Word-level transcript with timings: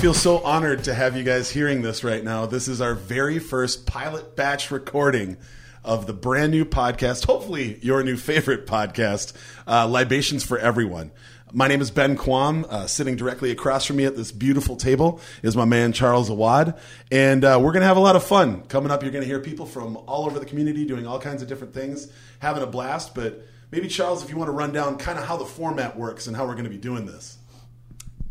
feel 0.00 0.14
so 0.14 0.38
honored 0.38 0.82
to 0.82 0.94
have 0.94 1.14
you 1.14 1.22
guys 1.22 1.50
hearing 1.50 1.82
this 1.82 2.02
right 2.02 2.24
now. 2.24 2.46
This 2.46 2.68
is 2.68 2.80
our 2.80 2.94
very 2.94 3.38
first 3.38 3.84
pilot 3.84 4.34
batch 4.34 4.70
recording 4.70 5.36
of 5.84 6.06
the 6.06 6.14
brand 6.14 6.52
new 6.52 6.64
podcast, 6.64 7.26
hopefully 7.26 7.78
your 7.82 8.02
new 8.02 8.16
favorite 8.16 8.66
podcast, 8.66 9.34
uh, 9.68 9.86
Libations 9.86 10.42
for 10.42 10.56
Everyone. 10.58 11.10
My 11.52 11.68
name 11.68 11.82
is 11.82 11.90
Ben 11.90 12.16
Quam. 12.16 12.64
Uh, 12.70 12.86
sitting 12.86 13.14
directly 13.14 13.50
across 13.50 13.84
from 13.84 13.96
me 13.96 14.06
at 14.06 14.16
this 14.16 14.32
beautiful 14.32 14.74
table 14.76 15.20
is 15.42 15.54
my 15.54 15.66
man 15.66 15.92
Charles 15.92 16.30
Awad, 16.30 16.78
and 17.12 17.44
uh, 17.44 17.58
we're 17.62 17.72
going 17.72 17.82
to 17.82 17.86
have 17.86 17.98
a 17.98 18.00
lot 18.00 18.16
of 18.16 18.24
fun 18.24 18.62
coming 18.62 18.90
up. 18.90 19.02
You're 19.02 19.12
going 19.12 19.24
to 19.24 19.28
hear 19.28 19.40
people 19.40 19.66
from 19.66 19.98
all 20.06 20.24
over 20.24 20.38
the 20.38 20.46
community 20.46 20.86
doing 20.86 21.06
all 21.06 21.20
kinds 21.20 21.42
of 21.42 21.48
different 21.48 21.74
things, 21.74 22.10
having 22.38 22.62
a 22.62 22.66
blast. 22.66 23.14
But 23.14 23.46
maybe 23.70 23.86
Charles, 23.86 24.24
if 24.24 24.30
you 24.30 24.38
want 24.38 24.48
to 24.48 24.52
run 24.52 24.72
down 24.72 24.96
kind 24.96 25.18
of 25.18 25.26
how 25.26 25.36
the 25.36 25.44
format 25.44 25.98
works 25.98 26.26
and 26.26 26.34
how 26.34 26.46
we're 26.46 26.54
going 26.54 26.64
to 26.64 26.70
be 26.70 26.78
doing 26.78 27.04
this. 27.04 27.36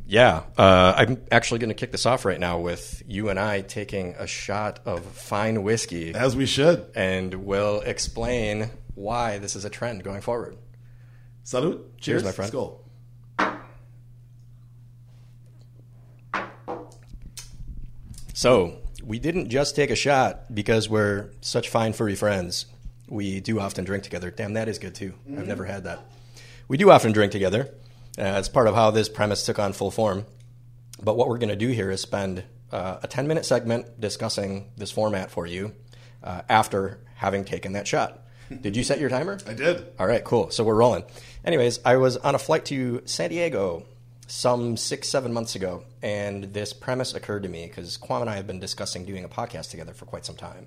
Yeah, 0.10 0.42
uh, 0.58 0.96
I'm 0.98 1.22
actually 1.32 1.60
going 1.60 1.70
to 1.70 1.76
kick 1.76 1.92
this 1.92 2.08
off 2.08 2.26
right 2.26 2.40
now 2.40 2.58
with 2.58 3.04
you 3.06 3.30
and 3.30 3.38
I 3.38 3.62
taking 3.62 4.16
a 4.18 4.26
shot 4.26 4.80
of 4.84 5.06
fine 5.06 5.62
whiskey, 5.62 6.16
as 6.16 6.36
we 6.36 6.48
should, 6.48 6.88
and 6.96 7.32
we'll 7.46 7.82
explain 7.82 8.72
why 8.96 9.38
this 9.38 9.56
is 9.56 9.66
a 9.66 9.70
trend 9.70 10.04
going 10.04 10.22
forward. 10.22 10.58
Salute! 11.44 12.00
Cheers, 12.00 12.24
Cheers 12.24 12.24
my 12.24 12.32
friend. 12.32 12.50
Skull. 12.50 12.86
So 18.34 18.80
we 19.04 19.20
didn't 19.20 19.50
just 19.50 19.76
take 19.76 19.92
a 19.92 19.96
shot 19.96 20.56
because 20.56 20.90
we're 20.90 21.30
such 21.42 21.70
fine 21.70 21.94
furry 21.94 22.16
friends. 22.16 22.66
We 23.08 23.42
do 23.42 23.60
often 23.60 23.86
drink 23.86 24.06
together. 24.06 24.32
Damn, 24.32 24.54
that 24.54 24.70
is 24.70 24.80
good 24.80 24.96
too. 24.96 25.12
Mm-hmm. 25.12 25.38
I've 25.38 25.48
never 25.48 25.66
had 25.66 25.84
that. 25.84 26.00
We 26.68 26.78
do 26.78 26.90
often 26.90 27.12
drink 27.12 27.32
together. 27.32 27.76
Uh, 28.20 28.38
it's 28.38 28.50
part 28.50 28.68
of 28.68 28.76
how 28.76 28.92
this 28.92 29.08
premise 29.08 29.46
took 29.46 29.60
on 29.60 29.72
full 29.72 29.92
form. 29.92 30.26
But 31.02 31.16
what 31.16 31.30
we're 31.30 31.38
going 31.38 31.50
to 31.50 31.56
do 31.56 31.70
here 31.70 31.90
is 31.90 32.02
spend 32.02 32.44
uh, 32.72 32.98
a 33.02 33.08
10 33.08 33.28
minute 33.28 33.46
segment 33.46 34.00
discussing 34.00 34.72
this 34.76 34.92
format 34.92 35.32
for 35.32 35.48
you 35.48 35.74
uh, 36.24 36.42
after 36.50 37.00
having 37.16 37.46
taken 37.46 37.74
that 37.74 37.88
shot. 37.88 38.20
Did 38.62 38.76
you 38.76 38.84
set 38.84 39.00
your 39.00 39.10
timer? 39.10 39.38
I 39.48 39.54
did. 39.54 39.86
All 40.00 40.08
right, 40.08 40.24
cool. 40.24 40.50
So 40.50 40.64
we're 40.64 40.76
rolling. 40.76 41.04
Anyways, 41.46 41.80
I 41.86 41.98
was 41.98 42.18
on 42.18 42.34
a 42.34 42.40
flight 42.40 42.66
to 42.66 43.04
San 43.06 43.30
Diego 43.30 43.86
some 44.26 44.76
six, 44.76 45.08
seven 45.08 45.34
months 45.34 45.56
ago, 45.56 45.84
and 46.02 46.46
this 46.46 46.74
premise 46.74 47.14
occurred 47.14 47.44
to 47.44 47.50
me 47.50 47.68
because 47.68 47.96
Quam 47.98 48.22
and 48.22 48.30
I 48.30 48.36
have 48.38 48.48
been 48.48 48.60
discussing 48.60 49.06
doing 49.06 49.24
a 49.24 49.30
podcast 49.30 49.70
together 49.70 49.94
for 49.94 50.06
quite 50.06 50.26
some 50.26 50.36
time. 50.36 50.66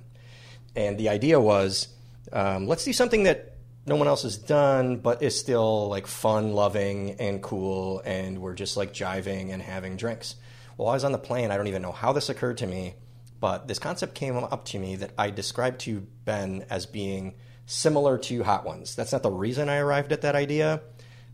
And 0.76 0.96
the 0.96 1.08
idea 1.08 1.40
was 1.40 1.88
um, 2.32 2.68
let's 2.68 2.84
do 2.84 2.92
something 2.92 3.24
that 3.24 3.51
no 3.86 3.96
one 3.96 4.06
else 4.06 4.22
has 4.22 4.36
done, 4.36 4.98
but 4.98 5.22
is 5.22 5.38
still 5.38 5.88
like 5.88 6.06
fun 6.06 6.52
loving 6.52 7.16
and 7.18 7.42
cool, 7.42 8.00
and 8.04 8.38
we're 8.38 8.54
just 8.54 8.76
like 8.76 8.92
jiving 8.92 9.52
and 9.52 9.60
having 9.60 9.96
drinks. 9.96 10.36
While 10.76 10.90
I 10.90 10.94
was 10.94 11.04
on 11.04 11.12
the 11.12 11.18
plane, 11.18 11.50
I 11.50 11.56
don't 11.56 11.66
even 11.66 11.82
know 11.82 11.92
how 11.92 12.12
this 12.12 12.28
occurred 12.28 12.58
to 12.58 12.66
me, 12.66 12.94
but 13.40 13.66
this 13.68 13.78
concept 13.78 14.14
came 14.14 14.36
up 14.36 14.64
to 14.66 14.78
me 14.78 14.96
that 14.96 15.10
I 15.18 15.30
described 15.30 15.80
to 15.80 16.06
Ben 16.24 16.64
as 16.70 16.86
being 16.86 17.34
similar 17.66 18.18
to 18.18 18.42
Hot 18.44 18.64
Ones. 18.64 18.94
That's 18.94 19.12
not 19.12 19.22
the 19.22 19.30
reason 19.30 19.68
I 19.68 19.78
arrived 19.78 20.12
at 20.12 20.22
that 20.22 20.36
idea, 20.36 20.80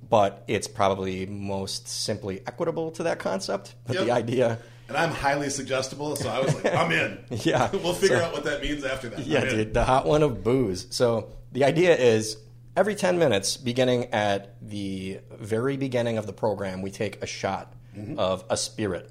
but 0.08 0.44
it's 0.48 0.68
probably 0.68 1.26
most 1.26 1.86
simply 1.86 2.40
equitable 2.46 2.90
to 2.92 3.02
that 3.04 3.18
concept. 3.18 3.74
But 3.86 3.96
yep. 3.96 4.04
the 4.06 4.10
idea. 4.12 4.58
And 4.88 4.96
I'm 4.96 5.10
highly 5.10 5.50
suggestible, 5.50 6.16
so 6.16 6.30
I 6.30 6.40
was 6.40 6.54
like, 6.54 6.74
I'm 6.74 6.90
in. 6.90 7.18
yeah. 7.30 7.70
we'll 7.72 7.92
figure 7.92 8.18
so, 8.18 8.24
out 8.24 8.32
what 8.32 8.44
that 8.44 8.62
means 8.62 8.84
after 8.84 9.10
that. 9.10 9.26
Yeah, 9.26 9.44
dude, 9.44 9.74
the 9.74 9.84
hot 9.84 10.06
one 10.06 10.22
of 10.22 10.42
booze. 10.42 10.86
So 10.90 11.30
the 11.52 11.64
idea 11.64 11.94
is 11.94 12.38
every 12.74 12.94
10 12.94 13.18
minutes, 13.18 13.58
beginning 13.58 14.06
at 14.14 14.56
the 14.66 15.20
very 15.38 15.76
beginning 15.76 16.16
of 16.16 16.26
the 16.26 16.32
program, 16.32 16.80
we 16.80 16.90
take 16.90 17.22
a 17.22 17.26
shot 17.26 17.74
mm-hmm. 17.96 18.18
of 18.18 18.44
a 18.48 18.56
spirit. 18.56 19.10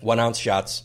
One 0.00 0.18
ounce 0.18 0.38
shots. 0.38 0.84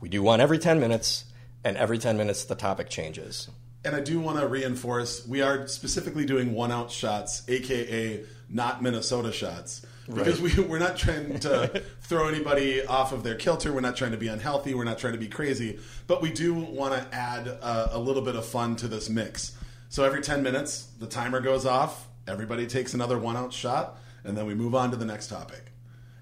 We 0.00 0.08
do 0.08 0.22
one 0.22 0.40
every 0.40 0.58
10 0.58 0.80
minutes, 0.80 1.24
and 1.62 1.76
every 1.76 1.98
10 1.98 2.16
minutes 2.16 2.44
the 2.44 2.54
topic 2.54 2.90
changes. 2.90 3.48
And 3.84 3.94
I 3.94 4.00
do 4.00 4.18
want 4.18 4.40
to 4.40 4.48
reinforce 4.48 5.26
we 5.26 5.42
are 5.42 5.66
specifically 5.66 6.24
doing 6.24 6.54
one 6.54 6.72
ounce 6.72 6.92
shots, 6.92 7.42
aka 7.48 8.24
not 8.48 8.82
Minnesota 8.82 9.30
shots. 9.30 9.84
Because 10.06 10.40
right. 10.40 10.56
we, 10.56 10.64
we're 10.64 10.78
not 10.78 10.96
trying 10.96 11.38
to 11.40 11.82
throw 12.02 12.28
anybody 12.28 12.84
off 12.84 13.12
of 13.12 13.22
their 13.22 13.34
kilter. 13.34 13.72
We're 13.72 13.80
not 13.80 13.96
trying 13.96 14.12
to 14.12 14.18
be 14.18 14.28
unhealthy. 14.28 14.74
We're 14.74 14.84
not 14.84 14.98
trying 14.98 15.14
to 15.14 15.18
be 15.18 15.28
crazy. 15.28 15.78
But 16.06 16.20
we 16.20 16.30
do 16.30 16.54
want 16.54 16.94
to 16.94 17.16
add 17.16 17.46
a, 17.46 17.96
a 17.96 17.98
little 17.98 18.22
bit 18.22 18.36
of 18.36 18.44
fun 18.44 18.76
to 18.76 18.88
this 18.88 19.08
mix. 19.08 19.56
So 19.88 20.04
every 20.04 20.22
10 20.22 20.42
minutes, 20.42 20.88
the 20.98 21.06
timer 21.06 21.40
goes 21.40 21.64
off, 21.64 22.08
everybody 22.26 22.66
takes 22.66 22.94
another 22.94 23.18
one 23.18 23.36
ounce 23.36 23.54
shot, 23.54 23.98
and 24.24 24.36
then 24.36 24.46
we 24.46 24.54
move 24.54 24.74
on 24.74 24.90
to 24.90 24.96
the 24.96 25.04
next 25.04 25.28
topic. 25.28 25.62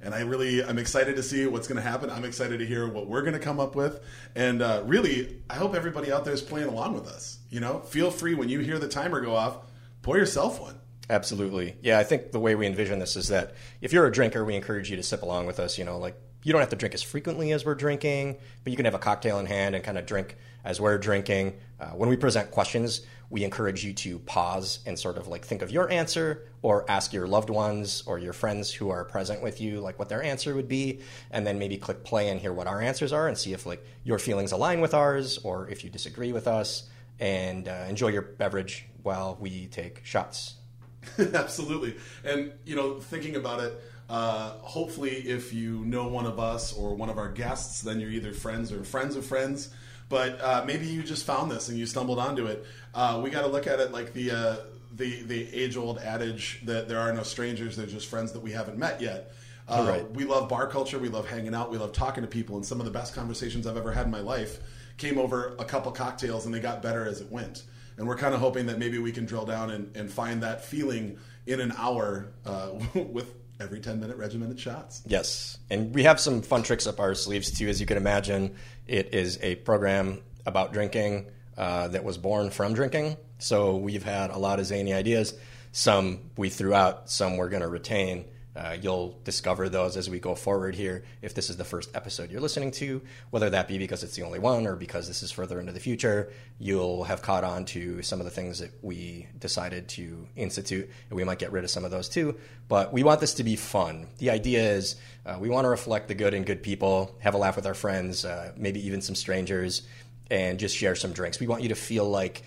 And 0.03 0.15
I 0.15 0.21
really, 0.23 0.63
I'm 0.65 0.79
excited 0.79 1.15
to 1.17 1.23
see 1.23 1.47
what's 1.47 1.69
going 1.69 1.77
to 1.77 1.89
happen. 1.89 2.11
I'm 2.11 2.25
excited 2.25 2.59
to 2.59 2.67
hear 2.67 2.89
what 2.89 3.07
we're 3.07 3.23
going 3.23 3.35
to 3.35 3.39
come 3.39 3.61
up 3.61 3.77
with. 3.77 4.01
And 4.35 4.61
uh, 4.61 4.83
really, 4.85 5.41
I 5.49 5.55
hope 5.55 5.75
everybody 5.75 6.13
out 6.13 6.25
there 6.25 6.35
is 6.35 6.43
playing 6.43 6.69
along 6.69 6.95
with 6.95 7.07
us. 7.07 7.39
You 7.51 7.61
know, 7.61 7.79
feel 7.79 8.11
free 8.11 8.35
when 8.35 8.49
you 8.49 8.59
hear 8.59 8.81
the 8.81 8.89
timer 8.89 9.21
go 9.21 9.37
off, 9.37 9.59
pour 10.03 10.19
yourself 10.19 10.61
one. 10.61 10.75
Absolutely. 11.13 11.77
Yeah, 11.83 11.99
I 11.99 12.05
think 12.05 12.33
the 12.33 12.41
way 12.41 12.55
we 12.55 12.67
envision 12.67 12.99
this 12.99 13.17
is 13.17 13.29
that 13.29 13.53
if 13.83 13.93
you're 13.93 14.07
a 14.07 14.11
drinker, 14.11 14.47
we 14.47 14.57
encourage 14.57 14.91
you 14.91 14.97
to 14.97 15.03
sip 15.03 15.21
along 15.21 15.45
with 15.45 15.61
us. 15.61 15.77
You 15.77 15.85
know, 15.85 15.99
like 15.99 16.17
you 16.43 16.53
don't 16.53 16.63
have 16.63 16.71
to 16.71 16.77
drink 16.77 16.95
as 16.95 17.03
frequently 17.03 17.53
as 17.53 17.67
we're 17.67 17.75
drinking, 17.75 18.39
but 18.65 18.71
you 18.71 18.79
can 18.79 18.87
have 18.87 18.95
a 18.95 18.99
cocktail 18.99 19.39
in 19.39 19.45
hand 19.45 19.75
and 19.75 19.85
kind 19.85 19.99
of 19.99 20.07
drink 20.07 20.39
as 20.65 20.81
we're 20.81 20.97
drinking. 20.97 21.59
Uh, 21.79 21.89
when 21.89 22.09
we 22.09 22.17
present 22.17 22.51
questions, 22.51 23.03
we 23.29 23.45
encourage 23.45 23.85
you 23.85 23.93
to 23.93 24.21
pause 24.21 24.79
and 24.87 24.99
sort 24.99 25.19
of 25.19 25.29
like 25.29 25.45
think 25.45 25.61
of 25.61 25.71
your 25.71 25.91
answer 25.91 26.49
or 26.63 26.91
ask 26.91 27.13
your 27.13 27.27
loved 27.27 27.51
ones 27.51 28.03
or 28.07 28.19
your 28.19 28.33
friends 28.33 28.73
who 28.73 28.89
are 28.89 29.05
present 29.05 29.43
with 29.43 29.61
you 29.61 29.81
like 29.81 29.99
what 29.99 30.09
their 30.09 30.23
answer 30.23 30.55
would 30.55 30.69
be 30.69 31.01
and 31.31 31.47
then 31.47 31.59
maybe 31.59 31.77
click 31.77 32.05
play 32.05 32.31
and 32.31 32.41
hear 32.41 32.55
what 32.55 32.67
our 32.67 32.81
answers 32.81 33.13
are 33.13 33.29
and 33.29 33.37
see 33.37 33.53
if 33.53 33.67
like 33.67 33.85
your 34.05 34.19
feelings 34.19 34.53
align 34.53 34.81
with 34.81 34.93
ours 34.93 35.39
or 35.45 35.69
if 35.69 35.83
you 35.83 35.89
disagree 35.89 36.33
with 36.33 36.47
us 36.47 36.91
and 37.21 37.69
uh, 37.69 37.85
enjoy 37.89 38.09
your 38.09 38.23
beverage 38.23 38.87
while 39.03 39.37
we 39.41 39.67
take 39.67 40.05
shots 40.05 40.57
absolutely 41.35 41.97
and 42.25 42.53
you 42.65 42.77
know 42.77 43.01
thinking 43.01 43.37
about 43.37 43.61
it 43.61 43.73
uh, 44.09 44.51
hopefully 44.59 45.11
if 45.11 45.53
you 45.53 45.85
know 45.85 46.07
one 46.07 46.27
of 46.27 46.39
us 46.39 46.73
or 46.73 46.95
one 46.95 47.09
of 47.09 47.19
our 47.19 47.31
guests 47.31 47.81
then 47.81 47.99
you're 47.99 48.11
either 48.11 48.33
friends 48.33 48.71
or 48.73 48.85
friends 48.85 49.17
of 49.17 49.25
friends 49.25 49.71
but 50.13 50.39
uh, 50.43 50.63
maybe 50.67 50.87
you 50.87 51.03
just 51.03 51.25
found 51.25 51.51
this 51.51 51.71
and 51.71 51.79
you 51.79 51.87
stumbled 51.87 52.19
onto 52.19 52.45
it. 52.45 52.67
Uh, 52.95 53.19
we 53.25 53.31
got 53.31 53.41
to 53.41 53.47
look 53.47 53.67
at 53.67 53.81
it 53.81 53.93
like 53.93 54.13
the 54.13 54.31
uh, 54.31 54.57
the 54.95 55.23
the 55.23 55.55
age 55.55 55.79
old 55.79 55.99
adage 56.01 56.61
that 56.67 56.87
there 56.87 56.99
are 56.99 57.15
no 57.15 57.23
strangers; 57.23 57.77
they're 57.77 57.87
just 57.87 58.09
friends 58.09 58.31
that 58.33 58.43
we 58.43 58.53
haven't 58.53 58.77
met 58.77 59.01
yet. 59.01 59.33
Uh, 59.67 59.87
right. 59.89 60.11
We 60.11 60.25
love 60.25 60.51
bar 60.51 60.67
culture. 60.67 60.99
We 60.99 61.09
love 61.09 61.27
hanging 61.27 61.55
out. 61.55 61.71
We 61.71 61.79
love 61.79 61.95
talking 61.95 62.23
to 62.23 62.29
people. 62.29 62.57
And 62.57 62.67
some 62.67 62.79
of 62.79 62.85
the 62.85 62.93
best 62.93 63.15
conversations 63.15 63.67
I've 63.67 63.79
ever 63.79 63.91
had 63.91 64.05
in 64.05 64.11
my 64.11 64.21
life 64.21 64.59
came 64.99 65.17
over 65.17 65.57
a 65.59 65.65
couple 65.65 65.91
cocktails, 65.93 66.45
and 66.45 66.55
they 66.55 66.61
got 66.61 66.83
better 66.83 67.09
as 67.09 67.23
it 67.23 67.33
went. 67.33 67.63
And 68.03 68.09
we're 68.09 68.17
kind 68.17 68.35
of 68.35 68.41
hoping 68.41 68.67
that 68.67 68.81
maybe 68.81 68.99
we 68.99 69.13
can 69.13 69.27
drill 69.27 69.45
down 69.45 69.71
and, 69.71 69.97
and 69.97 70.11
find 70.11 70.43
that 70.43 70.65
feeling 70.65 71.21
in 71.47 71.61
an 71.61 71.73
hour 71.79 72.33
uh, 72.45 72.71
with 72.95 73.33
every 73.61 73.79
10 73.79 74.01
minute 74.01 74.17
regimented 74.17 74.59
shots. 74.59 75.03
Yes. 75.07 75.57
And 75.71 75.95
we 75.95 76.03
have 76.03 76.19
some 76.19 76.43
fun 76.43 76.65
tricks 76.65 76.89
up 76.89 76.99
our 76.99 77.15
sleeves 77.15 77.57
too, 77.57 77.69
as 77.69 77.81
you 77.81 77.87
can 77.87 77.97
imagine. 77.97 78.57
It 78.89 79.15
is 79.15 79.39
a 79.41 79.55
program 79.55 80.19
about 80.45 80.73
drinking 80.73 81.27
uh, 81.57 81.87
that 81.89 82.03
was 82.03 82.19
born 82.19 82.51
from 82.51 82.75
drinking. 82.75 83.19
So 83.39 83.77
we've 83.77 84.03
had 84.03 84.31
a 84.31 84.37
lot 84.37 84.59
of 84.59 84.67
zany 84.67 84.93
ideas. 84.93 85.33
Some 85.71 86.23
we 86.37 86.49
threw 86.49 86.75
out, 86.75 87.09
some 87.09 87.37
we're 87.37 87.51
going 87.51 87.63
to 87.63 87.69
retain. 87.69 88.25
Uh, 88.55 88.77
you'll 88.81 89.19
discover 89.25 89.69
those 89.69 89.97
as 89.97 90.11
we 90.11 90.21
go 90.21 90.35
forward 90.35 90.75
here. 90.75 91.05
If 91.23 91.35
this 91.35 91.49
is 91.49 91.57
the 91.57 91.65
first 91.65 91.91
episode 91.95 92.31
you're 92.31 92.41
listening 92.41 92.71
to, 92.73 93.01
whether 93.31 93.49
that 93.49 93.67
be 93.67 93.79
because 93.79 94.03
it's 94.03 94.15
the 94.15 94.25
only 94.25 94.39
one 94.39 94.67
or 94.67 94.77
because 94.77 95.09
this 95.09 95.23
is 95.23 95.33
further 95.33 95.59
into 95.59 95.73
the 95.73 95.81
future, 95.81 96.31
you'll 96.59 97.05
have 97.05 97.23
caught 97.23 97.45
on 97.45 97.65
to 97.67 98.03
some 98.03 98.21
of 98.21 98.27
the 98.27 98.31
things 98.31 98.59
that 98.59 98.71
we 98.83 99.27
decided 99.39 99.89
to 99.89 100.29
institute, 100.37 100.91
and 101.09 101.17
we 101.17 101.25
might 101.25 101.39
get 101.39 101.51
rid 101.51 101.65
of 101.65 101.71
some 101.71 101.85
of 101.85 101.91
those 101.91 102.11
too. 102.11 102.37
But 102.69 102.93
we 102.93 103.03
want 103.03 103.21
this 103.21 103.35
to 103.35 103.45
be 103.45 103.57
fun. 103.57 104.09
The 104.19 104.31
idea 104.31 104.63
is 104.63 104.97
uh, 105.25 105.39
we 105.41 105.49
want 105.49 105.65
to 105.65 105.71
reflect 105.71 106.09
the 106.09 106.15
good 106.15 106.35
in 106.35 106.45
good 106.45 106.63
people, 106.63 107.17
have 107.21 107.35
a 107.35 107.39
laugh 107.39 107.57
with 107.57 107.67
our 107.67 107.75
friends, 107.75 108.25
uh, 108.27 108.53
maybe 108.57 108.87
even 108.87 109.01
some 109.01 109.15
strangers, 109.15 109.83
and 110.31 110.59
just 110.59 110.77
share 110.77 110.95
some 110.95 111.13
drinks. 111.13 111.41
We 111.41 111.47
want 111.47 111.63
you 111.63 111.71
to 111.71 111.75
feel 111.75 112.09
like 112.09 112.43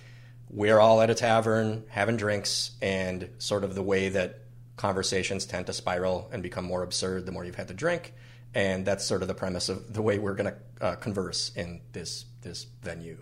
we're 0.52 0.80
all 0.80 1.02
at 1.02 1.10
a 1.10 1.16
tavern 1.16 1.84
having 1.90 2.18
drinks, 2.18 2.72
and 2.80 3.28
sort 3.40 3.64
of 3.64 3.74
the 3.74 3.82
way 3.82 4.10
that 4.10 4.45
conversations 4.78 5.46
tend 5.46 5.68
to 5.68 5.74
spiral 5.74 6.30
and 6.32 6.44
become 6.44 6.66
more 6.66 6.84
absurd 6.84 7.26
the 7.26 7.32
more 7.32 7.46
you've 7.46 7.56
had 7.56 7.68
to 7.70 7.74
drink. 7.74 8.14
And 8.54 8.86
that's 8.86 9.06
sort 9.06 9.22
of 9.22 9.28
the 9.28 9.34
premise 9.34 9.70
of 9.70 9.94
the 9.94 10.02
way 10.02 10.18
we're 10.18 10.36
going 10.36 10.54
to 10.54 10.86
uh, 10.86 10.96
converse 10.96 11.52
in 11.56 11.82
this 11.92 12.26
this 12.42 12.68
venue. 12.82 13.18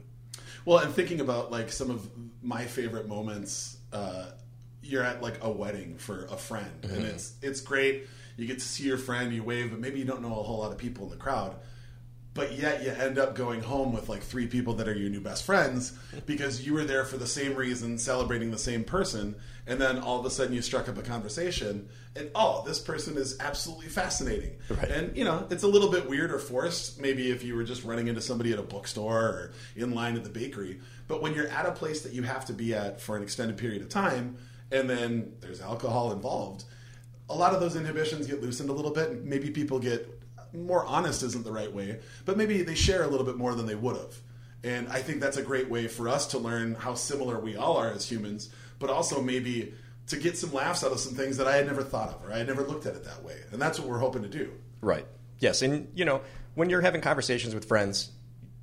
Well, 0.65 0.79
and 0.79 0.93
thinking 0.93 1.21
about 1.21 1.51
like 1.51 1.71
some 1.71 1.89
of 1.89 2.07
my 2.41 2.65
favorite 2.65 3.07
moments, 3.07 3.77
uh, 3.91 4.27
you're 4.81 5.03
at 5.03 5.21
like 5.21 5.43
a 5.43 5.49
wedding 5.49 5.97
for 5.97 6.25
a 6.25 6.37
friend, 6.37 6.81
mm-hmm. 6.81 6.95
and 6.95 7.05
it's 7.05 7.33
it's 7.41 7.61
great. 7.61 8.07
You 8.37 8.47
get 8.47 8.59
to 8.59 8.65
see 8.65 8.83
your 8.83 8.97
friend, 8.97 9.33
you 9.33 9.43
wave, 9.43 9.71
but 9.71 9.79
maybe 9.79 9.99
you 9.99 10.05
don't 10.05 10.21
know 10.21 10.39
a 10.39 10.43
whole 10.43 10.59
lot 10.59 10.71
of 10.71 10.77
people 10.77 11.05
in 11.05 11.11
the 11.11 11.17
crowd. 11.17 11.55
But 12.33 12.57
yet 12.57 12.83
you 12.83 12.89
end 12.89 13.19
up 13.19 13.35
going 13.35 13.61
home 13.61 13.93
with 13.93 14.09
like 14.09 14.23
three 14.23 14.47
people 14.47 14.73
that 14.73 14.87
are 14.87 14.93
your 14.93 15.09
new 15.09 15.21
best 15.21 15.43
friends 15.43 15.93
because 16.25 16.65
you 16.65 16.73
were 16.73 16.83
there 16.83 17.05
for 17.05 17.17
the 17.17 17.27
same 17.27 17.55
reason, 17.55 17.97
celebrating 17.97 18.49
the 18.49 18.57
same 18.57 18.83
person, 18.83 19.35
and 19.67 19.79
then 19.79 19.99
all 19.99 20.19
of 20.19 20.25
a 20.25 20.29
sudden 20.29 20.53
you 20.53 20.61
struck 20.61 20.89
up 20.89 20.97
a 20.97 21.03
conversation, 21.03 21.87
and 22.15 22.29
oh, 22.33 22.63
this 22.65 22.79
person 22.79 23.17
is 23.17 23.37
absolutely 23.39 23.87
fascinating. 23.87 24.55
Right. 24.69 24.89
And 24.89 25.15
you 25.15 25.23
know, 25.23 25.47
it's 25.49 25.63
a 25.63 25.67
little 25.67 25.91
bit 25.91 26.09
weird 26.09 26.31
or 26.31 26.39
forced, 26.39 26.99
maybe 26.99 27.29
if 27.29 27.43
you 27.43 27.55
were 27.55 27.63
just 27.63 27.83
running 27.83 28.07
into 28.07 28.21
somebody 28.21 28.51
at 28.51 28.59
a 28.59 28.63
bookstore 28.63 29.21
or 29.21 29.51
in 29.75 29.93
line 29.93 30.15
at 30.15 30.23
the 30.23 30.29
bakery. 30.29 30.79
But 31.07 31.21
when 31.21 31.33
you're 31.33 31.47
at 31.47 31.65
a 31.65 31.71
place 31.71 32.01
that 32.01 32.13
you 32.13 32.23
have 32.23 32.45
to 32.45 32.53
be 32.53 32.73
at 32.73 32.99
for 32.99 33.15
an 33.15 33.23
extended 33.23 33.57
period 33.57 33.81
of 33.81 33.89
time, 33.89 34.37
and 34.71 34.89
then 34.89 35.33
there's 35.39 35.61
alcohol 35.61 36.11
involved, 36.11 36.65
a 37.29 37.35
lot 37.35 37.53
of 37.53 37.59
those 37.59 37.75
inhibitions 37.75 38.27
get 38.27 38.41
loosened 38.41 38.69
a 38.69 38.73
little 38.73 38.91
bit. 38.91 39.09
and 39.11 39.25
Maybe 39.25 39.49
people 39.49 39.79
get 39.79 40.12
more 40.53 40.85
honest 40.85 41.23
isn't 41.23 41.43
the 41.43 41.51
right 41.51 41.71
way, 41.71 41.99
but 42.25 42.37
maybe 42.37 42.61
they 42.61 42.75
share 42.75 43.03
a 43.03 43.07
little 43.07 43.25
bit 43.25 43.37
more 43.37 43.55
than 43.55 43.65
they 43.65 43.75
would 43.75 43.95
have. 43.95 44.15
And 44.63 44.87
I 44.87 45.01
think 45.01 45.19
that's 45.19 45.37
a 45.37 45.41
great 45.41 45.69
way 45.69 45.87
for 45.87 46.07
us 46.07 46.27
to 46.27 46.37
learn 46.37 46.75
how 46.75 46.93
similar 46.93 47.39
we 47.39 47.55
all 47.55 47.77
are 47.77 47.91
as 47.91 48.09
humans, 48.09 48.49
but 48.79 48.89
also 48.89 49.21
maybe 49.21 49.73
to 50.07 50.17
get 50.17 50.37
some 50.37 50.53
laughs 50.53 50.83
out 50.83 50.91
of 50.91 50.99
some 50.99 51.15
things 51.15 51.37
that 51.37 51.47
I 51.47 51.55
had 51.55 51.65
never 51.65 51.83
thought 51.83 52.09
of 52.09 52.25
or 52.25 52.33
I 52.33 52.37
had 52.37 52.47
never 52.47 52.63
looked 52.63 52.85
at 52.85 52.95
it 52.95 53.03
that 53.03 53.23
way. 53.23 53.37
And 53.51 53.61
that's 53.61 53.79
what 53.79 53.87
we're 53.89 53.99
hoping 53.99 54.21
to 54.23 54.29
do. 54.29 54.51
Right. 54.81 55.05
Yes, 55.39 55.61
and 55.61 55.89
you 55.95 56.05
know, 56.05 56.21
when 56.55 56.69
you're 56.69 56.81
having 56.81 57.01
conversations 57.01 57.53
with 57.53 57.65
friends, 57.65 58.11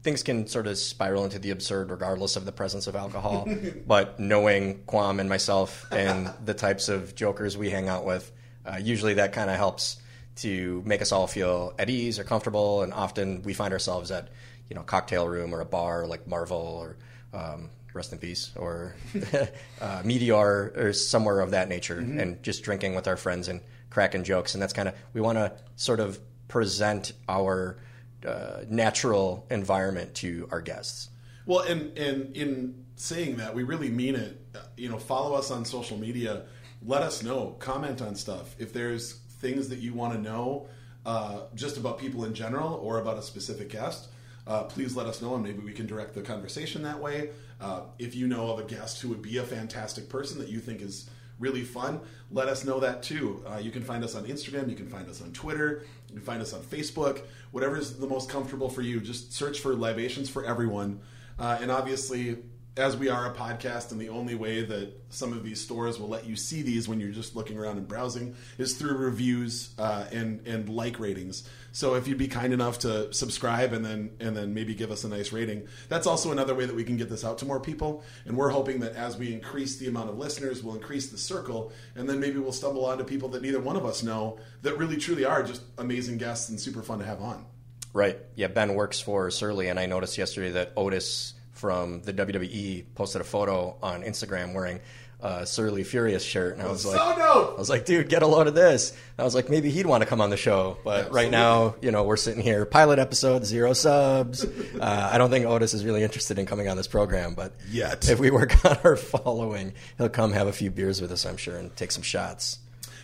things 0.03 0.23
can 0.23 0.47
sort 0.47 0.67
of 0.67 0.79
spiral 0.79 1.25
into 1.25 1.39
the 1.39 1.51
absurd 1.51 1.91
regardless 1.91 2.37
of 2.37 2.47
the 2.47 2.53
presence 2.53 2.87
of 2.87 2.97
alcohol. 2.97 3.47
but 3.87 4.19
knowing 4.19 4.83
Quam 4.87 5.21
and 5.21 5.29
myself 5.29 5.87
and 5.93 6.33
the 6.45 6.55
types 6.55 6.89
of 6.89 7.15
jokers 7.15 7.59
we 7.59 7.69
hang 7.69 7.89
out 7.89 8.07
with, 8.07 8.31
uh, 8.65 8.79
usually 8.81 9.15
that 9.15 9.33
kind 9.33 9.51
of 9.51 9.57
helps 9.57 10.00
to 10.41 10.83
make 10.87 11.03
us 11.03 11.13
all 11.13 11.27
feel 11.27 11.75
at 11.79 11.91
ease 11.91 12.19
or 12.19 12.25
comfortable. 12.25 12.83
And 12.83 12.93
often 12.93 13.43
we 13.43 13.55
find 13.55 13.73
ourselves 13.73 14.11
at 14.11 14.29
you 14.69 14.77
know 14.77 14.83
cocktail 14.83 15.29
room 15.29 15.55
or 15.55 15.61
a 15.61 15.67
bar 15.67 16.07
like 16.07 16.27
Marvel 16.27 16.57
or 16.59 16.97
um, 17.33 17.71
rest 17.93 18.13
in 18.13 18.19
peace 18.19 18.53
or 18.57 18.95
uh, 19.81 20.03
Meteor 20.05 20.73
or 20.77 20.93
somewhere 20.93 21.41
of 21.41 21.51
that 21.53 21.69
nature, 21.69 21.99
and 21.99 22.43
just 22.43 22.63
drinking 22.63 22.95
with 22.95 23.07
our 23.07 23.17
friends 23.17 23.49
and 23.49 23.61
cracking 23.91 24.25
jokes. 24.25 24.55
And 24.55 24.63
that's 24.63 24.73
kind 24.73 24.89
of 24.89 24.95
we 25.13 25.21
want 25.21 25.39
to 25.39 25.53
sort 25.77 26.01
of 26.01 26.19
present 26.49 27.13
our 27.29 27.79
uh, 28.27 28.61
natural 28.69 29.47
environment 29.51 30.15
to 30.17 30.49
our 30.51 30.61
guests. 30.61 31.11
Well, 31.47 31.61
and 31.61 31.97
and 31.99 32.37
in 32.37 32.85
saying 32.97 33.37
that, 33.37 33.55
we 33.55 33.63
really 33.63 33.91
mean 33.91 34.15
it. 34.15 34.41
You 34.77 34.89
know, 34.89 34.99
follow 34.99 35.35
us 35.35 35.51
on 35.51 35.65
social 35.65 35.97
media. 35.97 36.45
Let 36.85 37.03
us 37.03 37.23
know. 37.23 37.57
Comment 37.59 38.01
on 38.01 38.15
stuff. 38.15 38.55
If 38.59 38.73
there's 38.73 39.21
things 39.41 39.69
that 39.69 39.79
you 39.79 39.93
want 39.93 40.13
to 40.15 40.21
know, 40.21 40.69
uh, 41.07 41.41
just 41.55 41.77
about 41.77 41.99
people 41.99 42.25
in 42.25 42.35
general 42.35 42.75
or 42.75 42.99
about 42.99 43.19
a 43.19 43.23
specific 43.23 43.71
guest, 43.71 44.09
uh, 44.47 44.65
please 44.65 44.97
let 44.97 45.07
us 45.07 45.23
know, 45.23 45.35
and 45.35 45.43
maybe 45.43 45.61
we 45.61 45.73
can 45.73 45.87
direct 45.87 46.15
the 46.15 46.23
conversation 46.23 46.83
that 46.83 46.99
way. 46.99 47.31
Uh, 47.61 47.83
if 47.99 48.15
you 48.15 48.27
know 48.27 48.51
of 48.51 48.59
a 48.59 48.65
guest 48.65 49.01
who 49.01 49.09
would 49.09 49.23
be 49.23 49.37
a 49.37 49.43
fantastic 49.43 50.09
person 50.09 50.39
that 50.39 50.49
you 50.49 50.59
think 50.61 50.81
is 50.81 51.09
really 51.39 51.63
fun, 51.63 52.01
let 52.31 52.49
us 52.49 52.65
know 52.65 52.81
that 52.81 53.03
too. 53.03 53.43
Uh, 53.47 53.59
you 53.59 53.71
can 53.71 53.83
find 53.83 54.05
us 54.05 54.15
on 54.15 54.25
Instagram, 54.25 54.69
you 54.69 54.77
can 54.77 54.89
find 54.89 55.09
us 55.09 55.23
on 55.23 55.33
Twitter, 55.33 55.85
you 56.09 56.15
can 56.15 56.23
find 56.23 56.43
us 56.43 56.53
on 56.53 56.61
Facebook, 56.61 57.23
whatever's 57.51 57.95
the 57.95 58.07
most 58.07 58.29
comfortable 58.29 58.69
for 58.69 58.83
you. 58.83 59.01
Just 59.01 59.33
search 59.33 59.61
for 59.61 59.75
Libations 59.75 60.29
for 60.29 60.45
Everyone. 60.45 61.01
Uh, 61.39 61.59
and 61.61 61.71
obviously, 61.71 62.39
as 62.81 62.97
we 62.97 63.09
are 63.09 63.31
a 63.31 63.35
podcast, 63.35 63.93
and 63.93 64.01
the 64.01 64.09
only 64.09 64.35
way 64.35 64.63
that 64.63 64.93
some 65.11 65.33
of 65.33 65.45
these 65.45 65.61
stores 65.61 66.01
will 66.01 66.09
let 66.09 66.27
you 66.27 66.35
see 66.35 66.63
these 66.63 66.89
when 66.89 66.99
you're 66.99 67.11
just 67.11 67.37
looking 67.37 67.59
around 67.59 67.77
and 67.77 67.87
browsing 67.87 68.35
is 68.59 68.75
through 68.75 68.97
reviews 68.97 69.75
uh, 69.79 70.07
and 70.11 70.47
and 70.47 70.69
like 70.69 70.99
ratings. 70.99 71.49
So 71.73 71.95
if 71.95 72.09
you'd 72.09 72.19
be 72.19 72.27
kind 72.27 72.53
enough 72.53 72.79
to 72.81 73.13
subscribe 73.13 73.73
and 73.73 73.85
then 73.85 74.11
and 74.19 74.37
then 74.37 74.55
maybe 74.55 74.75
give 74.75 74.91
us 74.91 75.05
a 75.05 75.09
nice 75.09 75.31
rating, 75.31 75.69
that's 75.89 76.07
also 76.07 76.33
another 76.33 76.55
way 76.55 76.65
that 76.65 76.75
we 76.75 76.85
can 76.85 76.97
get 76.97 77.11
this 77.11 77.25
out 77.25 77.39
to 77.39 77.45
more 77.45 77.61
people. 77.61 78.03
And 78.25 78.37
we're 78.37 78.51
hoping 78.51 78.81
that 78.81 78.97
as 78.97 79.17
we 79.17 79.33
increase 79.33 79.77
the 79.77 79.87
amount 79.87 80.09
of 80.09 80.19
listeners, 80.19 80.63
we'll 80.63 80.75
increase 80.75 81.11
the 81.11 81.19
circle, 81.19 81.73
and 81.95 82.09
then 82.09 82.19
maybe 82.19 82.39
we'll 82.39 82.53
stumble 82.53 82.87
onto 82.87 83.05
people 83.05 83.29
that 83.31 83.43
neither 83.43 83.61
one 83.61 83.77
of 83.77 83.85
us 83.85 84.03
know 84.03 84.39
that 84.63 84.79
really 84.79 84.97
truly 84.97 85.25
are 85.25 85.43
just 85.43 85.63
amazing 85.79 86.17
guests 86.17 86.49
and 86.49 86.59
super 86.59 86.83
fun 86.83 86.99
to 86.99 87.05
have 87.05 87.21
on. 87.21 87.45
Right. 87.93 88.19
Yeah, 88.37 88.47
Ben 88.47 88.75
works 88.75 89.01
for 89.01 89.31
Surly, 89.31 89.69
and 89.69 89.79
I 89.79 89.87
noticed 89.87 90.17
yesterday 90.17 90.53
that 90.53 90.73
Otis 90.77 91.35
from 91.61 92.01
the 92.03 92.13
WWE 92.15 92.87
posted 92.95 93.21
a 93.21 93.25
photo 93.25 93.77
on 93.83 94.03
Instagram 94.03 94.55
wearing 94.55 94.81
a 95.23 95.45
Surly 95.45 95.85
Furious 95.85 96.25
shirt, 96.25 96.55
and 96.55 96.63
I 96.63 96.71
was 96.71 96.83
so 96.83 96.91
like, 96.93 97.19
dope. 97.19 97.55
I 97.55 97.59
was 97.59 97.69
like, 97.69 97.85
dude, 97.85 98.09
get 98.09 98.23
a 98.23 98.27
load 98.27 98.47
of 98.47 98.55
this. 98.55 98.97
I 99.19 99.25
was 99.25 99.35
like, 99.35 99.51
maybe 99.51 99.71
he'd 99.71 99.85
want 99.85 100.03
to 100.03 100.09
come 100.09 100.23
on 100.23 100.31
the 100.31 100.39
show, 100.39 100.79
but 100.83 101.13
right 101.13 101.31
now, 101.31 101.75
you 101.83 101.91
know, 101.91 102.05
we're 102.05 102.17
sitting 102.17 102.43
here, 102.43 102.65
pilot 102.65 102.99
episode, 102.99 103.45
zero 103.45 103.73
subs. 103.75 104.47
Uh, 104.81 105.11
I 105.13 105.19
don't 105.19 105.29
think 105.29 105.45
Otis 105.45 105.75
is 105.75 105.85
really 105.85 106.03
interested 106.03 106.39
in 106.39 106.47
coming 106.47 106.69
on 106.69 106.77
this 106.77 106.87
program, 106.87 107.35
but 107.35 107.53
Yet. 107.71 108.09
if 108.09 108.19
we 108.19 108.31
work 108.31 108.65
on 108.65 108.79
our 108.83 108.97
following, 108.97 109.75
he'll 109.99 110.09
come 110.09 110.33
have 110.33 110.47
a 110.47 110.53
few 110.53 110.71
beers 110.71 111.03
with 111.03 111.13
us, 111.13 111.27
I'm 111.27 111.37
sure, 111.37 111.57
and 111.57 111.75
take 111.77 111.91
some 111.91 112.03
shots. 112.03 112.61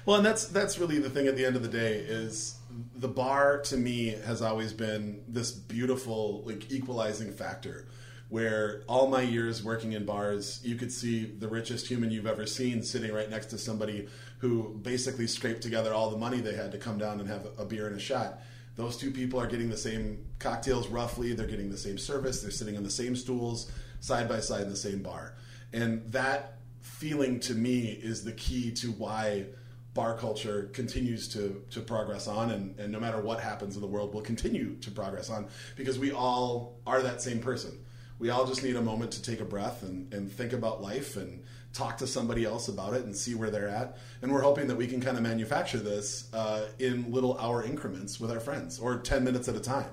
Well, 0.06 0.16
and 0.16 0.24
that's 0.24 0.46
that's 0.46 0.78
really 0.78 0.98
the 0.98 1.10
thing 1.10 1.26
at 1.26 1.36
the 1.36 1.44
end 1.44 1.54
of 1.56 1.62
the 1.62 1.68
day 1.68 1.96
is 1.96 2.56
the 2.94 3.08
bar 3.08 3.58
to 3.58 3.76
me 3.76 4.16
has 4.24 4.40
always 4.40 4.72
been 4.72 5.22
this 5.28 5.52
beautiful 5.52 6.42
like 6.46 6.70
equalizing 6.70 7.32
factor 7.32 7.86
where 8.28 8.82
all 8.88 9.06
my 9.06 9.22
years 9.22 9.62
working 9.62 9.92
in 9.92 10.04
bars 10.04 10.60
you 10.64 10.74
could 10.74 10.90
see 10.90 11.24
the 11.24 11.48
richest 11.48 11.86
human 11.86 12.10
you've 12.10 12.26
ever 12.26 12.46
seen 12.46 12.82
sitting 12.82 13.12
right 13.12 13.30
next 13.30 13.46
to 13.46 13.58
somebody 13.58 14.08
who 14.38 14.74
basically 14.82 15.26
scraped 15.26 15.62
together 15.62 15.94
all 15.94 16.10
the 16.10 16.16
money 16.16 16.40
they 16.40 16.54
had 16.54 16.72
to 16.72 16.78
come 16.78 16.98
down 16.98 17.20
and 17.20 17.28
have 17.28 17.46
a 17.58 17.64
beer 17.64 17.86
and 17.86 17.96
a 17.96 18.00
shot. 18.00 18.40
Those 18.74 18.96
two 18.96 19.10
people 19.10 19.40
are 19.40 19.46
getting 19.46 19.70
the 19.70 19.76
same 19.76 20.26
cocktails 20.38 20.88
roughly. 20.88 21.32
They're 21.32 21.46
getting 21.46 21.70
the 21.70 21.78
same 21.78 21.96
service. 21.96 22.42
They're 22.42 22.50
sitting 22.50 22.76
on 22.76 22.82
the 22.82 22.90
same 22.90 23.16
stools 23.16 23.70
side 24.00 24.28
by 24.28 24.40
side 24.40 24.62
in 24.62 24.70
the 24.70 24.76
same 24.76 25.02
bar. 25.02 25.34
And 25.72 26.06
that 26.12 26.58
feeling 26.80 27.40
to 27.40 27.54
me 27.54 27.98
is 28.02 28.22
the 28.22 28.32
key 28.32 28.70
to 28.72 28.92
why 28.92 29.46
bar 29.94 30.14
culture 30.14 30.68
continues 30.74 31.26
to, 31.28 31.62
to 31.70 31.80
progress 31.80 32.28
on 32.28 32.50
and, 32.50 32.78
and 32.78 32.92
no 32.92 33.00
matter 33.00 33.18
what 33.18 33.40
happens 33.40 33.76
in 33.76 33.80
the 33.80 33.86
world 33.86 34.12
will 34.12 34.20
continue 34.20 34.76
to 34.76 34.90
progress 34.90 35.30
on 35.30 35.48
because 35.74 35.98
we 35.98 36.12
all 36.12 36.76
are 36.86 37.00
that 37.00 37.22
same 37.22 37.40
person 37.40 37.78
we 38.18 38.30
all 38.30 38.46
just 38.46 38.62
need 38.62 38.76
a 38.76 38.82
moment 38.82 39.12
to 39.12 39.22
take 39.22 39.40
a 39.40 39.44
breath 39.44 39.82
and, 39.82 40.12
and 40.12 40.30
think 40.30 40.52
about 40.52 40.82
life 40.82 41.16
and 41.16 41.42
talk 41.72 41.98
to 41.98 42.06
somebody 42.06 42.44
else 42.44 42.68
about 42.68 42.94
it 42.94 43.04
and 43.04 43.14
see 43.14 43.34
where 43.34 43.50
they're 43.50 43.68
at 43.68 43.98
and 44.22 44.32
we're 44.32 44.40
hoping 44.40 44.66
that 44.66 44.76
we 44.76 44.86
can 44.86 45.00
kind 45.00 45.16
of 45.16 45.22
manufacture 45.22 45.78
this 45.78 46.32
uh, 46.32 46.66
in 46.78 47.12
little 47.12 47.38
hour 47.38 47.62
increments 47.62 48.18
with 48.18 48.30
our 48.30 48.40
friends 48.40 48.78
or 48.78 48.98
10 48.98 49.24
minutes 49.24 49.46
at 49.48 49.54
a 49.54 49.60
time 49.60 49.90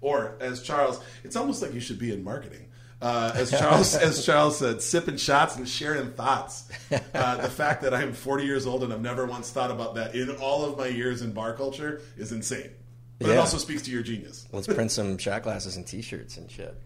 or 0.00 0.36
as 0.40 0.62
charles 0.62 1.00
it's 1.24 1.36
almost 1.36 1.60
like 1.60 1.74
you 1.74 1.80
should 1.80 1.98
be 1.98 2.12
in 2.12 2.24
marketing 2.24 2.66
uh, 3.02 3.30
as 3.34 3.50
Charles 3.50 3.94
as 3.94 4.24
Charles 4.24 4.58
said, 4.58 4.80
sipping 4.80 5.18
shots 5.18 5.56
and 5.56 5.68
sharing 5.68 6.12
thoughts. 6.12 6.70
Uh, 6.90 7.36
the 7.36 7.50
fact 7.50 7.82
that 7.82 7.92
I'm 7.92 8.12
40 8.12 8.44
years 8.44 8.66
old 8.66 8.82
and 8.84 8.92
I've 8.92 9.00
never 9.00 9.26
once 9.26 9.50
thought 9.50 9.70
about 9.70 9.96
that 9.96 10.14
in 10.14 10.30
all 10.36 10.64
of 10.64 10.78
my 10.78 10.86
years 10.86 11.20
in 11.20 11.32
bar 11.32 11.54
culture 11.54 12.00
is 12.16 12.32
insane. 12.32 12.70
But 13.18 13.30
it 13.30 13.38
also 13.38 13.58
speaks 13.58 13.82
to 13.82 13.90
your 13.90 14.02
genius. 14.02 14.46
Let's 14.52 14.66
print 14.66 14.90
some 14.90 15.18
shot 15.18 15.42
glasses 15.42 15.76
and 15.76 15.86
T-shirts 15.86 16.36
and 16.36 16.50
shit. 16.50 16.80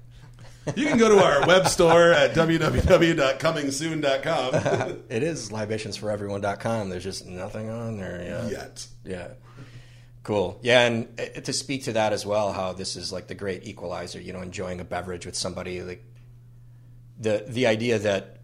You 0.77 0.87
can 0.87 0.99
go 0.99 1.09
to 1.09 1.25
our 1.25 1.47
web 1.47 1.67
store 1.69 2.13
at 2.13 2.35
www.comingsoon.com. 2.35 5.03
It 5.09 5.23
is 5.23 5.49
libationsforeveryone.com. 5.51 6.91
There's 6.91 7.03
just 7.03 7.25
nothing 7.27 7.71
on 7.71 7.97
there 7.97 8.23
yet. 8.23 8.51
Yet. 8.51 8.87
Yeah. 9.05 9.29
Cool. 10.23 10.61
Yeah, 10.63 10.87
and 10.87 11.09
uh, 11.19 11.41
to 11.41 11.51
speak 11.53 11.85
to 11.85 11.95
that 11.95 12.13
as 12.13 12.27
well, 12.27 12.53
how 12.53 12.75
this 12.75 12.95
is 12.95 13.11
like 13.11 13.27
the 13.27 13.35
great 13.35 13.67
equalizer, 13.67 14.21
you 14.21 14.35
know, 14.35 14.43
enjoying 14.43 14.81
a 14.81 14.85
beverage 14.85 15.25
with 15.25 15.35
somebody 15.35 15.81
like 15.83 16.05
the 17.19 17.43
the 17.49 17.67
idea 17.67 17.99
that 17.99 18.41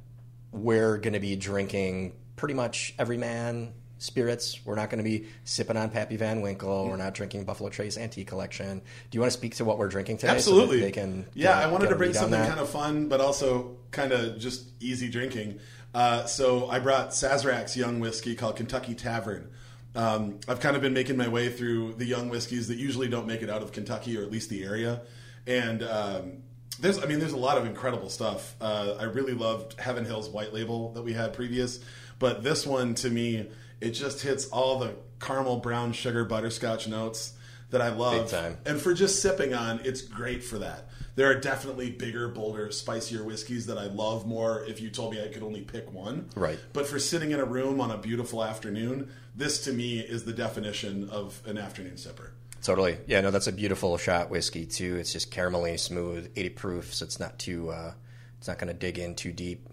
we're 0.53 0.97
going 0.97 1.13
to 1.13 1.21
be 1.21 1.37
drinking 1.37 2.15
pretty 2.37 2.55
much 2.55 2.95
every 2.99 3.19
man 3.19 3.75
spirits. 3.99 4.61
We're 4.65 4.75
not 4.75 4.91
going 4.91 4.99
to 5.03 5.09
be 5.09 5.27
sipping 5.45 5.77
on 5.77 5.91
Pappy 5.91 6.17
Van 6.17 6.41
Winkle. 6.41 6.89
We're 6.89 6.97
not 6.97 7.15
drinking 7.15 7.45
Buffalo 7.45 7.69
Trace 7.71 7.97
Antique 7.97 8.27
Collection. 8.27 8.79
Do 8.79 9.17
you 9.17 9.21
want 9.21 9.33
to 9.33 9.39
speak 9.39 9.55
to 9.57 9.65
what 9.65 9.79
we're 9.79 9.89
drinking 9.89 10.19
today? 10.19 10.33
so 10.33 10.37
Absolutely. 10.37 10.81
they 10.81 10.93
can. 10.93 11.27
yeah, 11.35 11.55
get- 11.61 11.69
I 11.69 11.73
wanted 11.73 11.89
to 11.89 11.97
bring 11.97 12.13
something 12.13 12.39
kind 12.41 12.61
of 12.61 12.69
fun, 12.69 13.09
but 13.09 13.21
also 13.21 13.77
kind 13.91 14.13
of 14.13 14.39
just 14.39 14.65
easy 14.81 15.09
drinking. 15.09 15.59
Uh, 15.95 16.27
so 16.27 16.69
I 16.69 16.79
brought 16.79 17.11
Sazerac's 17.11 17.77
young 17.77 18.01
whiskey 18.01 18.35
called 18.35 18.57
Kentucky 18.57 18.95
Tavern. 18.95 19.51
Um, 19.95 20.41
I've 20.47 20.61
kind 20.61 20.77
of 20.77 20.83
been 20.83 20.93
making 20.93 21.17
my 21.17 21.29
way 21.29 21.49
through 21.49 21.95
the 21.95 22.05
young 22.05 22.29
whiskeys 22.29 22.69
that 22.69 22.77
usually 22.77 23.09
don't 23.09 23.27
make 23.27 23.41
it 23.41 23.49
out 23.49 23.63
of 23.63 23.73
Kentucky 23.73 24.19
or 24.19 24.23
at 24.23 24.31
least 24.31 24.51
the 24.51 24.63
area, 24.63 25.01
and 25.47 25.83
um, 25.83 26.33
there's, 26.81 27.03
I 27.03 27.07
mean, 27.07 27.19
there's 27.19 27.33
a 27.33 27.39
lot 27.39 27.57
of 27.57 27.65
incredible 27.65 28.11
stuff. 28.11 28.57
Uh, 28.61 28.97
I 29.01 29.05
really 29.05 29.33
loved 29.33 29.81
Heaven 29.81 30.05
Hills 30.05 30.29
White 30.29 30.53
Label 30.53 30.93
that 30.93 31.03
we 31.03 31.15
had 31.15 31.33
previous, 31.33 31.81
but 32.19 32.43
this 32.45 32.67
one 32.67 32.95
to 32.97 33.09
me, 33.09 33.49
it 33.81 33.91
just 33.91 34.23
hits 34.23 34.49
all 34.49 34.79
the 34.79 34.95
caramel 35.21 35.59
brown 35.59 35.93
sugar 35.93 36.25
butterscotch 36.25 36.89
notes 36.89 37.35
that 37.71 37.81
I 37.81 37.89
love. 37.89 38.31
Big 38.31 38.31
time. 38.31 38.59
And 38.65 38.81
for 38.81 38.95
just 38.95 39.21
sipping 39.21 39.55
on, 39.55 39.81
it's 39.85 40.03
great 40.03 40.45
for 40.45 40.59
that. 40.59 40.89
There 41.17 41.31
are 41.31 41.35
definitely 41.35 41.91
bigger, 41.91 42.29
bolder, 42.29 42.71
spicier 42.71 43.25
whiskeys 43.25 43.67
that 43.67 43.79
I 43.79 43.87
love 43.87 44.27
more 44.27 44.65
if 44.67 44.83
you 44.83 44.91
told 44.91 45.15
me 45.15 45.25
I 45.25 45.29
could 45.29 45.43
only 45.43 45.63
pick 45.63 45.91
one. 45.91 46.29
Right. 46.37 46.59
But 46.75 46.87
for 46.87 46.99
sitting 46.99 47.31
in 47.31 47.41
a 47.41 47.45
room 47.45 47.81
on 47.81 47.91
a 47.91 47.97
beautiful 47.97 48.45
afternoon, 48.45 49.11
this 49.35 49.65
to 49.65 49.73
me 49.73 50.01
is 50.01 50.25
the 50.25 50.35
definition 50.35 51.09
of 51.09 51.41
an 51.47 51.57
afternoon 51.57 51.95
sipper. 51.95 52.31
Totally. 52.63 52.99
Yeah, 53.07 53.23
no, 53.23 53.31
that's 53.31 53.47
a 53.47 53.53
beautiful 53.53 53.97
shot 53.97 54.29
whiskey 54.29 54.67
too. 54.67 54.97
It's 54.97 55.13
just 55.13 55.31
caramelly 55.31 55.79
smooth, 55.79 56.31
80 56.37 56.49
proof, 56.51 56.95
so 56.95 57.05
it's 57.05 57.19
not 57.19 57.39
too 57.39 57.71
uh, 57.71 57.93
it's 58.39 58.49
not 58.49 58.59
going 58.59 58.69
to 58.69 58.79
dig 58.79 58.99
in 58.99 59.15
too 59.15 59.33
deep. 59.33 59.69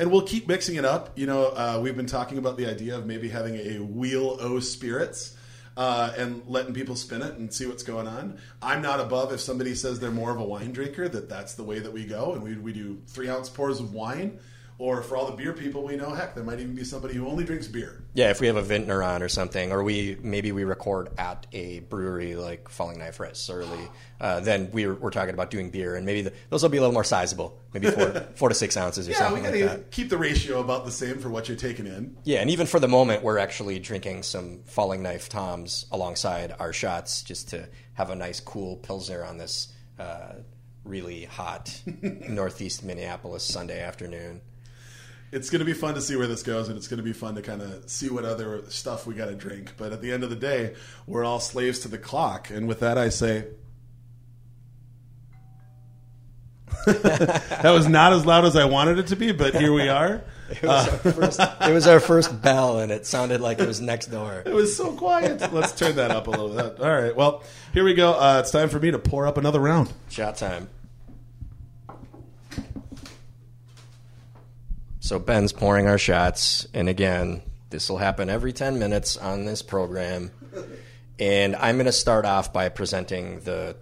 And 0.00 0.10
we'll 0.10 0.22
keep 0.22 0.48
mixing 0.48 0.76
it 0.76 0.84
up. 0.86 1.16
You 1.18 1.26
know, 1.26 1.44
uh, 1.48 1.78
we've 1.82 1.94
been 1.94 2.06
talking 2.06 2.38
about 2.38 2.56
the 2.56 2.66
idea 2.66 2.96
of 2.96 3.04
maybe 3.04 3.28
having 3.28 3.56
a 3.56 3.80
wheel 3.80 4.38
o 4.40 4.58
spirits. 4.58 5.36
Uh, 5.76 6.12
and 6.18 6.42
letting 6.46 6.74
people 6.74 6.96
spin 6.96 7.22
it 7.22 7.34
and 7.36 7.54
see 7.54 7.64
what's 7.64 7.84
going 7.84 8.06
on. 8.06 8.36
I'm 8.60 8.82
not 8.82 8.98
above 9.00 9.32
if 9.32 9.40
somebody 9.40 9.74
says 9.74 10.00
they're 10.00 10.10
more 10.10 10.30
of 10.30 10.38
a 10.38 10.44
wine 10.44 10.72
drinker 10.72 11.08
that 11.08 11.28
that's 11.28 11.54
the 11.54 11.62
way 11.62 11.78
that 11.78 11.92
we 11.92 12.04
go, 12.04 12.32
and 12.34 12.42
we, 12.42 12.54
we 12.56 12.72
do 12.72 13.00
three 13.06 13.30
ounce 13.30 13.48
pours 13.48 13.78
of 13.78 13.94
wine 13.94 14.40
or 14.80 15.02
for 15.02 15.14
all 15.14 15.26
the 15.26 15.36
beer 15.36 15.52
people 15.52 15.82
we 15.82 15.94
know, 15.94 16.10
heck, 16.14 16.34
there 16.34 16.42
might 16.42 16.58
even 16.58 16.74
be 16.74 16.84
somebody 16.84 17.12
who 17.12 17.28
only 17.28 17.44
drinks 17.44 17.68
beer. 17.68 18.02
Yeah, 18.14 18.30
if 18.30 18.40
we 18.40 18.46
have 18.46 18.56
a 18.56 18.62
vintner 18.62 19.02
on 19.02 19.22
or 19.22 19.28
something, 19.28 19.72
or 19.72 19.84
we 19.84 20.16
maybe 20.22 20.52
we 20.52 20.64
record 20.64 21.10
at 21.18 21.46
a 21.52 21.80
brewery 21.80 22.34
like 22.34 22.70
Falling 22.70 22.98
Knife 22.98 23.20
Wrist 23.20 23.48
early, 23.50 23.88
uh, 24.22 24.40
then 24.40 24.70
we're, 24.72 24.94
we're 24.94 25.10
talking 25.10 25.34
about 25.34 25.50
doing 25.50 25.70
beer, 25.70 25.96
and 25.96 26.06
maybe 26.06 26.22
the, 26.22 26.32
those 26.48 26.62
will 26.62 26.70
be 26.70 26.78
a 26.78 26.80
little 26.80 26.94
more 26.94 27.04
sizable, 27.04 27.60
maybe 27.74 27.90
four, 27.90 28.10
four 28.36 28.48
to 28.48 28.54
six 28.54 28.74
ounces 28.78 29.06
or 29.06 29.10
yeah, 29.10 29.18
something 29.18 29.42
we 29.42 29.50
like 29.50 29.60
gotta 29.60 29.78
that. 29.80 29.90
keep 29.90 30.08
the 30.08 30.16
ratio 30.16 30.60
about 30.60 30.86
the 30.86 30.90
same 30.90 31.18
for 31.18 31.28
what 31.28 31.46
you're 31.46 31.58
taking 31.58 31.86
in. 31.86 32.16
Yeah, 32.24 32.40
and 32.40 32.48
even 32.48 32.66
for 32.66 32.80
the 32.80 32.88
moment, 32.88 33.22
we're 33.22 33.38
actually 33.38 33.80
drinking 33.80 34.22
some 34.22 34.62
Falling 34.64 35.02
Knife 35.02 35.28
Toms 35.28 35.84
alongside 35.92 36.54
our 36.58 36.72
shots, 36.72 37.22
just 37.22 37.50
to 37.50 37.68
have 37.92 38.08
a 38.08 38.16
nice 38.16 38.40
cool 38.40 38.76
pilsner 38.76 39.24
on 39.26 39.36
this 39.36 39.68
uh, 39.98 40.36
really 40.84 41.24
hot 41.26 41.82
northeast 42.02 42.82
Minneapolis 42.82 43.44
Sunday 43.44 43.82
afternoon. 43.82 44.40
It's 45.32 45.48
going 45.48 45.60
to 45.60 45.64
be 45.64 45.74
fun 45.74 45.94
to 45.94 46.00
see 46.00 46.16
where 46.16 46.26
this 46.26 46.42
goes, 46.42 46.68
and 46.68 46.76
it's 46.76 46.88
going 46.88 46.98
to 46.98 47.04
be 47.04 47.12
fun 47.12 47.36
to 47.36 47.42
kind 47.42 47.62
of 47.62 47.88
see 47.88 48.08
what 48.08 48.24
other 48.24 48.62
stuff 48.68 49.06
we 49.06 49.14
got 49.14 49.26
to 49.26 49.34
drink. 49.34 49.74
But 49.76 49.92
at 49.92 50.02
the 50.02 50.12
end 50.12 50.24
of 50.24 50.30
the 50.30 50.36
day, 50.36 50.74
we're 51.06 51.24
all 51.24 51.38
slaves 51.38 51.78
to 51.80 51.88
the 51.88 51.98
clock. 51.98 52.50
And 52.50 52.66
with 52.66 52.80
that, 52.80 52.98
I 52.98 53.10
say. 53.10 53.46
that 56.86 57.70
was 57.72 57.86
not 57.86 58.12
as 58.12 58.26
loud 58.26 58.44
as 58.44 58.56
I 58.56 58.64
wanted 58.64 58.98
it 58.98 59.08
to 59.08 59.16
be, 59.16 59.30
but 59.32 59.54
here 59.54 59.72
we 59.72 59.88
are. 59.88 60.22
It 60.50 60.64
was, 60.64 60.88
our 60.88 61.12
first, 61.12 61.40
it 61.40 61.72
was 61.72 61.86
our 61.86 62.00
first 62.00 62.42
bell, 62.42 62.80
and 62.80 62.90
it 62.90 63.06
sounded 63.06 63.40
like 63.40 63.60
it 63.60 63.68
was 63.68 63.80
next 63.80 64.06
door. 64.06 64.42
It 64.44 64.52
was 64.52 64.76
so 64.76 64.92
quiet. 64.94 65.52
Let's 65.52 65.70
turn 65.70 65.94
that 65.94 66.10
up 66.10 66.26
a 66.26 66.30
little 66.30 66.48
bit. 66.48 66.80
All 66.80 66.90
right. 66.90 67.14
Well, 67.14 67.44
here 67.72 67.84
we 67.84 67.94
go. 67.94 68.14
Uh, 68.14 68.40
it's 68.40 68.50
time 68.50 68.68
for 68.68 68.80
me 68.80 68.90
to 68.90 68.98
pour 68.98 69.28
up 69.28 69.36
another 69.36 69.60
round. 69.60 69.92
Shot 70.08 70.36
time. 70.36 70.68
So 75.10 75.18
Ben's 75.18 75.52
pouring 75.52 75.88
our 75.88 75.98
shots, 75.98 76.68
and 76.72 76.88
again, 76.88 77.42
this 77.70 77.90
will 77.90 77.98
happen 77.98 78.30
every 78.30 78.52
10 78.52 78.78
minutes 78.78 79.16
on 79.16 79.44
this 79.44 79.60
program. 79.60 80.30
And 81.18 81.56
I'm 81.56 81.74
going 81.74 81.86
to 81.86 81.92
start 81.92 82.24
off 82.24 82.52
by 82.52 82.68
presenting 82.68 83.40
the 83.40 83.74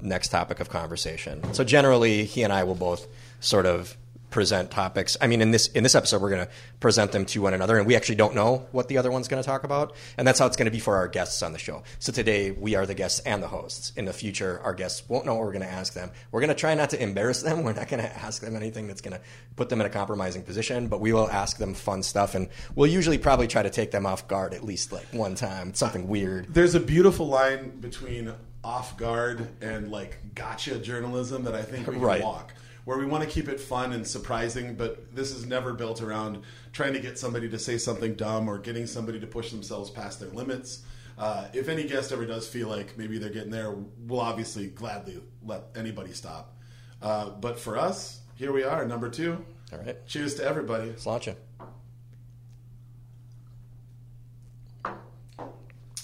next 0.00 0.28
topic 0.28 0.60
of 0.60 0.68
conversation. 0.68 1.42
So 1.54 1.64
generally, 1.64 2.24
he 2.24 2.44
and 2.44 2.52
I 2.52 2.62
will 2.62 2.76
both 2.76 3.08
sort 3.40 3.66
of 3.66 3.96
present 4.30 4.70
topics. 4.70 5.16
I 5.20 5.26
mean, 5.26 5.40
in 5.40 5.50
this 5.50 5.68
in 5.68 5.82
this 5.82 5.94
episode, 5.94 6.20
we're 6.20 6.30
going 6.30 6.46
to 6.46 6.52
present 6.80 7.12
them 7.12 7.24
to 7.26 7.40
one 7.42 7.54
another, 7.54 7.78
and 7.78 7.86
we 7.86 7.94
actually 7.96 8.16
don't 8.16 8.34
know 8.34 8.66
what 8.72 8.88
the 8.88 8.98
other 8.98 9.10
one's 9.10 9.28
going 9.28 9.42
to 9.42 9.46
talk 9.46 9.64
about, 9.64 9.94
and 10.18 10.26
that's 10.26 10.38
how 10.38 10.46
it's 10.46 10.56
going 10.56 10.66
to 10.66 10.70
be 10.72 10.78
for 10.80 10.96
our 10.96 11.08
guests 11.08 11.42
on 11.42 11.52
the 11.52 11.58
show. 11.58 11.82
So 11.98 12.12
today, 12.12 12.50
we 12.50 12.74
are 12.74 12.86
the 12.86 12.94
guests 12.94 13.20
and 13.20 13.42
the 13.42 13.48
hosts. 13.48 13.92
In 13.96 14.04
the 14.04 14.12
future, 14.12 14.60
our 14.64 14.74
guests 14.74 15.08
won't 15.08 15.26
know 15.26 15.34
what 15.34 15.44
we're 15.44 15.52
going 15.52 15.64
to 15.66 15.70
ask 15.72 15.92
them. 15.94 16.10
We're 16.32 16.40
going 16.40 16.48
to 16.48 16.54
try 16.54 16.74
not 16.74 16.90
to 16.90 17.02
embarrass 17.02 17.42
them. 17.42 17.62
We're 17.64 17.72
not 17.72 17.88
going 17.88 18.02
to 18.02 18.16
ask 18.18 18.42
them 18.42 18.56
anything 18.56 18.86
that's 18.88 19.00
going 19.00 19.16
to 19.16 19.20
put 19.56 19.68
them 19.68 19.80
in 19.80 19.86
a 19.86 19.90
compromising 19.90 20.42
position, 20.42 20.88
but 20.88 21.00
we 21.00 21.12
will 21.12 21.30
ask 21.30 21.56
them 21.58 21.74
fun 21.74 22.02
stuff, 22.02 22.34
and 22.34 22.48
we'll 22.74 22.90
usually 22.90 23.18
probably 23.18 23.46
try 23.46 23.62
to 23.62 23.70
take 23.70 23.90
them 23.90 24.06
off 24.06 24.28
guard 24.28 24.54
at 24.54 24.64
least 24.64 24.92
like 24.92 25.06
one 25.12 25.34
time. 25.34 25.72
Something 25.74 26.08
weird. 26.08 26.52
There's 26.52 26.74
a 26.74 26.80
beautiful 26.80 27.26
line 27.26 27.70
between 27.80 28.32
off 28.64 28.96
guard 28.96 29.48
and 29.60 29.92
like 29.92 30.18
gotcha 30.34 30.78
journalism 30.78 31.44
that 31.44 31.54
I 31.54 31.62
think 31.62 31.86
we 31.86 31.94
can 31.94 32.02
Right. 32.02 32.22
walk. 32.22 32.52
Where 32.86 32.96
we 32.96 33.04
want 33.04 33.24
to 33.24 33.28
keep 33.28 33.48
it 33.48 33.58
fun 33.58 33.92
and 33.92 34.06
surprising, 34.06 34.76
but 34.76 35.12
this 35.12 35.32
is 35.32 35.44
never 35.44 35.72
built 35.72 36.00
around 36.00 36.42
trying 36.72 36.92
to 36.92 37.00
get 37.00 37.18
somebody 37.18 37.48
to 37.48 37.58
say 37.58 37.78
something 37.78 38.14
dumb 38.14 38.48
or 38.48 38.58
getting 38.58 38.86
somebody 38.86 39.18
to 39.18 39.26
push 39.26 39.50
themselves 39.50 39.90
past 39.90 40.20
their 40.20 40.28
limits. 40.28 40.84
Uh, 41.18 41.48
if 41.52 41.68
any 41.68 41.82
guest 41.82 42.12
ever 42.12 42.24
does 42.24 42.46
feel 42.46 42.68
like 42.68 42.96
maybe 42.96 43.18
they're 43.18 43.28
getting 43.30 43.50
there, 43.50 43.74
we'll 44.06 44.20
obviously 44.20 44.68
gladly 44.68 45.20
let 45.44 45.64
anybody 45.74 46.12
stop. 46.12 46.56
Uh, 47.02 47.30
but 47.30 47.58
for 47.58 47.76
us, 47.76 48.20
here 48.36 48.52
we 48.52 48.62
are, 48.62 48.86
number 48.86 49.10
two. 49.10 49.44
All 49.72 49.80
right, 49.80 50.06
Cheers 50.06 50.36
to 50.36 50.44
everybody. 50.44 50.90
let's 50.90 51.06
launch 51.06 51.26
it. 51.26 51.42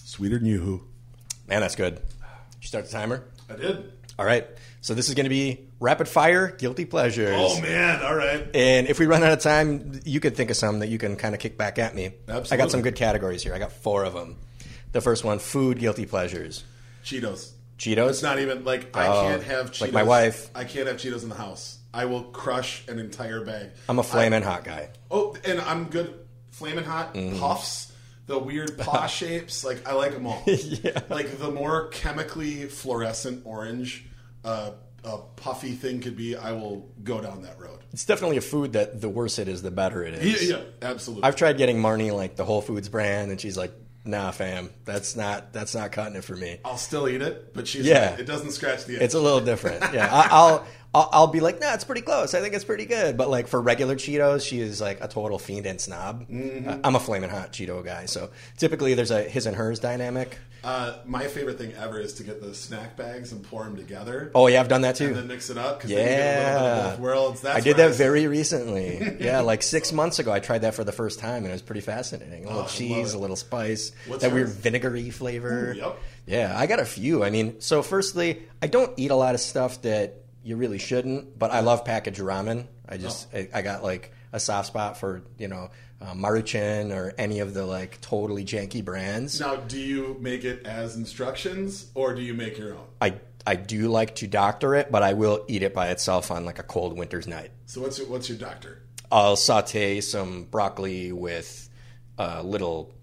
Sweeter 0.03 0.39
than 0.39 0.47
you. 0.49 0.89
Man, 1.47 1.61
that's 1.61 1.77
good. 1.77 2.01
You 2.61 2.67
start 2.67 2.87
the 2.87 2.91
timer. 2.91 3.23
I 3.49 3.55
did. 3.55 3.93
All 4.19 4.27
right. 4.27 4.49
So 4.81 4.95
this 4.95 5.09
is 5.09 5.15
going 5.15 5.27
to 5.27 5.31
be 5.31 5.69
rapid 5.83 6.09
fire 6.09 6.49
guilty 6.49 6.85
pleasures. 6.87 7.35
Oh 7.37 7.61
man! 7.61 8.03
All 8.03 8.15
right. 8.15 8.49
And 8.55 8.87
if 8.87 8.99
we 8.99 9.07
run 9.07 9.23
out 9.23 9.33
of 9.33 9.41
time, 9.41 10.01
you 10.05 10.21
could 10.21 10.37
think 10.37 10.51
of 10.51 10.57
some 10.57 10.79
that 10.79 10.89
you 10.89 10.97
can 10.99 11.17
kind 11.17 11.35
of 11.35 11.41
kick 11.41 11.59
back 11.59 11.79
at 11.79 11.95
me. 11.95 12.13
Absolutely. 12.29 12.55
I 12.55 12.57
got 12.57 12.71
some 12.71 12.81
good 12.83 12.95
categories 12.97 13.43
here. 13.43 13.55
I 13.55 13.59
got 13.59 13.73
four 13.73 14.05
of 14.05 14.15
them. 14.15 14.37
The 14.93 15.01
first 15.01 15.25
one: 15.25 15.39
food 15.39 15.79
guilty 15.79 16.07
pleasures. 16.07 16.65
Cheetos. 17.05 17.51
Cheetos. 17.79 18.11
It's 18.11 18.23
not 18.23 18.39
even 18.39 18.65
like 18.65 18.97
I 18.97 19.09
Oh, 19.09 19.23
can't 19.23 19.43
have 19.43 19.73
Cheetos. 19.73 19.81
like 19.81 19.93
my 19.93 20.05
wife. 20.05 20.51
I 20.55 20.65
can't 20.65 20.87
have 20.87 20.97
Cheetos 20.99 21.23
in 21.25 21.29
the 21.29 21.35
house. 21.35 21.79
I 21.93 22.05
will 22.07 22.23
crush 22.23 22.87
an 22.89 22.99
entire 22.99 23.45
bag. 23.45 23.71
I'm 23.89 23.99
a 23.99 24.03
flaming 24.03 24.43
hot 24.43 24.65
guy. 24.65 24.91
Oh, 25.11 25.37
and 25.45 25.61
I'm 25.61 25.85
good. 25.87 26.15
Flaming 26.53 26.85
hot 26.85 27.15
Mm-hmm. 27.15 27.39
puffs, 27.41 27.91
the 28.27 28.39
weird 28.39 28.79
paw 28.79 29.07
shapes. 29.19 29.65
Like 29.65 29.87
I 29.89 29.95
like 29.95 30.13
them 30.13 30.27
all. 30.27 30.43
Yeah. 30.47 31.01
Like 31.11 31.39
the 31.39 31.51
more 31.51 31.89
chemically 31.89 32.67
fluorescent 32.67 33.43
orange 33.47 34.05
uh, 34.45 34.71
a 35.05 35.19
puffy 35.37 35.73
thing 35.73 36.01
could 36.01 36.17
be, 36.17 36.37
I 36.37 36.53
will 36.53 36.89
go 37.03 37.21
down 37.21 37.43
that 37.43 37.59
road. 37.61 37.79
It's 37.93 38.05
definitely 38.05 38.37
a 38.37 38.43
food 38.43 38.73
that 38.75 39.01
the 39.01 39.09
worse 39.09 39.39
it 39.39 39.49
is, 39.49 39.63
the 39.63 39.71
better 39.71 40.03
it 40.05 40.15
is. 40.15 40.49
Yeah, 40.49 40.59
yeah 40.59 40.63
absolutely. 40.89 41.25
I've 41.25 41.37
tried 41.37 41.59
getting 41.59 41.77
Marnie 41.79 42.15
like 42.15 42.37
the 42.37 42.45
Whole 42.45 42.63
Foods 42.63 42.89
brand, 42.89 43.31
and 43.31 43.41
she's 43.41 43.57
like, 43.57 43.73
"Nah, 44.05 44.31
fam, 44.31 44.71
that's 44.85 45.15
not 45.17 45.53
that's 45.53 45.75
not 45.75 45.93
cutting 45.93 46.17
it 46.17 46.25
for 46.25 46.37
me." 46.37 46.59
I'll 46.65 46.79
still 46.79 47.09
eat 47.09 47.21
it, 47.21 47.53
but 47.53 47.69
she's 47.69 47.85
Yeah. 47.87 48.13
right. 48.13 48.21
It 48.21 48.27
doesn't 48.27 48.53
scratch 48.53 48.85
the 48.87 48.97
itch. 48.97 49.03
It's 49.03 49.15
a 49.15 49.21
little 49.21 49.41
different. 49.41 49.83
Yeah, 49.93 50.09
I, 50.11 50.29
I'll, 50.31 50.67
I'll 50.95 51.09
I'll 51.13 51.27
be 51.27 51.41
like, 51.41 51.61
nah, 51.61 51.75
it's 51.75 51.85
pretty 51.85 52.03
close. 52.03 52.35
I 52.35 52.41
think 52.41 52.55
it's 52.55 52.65
pretty 52.65 52.85
good. 52.87 53.17
But 53.17 53.31
like 53.31 53.49
for 53.49 53.61
regular 53.61 53.97
Cheetos, 53.97 54.47
she 54.47 54.61
is 54.61 54.81
like 54.81 55.03
a 55.03 55.09
total 55.09 55.39
fiend 55.39 55.67
and 55.67 55.81
snob. 55.81 56.29
Mm-hmm. 56.29 56.81
I'm 56.85 56.95
a 56.97 57.01
flaming 57.01 57.31
hot 57.31 57.53
Cheeto 57.53 57.85
guy, 57.85 58.07
so 58.07 58.31
typically 58.59 58.95
there's 58.95 59.11
a 59.11 59.23
his 59.23 59.47
and 59.47 59.57
hers 59.57 59.79
dynamic. 59.81 60.39
Uh, 60.65 60.97
my 61.07 61.27
favorite 61.27 61.59
thing 61.59 61.73
ever 61.73 61.99
is 61.99 62.13
to 62.15 62.23
get 62.23 62.41
the 62.41 62.55
snack 62.55 62.97
bags 62.97 63.33
and 63.33 63.43
pour 63.43 63.65
them 63.65 63.75
together. 63.77 64.31
Oh 64.33 64.47
yeah, 64.47 64.61
I've 64.61 64.69
done 64.69 64.83
that 64.83 64.95
too. 64.95 65.07
And 65.07 65.17
then 65.17 65.27
mix 65.27 65.51
it 65.51 65.59
up 65.59 65.79
because 65.79 65.91
then 65.91 65.99
you 65.99 66.05
get 66.07 66.21
a 66.21 66.23
little 66.23 66.37
bit 66.37 66.77
Yeah, 66.77 66.85
of 66.85 66.91
both 66.93 67.01
worlds. 67.01 67.45
I 67.45 67.59
did 67.61 67.79
that 67.79 67.89
I- 67.89 67.93
very 67.95 68.27
recently. 68.29 69.17
yeah, 69.21 69.41
like 69.41 69.65
six 69.65 69.93
months 69.93 70.21
ago, 70.21 70.31
I 70.31 70.39
tried 70.39 70.61
that 70.61 70.75
for 70.75 70.85
the 70.85 70.93
first 70.93 71.19
time, 71.19 71.39
and 71.39 71.47
it 71.49 71.53
was 71.53 71.63
pretty 71.63 71.81
fascinating. 71.81 72.45
A 72.45 72.47
little 72.49 72.63
Oh, 72.63 72.67
cheese, 72.69 73.13
a 73.15 73.19
little 73.19 73.35
spice, 73.35 73.91
What's 74.07 74.23
that 74.23 74.33
weird 74.33 74.51
vinegary 74.51 75.11
flavor. 75.11 75.73
Ooh, 75.73 75.79
yep. 75.79 75.99
Yeah, 76.27 76.55
I 76.57 76.67
got 76.69 76.79
a 76.79 76.85
few. 76.85 77.25
I 77.25 77.31
mean, 77.31 77.61
so 77.61 77.83
firstly, 77.83 78.43
I 78.63 78.69
don't 78.69 78.97
eat 78.97 79.11
a 79.11 79.17
lot 79.17 79.35
of 79.35 79.41
stuff 79.41 79.83
that 79.83 80.22
you 80.45 80.57
really 80.57 80.79
shouldn't, 80.79 81.39
but 81.39 81.51
I 81.51 81.61
love 81.61 81.85
packaged 81.85 82.21
ramen. 82.21 82.67
I 82.89 82.97
just, 82.97 83.29
Oh. 83.33 83.39
I, 83.39 83.49
I 83.55 83.63
got 83.63 83.83
like 83.83 84.13
a 84.33 84.41
soft 84.41 84.69
spot 84.69 84.99
for 84.99 85.23
you 85.39 85.49
know 85.49 85.71
uh, 86.01 86.15
Maruchan 86.15 86.95
or 86.95 87.15
any 87.19 87.41
of 87.41 87.55
the 87.55 87.65
like 87.65 88.01
totally 88.01 88.45
janky 88.45 88.85
brands. 88.85 89.39
Now, 89.41 89.57
do 89.57 89.79
you 89.79 90.17
make 90.21 90.45
it 90.45 90.67
as 90.67 90.97
instructions 90.97 91.91
or 91.95 92.15
do 92.15 92.23
you 92.23 92.35
make 92.35 92.59
your 92.59 92.75
own? 92.75 92.85
I 93.01 93.15
I 93.47 93.57
do 93.57 93.89
like 93.89 94.15
to 94.17 94.27
doctor 94.27 94.75
it, 94.75 94.91
but 94.91 95.03
I 95.03 95.15
will 95.15 95.45
eat 95.49 95.63
it 95.63 95.75
by 95.75 95.89
itself 95.89 96.31
on 96.31 96.45
like 96.45 96.59
a 96.59 96.63
cold 96.63 96.97
winter's 96.97 97.27
night. 97.27 97.51
So 97.67 97.81
what's 97.81 97.99
your, 97.99 98.09
what's 98.09 98.29
your 98.29 98.39
doctor? 98.39 98.83
I'll 99.11 99.37
saute 99.37 100.01
some 100.01 100.45
broccoli 100.45 101.13
with 101.13 101.69
a 102.19 102.43
little 102.43 102.95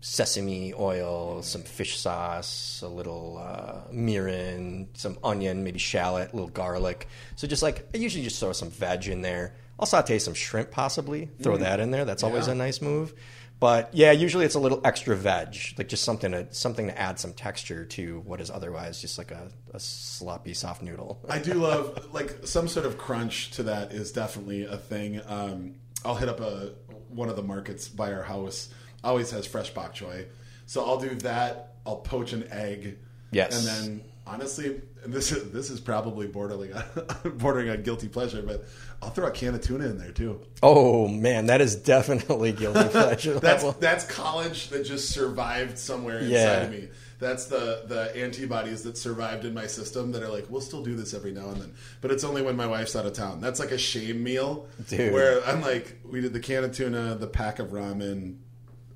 sesame 0.00 0.72
oil, 0.74 1.42
some 1.42 1.62
fish 1.62 1.98
sauce, 1.98 2.82
a 2.84 2.88
little 2.88 3.38
uh, 3.38 3.90
mirin, 3.92 4.86
some 4.94 5.18
onion, 5.24 5.64
maybe 5.64 5.78
shallot, 5.78 6.32
a 6.32 6.36
little 6.36 6.50
garlic. 6.50 7.08
So 7.36 7.46
just 7.46 7.62
like 7.62 7.88
I 7.94 7.98
usually 7.98 8.24
just 8.24 8.38
throw 8.40 8.52
some 8.52 8.70
veg 8.70 9.08
in 9.08 9.22
there. 9.22 9.54
I'll 9.80 9.86
saute 9.86 10.18
some 10.18 10.34
shrimp 10.34 10.70
possibly, 10.70 11.30
throw 11.42 11.56
that 11.58 11.78
in 11.80 11.90
there. 11.90 12.04
That's 12.04 12.22
always 12.22 12.46
Yeah. 12.46 12.52
a 12.54 12.56
nice 12.56 12.80
move. 12.80 13.14
But 13.60 13.90
yeah, 13.92 14.12
usually 14.12 14.44
it's 14.44 14.54
a 14.54 14.60
little 14.60 14.80
extra 14.84 15.16
veg, 15.16 15.56
like 15.76 15.88
just 15.88 16.04
something 16.04 16.30
to 16.30 16.46
something 16.54 16.86
to 16.86 16.96
add 16.96 17.18
some 17.18 17.32
texture 17.32 17.84
to 17.86 18.20
what 18.20 18.40
is 18.40 18.50
otherwise 18.50 19.00
just 19.00 19.18
like 19.18 19.32
a, 19.32 19.50
a 19.74 19.80
sloppy 19.80 20.54
soft 20.54 20.80
noodle. 20.80 21.20
I 21.28 21.40
do 21.40 21.54
love 21.54 22.08
like 22.12 22.46
some 22.46 22.68
sort 22.68 22.86
of 22.86 22.98
crunch 22.98 23.50
to 23.52 23.64
that 23.64 23.90
is 23.92 24.12
definitely 24.12 24.64
a 24.64 24.76
thing. 24.76 25.20
Um, 25.26 25.74
I'll 26.04 26.14
hit 26.14 26.28
up 26.28 26.38
a 26.38 26.70
one 27.08 27.28
of 27.28 27.34
the 27.34 27.42
markets 27.42 27.88
by 27.88 28.12
our 28.12 28.22
house. 28.22 28.68
Always 29.04 29.30
has 29.30 29.46
fresh 29.46 29.70
bok 29.70 29.94
choy, 29.94 30.26
so 30.66 30.84
I'll 30.84 30.98
do 31.00 31.14
that. 31.16 31.74
I'll 31.86 31.96
poach 31.96 32.32
an 32.32 32.48
egg, 32.50 32.98
Yes. 33.30 33.56
and 33.56 33.66
then 33.66 34.04
honestly, 34.26 34.80
and 35.04 35.12
this 35.12 35.30
is 35.32 35.50
this 35.52 35.70
is 35.70 35.80
probably 35.80 36.26
bordering 36.26 36.72
on, 36.74 36.82
bordering 37.36 37.70
on 37.70 37.82
guilty 37.82 38.08
pleasure, 38.08 38.42
but 38.42 38.66
I'll 39.00 39.10
throw 39.10 39.26
a 39.28 39.30
can 39.30 39.54
of 39.54 39.60
tuna 39.62 39.86
in 39.86 39.98
there 39.98 40.10
too. 40.12 40.40
Oh 40.62 41.06
man, 41.08 41.46
that 41.46 41.60
is 41.60 41.76
definitely 41.76 42.52
guilty 42.52 42.88
pleasure 42.90 43.34
That's 43.38 43.62
level. 43.62 43.80
that's 43.80 44.04
college 44.04 44.68
that 44.68 44.84
just 44.84 45.10
survived 45.10 45.78
somewhere 45.78 46.18
inside 46.18 46.30
Yeah. 46.32 46.62
of 46.62 46.70
me. 46.72 46.88
That's 47.20 47.46
the 47.46 47.84
the 47.86 48.14
antibodies 48.16 48.82
that 48.82 48.98
survived 48.98 49.44
in 49.44 49.54
my 49.54 49.66
system 49.66 50.12
that 50.12 50.22
are 50.22 50.28
like, 50.28 50.46
we'll 50.50 50.60
still 50.60 50.82
do 50.82 50.94
this 50.96 51.14
every 51.14 51.32
now 51.32 51.48
and 51.50 51.60
then, 51.62 51.74
but 52.00 52.10
it's 52.10 52.24
only 52.24 52.42
when 52.42 52.56
my 52.56 52.66
wife's 52.66 52.94
out 52.96 53.06
of 53.06 53.12
town. 53.12 53.40
That's 53.40 53.60
like 53.60 53.70
a 53.70 53.78
shame 53.78 54.22
meal, 54.24 54.66
Dude. 54.88 55.12
Where 55.12 55.42
I'm 55.46 55.60
like, 55.62 55.98
we 56.04 56.20
did 56.20 56.32
the 56.32 56.40
can 56.40 56.64
of 56.64 56.72
tuna, 56.76 57.14
the 57.14 57.26
pack 57.28 57.58
of 57.60 57.68
ramen, 57.68 58.36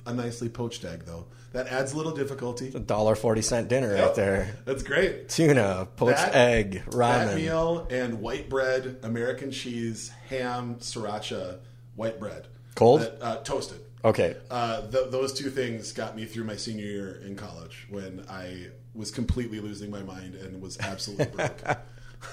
a 0.06 0.12
nicely 0.14 0.49
poached 0.49 0.85
egg 0.85 1.04
though. 1.06 1.26
That 1.52 1.66
adds 1.68 1.92
a 1.92 1.97
little 1.97 2.12
difficulty. 2.12 2.73
A 2.75 2.80
dollar 2.80 3.14
forty 3.14 3.42
cent 3.42 3.68
dinner 3.68 3.94
right 3.94 4.14
there. 4.14 4.56
That's 4.64 4.82
great. 4.82 5.28
Tuna, 5.28 5.87
poached 5.97 6.16
That- 6.18 6.35
egg, 6.35 6.82
That 6.87 6.90
ramen. 6.92 7.37
meal 7.37 7.87
and 7.90 8.21
white 8.21 8.49
bread, 8.49 8.99
American 9.02 9.50
cheese, 9.50 10.11
ham, 10.28 10.76
sriracha, 10.76 11.59
white 11.94 12.18
bread. 12.18 12.47
Cold? 12.75 13.02
That, 13.02 13.18
uh, 13.23 13.37
toasted. 13.42 13.80
Okay, 14.04 14.35
Uh, 14.50 14.80
th- 14.90 15.11
those 15.11 15.32
two 15.32 15.49
things 15.50 15.92
got 15.92 16.16
me 16.16 16.25
through 16.25 16.44
my 16.44 16.56
senior 16.56 16.87
year 16.87 17.23
in 17.25 17.37
college 17.37 17.87
when 17.90 18.25
I 18.28 18.68
was 18.94 19.11
completely 19.12 19.61
losing 19.61 19.90
my 19.90 20.02
mind 20.02 20.35
and 20.35 20.61
was 20.61 20.76
absolutely 20.80 21.26
broke. 21.26 21.61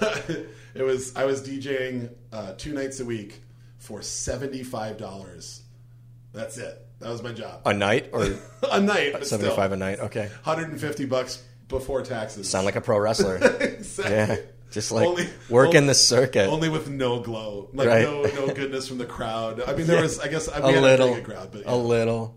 it 0.74 0.82
was 0.82 1.14
I 1.16 1.24
was 1.26 1.42
DJing 1.42 2.10
uh, 2.32 2.54
two 2.56 2.72
nights 2.72 3.00
a 3.00 3.04
week 3.04 3.42
for 3.78 4.02
seventy 4.02 4.62
five 4.62 4.96
dollars. 4.98 5.62
That's 6.32 6.58
it. 6.58 6.86
That 7.00 7.10
was 7.10 7.22
my 7.22 7.32
job. 7.32 7.62
a 7.66 7.72
night 7.74 8.10
or 8.12 8.24
a 8.70 8.80
night, 8.80 9.24
seventy 9.26 9.50
still, 9.50 9.58
a 9.72 9.76
night. 9.76 9.98
Okay, 10.00 10.28
150 10.44 11.06
bucks 11.06 11.42
before 11.68 12.02
taxes. 12.02 12.48
sound 12.48 12.66
like 12.66 12.76
a 12.76 12.80
pro 12.80 12.98
wrestler. 12.98 13.36
exactly. 13.60 14.14
yeah, 14.14 14.36
just 14.70 14.92
like 14.92 15.06
Only- 15.06 15.28
working 15.48 15.76
only- 15.78 15.86
the 15.88 15.94
circuit. 15.94 16.48
Only 16.48 16.68
with 16.68 16.88
no 16.88 17.20
glow, 17.20 17.68
like 17.72 17.88
Right. 17.88 18.02
no 18.04 18.22
no 18.22 18.48
goodness 18.54 18.86
from 18.88 18.98
the 18.98 19.06
crowd. 19.06 19.62
I 19.62 19.74
mean, 19.74 19.86
there 19.86 19.96
Yeah. 19.96 20.02
was, 20.02 20.18
I 20.18 20.28
guess, 20.28 20.48
I 20.48 20.58
a 20.58 20.66
we 20.66 20.72
had 20.74 20.82
little, 20.82 21.14
a 21.14 21.20
crowd, 21.22 21.50
but 21.52 21.62
a 21.66 21.74
little. 21.76 22.36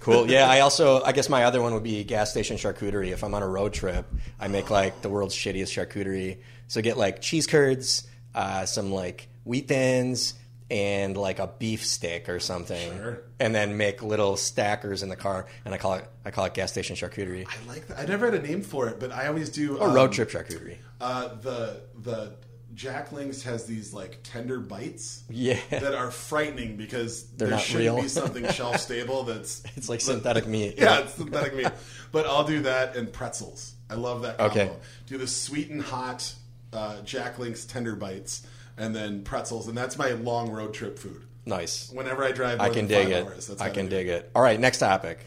Cool. 0.00 0.30
Yeah, 0.30 0.48
I 0.48 0.60
also, 0.60 1.02
I 1.02 1.10
guess 1.12 1.28
my 1.28 1.44
other 1.44 1.60
one 1.60 1.74
would 1.74 1.82
be 1.82 2.04
gas 2.04 2.30
station 2.30 2.56
charcuterie. 2.58 3.08
If 3.10 3.24
I'm 3.24 3.34
on 3.34 3.42
a 3.42 3.48
road 3.48 3.72
trip, 3.72 4.06
I 4.38 4.46
make 4.46 4.70
like 4.70 5.02
the 5.02 5.08
world's 5.08 5.34
shittiest 5.34 5.72
charcuterie. 5.74 6.38
So 6.68 6.80
get 6.80 6.96
like 6.96 7.20
cheese 7.20 7.46
curds, 7.48 8.06
uh, 8.34 8.66
some 8.66 8.92
like 8.92 9.28
wheat 9.44 9.66
thins, 9.66 10.34
and 10.70 11.16
like 11.16 11.38
a 11.38 11.46
beef 11.46 11.84
stick 11.84 12.28
or 12.28 12.40
something, 12.40 12.96
Sure. 12.98 13.22
and 13.38 13.54
then 13.54 13.76
make 13.76 14.02
little 14.02 14.36
stackers 14.36 15.02
in 15.02 15.08
the 15.08 15.16
car. 15.16 15.46
And 15.64 15.72
I 15.72 15.78
call 15.78 15.94
it, 15.94 16.08
I 16.24 16.30
call 16.30 16.44
it 16.46 16.54
gas 16.54 16.72
station 16.72 16.96
charcuterie 16.96 17.46
I 17.48 17.68
like 17.68 17.86
that. 17.88 17.98
I 17.98 18.04
never 18.04 18.30
had 18.30 18.34
a 18.34 18.46
name 18.46 18.62
for 18.62 18.88
it, 18.88 18.98
but 18.98 19.12
I 19.12 19.28
always 19.28 19.48
do. 19.50 19.78
or 19.78 19.88
um, 19.88 19.94
road 19.94 20.12
trip 20.12 20.30
charcuterie. 20.30 20.78
Uh, 21.00 21.28
the 21.36 21.80
the 22.02 22.32
Jack 22.74 23.10
Links 23.12 23.42
has 23.44 23.64
these 23.64 23.94
like 23.94 24.18
tender 24.22 24.58
bites. 24.58 25.22
Yeah. 25.30 25.58
that 25.70 25.94
are 25.94 26.10
frightening 26.10 26.76
because 26.76 27.24
there 27.30 27.56
shouldn't 27.58 27.84
real. 27.94 28.02
be 28.02 28.08
something 28.08 28.46
shelf 28.52 28.78
stable 28.80 29.22
that's 29.22 29.62
It's 29.76 29.88
like 29.88 30.00
synthetic 30.00 30.46
meat. 30.46 30.74
yeah, 30.78 30.98
it's 31.00 31.14
synthetic 31.14 31.54
meat. 31.54 31.68
But 32.12 32.26
I'll 32.26 32.44
do 32.44 32.62
that 32.62 32.96
and 32.96 33.10
pretzels. 33.12 33.74
I 33.88 33.94
love 33.94 34.22
that 34.22 34.36
combo. 34.38 34.52
Okay. 34.52 34.72
Do 35.06 35.16
the 35.16 35.26
sweet 35.28 35.70
and 35.70 35.80
hot 35.80 36.34
uh, 36.72 37.00
Jack 37.02 37.38
Links 37.38 37.64
tender 37.64 37.94
bites 37.96 38.44
and 38.76 38.94
then 38.94 39.22
pretzels, 39.22 39.68
and 39.68 39.76
that's 39.76 39.96
my 39.98 40.10
long 40.12 40.50
road 40.50 40.74
trip 40.74 40.98
food. 40.98 41.22
Nice. 41.44 41.90
Whenever 41.92 42.24
I 42.24 42.32
drive, 42.32 42.60
I 42.60 42.70
can 42.70 42.86
dig 42.86 43.08
it. 43.10 43.24
Hours, 43.24 43.46
that's 43.46 43.60
I 43.60 43.70
can 43.70 43.88
dig 43.88 44.08
it. 44.08 44.30
All 44.34 44.42
right, 44.42 44.58
next 44.58 44.78
topic. 44.78 45.18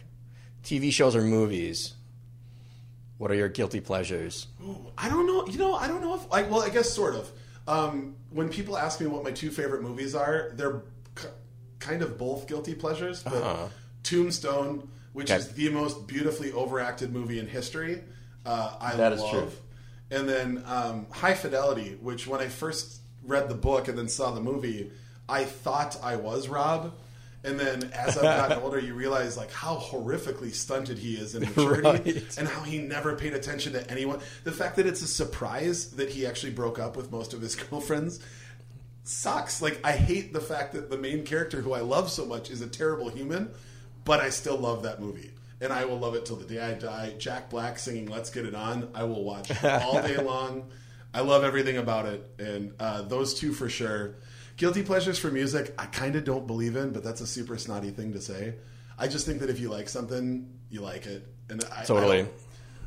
TV 0.63 0.91
shows 0.91 1.15
or 1.15 1.22
movies. 1.22 1.94
What 3.18 3.32
are 3.32 3.36
your 3.36 3.50
guilty 3.50 3.79
pleasures? 3.82 4.48
I 4.98 5.10
don't 5.10 5.25
know. 5.27 5.46
You 5.48 5.58
know, 5.58 5.75
I 5.75 5.88
don't 5.88 6.01
know 6.01 6.15
if 6.15 6.29
like. 6.29 6.50
Well, 6.50 6.62
I 6.62 6.70
guess 6.70 6.89
sort 6.89 7.15
of. 7.15 7.29
Um, 7.68 8.15
when 8.32 8.50
people 8.50 8.77
ask 8.77 9.00
me 9.00 9.08
what 9.08 9.24
my 9.24 9.32
two 9.32 9.51
favorite 9.51 9.82
movies 9.82 10.15
are, 10.15 10.51
they're 10.56 10.82
k- 11.15 11.27
kind 11.79 12.01
of 12.01 12.18
both 12.18 12.48
guilty 12.48 12.74
pleasures. 12.75 13.22
But 13.24 13.34
Uh-huh. 13.44 13.68
Tombstone, 14.03 14.89
which 15.13 15.29
Okay. 15.29 15.38
is 15.39 15.50
the 15.50 15.70
most 15.70 16.08
beautifully 16.08 16.51
overacted 16.51 17.12
movie 17.13 17.38
in 17.39 17.46
history, 17.48 18.03
uh, 18.46 18.75
I 18.79 18.96
That 18.96 19.13
is 19.13 19.22
love. 19.22 19.32
true. 19.32 19.51
And 20.18 20.27
then 20.27 20.63
um, 20.65 21.05
High 21.12 21.35
Fidelity, 21.35 21.98
which 22.01 22.25
when 22.25 22.40
I 22.42 22.48
first 22.48 22.99
read 23.29 23.48
the 23.50 23.55
book 23.55 23.87
and 23.87 23.98
then 23.98 24.07
saw 24.09 24.31
the 24.31 24.42
movie, 24.42 24.92
I 25.27 25.46
thought 25.46 25.98
I 26.03 26.15
was 26.18 26.48
Rob. 26.48 26.94
And 27.42 27.57
then 27.57 27.92
as 27.94 28.18
I've 28.18 28.24
gotten 28.24 28.59
older, 28.63 28.79
you 28.79 28.94
realize 28.94 29.37
like 29.37 29.51
how 29.51 29.77
horrifically 29.77 30.53
stunted 30.53 30.98
he 30.98 31.13
is 31.15 31.35
in 31.35 31.44
maturity 31.44 31.83
Right. 32.13 32.37
and 32.37 32.48
how 32.48 32.63
he 32.63 32.79
never 32.79 33.15
paid 33.15 33.33
attention 33.33 33.72
to 33.74 33.89
anyone. 33.89 34.20
The 34.44 34.51
fact 34.51 34.75
that 34.75 34.85
it's 34.85 35.01
a 35.01 35.07
surprise 35.07 35.92
that 35.92 36.09
he 36.09 36.25
actually 36.25 36.51
broke 36.51 36.79
up 36.79 36.98
with 36.98 37.11
most 37.11 37.33
of 37.33 37.39
his 37.39 37.55
girlfriends 37.70 38.20
sucks. 39.03 39.61
Like 39.61 39.79
I 39.83 39.94
hate 39.94 40.33
the 40.33 40.42
fact 40.42 40.74
that 40.74 40.89
the 40.89 40.98
main 40.98 41.24
character 41.24 41.61
who 41.61 41.74
I 41.74 41.79
love 41.79 42.11
so 42.11 42.25
much 42.25 42.50
is 42.50 42.61
a 42.61 42.68
terrible 42.68 43.09
human, 43.09 43.51
but 44.05 44.20
I 44.20 44.29
still 44.31 44.57
love 44.57 44.83
that 44.83 45.00
movie. 45.00 45.31
And 45.61 45.74
I 45.74 45.85
will 45.85 45.98
love 46.00 46.15
it 46.15 46.25
till 46.25 46.37
the 46.37 46.46
day 46.46 46.59
I 46.61 46.74
die. 46.74 47.13
Jack 47.18 47.50
Black 47.50 47.79
singing 47.79 48.07
"Let's 48.07 48.29
Get 48.29 48.46
It 48.46 48.55
On," 48.55 48.89
I 48.94 49.03
will 49.03 49.24
watch 49.24 49.51
all 49.63 50.01
day 50.01 50.15
long. 50.18 50.70
I 51.13 51.22
love 51.22 51.43
everything 51.43 51.77
about 51.77 52.05
it, 52.05 52.24
and 52.37 52.74
uh, 52.79 53.01
those 53.03 53.33
two 53.33 53.51
for 53.53 53.69
sure. 53.69 54.15
Guilty 54.57 54.83
pleasures 54.83 55.17
for 55.17 55.31
music, 55.31 55.74
I 55.77 55.85
kind 55.85 56.15
of 56.15 56.24
don't 56.25 56.45
believe 56.45 56.75
in, 56.75 56.91
but 56.91 57.03
that's 57.03 57.22
a 57.22 57.27
super 57.27 57.57
snotty 57.57 57.91
thing 57.91 58.13
to 58.13 58.22
say. 58.22 58.55
I 58.98 59.07
just 59.07 59.25
think 59.25 59.39
that 59.39 59.50
if 59.50 59.59
you 59.59 59.69
like 59.69 59.87
something, 59.89 60.50
you 60.69 60.81
like 60.81 61.05
it, 61.05 61.25
and 61.50 61.63
I, 61.72 61.83
Totally. 61.85 62.22
I, 62.24 62.27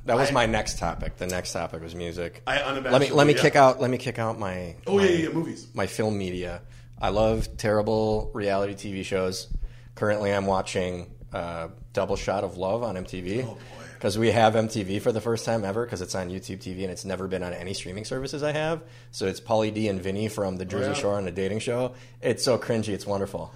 That 0.05 0.17
was 0.19 0.29
I- 0.31 0.33
my 0.33 0.47
next 0.47 0.79
topic. 0.79 1.17
The 1.17 1.27
next 1.27 1.53
topic 1.53 1.83
was 1.83 1.95
music. 1.95 2.43
I 2.47 2.79
let 2.79 3.01
me 3.01 3.11
let 3.11 3.27
me 3.27 3.35
yeah. 3.35 3.41
kick 3.41 3.57
out 3.57 3.81
let 3.81 3.91
me 3.91 3.99
kick 3.99 4.19
out 4.19 4.39
my 4.39 4.77
Oh 4.87 4.99
my, 4.99 5.05
yeah, 5.05 5.11
yeah, 5.11 5.23
yeah, 5.29 5.29
movies. 5.31 5.67
my 5.75 5.87
film 5.87 6.19
media. 6.19 6.61
I 7.01 7.09
love 7.09 7.57
terrible 7.57 8.31
reality 8.35 8.75
TV 8.75 9.05
shows. 9.05 9.49
Currently, 9.97 10.31
I'm 10.33 10.47
watching 10.47 11.11
uh, 11.33 11.69
Double 11.93 12.17
Shot 12.17 12.45
of 12.45 12.57
Love 12.59 12.83
on 12.85 12.95
MTV. 12.97 13.43
Oh, 13.45 13.55
boy. 13.55 13.82
Because 14.03 14.19
we 14.19 14.33
have 14.33 14.55
MTV 14.55 15.01
for 15.01 15.13
the 15.13 15.21
first 15.21 15.45
time 15.45 15.65
ever, 15.65 15.85
because 15.85 16.03
it's 16.03 16.17
on 16.17 16.29
YouTube 16.29 16.59
TV 16.59 16.83
and 16.83 16.91
it's 16.91 17.05
never 17.05 17.29
been 17.29 17.45
on 17.45 17.53
any 17.53 17.73
streaming 17.73 18.05
services 18.05 18.43
I 18.43 18.51
have. 18.51 18.83
So 19.13 19.27
it's 19.29 19.41
Pauly 19.41 19.73
D 19.73 19.87
and 19.87 20.03
Vinny 20.03 20.27
from 20.27 20.57
the 20.57 20.65
Jersey 20.65 20.89
yeah. 20.89 20.95
Shore 20.95 21.15
on 21.19 21.29
a 21.29 21.31
dating 21.31 21.61
show. 21.61 21.95
It's 22.21 22.43
so 22.43 22.59
cringy, 22.59 22.89
it's 22.89 23.07
wonderful. 23.07 23.55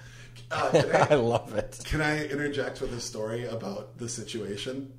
Uh, 0.53 0.71
I 1.11 1.15
I, 1.15 1.15
love 1.17 1.53
it. 1.57 1.81
can 1.85 2.01
I 2.01 2.27
interject 2.27 2.81
with 2.81 2.93
a 2.93 3.01
story 3.01 3.45
about 3.47 3.99
the 3.99 4.09
situation? 4.09 4.93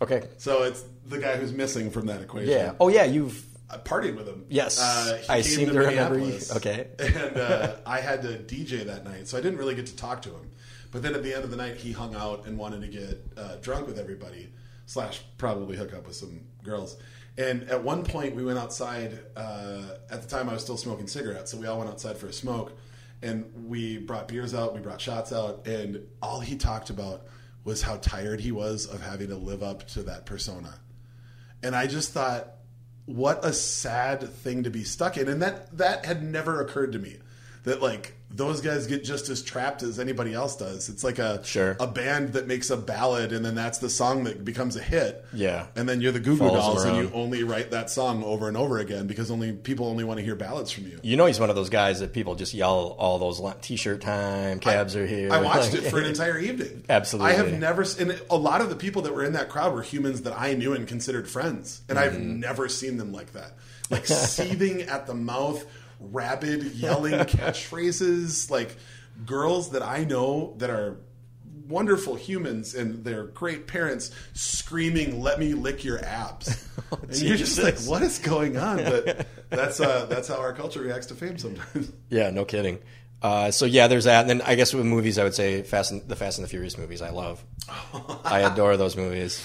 Okay. 0.00 0.26
So 0.38 0.62
it's 0.62 0.82
the 1.04 1.18
guy 1.18 1.36
who's 1.36 1.52
missing 1.52 1.90
from 1.90 2.06
that 2.06 2.22
equation. 2.22 2.50
Yeah. 2.50 2.72
Oh 2.80 2.88
yeah, 2.88 3.04
you've 3.04 3.44
I 3.68 3.76
partied 3.76 4.16
with 4.16 4.26
him. 4.26 4.46
Yes. 4.48 4.80
uh, 4.80 5.22
I 5.28 5.42
came 5.42 5.42
seem 5.42 5.68
to 5.68 5.80
remember 5.80 6.18
you- 6.18 6.38
okay. 6.56 6.88
and 6.98 7.36
uh, 7.36 7.76
I 7.84 8.00
had 8.00 8.22
to 8.22 8.38
DJ 8.38 8.86
that 8.86 9.04
night, 9.04 9.28
so 9.28 9.36
I 9.36 9.42
didn't 9.42 9.58
really 9.58 9.74
get 9.74 9.84
to 9.88 9.96
talk 9.96 10.22
to 10.22 10.30
him. 10.30 10.50
But 10.92 11.02
then 11.02 11.14
at 11.14 11.22
the 11.22 11.34
end 11.34 11.44
of 11.44 11.50
the 11.50 11.58
night, 11.58 11.76
he 11.76 11.92
hung 11.92 12.14
out 12.14 12.46
and 12.46 12.56
wanted 12.56 12.80
to 12.80 12.88
get 12.88 13.22
uh, 13.36 13.56
drunk 13.56 13.86
with 13.86 13.98
everybody, 13.98 14.48
slash 14.86 15.22
probably 15.38 15.76
hook 15.76 15.94
up 15.94 16.06
with 16.06 16.16
some 16.16 16.40
girls. 16.62 16.96
And 17.36 17.68
at 17.70 17.82
one 17.82 18.04
point, 18.04 18.34
we 18.36 18.44
went 18.44 18.58
outside. 18.58 19.18
Uh, 19.36 19.96
at 20.10 20.22
the 20.22 20.28
time, 20.28 20.48
I 20.48 20.52
was 20.52 20.62
still 20.62 20.76
smoking 20.76 21.06
cigarettes, 21.06 21.50
so 21.50 21.58
we 21.58 21.66
all 21.66 21.78
went 21.78 21.90
outside 21.90 22.16
for 22.16 22.26
a 22.26 22.32
smoke. 22.32 22.78
And 23.22 23.68
we 23.68 23.98
brought 23.98 24.28
beers 24.28 24.54
out, 24.54 24.74
we 24.74 24.80
brought 24.80 25.00
shots 25.00 25.32
out, 25.32 25.66
and 25.66 26.06
all 26.20 26.40
he 26.40 26.56
talked 26.56 26.90
about 26.90 27.26
was 27.64 27.80
how 27.80 27.96
tired 27.96 28.40
he 28.40 28.52
was 28.52 28.86
of 28.86 29.00
having 29.00 29.28
to 29.28 29.36
live 29.36 29.62
up 29.62 29.86
to 29.88 30.02
that 30.02 30.26
persona. 30.26 30.74
And 31.62 31.74
I 31.74 31.86
just 31.86 32.12
thought, 32.12 32.48
what 33.06 33.44
a 33.44 33.52
sad 33.52 34.28
thing 34.28 34.64
to 34.64 34.70
be 34.70 34.84
stuck 34.84 35.16
in. 35.16 35.28
And 35.28 35.42
that 35.42 35.76
that 35.78 36.04
had 36.04 36.22
never 36.22 36.60
occurred 36.60 36.92
to 36.92 36.98
me. 36.98 37.18
That 37.64 37.80
like 37.82 38.14
those 38.30 38.60
guys 38.60 38.86
get 38.88 39.04
just 39.04 39.28
as 39.28 39.42
trapped 39.42 39.82
as 39.84 39.98
anybody 40.00 40.34
else 40.34 40.56
does. 40.56 40.88
It's 40.88 41.04
like 41.04 41.18
a 41.20 41.42
Sure. 41.44 41.76
a 41.78 41.86
band 41.86 42.32
that 42.32 42.48
makes 42.48 42.68
a 42.68 42.76
ballad 42.76 43.32
and 43.32 43.44
then 43.44 43.54
that's 43.54 43.78
the 43.78 43.88
song 43.88 44.24
that 44.24 44.44
becomes 44.44 44.74
a 44.76 44.82
hit. 44.82 45.24
Yeah. 45.32 45.66
And 45.76 45.88
then 45.88 46.00
you're 46.00 46.10
the 46.12 46.18
Goo 46.20 46.32
Goo 46.36 46.38
Follows 46.48 46.82
Dolls 46.82 46.84
and 46.84 46.96
you 46.96 47.10
only 47.14 47.44
write 47.44 47.70
that 47.70 47.90
song 47.90 48.24
over 48.24 48.48
and 48.48 48.56
over 48.56 48.78
again 48.78 49.06
because 49.06 49.30
only 49.30 49.52
people 49.52 49.86
only 49.86 50.02
want 50.04 50.18
to 50.18 50.24
hear 50.24 50.34
ballads 50.34 50.72
from 50.72 50.84
you. 50.88 50.98
You 51.02 51.16
know 51.16 51.26
he's 51.26 51.38
one 51.38 51.48
of 51.48 51.54
those 51.56 51.70
guys 51.70 52.00
that 52.00 52.12
people 52.12 52.34
just 52.34 52.54
yell 52.54 52.96
all 52.98 53.18
those 53.20 53.40
t-shirt 53.62 54.00
time, 54.00 54.58
cabs 54.58 54.96
are 54.96 55.06
here. 55.06 55.32
I 55.32 55.40
watched 55.40 55.72
Like- 55.72 55.84
it 55.84 55.90
for 55.90 56.00
an 56.00 56.06
entire 56.06 56.38
evening. 56.38 56.84
Absolutely. 56.88 57.30
I 57.32 57.34
have 57.36 57.52
never, 57.52 57.84
and 58.00 58.20
a 58.30 58.36
lot 58.36 58.60
of 58.62 58.68
the 58.68 58.76
people 58.76 59.02
that 59.02 59.14
were 59.14 59.24
in 59.24 59.34
that 59.34 59.48
crowd 59.48 59.72
were 59.72 59.82
humans 59.82 60.22
that 60.22 60.38
I 60.38 60.54
knew 60.54 60.72
and 60.74 60.88
considered 60.88 61.28
friends, 61.28 61.82
and 61.88 61.98
I've 61.98 62.12
Mm-hmm. 62.14 62.40
never 62.40 62.68
seen 62.68 62.96
them 62.98 63.12
like 63.12 63.32
that, 63.34 63.52
like 63.90 64.06
seething 64.34 64.82
at 64.82 65.06
the 65.06 65.14
mouth, 65.14 65.64
rabid, 66.12 66.62
yelling 66.72 67.12
catchphrases, 67.14 68.50
like 68.50 68.76
girls 69.26 69.70
that 69.70 69.82
I 69.82 70.04
know 70.04 70.54
that 70.58 70.70
are 70.70 70.98
wonderful 71.68 72.14
humans 72.14 72.74
and 72.74 73.04
they're 73.04 73.24
great 73.24 73.66
parents 73.66 74.10
screaming 74.34 75.22
"Let 75.22 75.38
me 75.38 75.54
lick 75.54 75.84
your 75.84 76.04
abs," 76.04 76.68
and 77.02 77.16
you're 77.16 77.36
just 77.36 77.62
like, 77.62 77.76
Oh, 77.78 77.90
"What 77.90 78.02
is 78.02 78.18
going 78.18 78.56
on?" 78.56 78.76
But 78.78 79.26
that's 79.50 79.80
uh, 79.80 80.06
that's 80.06 80.28
how 80.28 80.36
our 80.36 80.52
culture 80.52 80.80
reacts 80.80 81.06
to 81.06 81.14
fame 81.14 81.38
sometimes. 81.38 81.92
Yeah, 82.08 82.30
no 82.30 82.44
kidding. 82.44 82.80
Uh, 83.22 83.50
so 83.50 83.64
yeah, 83.64 83.88
there's 83.88 84.04
that, 84.04 84.20
and 84.22 84.28
then 84.28 84.42
I 84.42 84.54
guess 84.54 84.74
with 84.74 84.84
movies, 84.84 85.18
I 85.18 85.24
would 85.24 85.34
say 85.34 85.62
Fast 85.62 85.92
and, 85.92 86.06
the 86.06 86.16
Fast 86.16 86.38
and 86.38 86.44
the 86.44 86.50
Furious 86.50 86.76
movies. 86.76 87.00
I 87.00 87.10
love. 87.10 87.42
I 88.24 88.40
adore 88.40 88.76
those 88.76 88.96
movies. 88.96 89.42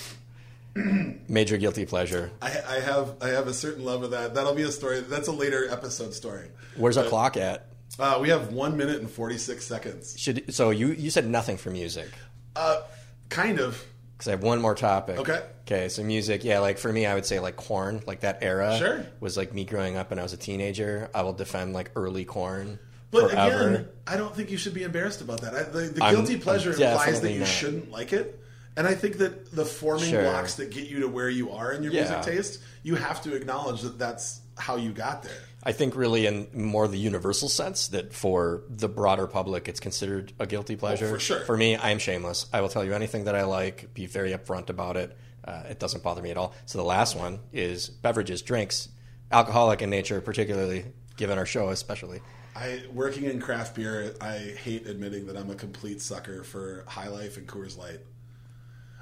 Major 1.27 1.58
guilty 1.58 1.86
pleasure. 1.86 2.32
I, 2.41 2.47
I 2.67 2.79
have 2.79 3.15
I 3.21 3.29
have 3.29 3.47
a 3.47 3.53
certain 3.53 3.84
love 3.86 4.03
of 4.03 4.12
that. 4.12 4.34
That'll 4.36 4.53
be 4.55 4.62
a 4.63 4.71
story. 4.71 5.01
That's 5.01 5.27
a 5.27 5.32
later 5.32 5.67
episode 5.69 6.13
story. 6.13 6.49
Where's 6.77 6.97
our 6.97 7.05
clock 7.05 7.38
at? 7.38 7.67
Uh, 7.97 8.19
we 8.21 8.29
have 8.29 8.53
one 8.53 8.77
minute 8.77 8.99
and 9.01 9.10
forty 9.10 9.38
six 9.38 9.65
seconds. 9.65 10.15
Should 10.17 10.53
so 10.53 10.69
you 10.69 10.88
you 10.89 11.10
said 11.10 11.27
nothing 11.27 11.58
for 11.58 11.69
music 11.71 12.08
Uh, 12.55 12.82
kind 13.29 13.60
of. 13.60 13.84
because 14.17 14.27
I 14.27 14.32
have 14.32 14.43
one 14.43 14.62
more 14.62 14.75
topic. 14.75 15.17
Okay. 15.19 15.41
Okay. 15.67 15.89
So 15.89 16.03
music, 16.03 16.43
yeah. 16.43 16.60
Like 16.60 16.77
for 16.77 16.91
me, 16.93 17.05
I 17.05 17.13
would 17.15 17.25
say 17.25 17.39
like 17.39 17.55
Korn, 17.55 18.01
like 18.08 18.21
that 18.21 18.39
era. 18.41 18.77
Sure. 18.77 19.05
Was 19.19 19.38
like 19.38 19.53
me 19.53 19.65
growing 19.65 19.97
up 19.97 20.12
when 20.12 20.19
I 20.19 20.23
was 20.23 20.34
a 20.34 20.38
teenager. 20.38 21.10
I 21.13 21.23
will 21.23 21.34
defend 21.34 21.73
like 21.73 21.91
early 21.95 22.25
Korn. 22.25 22.79
But 23.12 23.32
forever. 23.32 23.67
again, 23.69 23.88
I 24.05 24.17
don't 24.17 24.36
think 24.36 24.51
you 24.51 24.58
should 24.58 24.75
be 24.75 24.84
embarrassed 24.84 25.21
about 25.21 25.41
that. 25.41 25.53
I, 25.55 25.63
the 25.63 25.79
the 25.89 26.03
I'm- 26.03 26.15
guilty 26.15 26.38
pleasure 26.38 26.71
I'm 26.73 26.82
implies 26.82 27.21
that 27.21 27.32
you 27.34 27.39
not. 27.39 27.47
shouldn't 27.47 27.91
like 27.91 28.13
it. 28.13 28.39
And 28.77 28.88
I 28.88 28.95
think 28.95 29.17
that 29.17 29.51
the 29.51 29.65
forming 29.65 30.10
Sure. 30.12 30.23
blocks 30.23 30.55
that 30.55 30.69
get 30.69 30.88
you 30.88 31.01
to 31.01 31.08
where 31.08 31.29
you 31.29 31.51
are 31.51 31.71
in 31.73 31.84
your 31.84 31.91
Yeah. 31.91 32.01
music 32.01 32.21
taste, 32.21 32.60
you 32.84 32.95
have 32.95 33.21
to 33.23 33.36
acknowledge 33.36 33.82
that 33.82 33.97
that's 33.99 34.39
how 34.58 34.75
you 34.77 34.91
got 34.91 35.23
there. 35.23 35.32
I 35.63 35.73
think 35.73 35.95
really 35.95 36.25
in 36.25 36.47
more 36.53 36.88
the 36.88 36.97
universal 36.97 37.49
sense 37.49 37.88
that 37.89 38.13
for 38.13 38.63
the 38.69 38.88
broader 38.88 39.27
public 39.27 39.67
it's 39.67 39.79
considered 39.82 40.32
a 40.39 40.45
guilty 40.47 40.75
pleasure. 40.77 41.08
Oh, 41.08 41.13
for 41.13 41.19
sure. 41.19 41.39
For 41.45 41.58
me, 41.58 41.75
I 41.75 41.89
am 41.91 41.99
shameless. 41.99 42.45
I 42.53 42.62
will 42.62 42.69
tell 42.69 42.86
you 42.86 42.93
anything 42.93 43.25
that 43.25 43.36
I 43.36 43.43
like, 43.43 43.93
be 43.93 44.05
very 44.05 44.32
upfront 44.32 44.69
about 44.69 44.95
it. 44.95 45.17
Uh, 45.43 45.63
it 45.69 45.79
doesn't 45.79 46.03
bother 46.03 46.21
me 46.21 46.32
at 46.32 46.38
all. 46.38 46.53
So 46.65 46.77
the 46.77 46.84
last 46.86 47.15
one 47.15 47.39
is 47.51 47.89
beverages, 47.89 48.41
drinks, 48.41 48.89
alcoholic 49.32 49.82
in 49.82 49.89
nature, 49.89 50.21
particularly 50.21 50.86
given 51.17 51.38
our 51.38 51.45
show 51.45 51.69
especially. 51.69 52.21
I 52.55 52.84
working 52.93 53.25
in 53.25 53.39
craft 53.41 53.75
beer, 53.75 54.15
I 54.21 54.38
hate 54.38 54.88
admitting 54.88 55.27
that 55.27 55.38
I'm 55.38 55.49
a 55.49 55.55
complete 55.55 56.01
sucker 56.01 56.43
for 56.43 56.84
High 56.88 57.08
Life 57.08 57.38
and 57.38 57.47
Coors 57.47 57.77
Light. 57.77 57.99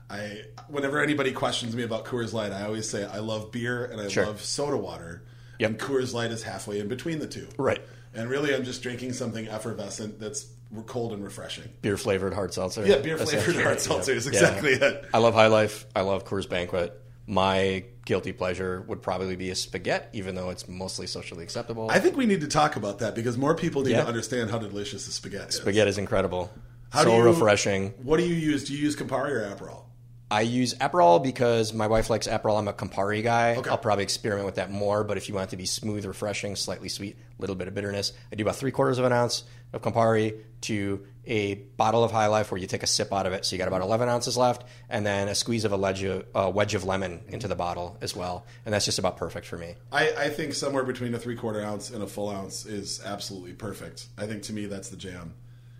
I 0.09 0.43
whenever 0.69 1.01
anybody 1.01 1.31
questions 1.31 1.75
me 1.75 1.83
about 1.83 2.05
Coors 2.05 2.33
Light, 2.33 2.51
I 2.51 2.63
always 2.65 2.89
say 2.89 3.05
I 3.05 3.19
love 3.19 3.51
beer 3.51 3.85
and 3.85 3.99
I 3.99 4.07
Sure. 4.07 4.25
love 4.25 4.41
soda 4.41 4.77
water. 4.77 5.23
Yep. 5.59 5.69
And 5.71 5.79
Coors 5.79 6.13
Light 6.13 6.31
is 6.31 6.43
halfway 6.43 6.79
in 6.79 6.87
between 6.87 7.19
the 7.19 7.27
two. 7.27 7.47
Right. 7.57 7.81
And 8.13 8.29
really 8.29 8.53
I'm 8.55 8.63
just 8.63 8.81
drinking 8.81 9.13
something 9.13 9.47
effervescent 9.47 10.19
that's 10.19 10.45
cold 10.85 11.13
and 11.13 11.23
refreshing. 11.23 11.65
Beer 11.81 11.97
flavored 11.97 12.33
hard 12.33 12.53
seltzer. 12.53 12.85
Yeah, 12.85 12.97
beer 12.99 13.17
flavored 13.17 13.55
hard 13.55 13.75
Yeah. 13.77 13.81
seltzer 13.81 14.13
is 14.13 14.25
Yeah. 14.25 14.31
exactly 14.33 14.73
it. 14.73 15.05
I 15.13 15.17
love 15.17 15.33
High 15.33 15.47
Life. 15.47 15.85
I 15.95 16.01
love 16.01 16.25
Coors 16.25 16.47
Banquet. 16.47 16.93
My 17.25 17.83
guilty 18.05 18.31
pleasure 18.31 18.81
would 18.87 19.01
probably 19.01 19.35
be 19.35 19.49
a 19.49 19.53
Spaghett, 19.53 20.05
even 20.13 20.35
though 20.35 20.49
it's 20.49 20.67
mostly 20.69 21.07
socially 21.07 21.43
acceptable. 21.43 21.89
I 21.91 21.99
think 21.99 22.15
we 22.15 22.25
need 22.25 22.39
to 22.41 22.47
talk 22.47 22.77
about 22.77 22.99
that 22.99 23.15
because 23.15 23.37
more 23.37 23.53
people 23.55 23.81
need 23.81 23.91
Yeah. 23.91 24.03
to 24.03 24.07
understand 24.07 24.49
how 24.51 24.59
delicious 24.59 25.05
the 25.05 25.11
Spaghett 25.29 25.49
is. 25.49 25.59
Spaghett 25.59 25.87
is 25.87 25.97
incredible. 25.97 26.49
How 26.89 27.03
do 27.03 27.09
so 27.09 27.17
you- 27.17 27.23
refreshing. 27.23 27.93
What 28.01 28.17
do 28.17 28.23
you 28.25 28.35
use? 28.35 28.63
Do 28.63 28.73
you 28.73 28.79
use 28.79 28.95
Campari 28.95 29.31
or 29.31 29.41
Aperol? 29.53 29.83
I 30.29 30.41
use 30.41 30.73
Aperol 30.75 31.23
because 31.23 31.73
my 31.73 31.87
wife 31.87 32.09
likes 32.09 32.27
Aperol. 32.27 32.59
I'm 32.59 32.67
a 32.67 32.73
Campari 32.73 33.23
guy. 33.23 33.55
Okay. 33.55 33.69
I'll 33.69 33.77
probably 33.77 34.03
experiment 34.03 34.45
with 34.45 34.55
that 34.55 34.69
more. 34.69 35.03
But 35.03 35.17
if 35.17 35.29
you 35.29 35.35
want 35.35 35.49
it 35.49 35.51
to 35.51 35.57
be 35.57 35.65
smooth, 35.65 36.05
refreshing, 36.05 36.55
slightly 36.55 36.89
sweet, 36.89 37.15
a 37.37 37.41
little 37.41 37.55
bit 37.55 37.67
of 37.69 37.73
bitterness, 37.73 38.11
I 38.31 38.35
do 38.35 38.43
about 38.43 38.57
three 38.57 38.71
quarters 38.71 38.97
of 38.97 39.05
an 39.05 39.13
ounce 39.13 39.43
of 39.71 39.81
Campari 39.81 40.37
to 40.61 41.05
a 41.25 41.55
bottle 41.55 42.03
of 42.03 42.11
High 42.11 42.27
Life 42.27 42.51
where 42.51 42.59
you 42.59 42.67
take 42.67 42.83
a 42.83 42.87
sip 42.87 43.13
out 43.13 43.25
of 43.25 43.33
it. 43.33 43.45
So 43.45 43.55
you 43.55 43.57
got 43.57 43.67
about 43.67 43.81
11 43.81 44.09
ounces 44.09 44.37
left, 44.37 44.65
and 44.89 45.05
then 45.05 45.27
a 45.27 45.35
squeeze 45.35 45.65
of 45.65 45.71
a 45.71 45.77
ledge 45.77 46.03
of, 46.03 46.25
uh, 46.33 46.51
wedge 46.53 46.73
of 46.73 46.83
lemon 46.83 47.21
into 47.27 47.47
the 47.47 47.55
bottle 47.55 47.97
as 48.01 48.15
well. 48.15 48.45
And 48.65 48.73
that's 48.73 48.85
just 48.85 48.99
about 48.99 49.17
perfect 49.17 49.45
for 49.45 49.57
me. 49.57 49.75
I, 49.91 50.11
I 50.17 50.29
think 50.29 50.53
somewhere 50.53 50.83
between 50.83 51.13
a 51.13 51.19
three 51.19 51.35
quarter 51.35 51.61
ounce 51.61 51.89
and 51.89 52.03
a 52.03 52.07
full 52.07 52.29
ounce 52.29 52.65
is 52.65 53.01
absolutely 53.03 53.53
perfect. 53.53 54.07
I 54.17 54.25
think 54.25 54.43
to 54.43 54.53
me 54.53 54.65
that's 54.65 54.89
the 54.89 54.97
jam. 54.97 55.33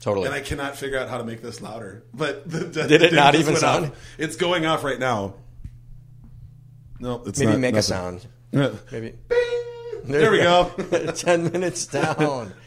Totally. 0.07 0.27
And 0.27 0.33
I 0.33 0.39
cannot 0.39 0.77
figure 0.77 0.97
out 0.97 1.09
how 1.09 1.17
to 1.17 1.25
make 1.25 1.41
this 1.41 1.59
louder. 1.61 2.01
But 2.13 2.49
the, 2.49 2.59
the, 2.59 2.87
Did 2.87 3.01
it 3.01 3.11
not 3.11 3.35
even 3.35 3.57
sound? 3.57 3.87
off. 3.87 3.91
It's 4.17 4.37
going 4.37 4.65
off 4.65 4.85
right 4.85 4.97
now. 4.97 5.33
No, 6.97 7.23
it's 7.25 7.37
Maybe 7.39 7.51
not, 7.51 7.59
make 7.59 7.73
nothing. 7.73 7.79
a 7.79 7.83
sound. 7.83 8.27
Yeah. 8.53 8.71
Maybe. 8.89 9.15
There 10.05 10.31
we 10.31 10.37
go. 10.37 10.71
10 11.13 11.51
minutes 11.51 11.87
down. 11.87 12.15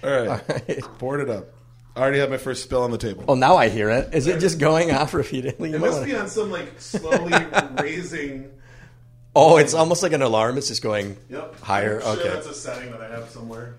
All 0.04 0.10
right. 0.10 0.28
All 0.28 0.40
right. 0.48 0.80
Poured 0.98 1.20
it 1.20 1.30
up. 1.30 1.46
I 1.96 2.00
already 2.02 2.18
have 2.18 2.28
my 2.28 2.36
first 2.36 2.62
spill 2.62 2.82
on 2.82 2.90
the 2.90 2.98
table. 2.98 3.24
Well, 3.26 3.38
now 3.38 3.56
I 3.56 3.70
hear 3.70 3.88
it. 3.88 4.12
Is 4.12 4.26
it 4.26 4.38
just 4.38 4.58
going 4.58 4.90
off 4.90 5.14
repeatedly? 5.14 5.70
You 5.70 5.76
it 5.76 5.80
must 5.80 5.94
wanna- 5.94 6.06
be 6.06 6.16
on 6.16 6.28
some 6.28 6.50
like 6.50 6.78
slowly 6.78 7.32
raising. 7.80 8.50
Oh, 9.34 9.56
it's 9.56 9.72
almost 9.72 10.02
like 10.02 10.12
an 10.12 10.20
alarm. 10.20 10.58
It's 10.58 10.68
just 10.68 10.82
going 10.82 11.16
Yep. 11.30 11.58
higher. 11.60 12.02
Sure 12.02 12.10
okay. 12.18 12.28
that's 12.28 12.46
a 12.48 12.52
setting 12.54 12.90
that 12.90 13.00
I 13.00 13.08
have 13.08 13.30
somewhere. 13.30 13.76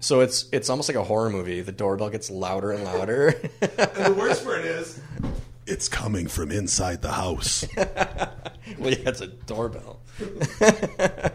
So 0.00 0.20
it's 0.20 0.46
it's 0.50 0.70
almost 0.70 0.88
like 0.88 0.96
a 0.96 1.04
horror 1.04 1.30
movie. 1.30 1.60
The 1.60 1.72
doorbell 1.72 2.10
gets 2.10 2.30
louder 2.30 2.72
and 2.72 2.84
louder. 2.84 3.34
And 3.60 4.14
the 4.14 4.14
worst 4.18 4.44
part 4.44 4.64
is, 4.64 5.00
it's 5.66 5.88
coming 5.88 6.26
from 6.26 6.50
inside 6.50 7.02
the 7.02 7.12
house. 7.12 7.64
well, 7.76 8.90
yeah, 8.90 9.08
it's 9.08 9.20
a 9.20 9.28
doorbell. 9.28 10.00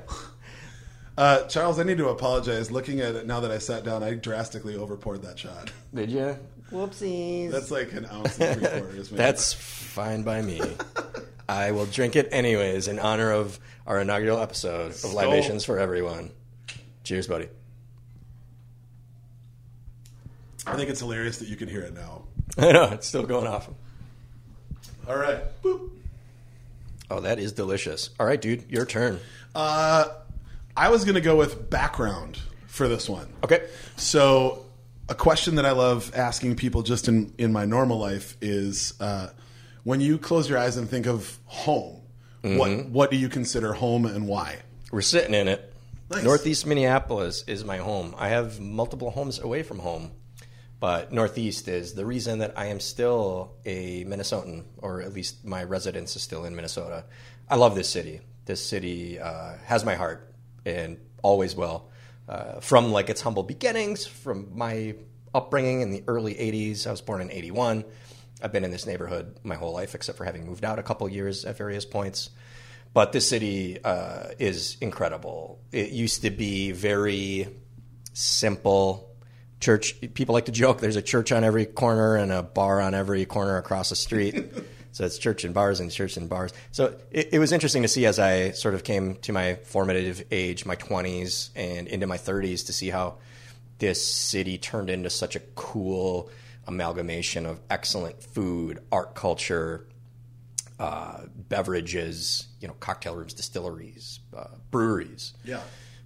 Uh, 1.18 1.44
Charles, 1.48 1.80
I 1.80 1.84
need 1.84 1.98
to 2.00 2.10
apologize. 2.10 2.72
Looking 2.72 3.00
at 3.00 3.16
it 3.16 3.26
now 3.26 3.40
that 3.40 3.50
I 3.50 3.58
sat 3.58 3.86
down, 3.86 4.04
I 4.04 4.16
drastically 4.16 4.74
overpoured 4.74 5.22
that 5.22 5.40
shot. 5.40 5.72
Did 5.94 6.12
you? 6.12 6.38
Whoopsies. 6.72 7.52
That's 7.52 7.72
like 7.72 7.94
an 7.94 8.06
ounce 8.08 8.38
and 8.38 8.60
three 8.60 8.68
quarters. 8.68 9.12
maybe. 9.12 9.18
That's 9.24 9.54
fine 9.54 10.24
by 10.24 10.42
me. 10.42 10.62
I 11.48 11.72
will 11.72 11.86
drink 11.86 12.18
it 12.18 12.28
anyways 12.34 12.90
in 12.90 13.00
honor 13.00 13.32
of 13.32 13.60
our 13.88 14.02
inaugural 14.02 14.40
episode 14.40 14.88
of 14.88 14.96
Skull. 14.96 15.14
Libations 15.14 15.64
for 15.64 15.80
Everyone. 15.80 16.32
Cheers, 17.06 17.28
buddy. 17.28 17.48
I 20.68 20.76
think 20.76 20.90
it's 20.90 21.00
hilarious 21.00 21.38
that 21.40 21.48
you 21.48 21.56
can 21.56 21.68
hear 21.68 21.82
it 21.82 21.94
now. 21.94 22.24
I 22.58 22.72
know 22.72 22.90
it's 22.92 23.08
still 23.08 23.24
going 23.24 23.48
off. 23.48 23.70
All 25.08 25.18
right. 25.18 25.42
Boop. 25.62 25.90
Oh, 27.10 27.20
that 27.20 27.40
is 27.40 27.52
delicious. 27.52 28.10
All 28.20 28.26
right, 28.26 28.42
dude, 28.42 28.66
your 28.70 28.86
turn. 28.86 29.20
Uh, 29.54 30.06
I 30.76 30.90
was 30.90 31.04
going 31.06 31.16
to 31.16 31.22
go 31.22 31.36
with 31.36 31.70
background 31.70 32.40
for 32.68 32.88
this 32.88 33.08
one. 33.08 33.28
Okay. 33.44 33.68
So, 33.96 34.66
a 35.08 35.16
question 35.16 35.56
that 35.56 35.66
I 35.66 35.72
love 35.72 36.12
asking 36.16 36.56
people 36.56 36.82
just 36.82 37.08
in, 37.08 37.34
in 37.38 37.54
my 37.54 37.66
normal 37.66 38.00
life 38.00 38.36
is 38.42 38.94
uh, 39.00 39.30
when 39.84 40.02
you 40.02 40.18
close 40.18 40.50
your 40.50 40.58
eyes 40.58 40.78
and 40.78 40.90
think 40.90 41.06
of 41.06 41.38
home, 41.46 42.02
what, 42.42 42.86
what 42.90 43.12
do 43.12 43.18
you 43.18 43.28
consider 43.30 43.74
home 43.74 44.06
and 44.06 44.28
why? 44.28 44.58
We're 44.92 45.02
sitting 45.02 45.34
in 45.34 45.48
it. 45.48 45.74
Nice. 46.12 46.24
Northeast 46.24 46.66
Minneapolis 46.68 47.44
is 47.48 47.64
my 47.66 47.78
home. 47.78 48.14
I 48.18 48.30
have 48.30 48.60
multiple 48.60 49.10
homes 49.10 49.40
away 49.40 49.64
from 49.64 49.80
home, 49.80 50.12
but 50.80 51.12
Northeast 51.12 51.68
is 51.68 51.94
the 51.94 52.06
reason 52.06 52.40
that 52.40 52.54
I 52.58 52.68
am 52.68 52.80
still 52.80 53.54
a 53.66 54.04
Minnesotan, 54.06 54.66
or 54.78 55.02
at 55.02 55.14
least 55.14 55.46
my 55.46 55.64
residence 55.64 56.16
is 56.16 56.22
still 56.22 56.46
in 56.46 56.56
Minnesota. 56.56 57.06
I 57.50 57.56
love 57.56 57.76
this 57.76 57.90
city. 57.90 58.22
This 58.46 58.66
city 58.66 59.20
uh, 59.20 59.54
has 59.66 59.86
my 59.86 59.96
heart 59.96 60.34
and 60.66 60.98
always 61.24 61.56
will. 61.56 61.90
Uh, 62.28 62.60
from 62.60 62.92
like 62.92 63.10
its 63.10 63.22
humble 63.22 63.44
beginnings, 63.44 64.06
from 64.06 64.50
my 64.58 64.96
upbringing 65.34 65.82
in 65.82 65.92
the 65.92 66.04
early 66.08 66.34
'80s. 66.34 66.88
I 66.88 66.92
was 66.92 67.02
born 67.02 67.22
in 67.22 67.32
'81. 67.32 67.86
I've 68.42 68.52
been 68.52 68.64
in 68.64 68.72
this 68.72 68.86
neighborhood 68.86 69.40
my 69.44 69.56
whole 69.56 69.74
life, 69.74 69.96
except 69.96 70.18
for 70.18 70.26
having 70.26 70.46
moved 70.46 70.66
out 70.66 70.80
a 70.80 70.84
couple 70.84 71.08
years 71.08 71.46
at 71.46 71.58
various 71.58 71.86
points. 71.86 72.32
But 72.94 73.12
this 73.12 73.28
city 73.28 73.78
uh, 73.84 74.30
is 74.40 74.78
incredible. 74.82 75.60
It 75.72 75.92
used 75.92 76.22
to 76.24 76.32
be 76.32 76.72
very 76.72 77.48
simple. 78.14 79.15
Church 79.60 79.96
people 80.14 80.34
like 80.34 80.46
to 80.46 80.52
joke. 80.52 80.80
There's 80.80 80.96
a 80.98 81.02
church 81.02 81.32
on 81.32 81.44
every 81.44 81.66
corner 81.66 82.16
and 82.18 82.32
a 82.32 82.44
bar 82.44 82.82
on 82.82 82.94
every 82.94 83.26
corner 83.26 83.58
across 83.58 83.90
the 83.90 83.96
street. 83.96 84.52
so 84.92 85.06
it's 85.06 85.18
church 85.18 85.44
and 85.44 85.54
bars 85.54 85.80
and 85.80 85.90
church 85.92 86.18
and 86.18 86.30
bars. 86.30 86.54
So 86.72 86.96
it, 87.10 87.30
it 87.34 87.40
was 87.40 87.52
interesting 87.52 87.82
to 87.82 87.88
see 87.88 88.06
as 88.06 88.20
I 88.20 88.52
sort 88.52 88.74
of 88.76 88.84
came 88.84 89.16
to 89.18 89.32
my 89.34 89.56
formative 89.56 90.24
age, 90.30 90.66
my 90.66 90.76
20s 90.76 91.50
and 91.56 91.88
into 91.88 92.06
my 92.06 92.18
30s, 92.18 92.66
to 92.68 92.74
see 92.74 92.90
how 92.90 93.16
this 93.80 94.06
city 94.06 94.58
turned 94.58 94.90
into 94.90 95.10
such 95.10 95.36
a 95.36 95.40
cool 95.56 96.30
amalgamation 96.68 97.46
of 97.46 97.60
excellent 97.70 98.22
food, 98.24 98.80
art 98.92 99.16
culture, 99.16 99.88
uh, 100.80 101.22
beverages, 101.36 102.48
you 102.60 102.68
know, 102.68 102.76
cocktail 102.80 103.16
rooms, 103.16 103.34
distilleries, 103.34 104.20
uh, 104.36 104.48
breweries, 104.72 105.34
Yeah. 105.44 105.62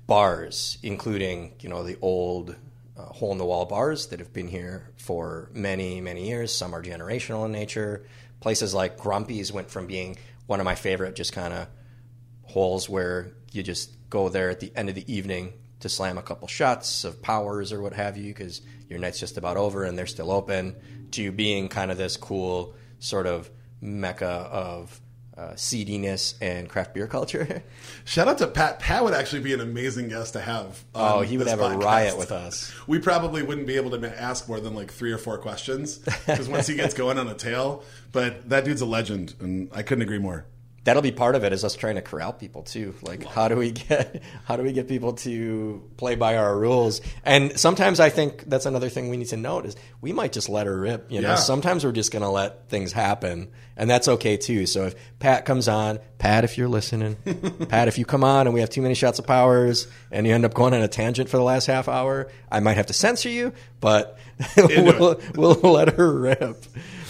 bars, 0.07 0.77
including 0.83 1.53
you 1.59 1.69
know 1.69 1.83
the 1.83 1.97
old 2.01 2.55
uh, 2.99 3.13
hole 3.13 3.31
in 3.31 3.38
the 3.38 3.45
wall 3.45 3.65
bars 3.65 4.07
that 4.07 4.19
have 4.19 4.33
been 4.33 4.47
here 4.47 4.91
for 4.97 5.49
many 5.53 6.01
many 6.01 6.27
years. 6.27 6.53
Some 6.53 6.75
are 6.75 6.83
generational 6.83 7.45
in 7.45 7.51
nature. 7.51 8.05
Places 8.39 8.73
like 8.73 8.97
Grumpy's 8.97 9.51
went 9.51 9.69
from 9.69 9.88
being 9.88 10.17
one 10.47 10.59
of 10.59 10.65
my 10.65 10.75
favorite, 10.75 11.15
just 11.15 11.33
kind 11.33 11.53
of 11.53 11.67
holes 12.43 12.89
where 12.89 13.31
you 13.51 13.63
just 13.63 13.95
go 14.09 14.29
there 14.29 14.49
at 14.49 14.59
the 14.59 14.71
end 14.75 14.89
of 14.89 14.95
the 14.95 15.13
evening 15.13 15.53
to 15.79 15.89
slam 15.89 16.17
a 16.17 16.21
couple 16.21 16.47
shots 16.47 17.03
of 17.03 17.21
powers 17.21 17.71
or 17.71 17.81
what 17.81 17.93
have 17.93 18.17
you 18.17 18.33
because 18.33 18.62
your 18.89 18.99
night's 18.99 19.19
just 19.19 19.38
about 19.38 19.55
over 19.55 19.83
and 19.83 19.97
they're 19.97 20.07
still 20.07 20.31
open 20.31 20.75
to 21.12 21.31
being 21.31 21.69
kind 21.69 21.91
of 21.91 21.97
this 21.97 22.17
cool 22.17 22.75
sort 22.99 23.27
of 23.27 23.49
mecca 23.81 24.25
of 24.25 24.99
uh, 25.39 25.56
seediness 25.56 26.36
and 26.41 26.67
craft 26.67 26.93
beer 26.93 27.08
culture. 27.08 27.63
Shout 28.06 28.28
out 28.28 28.39
to 28.39 28.47
Pat. 28.47 28.80
Pat 28.80 29.04
would 29.04 29.13
actually 29.13 29.41
be 29.41 29.54
an 29.54 29.62
amazing 29.62 30.10
guest 30.10 30.34
to 30.34 30.41
have. 30.41 30.84
oh, 30.93 31.21
he 31.21 31.38
would 31.38 31.47
have 31.47 31.62
a 31.62 31.78
riot 31.78 32.17
with 32.17 32.32
us. 32.32 32.73
We 32.88 32.99
probably 32.99 33.41
wouldn't 33.41 33.67
be 33.67 33.78
able 33.78 33.91
to 33.91 34.21
ask 34.21 34.49
more 34.49 34.60
than 34.60 34.75
like 34.75 34.91
three 34.91 35.13
or 35.13 35.17
four 35.17 35.38
questions 35.38 35.99
because 35.99 36.49
once 36.49 36.67
he 36.67 36.75
gets 36.75 36.93
going 36.95 37.17
on 37.17 37.28
a 37.28 37.36
tail, 37.36 37.84
but 38.12 38.49
that 38.49 38.65
dude's 38.65 38.82
a 38.82 38.86
legend, 38.86 39.36
and 39.39 39.69
I 39.73 39.82
couldn't 39.82 40.02
agree 40.02 40.19
more. 40.19 40.45
That'll 40.83 41.01
be 41.01 41.11
part 41.11 41.35
of 41.35 41.43
it 41.43 41.53
is 41.53 41.63
us 41.63 41.75
trying 41.75 41.95
to 41.95 42.01
corral 42.01 42.33
people 42.33 42.63
too. 42.63 42.95
Like 43.01 43.25
how 43.25 43.47
do 43.47 43.55
we 43.55 43.71
get 43.71 44.21
how 44.45 44.55
do 44.55 44.63
we 44.63 44.71
get 44.71 44.87
people 44.87 45.13
to 45.13 45.83
play 45.97 46.15
by 46.15 46.37
our 46.37 46.57
rules? 46.57 47.01
And 47.23 47.59
sometimes 47.59 47.99
i 47.99 48.09
think 48.09 48.49
that's 48.49 48.65
another 48.65 48.89
thing 48.89 49.09
we 49.09 49.17
need 49.17 49.27
to 49.29 49.37
note 49.37 49.65
is 49.65 49.75
we 50.01 50.13
might 50.13 50.31
just 50.31 50.49
let 50.49 50.67
her 50.67 50.79
rip 50.79 51.11
you 51.11 51.21
know? 51.21 51.29
Yeah. 51.29 51.35
sometimes 51.35 51.85
we're 51.85 51.91
just 51.91 52.11
going 52.11 52.23
to 52.23 52.29
let 52.29 52.69
things 52.69 52.91
happen 52.91 53.51
and 53.75 53.89
that's 53.89 54.07
okay 54.07 54.37
too. 54.37 54.65
So 54.65 54.85
if 54.87 54.95
pat 55.19 55.45
comes 55.45 55.67
on 55.67 55.99
pat 56.17 56.43
if 56.43 56.57
you're 56.57 56.67
listening 56.67 57.15
pat 57.69 57.87
if 57.87 57.97
you 57.97 58.05
come 58.05 58.23
on 58.23 58.45
and 58.45 58.53
we 58.53 58.59
have 58.59 58.69
too 58.69 58.81
many 58.81 58.93
shots 58.93 59.19
of 59.19 59.25
powers 59.25 59.87
and 60.11 60.27
you 60.27 60.33
end 60.33 60.45
up 60.45 60.53
going 60.53 60.73
on 60.73 60.81
a 60.81 60.87
tangent 60.87 61.29
for 61.29 61.37
the 61.37 61.43
last 61.43 61.65
half 61.65 61.87
hour 61.87 62.29
i 62.51 62.59
might 62.59 62.75
have 62.75 62.85
to 62.85 62.93
censor 62.93 63.29
you 63.29 63.53
but 63.79 64.17
we'll, 64.57 65.19
we'll 65.35 65.53
let 65.73 65.95
her 65.95 66.11
rip 66.11 66.65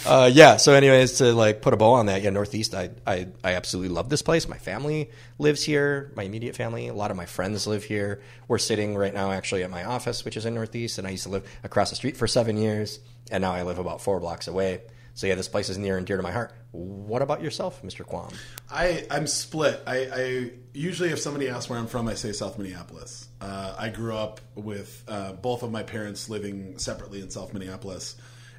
uh, 0.06 0.30
yeah. 0.32 0.58
So, 0.58 0.74
anyways, 0.74 1.14
to 1.14 1.34
like 1.34 1.62
put 1.62 1.74
a 1.74 1.78
bow 1.78 1.94
on 1.94 2.08
that, 2.08 2.22
yeah, 2.22 2.30
Northeast, 2.30 2.74
I, 2.74 2.90
I, 3.06 3.28
I 3.44 3.54
absolutely 3.56 3.94
love 3.94 4.10
this 4.10 4.22
place. 4.22 4.48
My 4.48 4.58
family 4.58 5.10
lives 5.38 5.64
here. 5.64 6.12
My 6.16 6.24
immediate 6.24 6.56
family, 6.56 6.88
a 6.88 6.94
lot 6.94 7.12
of 7.12 7.18
my 7.18 7.26
friends 7.26 7.68
live 7.68 7.84
here. 7.84 8.22
We're 8.48 8.58
sitting 8.58 8.96
right 8.96 9.14
now, 9.14 9.32
actually, 9.32 9.64
at 9.64 9.70
my 9.70 9.84
office, 9.84 10.24
which 10.24 10.38
is 10.38 10.46
in 10.46 10.56
Northeast, 10.56 10.98
and 10.98 11.08
I 11.08 11.12
used 11.12 11.24
to 11.24 11.30
live 11.30 11.48
across 11.64 11.90
the 11.90 11.96
street 11.96 12.18
for 12.18 12.28
seven 12.28 12.58
years, 12.58 13.00
and 13.32 13.42
now 13.42 13.52
I 13.52 13.64
live 13.64 13.80
about 13.80 14.02
four 14.02 14.20
blocks 14.20 14.48
away. 14.48 14.82
So, 15.16 15.28
yeah, 15.28 15.36
this 15.36 15.50
place 15.50 15.70
is 15.70 15.78
near 15.78 15.98
and 15.98 16.08
dear 16.08 16.18
to 16.18 16.24
my 16.24 16.32
heart. 16.32 16.54
What 16.72 17.22
about 17.22 17.42
yourself, 17.42 17.82
Mr. 17.84 18.06
Quam? 18.06 18.30
I, 18.72 19.06
I'm 19.12 19.28
split. 19.28 19.82
I, 19.86 19.98
I 19.98 20.52
usually, 20.74 21.10
if 21.10 21.20
somebody 21.20 21.50
asks 21.50 21.70
where 21.70 21.78
I'm 21.78 21.88
from, 21.88 22.08
I 22.08 22.14
say 22.14 22.32
South 22.32 22.58
Minneapolis. 22.58 23.29
Uh, 23.42 23.76
I 23.78 23.90
grew 23.90 24.16
up 24.16 24.42
with 24.56 25.04
uh, 25.08 25.34
both 25.34 25.64
of 25.64 25.72
my 25.72 25.84
parents 25.84 26.30
living 26.30 26.78
separately 26.78 27.22
in 27.22 27.30
South 27.30 27.54
Minneapolis, 27.54 28.16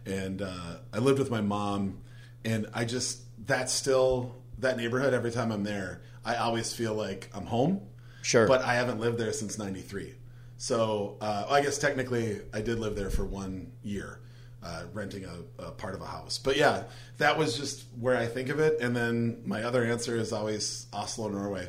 and 0.06 0.40
uh, 0.42 0.76
I 0.92 0.98
lived 0.98 1.18
with 1.18 1.30
my 1.30 1.40
mom. 1.40 1.98
And 2.44 2.66
I 2.72 2.86
just 2.86 3.20
that's 3.46 3.72
still 3.72 4.36
that 4.58 4.76
neighborhood. 4.76 5.12
Every 5.12 5.30
time 5.30 5.52
I'm 5.52 5.64
there, 5.64 6.00
I 6.24 6.36
always 6.36 6.72
feel 6.72 6.94
like 6.94 7.28
I'm 7.34 7.46
home. 7.46 7.82
Sure. 8.22 8.46
but 8.46 8.62
I 8.62 8.74
haven't 8.74 9.00
lived 9.00 9.18
there 9.18 9.32
since 9.32 9.58
'93. 9.58 10.14
So 10.56 11.16
uh, 11.22 11.46
I 11.48 11.62
guess 11.62 11.78
technically 11.78 12.40
I 12.52 12.60
did 12.60 12.78
live 12.78 12.94
there 12.94 13.08
for 13.08 13.24
one 13.24 13.72
year, 13.82 14.20
uh, 14.62 14.82
renting 14.92 15.24
a, 15.24 15.62
a 15.62 15.70
part 15.70 15.94
of 15.94 16.02
a 16.02 16.06
house. 16.06 16.36
But 16.36 16.58
yeah, 16.58 16.82
that 17.16 17.38
was 17.38 17.56
just 17.56 17.84
where 17.98 18.14
I 18.14 18.26
think 18.26 18.50
of 18.50 18.60
it. 18.60 18.78
And 18.78 18.94
then 18.94 19.42
my 19.46 19.62
other 19.62 19.82
answer 19.82 20.16
is 20.16 20.34
always 20.34 20.86
Oslo, 20.92 21.28
Norway. 21.28 21.68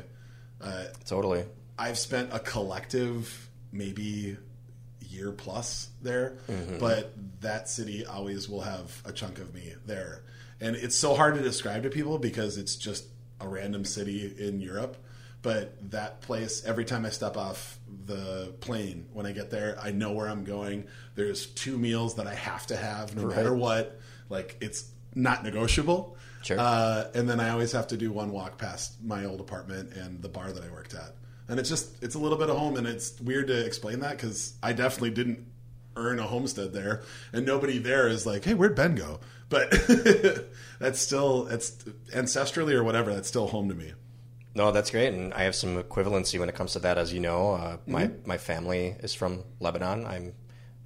Uh, 0.60 0.84
Totally. 1.06 1.46
I've 1.78 1.98
spent 1.98 2.30
a 2.32 2.38
collective 2.38 3.48
maybe 3.72 4.36
year 5.00 5.32
plus 5.32 5.88
there, 6.00 6.38
but 6.78 7.12
that 7.40 7.68
city 7.68 8.06
always 8.06 8.48
will 8.48 8.62
have 8.62 9.02
a 9.04 9.12
chunk 9.12 9.38
of 9.38 9.54
me 9.54 9.74
there. 9.86 10.24
And 10.60 10.76
it's 10.76 10.96
so 10.96 11.14
hard 11.14 11.34
to 11.34 11.42
describe 11.42 11.82
to 11.82 11.90
people 11.90 12.18
because 12.18 12.56
it's 12.56 12.76
just 12.76 13.06
a 13.40 13.48
random 13.48 13.84
city 13.84 14.32
in 14.38 14.60
Europe. 14.60 14.96
But 15.42 15.90
that 15.90 16.20
place, 16.20 16.64
every 16.64 16.84
time 16.84 17.04
I 17.04 17.10
step 17.10 17.36
off 17.36 17.76
the 18.06 18.54
plane, 18.60 19.08
when 19.12 19.26
I 19.26 19.32
get 19.32 19.50
there, 19.50 19.76
I 19.82 19.90
know 19.90 20.12
where 20.12 20.28
I'm 20.28 20.44
going. 20.44 20.84
There's 21.16 21.46
two 21.46 21.76
meals 21.76 22.14
that 22.14 22.28
I 22.28 22.34
have 22.34 22.64
to 22.68 22.76
have 22.76 23.16
no 23.16 23.26
matter 23.26 23.52
what. 23.52 23.98
Like, 24.28 24.56
it's 24.60 24.88
not 25.16 25.42
negotiable. 25.42 26.16
Sure. 26.42 26.58
Uh, 26.60 27.10
and 27.14 27.28
then 27.28 27.40
I 27.40 27.50
always 27.50 27.72
have 27.72 27.88
to 27.88 27.96
do 27.96 28.12
one 28.12 28.30
walk 28.30 28.56
past 28.56 29.02
my 29.02 29.24
old 29.24 29.40
apartment 29.40 29.94
and 29.94 30.22
the 30.22 30.28
bar 30.28 30.52
that 30.52 30.62
I 30.62 30.70
worked 30.70 30.94
at. 30.94 31.14
And 31.48 31.58
it's 31.60 31.68
just, 31.68 32.02
it's 32.02 32.14
a 32.14 32.18
little 32.18 32.38
bit 32.38 32.50
of 32.50 32.56
home. 32.56 32.76
And 32.76 32.86
it's 32.86 33.20
weird 33.20 33.48
to 33.48 33.64
explain 33.66 34.00
that 34.00 34.16
because 34.16 34.54
I 34.62 34.72
definitely 34.72 35.10
didn't 35.10 35.46
earn 35.96 36.18
a 36.18 36.22
homestead 36.26 36.72
there. 36.72 37.02
And 37.32 37.44
nobody 37.44 37.78
there 37.78 38.08
is 38.08 38.24
like, 38.26 38.44
hey, 38.44 38.54
where'd 38.54 38.74
Ben 38.74 38.94
go? 38.94 39.20
But 39.48 39.70
that's 40.78 40.98
still, 40.98 41.46
it's 41.48 41.72
ancestrally 42.14 42.72
or 42.72 42.82
whatever, 42.84 43.12
that's 43.12 43.28
still 43.28 43.46
home 43.48 43.68
to 43.68 43.74
me. 43.74 43.92
No, 44.54 44.70
that's 44.70 44.90
great, 44.90 45.14
and 45.14 45.32
I 45.32 45.44
have 45.44 45.54
some 45.54 45.82
equivalency 45.82 46.38
when 46.38 46.50
it 46.50 46.54
comes 46.54 46.74
to 46.74 46.78
that. 46.80 46.98
As 46.98 47.10
you 47.12 47.20
know, 47.20 47.52
uh, 47.52 47.76
my 47.86 48.08
Mm-hmm. 48.08 48.28
my 48.28 48.36
family 48.36 48.94
is 49.00 49.14
from 49.14 49.44
Lebanon. 49.60 50.04
I'm 50.04 50.34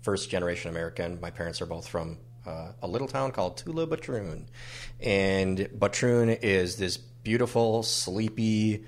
first 0.03 0.31
generation 0.31 0.71
American. 0.71 1.21
My 1.21 1.31
parents 1.31 1.61
are 1.61 1.67
both 1.67 1.89
from 1.89 2.19
uh, 2.47 2.73
a 2.81 2.87
little 2.87 3.09
town 3.09 3.33
called 3.33 3.57
Tula 3.57 3.89
Batroun, 3.89 4.47
and 5.01 5.59
Batroun 5.77 6.39
is 6.43 6.77
this 6.77 6.97
beautiful, 6.97 7.83
sleepy, 7.83 8.85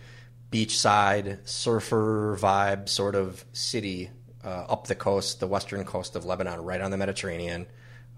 beachside 0.51 1.47
surfer 1.47 2.37
vibe 2.41 2.89
sort 2.89 3.15
of 3.15 3.45
city 3.53 4.11
uh, 4.45 4.67
up 4.69 4.87
the 4.87 4.95
coast, 4.95 5.41
the 5.41 5.47
western 5.47 5.85
coast 5.85 6.17
of 6.17 6.25
Lebanon, 6.25 6.63
right 6.63 6.81
on 6.81 6.91
the 6.91 6.97
Mediterranean. 6.97 7.67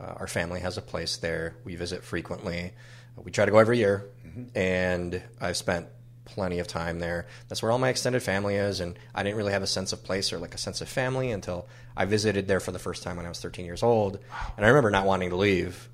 Uh, 0.01 0.15
our 0.17 0.27
family 0.27 0.61
has 0.61 0.79
a 0.79 0.83
place 0.83 1.17
there. 1.17 1.57
We 1.65 1.77
visit 1.77 2.05
frequently. 2.05 2.73
We 3.17 3.31
try 3.31 3.45
to 3.45 3.51
go 3.51 3.59
every 3.59 3.79
year, 3.79 4.07
and 4.55 5.23
I've 5.41 5.57
spent 5.57 5.89
plenty 6.25 6.61
of 6.61 6.69
time 6.69 7.01
there. 7.01 7.27
That's 7.49 7.63
where 7.63 7.73
all 7.73 7.79
my 7.79 7.89
extended 7.89 8.23
family 8.23 8.55
is, 8.55 8.81
and 8.81 8.99
I 9.15 9.23
didn't 9.23 9.37
really 9.37 9.53
have 9.53 9.63
a 9.63 9.67
sense 9.67 9.93
of 9.93 10.05
place 10.05 10.33
or 10.33 10.39
like 10.39 10.55
a 10.55 10.59
sense 10.59 10.81
of 10.81 10.89
family 10.89 11.33
until 11.33 11.69
I 11.97 12.05
visited 12.05 12.47
there 12.47 12.61
for 12.61 12.71
the 12.73 12.79
first 12.79 13.03
time 13.03 13.17
when 13.17 13.27
I 13.27 13.29
was 13.29 13.41
13 13.41 13.67
years 13.67 13.83
old. 13.83 14.21
And 14.57 14.65
I 14.65 14.69
remember 14.69 14.91
not 14.91 15.07
wanting 15.07 15.31
to 15.31 15.37
leave. 15.37 15.89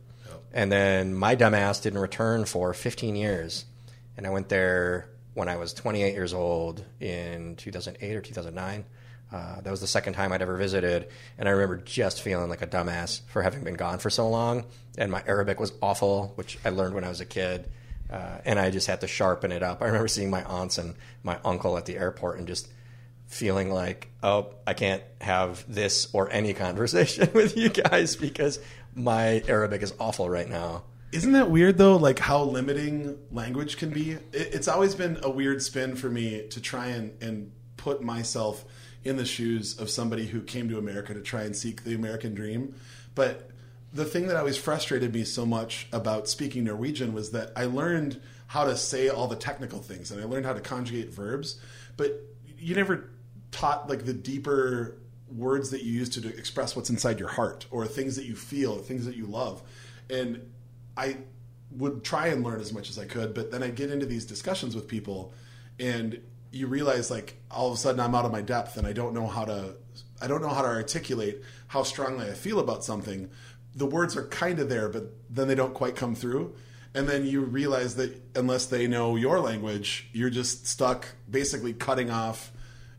And 0.53 0.71
then 0.71 1.15
my 1.15 1.35
dumbass 1.37 1.83
didn't 1.83 1.99
return 1.99 2.45
for 2.45 2.73
15 2.75 3.17
years. 3.17 3.65
And 4.17 4.27
I 4.27 4.31
went 4.31 4.49
there 4.49 5.09
when 5.37 5.51
I 5.51 5.57
was 5.57 5.75
28 5.75 6.15
years 6.15 6.33
old 6.33 6.83
in 6.99 7.57
2008 7.57 8.17
or 8.17 8.23
2009. 8.23 8.87
Uh, 9.31 9.61
that 9.61 9.71
was 9.71 9.83
the 9.83 9.87
second 9.87 10.15
time 10.15 10.33
I'd 10.33 10.41
ever 10.41 10.57
visited, 10.57 11.09
and 11.37 11.47
I 11.47 11.53
remember 11.53 11.77
just 11.77 12.23
feeling 12.23 12.49
like 12.49 12.63
a 12.63 12.67
dumbass 12.67 13.21
for 13.27 13.43
having 13.43 13.63
been 13.63 13.75
gone 13.75 13.99
for 13.99 14.09
so 14.09 14.31
long. 14.31 14.65
And 14.97 15.13
my 15.13 15.23
Arabic 15.27 15.61
was 15.61 15.75
awful, 15.83 16.33
which 16.37 16.59
I 16.65 16.71
learned 16.71 16.95
when 16.95 17.05
I 17.05 17.11
was 17.11 17.21
a 17.21 17.27
kid, 17.27 17.69
uh, 18.11 18.39
and 18.47 18.59
I 18.59 18.71
just 18.71 18.87
had 18.87 19.03
to 19.03 19.07
sharpen 19.07 19.53
it 19.53 19.63
up. 19.63 19.83
I 19.83 19.87
remember 19.87 20.09
seeing 20.09 20.31
my 20.31 20.43
aunts 20.45 20.79
and 20.79 20.95
my 21.23 21.39
uncle 21.45 21.77
at 21.77 21.85
the 21.85 21.99
airport, 21.99 22.39
and 22.39 22.49
just 22.49 22.69
feeling 23.27 23.71
like, 23.71 24.09
oh, 24.23 24.55
I 24.67 24.73
can't 24.73 25.03
have 25.21 25.67
this 25.69 26.09
or 26.15 26.31
any 26.31 26.55
conversation 26.55 27.29
with 27.35 27.59
you 27.59 27.69
guys 27.69 28.17
because 28.17 28.59
my 28.95 29.43
Arabic 29.49 29.83
is 29.83 29.93
awful 30.01 30.31
right 30.31 30.49
now. 30.49 30.85
Isn't 31.13 31.33
that 31.33 31.51
weird 31.51 31.79
though? 31.79 31.97
Like 31.97 32.19
how 32.19 32.43
limiting 32.43 33.19
language 33.31 33.77
can 33.77 33.91
be. 33.91 34.13
It, 34.13 34.27
it's 34.33 34.69
always 34.69 34.95
been 34.95 35.19
a 35.23 35.31
weird 35.31 35.63
spin 35.63 35.97
for 35.97 36.09
me 36.09 36.47
to 36.49 36.61
try 36.61 36.89
and, 36.89 37.21
and 37.23 37.53
put 37.77 38.03
myself 38.03 38.65
in 39.05 39.17
the 39.17 39.25
shoes 39.25 39.79
of 39.79 39.89
somebody 39.89 40.27
who 40.27 40.43
came 40.43 40.69
to 40.69 40.79
America 40.79 41.15
to 41.15 41.21
try 41.21 41.43
and 41.43 41.55
seek 41.55 41.85
the 41.85 41.95
American 41.95 42.35
dream. 42.35 42.75
But 43.15 43.51
the 43.93 44.05
thing 44.05 44.27
that 44.27 44.37
always 44.37 44.57
frustrated 44.57 45.15
me 45.15 45.25
so 45.25 45.47
much 45.47 45.87
about 45.93 46.29
speaking 46.29 46.65
Norwegian 46.65 47.15
was 47.15 47.31
that 47.31 47.53
I 47.57 47.67
learned 47.67 48.21
how 48.49 48.65
to 48.65 48.77
say 48.77 49.09
all 49.09 49.29
the 49.29 49.37
technical 49.37 49.79
things 49.79 50.11
and 50.11 50.21
I 50.21 50.25
learned 50.25 50.45
how 50.45 50.53
to 50.53 50.61
conjugate 50.61 51.13
verbs, 51.13 51.61
but 51.97 52.21
you 52.59 52.75
never 52.75 53.11
taught 53.53 53.89
like 53.89 54.05
the 54.05 54.13
deeper 54.13 54.99
words 55.29 55.71
that 55.71 55.83
you 55.83 55.93
use 55.93 56.09
to, 56.11 56.29
express 56.37 56.77
what's 56.77 56.91
inside 56.91 57.19
your 57.19 57.29
heart 57.29 57.67
or 57.71 57.87
things 57.87 58.17
that 58.17 58.25
you 58.25 58.37
feel, 58.37 58.73
or 58.73 58.81
things 58.81 59.07
that 59.07 59.17
you 59.17 59.27
love. 59.27 59.63
And 60.11 60.53
I 60.97 61.19
would 61.73 62.05
try 62.05 62.29
and 62.29 62.43
learn 62.43 62.61
as 62.61 62.73
much 62.73 62.89
as 62.91 62.99
I 62.99 63.05
could, 63.05 63.35
but 63.35 63.51
then 63.51 63.63
I 63.63 63.71
get 63.71 63.91
into 63.91 64.07
these 64.07 64.25
discussions 64.25 64.75
with 64.75 64.89
people 64.89 65.33
and 65.79 66.21
you 66.53 66.67
realize 66.67 67.11
like 67.11 67.37
all 67.51 67.69
of 67.69 67.75
a 67.75 67.77
sudden 67.77 68.01
I'm 68.01 68.15
out 68.15 68.25
of 68.25 68.33
my 68.33 68.41
depth 68.41 68.77
and 68.77 68.87
I 68.87 68.93
don't 68.93 69.15
know 69.15 69.27
how 69.27 69.45
to 69.45 69.75
I 70.21 70.27
don't 70.27 70.41
know 70.41 70.49
how 70.49 70.63
to 70.63 70.69
articulate 70.69 71.43
how 71.69 71.83
strongly 71.83 72.29
I 72.29 72.33
feel 72.33 72.59
about 72.59 72.85
something. 72.85 73.29
The 73.75 73.87
words 73.87 74.17
are 74.17 74.27
kind 74.29 74.59
of 74.59 74.69
there, 74.71 74.89
but 74.89 75.13
then 75.29 75.49
they 75.49 75.55
don't 75.55 75.75
quite 75.75 75.97
come 75.97 76.15
through. 76.15 76.55
And 76.95 77.07
then 77.07 77.27
you 77.27 77.43
realize 77.43 77.97
that 77.97 78.23
unless 78.35 78.67
they 78.67 78.87
know 78.87 79.17
your 79.17 79.39
language, 79.41 80.09
you're 80.15 80.31
just 80.31 80.67
stuck 80.67 81.09
basically 81.29 81.75
cutting 81.75 82.11
off 82.11 82.53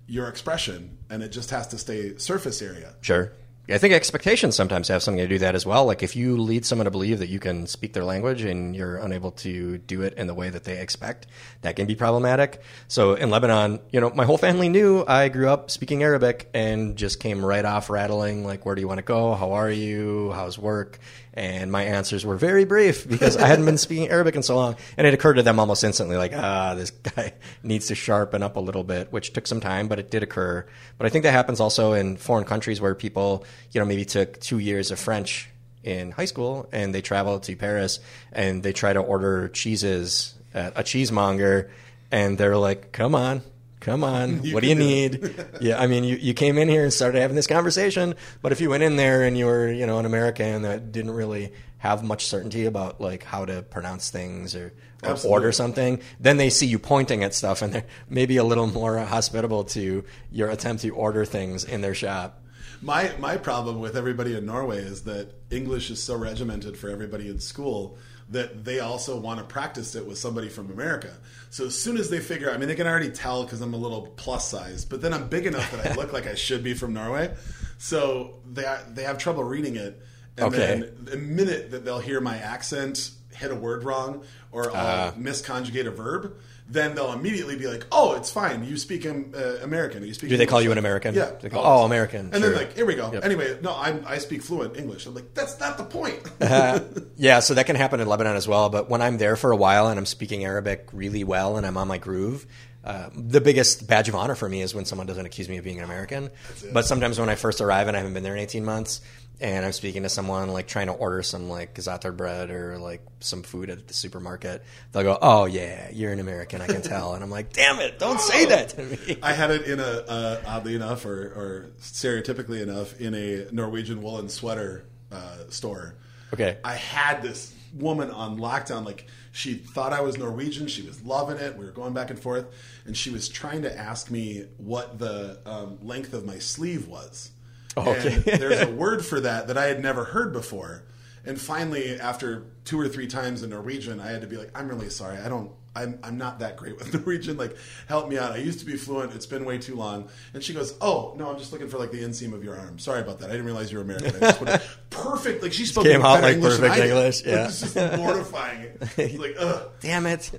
your 0.06 0.28
expression 0.28 1.00
and 1.10 1.24
it 1.24 1.30
just 1.30 1.50
has 1.50 1.68
to 1.70 1.80
stay 1.80 2.16
surface 2.18 2.62
area. 2.62 2.94
Sure. 3.02 3.32
I 3.70 3.78
think 3.78 3.94
expectations 3.94 4.56
sometimes 4.56 4.88
have 4.88 5.04
something 5.04 5.22
to 5.22 5.28
do 5.28 5.40
that 5.40 5.54
as 5.54 5.66
well. 5.66 5.86
Like 5.86 6.02
if 6.02 6.16
you 6.16 6.38
lead 6.38 6.66
someone 6.66 6.86
to 6.86 6.92
believe 6.92 7.20
that 7.20 7.28
you 7.28 7.40
can 7.40 7.68
speak 7.68 7.92
their 7.92 8.06
language 8.06 8.44
and 8.44 8.74
you're 8.74 8.96
unable 8.96 9.32
to 9.32 9.78
do 9.78 10.04
it 10.04 10.14
in 10.14 10.28
the 10.28 10.34
way 10.34 10.50
that 10.50 10.64
they 10.64 10.80
expect, 10.80 11.28
that 11.64 11.76
can 11.76 11.86
be 11.86 11.94
problematic. 11.94 12.62
So 12.88 13.16
in 13.16 13.30
Lebanon, 13.30 13.82
you 13.92 14.00
know, 14.00 14.10
my 14.12 14.24
whole 14.24 14.38
family 14.38 14.70
knew 14.70 15.04
I 15.06 15.28
grew 15.28 15.50
up 15.50 15.70
speaking 15.70 16.02
Arabic 16.02 16.50
and 16.54 16.96
just 16.96 17.20
came 17.20 17.46
right 17.46 17.66
off 17.66 17.90
rattling 17.90 18.46
like, 18.46 18.66
"Where 18.66 18.74
do 18.74 18.80
you 18.80 18.88
want 18.88 19.00
to 19.00 19.04
go? 19.04 19.34
How 19.34 19.52
are 19.52 19.70
you? 19.70 20.32
How's 20.32 20.58
work?" 20.58 21.00
And 21.38 21.72
my 21.72 21.84
answers 21.84 22.26
were 22.26 22.36
very 22.36 22.66
brief 22.66 23.08
because 23.08 23.38
I 23.38 23.46
hadn't 23.46 23.66
been 23.66 23.78
speaking 23.78 24.10
Arabic 24.10 24.36
in 24.36 24.42
so 24.42 24.56
long, 24.56 24.76
and 24.98 25.06
it 25.06 25.14
occurred 25.14 25.36
to 25.36 25.44
them 25.44 25.60
almost 25.60 25.84
instantly, 25.84 26.18
like, 26.18 26.34
"Ah, 26.36 26.74
this 26.74 26.90
guy 26.90 27.34
needs 27.64 27.86
to 27.88 27.96
sharpen 27.96 28.42
up 28.42 28.56
a 28.56 28.60
little 28.60 28.84
bit," 28.84 29.14
which 29.14 29.34
took 29.34 29.46
some 29.46 29.62
time, 29.62 29.88
but 29.88 30.00
it 30.00 30.10
did 30.10 30.24
occur. 30.24 30.66
But 30.98 31.06
I 31.06 31.10
think 31.10 31.22
that 31.26 31.34
happens 31.34 31.60
also 31.60 31.94
in 31.94 32.18
foreign 32.18 32.44
countries 32.44 32.82
where 32.82 32.96
people, 32.96 33.46
you 33.72 33.80
know, 33.80 33.86
maybe 33.86 34.04
took 34.04 34.40
two 34.40 34.58
years 34.58 34.90
of 34.90 34.98
French 34.98 35.48
in 35.84 36.10
high 36.10 36.26
school 36.26 36.68
and 36.72 36.94
they 36.94 37.02
travel 37.02 37.40
to 37.40 37.56
Paris 37.56 38.00
and 38.34 38.64
they 38.64 38.74
try 38.74 38.92
to 38.92 39.00
order 39.00 39.48
cheeses 39.48 40.34
at 40.56 40.74
a 40.76 40.82
cheesemonger, 40.82 41.70
and 42.12 42.40
they're 42.40 42.58
like, 42.58 42.92
"Come 42.94 43.14
on." 43.14 43.44
Come 43.88 44.04
on, 44.04 44.40
what 44.52 44.64
do 44.64 44.70
you 44.70 44.76
need? 44.76 45.34
yeah, 45.62 45.80
I 45.80 45.88
mean, 45.88 46.04
you, 46.04 46.18
you 46.18 46.34
came 46.34 46.58
in 46.58 46.68
here 46.68 46.84
and 46.84 46.92
started 46.92 47.22
having 47.22 47.38
this 47.38 47.48
conversation, 47.48 48.16
but 48.42 48.52
if 48.52 48.60
you 48.60 48.70
went 48.70 48.84
in 48.84 48.98
there 48.98 49.24
and 49.24 49.38
you 49.38 49.46
were, 49.46 49.72
you 49.72 49.88
know, 49.88 49.98
an 49.98 50.06
American 50.06 50.64
that 50.64 50.92
didn't 50.92 51.12
really 51.12 51.54
have 51.78 52.04
much 52.04 52.26
certainty 52.26 52.66
about 52.66 53.00
like 53.00 53.24
how 53.24 53.46
to 53.46 53.62
pronounce 53.62 54.10
things 54.10 54.56
or, 54.56 54.74
or 55.04 55.18
order 55.26 55.54
something, 55.54 56.02
then 56.20 56.36
they 56.36 56.50
see 56.50 56.66
you 56.66 56.78
pointing 56.78 57.24
at 57.24 57.34
stuff 57.34 57.62
and 57.62 57.72
they're 57.74 57.86
maybe 58.10 58.36
a 58.36 58.44
little 58.44 58.68
more 58.68 58.98
hospitable 59.16 59.64
to 59.64 60.04
your 60.32 60.50
attempt 60.50 60.82
to 60.82 60.90
order 60.90 61.24
things 61.24 61.64
in 61.64 61.80
their 61.80 61.96
shop. 61.96 62.44
My 62.82 63.12
my 63.20 63.38
problem 63.38 63.80
with 63.80 63.96
everybody 63.96 64.36
in 64.36 64.46
Norway 64.46 64.80
is 64.80 65.04
that 65.04 65.34
English 65.50 65.90
is 65.90 66.04
so 66.04 66.16
regimented 66.16 66.78
for 66.78 66.90
everybody 66.90 67.30
in 67.30 67.40
school 67.40 67.98
that 68.30 68.66
they 68.66 68.80
also 68.80 69.18
want 69.18 69.40
to 69.40 69.46
practice 69.46 69.96
it 69.96 70.06
with 70.06 70.18
somebody 70.18 70.50
from 70.50 70.70
America. 70.72 71.14
So 71.50 71.66
as 71.66 71.80
soon 71.80 71.98
as 71.98 72.10
they 72.10 72.20
figure, 72.20 72.52
I 72.52 72.58
mean, 72.58 72.68
they 72.68 72.76
can 72.76 72.88
already 72.88 73.10
tell 73.10 73.44
because 73.44 73.62
I'm 73.62 73.74
a 73.74 73.78
little 73.78 74.08
plus 74.18 74.50
size, 74.50 74.84
but 74.84 75.02
then 75.02 75.14
I'm 75.14 75.30
big 75.30 75.46
enough 75.46 75.72
that 75.72 75.92
I 75.92 75.96
look 75.96 76.12
like 76.12 76.28
I 76.28 76.36
should 76.36 76.64
be 76.64 76.74
from 76.74 76.94
Norway. 76.94 77.34
So 77.78 78.36
they 78.52 78.66
they 78.94 79.04
have 79.04 79.18
trouble 79.18 79.44
reading 79.44 79.76
it, 79.76 80.02
and 80.36 80.48
Okay. 80.48 80.58
then 80.58 80.92
the 81.02 81.18
minute 81.18 81.72
that 81.72 81.86
they'll 81.86 82.00
hear 82.00 82.20
my 82.20 82.38
accent 82.38 83.12
hit 83.34 83.52
a 83.52 83.56
word 83.56 83.84
wrong 83.84 84.24
or 84.52 84.76
I'll 84.76 85.10
ah. 85.10 85.14
misconjugate 85.18 85.86
a 85.86 85.92
verb. 85.92 86.34
Then 86.70 86.96
they'll 86.96 87.14
immediately 87.14 87.56
be 87.58 87.68
like, 87.68 87.86
"Oh, 87.92 88.16
it's 88.16 88.30
fine. 88.30 88.64
You 88.66 88.76
speak 88.76 89.06
um, 89.06 89.32
uh, 89.36 89.58
American. 89.64 90.04
You 90.06 90.14
speak." 90.14 90.30
Do 90.30 90.38
they 90.38 90.46
call 90.46 90.62
you 90.62 90.72
an 90.74 90.78
American? 90.78 91.16
Yeah. 91.16 91.32
They 91.40 91.48
go, 91.50 91.60
always. 91.60 91.82
"Oh, 91.82 91.86
American, 91.86 92.20
And 92.34 92.44
sure." 92.44 92.50
then 92.50 92.54
like, 92.56 92.74
here 92.76 92.86
we 92.86 92.96
go. 92.96 93.12
Yep. 93.14 93.24
Anyway, 93.24 93.58
no, 93.62 93.74
I'm, 93.76 94.04
I 94.06 94.18
speak 94.18 94.42
fluent 94.42 94.76
English. 94.78 95.06
I'm 95.06 95.16
like, 95.16 95.34
that's 95.34 95.60
not 95.60 95.78
the 95.78 95.86
point. 95.86 96.20
Yeah, 97.20 97.40
so 97.40 97.56
that 97.56 97.66
can 97.66 97.76
happen 97.76 98.00
in 98.00 98.08
Lebanon 98.08 98.36
as 98.36 98.48
well. 98.48 98.70
But 98.70 98.90
when 98.90 99.02
I'm 99.02 99.18
there 99.18 99.36
for 99.36 99.52
a 99.52 99.56
while 99.56 99.88
and 99.88 99.98
I'm 99.98 100.06
speaking 100.06 100.44
Arabic 100.46 100.88
really 100.94 101.24
well 101.24 101.58
and 101.58 101.66
I'm 101.66 101.76
on 101.78 101.88
my 101.88 101.98
groove, 101.98 102.46
uh, 102.84 103.10
the 103.16 103.42
biggest 103.42 103.88
badge 103.88 104.08
of 104.08 104.14
honor 104.16 104.36
for 104.36 104.48
me 104.48 104.62
is 104.62 104.76
when 104.76 104.86
someone 104.86 105.08
doesn't 105.08 105.26
accuse 105.26 105.50
me 105.50 105.58
of 105.58 105.64
being 105.64 105.80
an 105.80 105.84
American. 105.84 106.30
But 106.74 106.86
sometimes 106.86 107.20
when 107.20 107.28
I 107.28 107.36
first 107.36 107.60
arrive 107.60 107.88
and 107.88 107.98
I 107.98 108.02
haven't 108.02 108.14
been 108.14 108.24
there 108.24 108.36
in 108.36 108.40
18 108.42 108.64
months, 108.64 109.02
and 109.40 109.66
I'm 109.66 109.72
speaking 109.72 110.04
to 110.04 110.10
someone 110.10 110.50
like 110.50 110.68
trying 110.68 110.88
to 110.88 110.94
order 110.94 111.22
some 111.22 111.50
like 111.50 111.76
gazatar 111.76 112.16
bread 112.16 112.50
or 112.50 112.78
like 112.78 113.02
some 113.20 113.44
food 113.44 113.70
at 113.70 113.88
the 113.88 113.94
supermarket, 113.94 114.64
they'll 114.92 115.04
go, 115.04 115.18
"Oh 115.22 115.46
yeah, 115.46 115.90
you're 115.92 116.12
an 116.12 116.20
American, 116.20 116.62
I 116.62 116.68
can 116.68 116.82
tell." 116.84 117.14
And 117.14 117.24
I'm 117.24 117.30
like, 117.30 117.54
"Damn 117.54 117.80
it, 117.80 118.00
don't 118.00 118.20
say 118.20 118.46
that 118.46 118.70
to 118.70 118.84
me." 118.84 119.18
I 119.22 119.34
had 119.34 119.52
it 119.52 119.64
in 119.64 119.80
a 119.80 119.84
uh, 119.84 120.42
oddly 120.48 120.76
enough, 120.76 121.06
or, 121.06 121.12
or 121.12 121.72
stereotypically 121.80 122.62
enough, 122.62 123.00
in 123.00 123.14
a 123.14 123.48
Norwegian 123.52 124.02
woolen 124.02 124.30
sweater 124.30 124.86
uh, 125.12 125.50
store. 125.50 125.96
Okay. 126.34 126.58
I 126.64 126.74
had 126.74 127.22
this 127.22 127.54
woman 127.74 128.10
on 128.12 128.40
lockdown. 128.40 128.86
Like 128.86 129.08
she 129.32 129.54
thought 129.54 129.94
I 129.94 130.02
was 130.02 130.18
Norwegian. 130.18 130.68
She 130.68 130.82
was 130.82 131.02
loving 131.04 131.38
it. 131.38 131.56
We 131.58 131.66
were 131.66 131.72
going 131.72 131.94
back 131.94 132.10
and 132.10 132.20
forth, 132.20 132.48
and 132.86 132.98
she 132.98 133.12
was 133.12 133.30
trying 133.30 133.62
to 133.64 133.78
ask 133.78 134.10
me 134.10 134.46
what 134.58 134.98
the 134.98 135.40
um, 135.46 135.78
length 135.84 136.14
of 136.14 136.26
my 136.26 136.40
sleeve 136.40 136.88
was. 136.88 137.32
Okay. 137.78 138.16
And 138.16 138.42
there's 138.42 138.62
a 138.68 138.72
word 138.76 139.06
for 139.06 139.20
that 139.22 139.48
that 139.48 139.58
I 139.58 139.66
had 139.66 139.82
never 139.82 140.04
heard 140.04 140.34
before. 140.34 140.84
And 141.26 141.40
finally, 141.40 142.00
after 142.00 142.44
two 142.64 142.80
or 142.80 142.88
three 142.88 143.08
times 143.08 143.44
in 143.44 143.50
Norwegian, 143.50 144.00
I 144.00 144.08
had 144.12 144.22
to 144.22 144.28
be 144.28 144.38
like, 144.38 144.50
"I'm 144.58 144.70
really 144.70 144.90
sorry. 144.90 145.18
I 145.18 145.28
don't. 145.28 145.52
I'm, 145.76 146.00
I'm 146.02 146.18
not 146.18 146.40
that 146.40 146.56
great 146.58 146.76
with 146.78 146.92
Norwegian. 147.06 147.38
Like, 147.38 147.56
help 147.88 148.08
me 148.10 148.18
out. 148.18 148.32
I 148.32 148.38
used 148.38 148.60
to 148.62 148.66
be 148.66 148.78
fluent. 148.78 149.14
It's 149.14 149.26
been 149.26 149.44
way 149.44 149.58
too 149.58 149.76
long." 149.76 150.08
And 150.34 150.42
she 150.42 150.54
goes, 150.54 150.74
"Oh 150.80 151.14
no, 151.18 151.30
I'm 151.30 151.38
just 151.38 151.52
looking 151.52 151.68
for 151.68 151.78
like 151.80 151.92
the 151.92 152.02
inseam 152.02 152.34
of 152.34 152.46
your 152.46 152.58
arm. 152.58 152.80
Sorry 152.80 153.02
about 153.02 153.20
that. 153.20 153.26
I 153.30 153.34
didn't 153.34 153.46
realize 153.46 153.70
you 153.74 153.78
were 153.78 153.84
American. 153.84 154.16
I 154.24 154.32
just 154.32 154.40
perfect. 154.90 155.44
Like 155.44 155.52
she 155.52 155.66
spoke 155.66 155.84
Came 155.84 156.02
out 156.02 156.22
like 156.22 156.36
English 156.38 156.60
perfect. 156.60 156.80
English, 156.86 157.26
Like, 157.26 157.34
yeah. 157.34 157.46
it's 157.48 157.60
just 157.60 157.76
mortifying. 157.98 158.78
It's 158.96 159.18
like, 159.20 159.36
ugh. 159.38 159.70
Damn 159.82 160.06
it. 160.06 160.32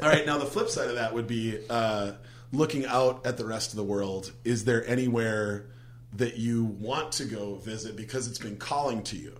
All 0.00 0.08
right, 0.08 0.24
now 0.24 0.38
the 0.38 0.46
flip 0.46 0.68
side 0.70 0.88
of 0.88 0.94
that 0.94 1.12
would 1.12 1.26
be 1.26 1.58
uh, 1.68 2.12
looking 2.52 2.86
out 2.86 3.26
at 3.26 3.36
the 3.36 3.44
rest 3.44 3.70
of 3.72 3.76
the 3.78 3.84
world. 3.84 4.30
Is 4.44 4.64
there 4.64 4.86
anywhere 4.86 5.66
that 6.14 6.36
you 6.36 6.64
want 6.64 7.12
to 7.12 7.24
go 7.24 7.56
visit 7.56 7.96
because 7.96 8.26
it's 8.28 8.38
been 8.38 8.56
calling 8.56 9.02
to 9.04 9.16
you? 9.16 9.34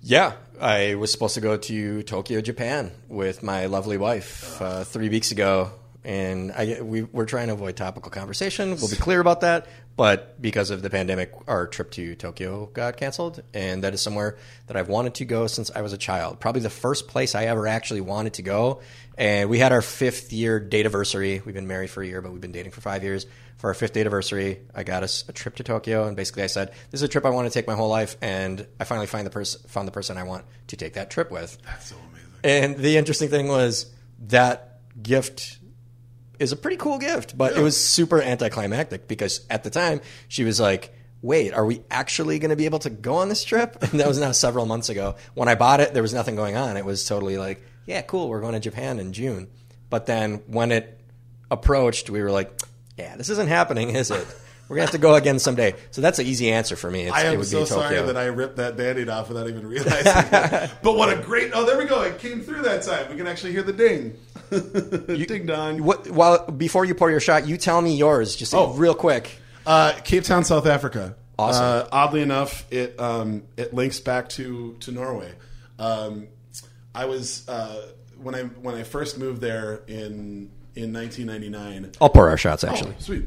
Yeah, 0.00 0.34
I 0.60 0.94
was 0.94 1.10
supposed 1.10 1.34
to 1.34 1.40
go 1.40 1.56
to 1.56 2.02
Tokyo, 2.04 2.40
Japan, 2.40 2.92
with 3.08 3.42
my 3.42 3.66
lovely 3.66 3.98
wife 3.98 4.62
uh, 4.62 4.84
three 4.84 5.08
weeks 5.08 5.32
ago, 5.32 5.72
and 6.08 6.52
I, 6.52 6.80
we, 6.80 7.02
we're 7.02 7.26
trying 7.26 7.48
to 7.48 7.52
avoid 7.52 7.76
topical 7.76 8.10
conversation. 8.10 8.70
We'll 8.70 8.88
be 8.88 8.96
clear 8.96 9.20
about 9.20 9.42
that, 9.42 9.66
but 9.94 10.40
because 10.40 10.70
of 10.70 10.80
the 10.80 10.88
pandemic, 10.88 11.32
our 11.46 11.66
trip 11.66 11.90
to 11.92 12.14
Tokyo 12.14 12.64
got 12.72 12.96
canceled, 12.96 13.42
and 13.52 13.84
that 13.84 13.92
is 13.92 14.00
somewhere 14.00 14.38
that 14.68 14.76
I've 14.78 14.88
wanted 14.88 15.16
to 15.16 15.26
go 15.26 15.46
since 15.48 15.70
I 15.70 15.82
was 15.82 15.92
a 15.92 15.98
child. 15.98 16.40
Probably 16.40 16.62
the 16.62 16.70
first 16.70 17.08
place 17.08 17.34
I 17.34 17.44
ever 17.44 17.66
actually 17.66 18.00
wanted 18.00 18.32
to 18.34 18.42
go, 18.42 18.80
and 19.18 19.50
we 19.50 19.58
had 19.58 19.70
our 19.70 19.82
fifth 19.82 20.32
year 20.32 20.58
date 20.58 20.86
anniversary. 20.86 21.42
We've 21.44 21.54
been 21.54 21.66
married 21.66 21.90
for 21.90 22.02
a 22.02 22.06
year, 22.06 22.22
but 22.22 22.32
we've 22.32 22.40
been 22.40 22.52
dating 22.52 22.72
for 22.72 22.80
five 22.80 23.04
years. 23.04 23.26
For 23.58 23.68
our 23.68 23.74
fifth 23.74 23.92
date 23.92 24.02
anniversary, 24.02 24.60
I 24.74 24.84
got 24.84 25.02
us 25.02 25.26
a 25.28 25.32
trip 25.34 25.56
to 25.56 25.62
Tokyo, 25.62 26.06
and 26.06 26.16
basically 26.16 26.44
I 26.44 26.46
said, 26.46 26.70
"This 26.90 27.00
is 27.00 27.02
a 27.02 27.08
trip 27.08 27.26
I 27.26 27.30
want 27.30 27.48
to 27.48 27.52
take 27.52 27.66
my 27.66 27.74
whole 27.74 27.90
life," 27.90 28.16
and 28.22 28.66
I 28.80 28.84
finally 28.84 29.08
find 29.08 29.26
the 29.26 29.30
person 29.30 29.60
found 29.68 29.86
the 29.86 29.92
person 29.92 30.16
I 30.16 30.22
want 30.22 30.46
to 30.68 30.76
take 30.76 30.94
that 30.94 31.10
trip 31.10 31.30
with. 31.30 31.58
That's 31.66 31.90
so 31.90 31.96
amazing. 32.10 32.30
And 32.44 32.82
the 32.82 32.96
interesting 32.96 33.28
thing 33.28 33.48
was 33.48 33.92
that 34.28 34.80
gift 35.02 35.58
is 36.38 36.52
a 36.52 36.56
pretty 36.56 36.76
cool 36.76 36.98
gift, 36.98 37.36
but 37.36 37.56
it 37.56 37.60
was 37.60 37.76
super 37.76 38.22
anticlimactic 38.22 39.08
because 39.08 39.46
at 39.50 39.64
the 39.64 39.70
time 39.70 40.00
she 40.28 40.44
was 40.44 40.60
like, 40.60 40.94
"Wait, 41.22 41.52
are 41.52 41.64
we 41.64 41.82
actually 41.90 42.38
going 42.38 42.50
to 42.50 42.56
be 42.56 42.64
able 42.64 42.78
to 42.80 42.90
go 42.90 43.16
on 43.16 43.28
this 43.28 43.44
trip?" 43.44 43.76
And 43.82 44.00
that 44.00 44.08
was 44.08 44.18
now 44.18 44.32
several 44.32 44.66
months 44.66 44.88
ago. 44.88 45.16
When 45.34 45.48
I 45.48 45.54
bought 45.54 45.80
it, 45.80 45.94
there 45.94 46.02
was 46.02 46.14
nothing 46.14 46.36
going 46.36 46.56
on. 46.56 46.76
It 46.76 46.84
was 46.84 47.04
totally 47.06 47.38
like, 47.38 47.62
"Yeah, 47.86 48.02
cool, 48.02 48.28
we're 48.28 48.40
going 48.40 48.54
to 48.54 48.60
Japan 48.60 48.98
in 48.98 49.12
June." 49.12 49.48
But 49.90 50.06
then 50.06 50.42
when 50.46 50.70
it 50.72 51.00
approached, 51.50 52.10
we 52.10 52.22
were 52.22 52.30
like, 52.30 52.52
"Yeah, 52.96 53.16
this 53.16 53.28
isn't 53.30 53.48
happening, 53.48 53.90
is 53.90 54.10
it?" 54.10 54.26
We're 54.68 54.76
gonna 54.76 54.86
have 54.86 54.92
to 54.92 54.98
go 54.98 55.14
again 55.14 55.38
someday. 55.38 55.74
So 55.92 56.02
that's 56.02 56.18
an 56.18 56.26
easy 56.26 56.52
answer 56.52 56.76
for 56.76 56.90
me. 56.90 57.04
It's, 57.04 57.16
I 57.16 57.22
it 57.22 57.32
am 57.32 57.38
would 57.38 57.46
so 57.46 57.64
sorry 57.64 57.96
that 57.96 58.16
I 58.16 58.26
ripped 58.26 58.56
that 58.56 58.76
band-aid 58.76 59.08
off 59.08 59.28
without 59.28 59.48
even 59.48 59.66
realizing 59.66 60.12
it. 60.14 60.70
But 60.82 60.96
what 60.96 61.10
a 61.16 61.20
great... 61.22 61.52
Oh, 61.54 61.64
there 61.64 61.78
we 61.78 61.86
go. 61.86 62.02
It 62.02 62.18
came 62.18 62.42
through 62.42 62.62
that 62.62 62.82
time. 62.82 63.08
We 63.10 63.16
can 63.16 63.26
actually 63.26 63.52
hear 63.52 63.62
the 63.62 63.72
ding. 63.72 64.16
ding 65.26 65.46
dong. 65.46 65.82
What, 65.82 66.10
while 66.10 66.50
before 66.50 66.84
you 66.84 66.94
pour 66.94 67.10
your 67.10 67.20
shot, 67.20 67.46
you 67.48 67.56
tell 67.56 67.80
me 67.80 67.96
yours, 67.96 68.36
just 68.36 68.52
Oh. 68.54 68.72
real 68.74 68.94
quick. 68.94 69.40
Uh, 69.66 69.92
Cape 70.04 70.24
Town, 70.24 70.44
South 70.44 70.66
Africa. 70.66 71.16
Awesome. 71.38 71.64
Uh, 71.64 71.88
oddly 71.92 72.20
enough, 72.22 72.66
it 72.72 72.98
um, 72.98 73.44
it 73.56 73.72
links 73.72 74.00
back 74.00 74.28
to 74.30 74.76
to 74.80 74.90
Norway. 74.90 75.32
Um, 75.78 76.26
I 76.94 77.04
was 77.04 77.48
uh, 77.48 77.86
when 78.20 78.34
I 78.34 78.42
when 78.42 78.74
I 78.74 78.82
first 78.82 79.18
moved 79.18 79.40
there 79.40 79.82
in 79.86 80.50
in 80.74 80.92
1999. 80.92 81.92
I'll 82.00 82.08
pour 82.08 82.28
our 82.28 82.36
shots 82.36 82.64
actually. 82.64 82.94
Oh, 82.98 83.00
sweet. 83.02 83.24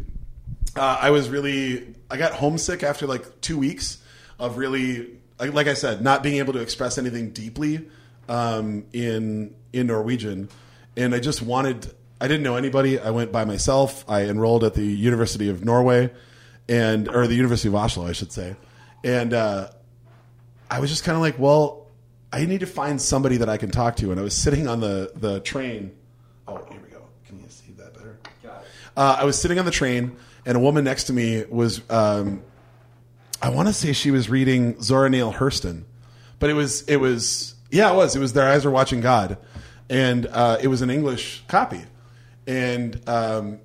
Uh, 0.75 0.97
I 1.01 1.11
was 1.11 1.29
really 1.29 1.95
I 2.09 2.17
got 2.17 2.33
homesick 2.33 2.83
after 2.83 3.07
like 3.07 3.41
two 3.41 3.57
weeks 3.57 3.97
of 4.39 4.57
really 4.57 5.17
like, 5.39 5.53
like 5.53 5.67
I 5.67 5.73
said 5.73 6.01
not 6.01 6.23
being 6.23 6.37
able 6.37 6.53
to 6.53 6.59
express 6.59 6.97
anything 6.97 7.31
deeply 7.31 7.87
um, 8.29 8.85
in 8.93 9.53
in 9.73 9.87
Norwegian, 9.87 10.49
and 10.95 11.13
I 11.13 11.19
just 11.19 11.41
wanted. 11.41 11.93
I 12.19 12.27
didn't 12.27 12.43
know 12.43 12.55
anybody. 12.55 12.99
I 12.99 13.09
went 13.09 13.31
by 13.31 13.45
myself. 13.45 14.05
I 14.07 14.25
enrolled 14.25 14.63
at 14.63 14.75
the 14.75 14.85
University 14.85 15.49
of 15.49 15.65
Norway, 15.65 16.11
and 16.69 17.09
or 17.09 17.27
the 17.27 17.35
University 17.35 17.67
of 17.67 17.75
Oslo, 17.75 18.05
I 18.05 18.11
should 18.11 18.31
say, 18.31 18.55
and 19.03 19.33
uh, 19.33 19.69
I 20.69 20.79
was 20.79 20.89
just 20.89 21.03
kind 21.03 21.15
of 21.15 21.21
like, 21.21 21.37
well, 21.39 21.87
I 22.31 22.45
need 22.45 22.61
to 22.61 22.65
find 22.65 23.01
somebody 23.01 23.37
that 23.37 23.49
I 23.49 23.57
can 23.57 23.71
talk 23.71 23.97
to. 23.97 24.11
And 24.11 24.19
I 24.19 24.23
was 24.23 24.35
sitting 24.35 24.67
on 24.67 24.79
the 24.79 25.11
the 25.15 25.39
train. 25.41 25.91
Oh, 26.47 26.57
here 26.69 26.79
we 26.81 26.89
go. 26.89 27.03
Can 27.27 27.39
you 27.39 27.49
see 27.49 27.73
that 27.73 27.93
better? 27.93 28.19
Got 28.43 28.61
it. 28.61 28.67
Uh, 28.95 29.17
I 29.19 29.25
was 29.25 29.39
sitting 29.39 29.59
on 29.59 29.65
the 29.65 29.71
train, 29.71 30.15
and 30.45 30.57
a 30.57 30.59
woman 30.59 30.83
next 30.83 31.05
to 31.05 31.13
me 31.13 31.43
was. 31.49 31.81
Um, 31.89 32.43
I 33.43 33.49
want 33.49 33.67
to 33.67 33.73
say 33.73 33.91
she 33.93 34.11
was 34.11 34.29
reading 34.29 34.79
Zora 34.81 35.09
Neale 35.09 35.33
Hurston, 35.33 35.85
but 36.37 36.51
it 36.51 36.53
was 36.53 36.83
it 36.83 36.97
was 36.97 37.55
yeah 37.71 37.91
it 37.91 37.95
was 37.95 38.15
it 38.15 38.19
was 38.19 38.33
their 38.33 38.47
eyes 38.47 38.65
were 38.65 38.71
watching 38.71 39.01
God, 39.01 39.37
and 39.89 40.27
uh, 40.27 40.59
it 40.61 40.67
was 40.67 40.83
an 40.83 40.91
English 40.91 41.43
copy, 41.47 41.81
and 42.45 43.01
um, 43.09 43.59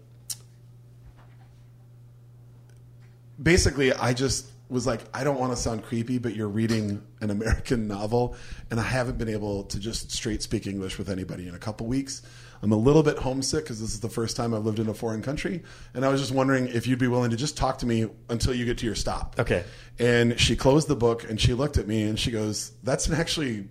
basically 3.43 3.93
I 3.93 4.15
just 4.15 4.51
was 4.71 4.87
like 4.87 5.03
I 5.13 5.25
don't 5.25 5.39
want 5.39 5.53
to 5.53 5.57
sound 5.57 5.85
creepy, 5.85 6.17
but 6.17 6.35
you're 6.35 6.49
reading 6.49 7.03
an 7.21 7.29
American 7.29 7.87
novel, 7.89 8.35
and 8.71 8.81
I 8.81 8.85
haven't 8.85 9.19
been 9.19 9.29
able 9.29 9.65
to 9.65 9.79
just 9.79 10.11
straight 10.11 10.43
speak 10.43 10.67
English 10.67 10.97
with 10.97 11.11
anybody 11.11 11.49
in 11.49 11.55
a 11.55 11.59
couple 11.59 11.87
weeks. 11.87 12.23
I'm 12.63 12.73
a 12.73 12.77
little 12.77 13.03
bit 13.03 13.19
homesick 13.19 13.65
because 13.65 13.81
this 13.81 13.93
is 13.93 14.01
the 14.01 14.09
first 14.09 14.37
time 14.37 14.55
I've 14.55 14.65
lived 14.65 14.79
in 14.79 14.89
a 14.89 14.95
foreign 14.95 15.23
country, 15.23 15.63
and 15.95 16.05
I 16.05 16.09
was 16.09 16.21
just 16.21 16.33
wondering 16.33 16.69
if 16.69 16.87
you'd 16.87 16.99
be 16.99 17.09
willing 17.09 17.31
to 17.31 17.37
just 17.37 17.57
talk 17.57 17.79
to 17.79 17.87
me 17.87 18.07
until 18.29 18.55
you 18.55 18.65
get 18.65 18.79
to 18.79 18.87
your 18.87 18.95
stop. 18.95 19.37
Okay. 19.39 19.65
And 19.99 20.39
she 20.41 20.57
closed 20.57 20.89
the 20.89 20.97
book 20.97 21.29
and 21.29 21.41
she 21.41 21.55
looked 21.55 21.77
at 21.79 21.87
me 21.87 22.03
and 22.03 22.19
she 22.19 22.31
goes, 22.31 22.73
"That's 22.83 23.07
an 23.09 23.15
actually 23.15 23.69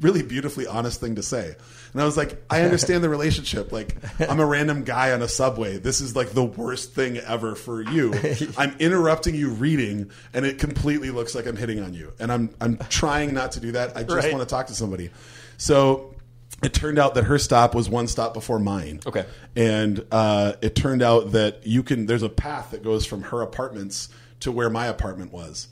really 0.00 0.22
beautifully 0.22 0.66
honest 0.66 1.00
thing 1.00 1.16
to 1.16 1.22
say." 1.22 1.54
And 1.92 2.00
I 2.00 2.04
was 2.04 2.16
like, 2.16 2.42
"I 2.48 2.62
understand 2.62 3.02
the 3.04 3.08
relationship. 3.18 3.70
Like, 3.72 3.96
I'm 4.20 4.40
a 4.40 4.46
random 4.46 4.84
guy 4.84 5.12
on 5.12 5.22
a 5.22 5.28
subway. 5.28 5.78
This 5.78 6.00
is 6.00 6.14
like 6.16 6.30
the 6.30 6.44
worst 6.44 6.94
thing 6.94 7.18
ever 7.18 7.54
for 7.56 7.82
you. 7.82 8.14
I'm 8.58 8.74
interrupting 8.78 9.34
you 9.34 9.50
reading, 9.50 10.10
and 10.32 10.46
it 10.46 10.58
completely 10.58 11.10
looks 11.10 11.34
like 11.34 11.46
I'm 11.46 11.56
hitting 11.56 11.82
on 11.82 11.94
you. 11.94 12.12
And 12.20 12.30
I'm 12.32 12.50
I'm 12.60 12.78
trying 12.88 13.34
not 13.34 13.52
to 13.52 13.60
do 13.60 13.72
that. 13.72 13.96
I 13.96 14.02
just 14.04 14.14
Right. 14.14 14.32
want 14.32 14.48
to 14.48 14.52
talk 14.52 14.68
to 14.68 14.74
somebody." 14.74 15.10
So 15.58 16.14
it 16.62 16.74
turned 16.74 16.98
out 16.98 17.14
that 17.14 17.24
her 17.24 17.38
stop 17.38 17.74
was 17.74 17.88
one 17.88 18.06
stop 18.06 18.34
before 18.34 18.58
mine. 18.58 19.00
Okay. 19.06 19.24
And 19.56 20.04
uh, 20.10 20.54
it 20.60 20.74
turned 20.74 21.02
out 21.02 21.32
that 21.32 21.66
you 21.66 21.82
can. 21.82 22.06
There's 22.06 22.22
a 22.22 22.28
path 22.28 22.72
that 22.72 22.82
goes 22.82 23.06
from 23.06 23.22
her 23.22 23.40
apartments 23.42 24.08
to 24.40 24.52
where 24.52 24.70
my 24.70 24.86
apartment 24.86 25.32
was, 25.32 25.68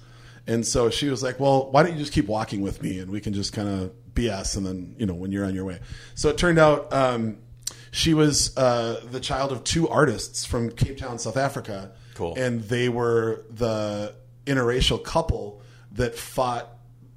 And 0.47 0.66
so 0.66 0.91
she 0.91 1.09
was 1.09 1.22
like, 1.22 1.41
"Well, 1.41 1.70
why 1.70 1.82
don't 1.82 1.93
you 1.93 1.99
just 1.99 2.12
keep 2.12 2.26
walking 2.26 2.61
with 2.61 2.82
me, 2.82 2.99
and 2.99 3.11
we 3.11 3.20
can 3.20 3.32
just 3.32 3.53
kind 3.53 3.68
of 3.68 3.93
BS, 4.14 4.57
and 4.57 4.66
then 4.66 4.95
you 4.99 5.07
know 5.07 5.14
when 5.14 5.32
you're 5.32 5.45
on 5.45 5.55
your 5.55 5.64
way." 5.64 5.80
So 6.14 6.28
it 6.28 6.39
turned 6.39 6.59
out 6.59 6.93
um, 6.93 7.39
she 7.91 8.14
was 8.14 8.57
uh, 8.57 9.01
the 9.11 9.20
child 9.20 9.53
of 9.53 9.64
two 9.64 9.89
artists 9.89 10.45
from 10.45 10.70
Cape 10.70 10.99
Town, 10.99 11.18
South 11.18 11.36
Africa. 11.36 11.93
Cool. 12.14 12.34
And 12.36 12.62
they 12.64 12.89
were 12.89 13.45
the 13.51 14.14
interracial 14.47 15.03
couple 15.03 15.62
that 15.93 16.16
fought 16.16 16.68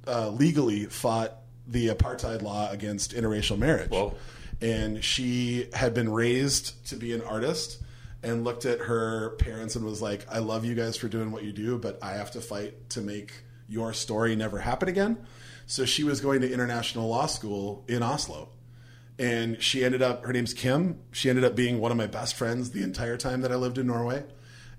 uh, 0.06 0.28
legally 0.30 0.86
fought 0.86 1.41
the 1.72 1.88
apartheid 1.88 2.42
law 2.42 2.70
against 2.70 3.14
interracial 3.14 3.58
marriage. 3.58 3.90
Whoa. 3.90 4.14
And 4.60 5.02
she 5.02 5.68
had 5.72 5.94
been 5.94 6.12
raised 6.12 6.86
to 6.88 6.96
be 6.96 7.12
an 7.12 7.22
artist 7.22 7.82
and 8.22 8.44
looked 8.44 8.64
at 8.64 8.78
her 8.80 9.30
parents 9.38 9.74
and 9.74 9.84
was 9.84 10.00
like, 10.00 10.24
I 10.30 10.38
love 10.38 10.64
you 10.64 10.74
guys 10.74 10.96
for 10.96 11.08
doing 11.08 11.32
what 11.32 11.42
you 11.42 11.52
do, 11.52 11.78
but 11.78 11.98
I 12.02 12.12
have 12.12 12.30
to 12.32 12.40
fight 12.40 12.90
to 12.90 13.00
make 13.00 13.32
your 13.68 13.92
story 13.92 14.36
never 14.36 14.58
happen 14.58 14.88
again. 14.88 15.18
So 15.66 15.84
she 15.84 16.04
was 16.04 16.20
going 16.20 16.42
to 16.42 16.52
international 16.52 17.08
law 17.08 17.26
school 17.26 17.84
in 17.88 18.02
Oslo. 18.02 18.50
And 19.18 19.60
she 19.62 19.84
ended 19.84 20.02
up, 20.02 20.24
her 20.24 20.32
name's 20.32 20.54
Kim. 20.54 21.00
She 21.10 21.28
ended 21.28 21.44
up 21.44 21.56
being 21.56 21.80
one 21.80 21.90
of 21.90 21.96
my 21.96 22.06
best 22.06 22.34
friends 22.34 22.70
the 22.70 22.82
entire 22.82 23.16
time 23.16 23.40
that 23.42 23.52
I 23.52 23.56
lived 23.56 23.78
in 23.78 23.86
Norway. 23.86 24.24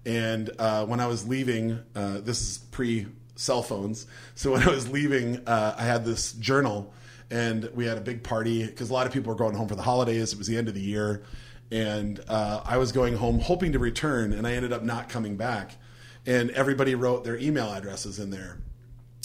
And 0.05 0.49
uh, 0.59 0.85
when 0.85 0.99
I 0.99 1.07
was 1.07 1.27
leaving, 1.27 1.79
uh, 1.95 2.19
this 2.19 2.41
is 2.41 2.57
pre 2.57 3.07
cell 3.36 3.61
phones. 3.61 4.05
So 4.36 4.51
when 4.51 4.63
I 4.63 4.69
was 4.69 4.89
leaving, 4.89 5.47
uh, 5.47 5.75
I 5.77 5.84
had 5.84 6.05
this 6.05 6.34
journal 6.34 6.93
and 7.29 7.69
we 7.73 7.86
had 7.86 7.97
a 7.97 8.01
big 8.01 8.23
party 8.23 8.65
because 8.65 8.89
a 8.89 8.93
lot 8.93 9.07
of 9.07 9.13
people 9.13 9.31
were 9.31 9.38
going 9.38 9.55
home 9.55 9.67
for 9.67 9.75
the 9.75 9.81
holidays. 9.81 10.34
It 10.34 10.38
was 10.38 10.47
the 10.47 10.57
end 10.57 10.67
of 10.67 10.75
the 10.75 10.81
year. 10.81 11.23
And 11.71 12.19
uh, 12.27 12.61
I 12.63 12.77
was 12.77 12.91
going 12.91 13.15
home 13.15 13.39
hoping 13.39 13.71
to 13.71 13.79
return, 13.79 14.31
and 14.31 14.45
I 14.45 14.53
ended 14.53 14.71
up 14.71 14.84
not 14.84 15.09
coming 15.09 15.36
back. 15.36 15.77
And 16.25 16.51
everybody 16.51 16.93
wrote 16.93 17.23
their 17.23 17.38
email 17.38 17.73
addresses 17.73 18.19
in 18.19 18.29
there. 18.29 18.59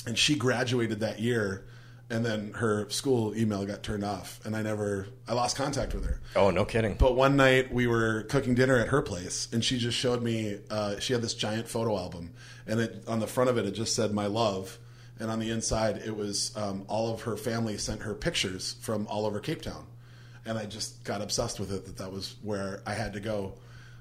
And 0.07 0.17
she 0.17 0.35
graduated 0.35 1.01
that 1.01 1.21
year, 1.21 1.67
and 2.09 2.25
then 2.25 2.53
her 2.55 2.89
school 2.89 3.37
email 3.37 3.67
got 3.67 3.83
turned 3.83 4.05
off, 4.05 4.41
and 4.47 4.57
I 4.57 4.63
never, 4.63 5.09
I 5.29 5.35
lost 5.35 5.57
contact 5.57 5.93
with 5.93 6.07
her. 6.07 6.21
Oh, 6.35 6.51
no 6.51 6.65
kidding. 6.65 6.95
But 6.95 7.15
one 7.17 7.37
night 7.37 7.71
we 7.71 7.87
were 7.87 8.23
cooking 8.23 8.55
dinner 8.55 8.79
at 8.79 8.89
her 8.89 9.03
place, 9.03 9.49
and 9.53 9.63
she 9.63 9.77
just 9.77 9.99
showed 9.99 10.23
me. 10.23 10.61
Uh, 10.71 10.99
she 10.99 11.13
had 11.13 11.21
this 11.21 11.35
giant 11.35 11.69
photo 11.69 11.99
album, 11.99 12.33
and 12.69 12.81
it 12.81 13.05
on 13.09 13.19
the 13.21 13.27
front 13.27 13.51
of 13.51 13.59
it 13.59 13.65
it 13.67 13.73
just 13.73 13.95
said 13.97 14.13
"My 14.13 14.27
love," 14.27 14.79
and 15.19 15.31
on 15.31 15.39
the 15.41 15.51
inside 15.51 15.99
it 16.05 16.15
was 16.17 16.57
um, 16.57 16.85
all 16.89 17.13
of 17.13 17.23
her 17.23 17.37
family 17.37 17.79
sent 17.79 18.03
her 18.03 18.15
pictures 18.15 18.77
from 18.81 19.07
all 19.09 19.27
over 19.27 19.41
Cape 19.41 19.63
Town, 19.63 19.85
and 20.47 20.57
I 20.59 20.67
just 20.67 21.03
got 21.05 21.23
obsessed 21.23 21.59
with 21.59 21.73
it. 21.73 21.85
That 21.87 21.97
that 21.99 22.13
was 22.13 22.37
where 22.43 22.83
I 22.87 22.93
had 22.95 23.15
to 23.15 23.21
go. 23.21 23.55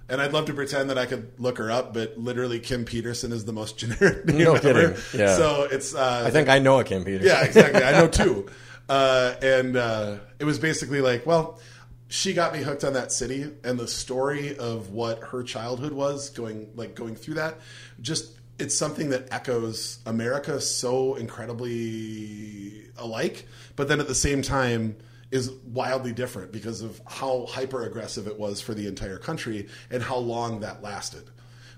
And 0.10 0.22
I'd 0.22 0.32
love 0.32 0.46
to 0.46 0.54
pretend 0.54 0.90
that 0.90 0.98
I 0.98 1.06
could 1.06 1.34
look 1.38 1.58
her 1.58 1.70
up, 1.70 1.94
but 1.94 2.18
literally 2.18 2.62
Kim 2.62 2.86
Peterson 2.86 3.34
is 3.34 3.44
the 3.44 3.52
most 3.52 3.78
generic 3.82 4.26
name 4.26 4.38
No 4.38 4.54
ever. 4.54 4.60
kidding. 4.92 4.96
Yeah. 5.20 5.36
So 5.36 5.68
it's. 5.70 5.94
Uh, 5.94 6.24
I 6.26 6.30
think 6.30 6.48
I 6.48 6.60
know 6.60 6.80
a 6.80 6.86
Kim 6.86 7.04
peterson 7.04 7.28
yeah, 7.28 7.44
exactly. 7.44 7.84
I 7.84 7.92
know 7.92 8.08
two 8.22 8.48
Uh, 8.88 9.36
and 9.42 9.76
uh, 9.76 10.16
it 10.40 10.46
was 10.46 10.60
basically 10.60 11.02
like, 11.02 11.26
well, 11.26 11.60
she 12.08 12.34
got 12.34 12.54
me 12.54 12.60
hooked 12.60 12.86
on 12.86 12.94
that 12.94 13.12
city, 13.12 13.52
and 13.66 13.78
the 13.78 13.86
story 13.88 14.58
of 14.58 14.92
what 14.92 15.20
her 15.20 15.44
childhood 15.44 15.92
was 15.92 16.30
going, 16.30 16.70
like 16.76 16.96
going 16.96 17.18
through 17.18 17.34
that, 17.34 17.56
just 18.00 18.32
it's 18.60 18.78
something 18.78 19.10
that 19.10 19.28
echoes 19.32 20.00
America 20.06 20.60
so 20.60 21.16
incredibly 21.16 22.86
alike, 22.98 23.46
but 23.76 23.88
then 23.88 24.00
at 24.00 24.08
the 24.08 24.16
same 24.16 24.42
time 24.42 24.96
is 25.30 25.52
wildly 25.66 26.14
different 26.14 26.52
because 26.52 26.82
of 26.82 27.02
how 27.06 27.46
hyper 27.48 27.84
aggressive 27.84 28.28
it 28.28 28.40
was 28.40 28.62
for 28.62 28.74
the 28.74 28.88
entire 28.88 29.18
country 29.18 29.68
and 29.92 30.02
how 30.02 30.18
long 30.18 30.62
that 30.62 30.82
lasted. 30.82 31.30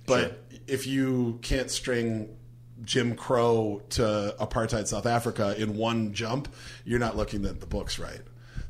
But 0.06 0.44
if 0.68 0.88
you 0.88 1.40
can't 1.42 1.70
string 1.70 2.36
Jim 2.84 3.16
Crow 3.16 3.82
to 3.92 4.36
apartheid 4.40 4.88
South 4.88 5.06
Africa 5.06 5.56
in 5.62 5.76
one 5.76 6.14
jump, 6.14 6.48
you're 6.86 7.00
not 7.00 7.16
looking 7.18 7.46
at 7.46 7.60
the 7.60 7.68
books 7.68 8.00
right. 8.00 8.22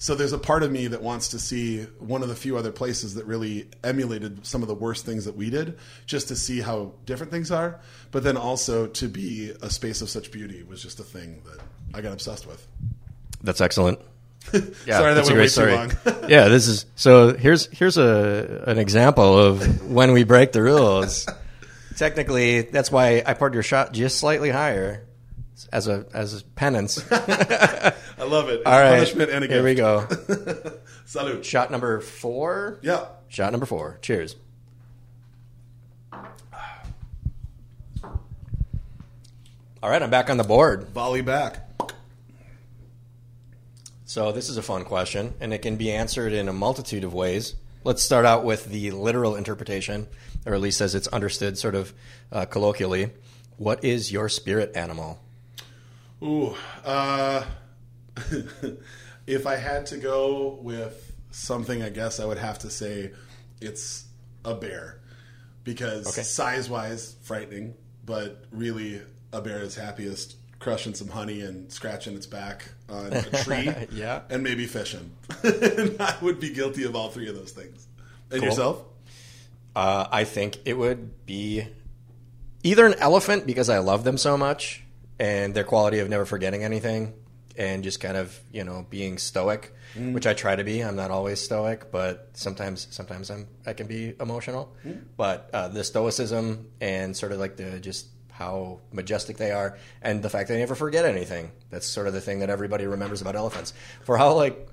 So 0.01 0.15
there's 0.15 0.31
a 0.31 0.37
part 0.37 0.63
of 0.63 0.71
me 0.71 0.87
that 0.87 1.03
wants 1.03 1.27
to 1.29 1.39
see 1.39 1.83
one 1.99 2.23
of 2.23 2.29
the 2.29 2.35
few 2.35 2.57
other 2.57 2.71
places 2.71 3.15
that 3.15 3.25
really 3.25 3.67
emulated 3.83 4.45
some 4.45 4.61
of 4.61 4.69
the 4.69 4.73
worst 4.73 5.05
things 5.05 5.25
that 5.25 5.35
we 5.35 5.49
did, 5.49 5.77
just 6.05 6.29
to 6.29 6.37
see 6.37 6.61
how 6.61 6.93
different 7.05 7.33
things 7.33 7.51
are. 7.51 7.81
But 8.11 8.23
then 8.23 8.37
also 8.37 8.87
to 8.87 9.09
be 9.09 9.51
a 9.61 9.69
space 9.69 10.01
of 10.01 10.09
such 10.09 10.31
beauty 10.31 10.63
was 10.63 10.81
just 10.81 11.01
a 11.01 11.03
thing 11.03 11.41
that 11.43 11.59
I 11.93 11.99
got 11.99 12.13
obsessed 12.13 12.47
with. 12.47 12.65
That's 13.43 13.61
excellent. 13.61 13.99
Yeah, 14.53 14.97
Sorry, 14.97 15.13
that 15.13 15.25
that's 15.25 15.29
went 15.29 15.53
great 15.53 15.57
way 15.57 15.91
too 15.91 16.11
long. 16.15 16.29
yeah, 16.29 16.47
this 16.47 16.67
is 16.67 16.85
so. 16.95 17.35
Here's 17.35 17.67
here's 17.67 17.97
a 17.97 18.63
an 18.65 18.79
example 18.79 19.37
of 19.37 19.91
when 19.91 20.13
we 20.13 20.23
break 20.23 20.53
the 20.53 20.63
rules. 20.63 21.27
Technically, 21.97 22.61
that's 22.61 22.89
why 22.89 23.21
I 23.23 23.33
poured 23.33 23.53
your 23.53 23.61
shot 23.61 23.91
just 23.91 24.17
slightly 24.17 24.49
higher 24.49 25.05
as 25.71 25.87
a 25.87 26.05
as 26.13 26.41
a 26.41 26.43
penance. 26.43 27.03
I 27.11 27.93
love 28.19 28.49
it. 28.49 28.61
It's 28.61 28.65
All 28.65 28.79
right, 28.79 28.93
punishment 28.93 29.31
and 29.31 29.43
a 29.43 29.47
here 29.47 29.63
we 29.63 29.75
go. 29.75 30.07
Salute. 31.05 31.45
Shot 31.45 31.71
number 31.71 31.99
four. 32.01 32.79
Yeah. 32.81 33.05
Shot 33.27 33.51
number 33.51 33.65
four. 33.65 33.99
Cheers. 34.01 34.35
All 39.81 39.89
right, 39.89 40.01
I'm 40.03 40.09
back 40.09 40.29
on 40.29 40.37
the 40.37 40.43
board. 40.43 40.89
Volley 40.89 41.21
back. 41.21 41.69
So 44.03 44.31
this 44.31 44.49
is 44.49 44.57
a 44.57 44.61
fun 44.61 44.83
question, 44.85 45.35
and 45.39 45.53
it 45.53 45.59
can 45.59 45.77
be 45.77 45.91
answered 45.91 46.33
in 46.33 46.49
a 46.49 46.53
multitude 46.53 47.03
of 47.03 47.13
ways. 47.13 47.55
Let's 47.83 48.03
start 48.03 48.25
out 48.25 48.43
with 48.43 48.65
the 48.65 48.91
literal 48.91 49.35
interpretation, 49.35 50.07
or 50.45 50.53
at 50.53 50.61
least 50.61 50.81
as 50.81 50.95
it's 50.95 51.07
understood, 51.07 51.57
sort 51.57 51.75
of 51.75 51.93
uh, 52.31 52.45
colloquially. 52.45 53.11
What 53.55 53.83
is 53.85 54.11
your 54.11 54.27
spirit 54.27 54.75
animal? 54.75 55.19
Ooh, 56.23 56.55
uh, 56.83 57.43
if 59.27 59.47
I 59.47 59.55
had 59.55 59.85
to 59.87 59.97
go 59.97 60.59
with 60.61 61.13
something, 61.31 61.81
I 61.81 61.89
guess 61.89 62.19
I 62.19 62.25
would 62.25 62.37
have 62.37 62.59
to 62.59 62.69
say 62.69 63.11
it's 63.61 64.05
a 64.43 64.53
bear 64.55 64.99
because 65.63 66.07
Okay. 66.07 66.23
size 66.23 66.69
wise, 66.69 67.15
frightening, 67.23 67.73
but 68.05 68.43
really 68.51 69.01
a 69.31 69.41
bear 69.41 69.59
is 69.59 69.75
happiest 69.75 70.35
crushing 70.59 70.93
some 70.93 71.07
honey 71.07 71.39
and 71.41 71.71
scratching 71.71 72.15
its 72.15 72.25
back 72.25 72.65
on 72.89 73.13
a 73.13 73.43
tree, 73.43 73.73
Yeah. 73.91 74.21
and 74.29 74.43
maybe 74.43 74.65
fishing. 74.65 75.11
and 75.43 75.95
I 76.01 76.15
would 76.21 76.39
be 76.41 76.49
guilty 76.53 76.83
of 76.83 76.95
all 76.97 77.09
three 77.09 77.29
of 77.29 77.35
those 77.35 77.51
things. 77.51 77.87
And 78.31 78.39
Cool. 78.41 78.49
yourself? 78.49 78.83
Uh, 79.75 80.07
I 80.11 80.25
think 80.25 80.57
it 80.65 80.73
would 80.77 81.25
be 81.25 81.65
either 82.63 82.85
an 82.85 82.95
elephant 82.95 83.45
because 83.47 83.69
I 83.69 83.77
love 83.79 84.03
them 84.03 84.17
so 84.17 84.35
much 84.37 84.83
and 85.19 85.53
their 85.53 85.63
quality 85.63 85.99
of 85.99 86.09
never 86.09 86.25
forgetting 86.25 86.63
anything 86.63 87.13
and 87.57 87.83
just 87.83 87.99
kind 87.99 88.15
of 88.15 88.39
you 88.53 88.63
know 88.63 88.85
being 88.89 89.17
stoic, 89.17 89.73
which 90.13 90.25
I 90.25 90.33
try 90.33 90.55
to 90.55 90.63
be. 90.63 90.81
I'm 90.81 90.95
not 90.95 91.11
always 91.11 91.41
stoic, 91.41 91.91
but 91.91 92.29
sometimes 92.33 92.87
sometimes 92.91 93.29
I'm 93.29 93.47
I 93.65 93.73
can 93.73 93.87
be 93.87 94.15
emotional. 94.19 94.73
But 95.17 95.49
uh, 95.53 95.67
the 95.67 95.83
stoicism 95.83 96.69
and 96.79 97.15
sort 97.17 97.31
of 97.33 97.39
like 97.39 97.57
the 97.57 97.79
just 97.79 98.07
how 98.31 98.79
majestic 98.93 99.35
they 99.35 99.51
are 99.51 99.77
and 100.01 100.23
the 100.23 100.29
fact 100.29 100.47
they 100.47 100.57
never 100.57 100.73
forget 100.75 101.03
anything. 101.03 101.51
That's 101.71 101.85
sort 101.85 102.07
of 102.07 102.13
the 102.13 102.21
thing 102.21 102.39
that 102.39 102.49
everybody 102.49 102.87
remembers 102.87 103.21
about 103.21 103.35
elephants. 103.35 103.73
For 104.05 104.17
how 104.17 104.33
like 104.35 104.69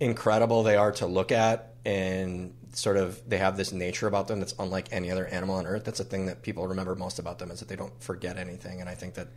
incredible 0.00 0.62
they 0.62 0.76
are 0.76 0.92
to 0.92 1.06
look 1.06 1.32
at 1.32 1.72
and 1.86 2.52
sort 2.76 2.96
of 2.96 3.20
they 3.28 3.38
have 3.38 3.56
this 3.56 3.72
nature 3.72 4.06
about 4.06 4.28
them 4.28 4.38
that's 4.38 4.54
unlike 4.58 4.88
any 4.92 5.10
other 5.10 5.26
animal 5.26 5.56
on 5.56 5.66
earth. 5.66 5.84
That's 5.84 5.98
the 5.98 6.04
thing 6.04 6.26
that 6.26 6.42
people 6.42 6.66
remember 6.68 6.94
most 6.94 7.18
about 7.18 7.38
them 7.38 7.50
is 7.50 7.60
that 7.60 7.68
they 7.68 7.76
don't 7.76 8.02
forget 8.02 8.36
anything. 8.36 8.80
And 8.80 8.88
i 8.88 8.94
think 8.94 9.14
that 9.14 9.28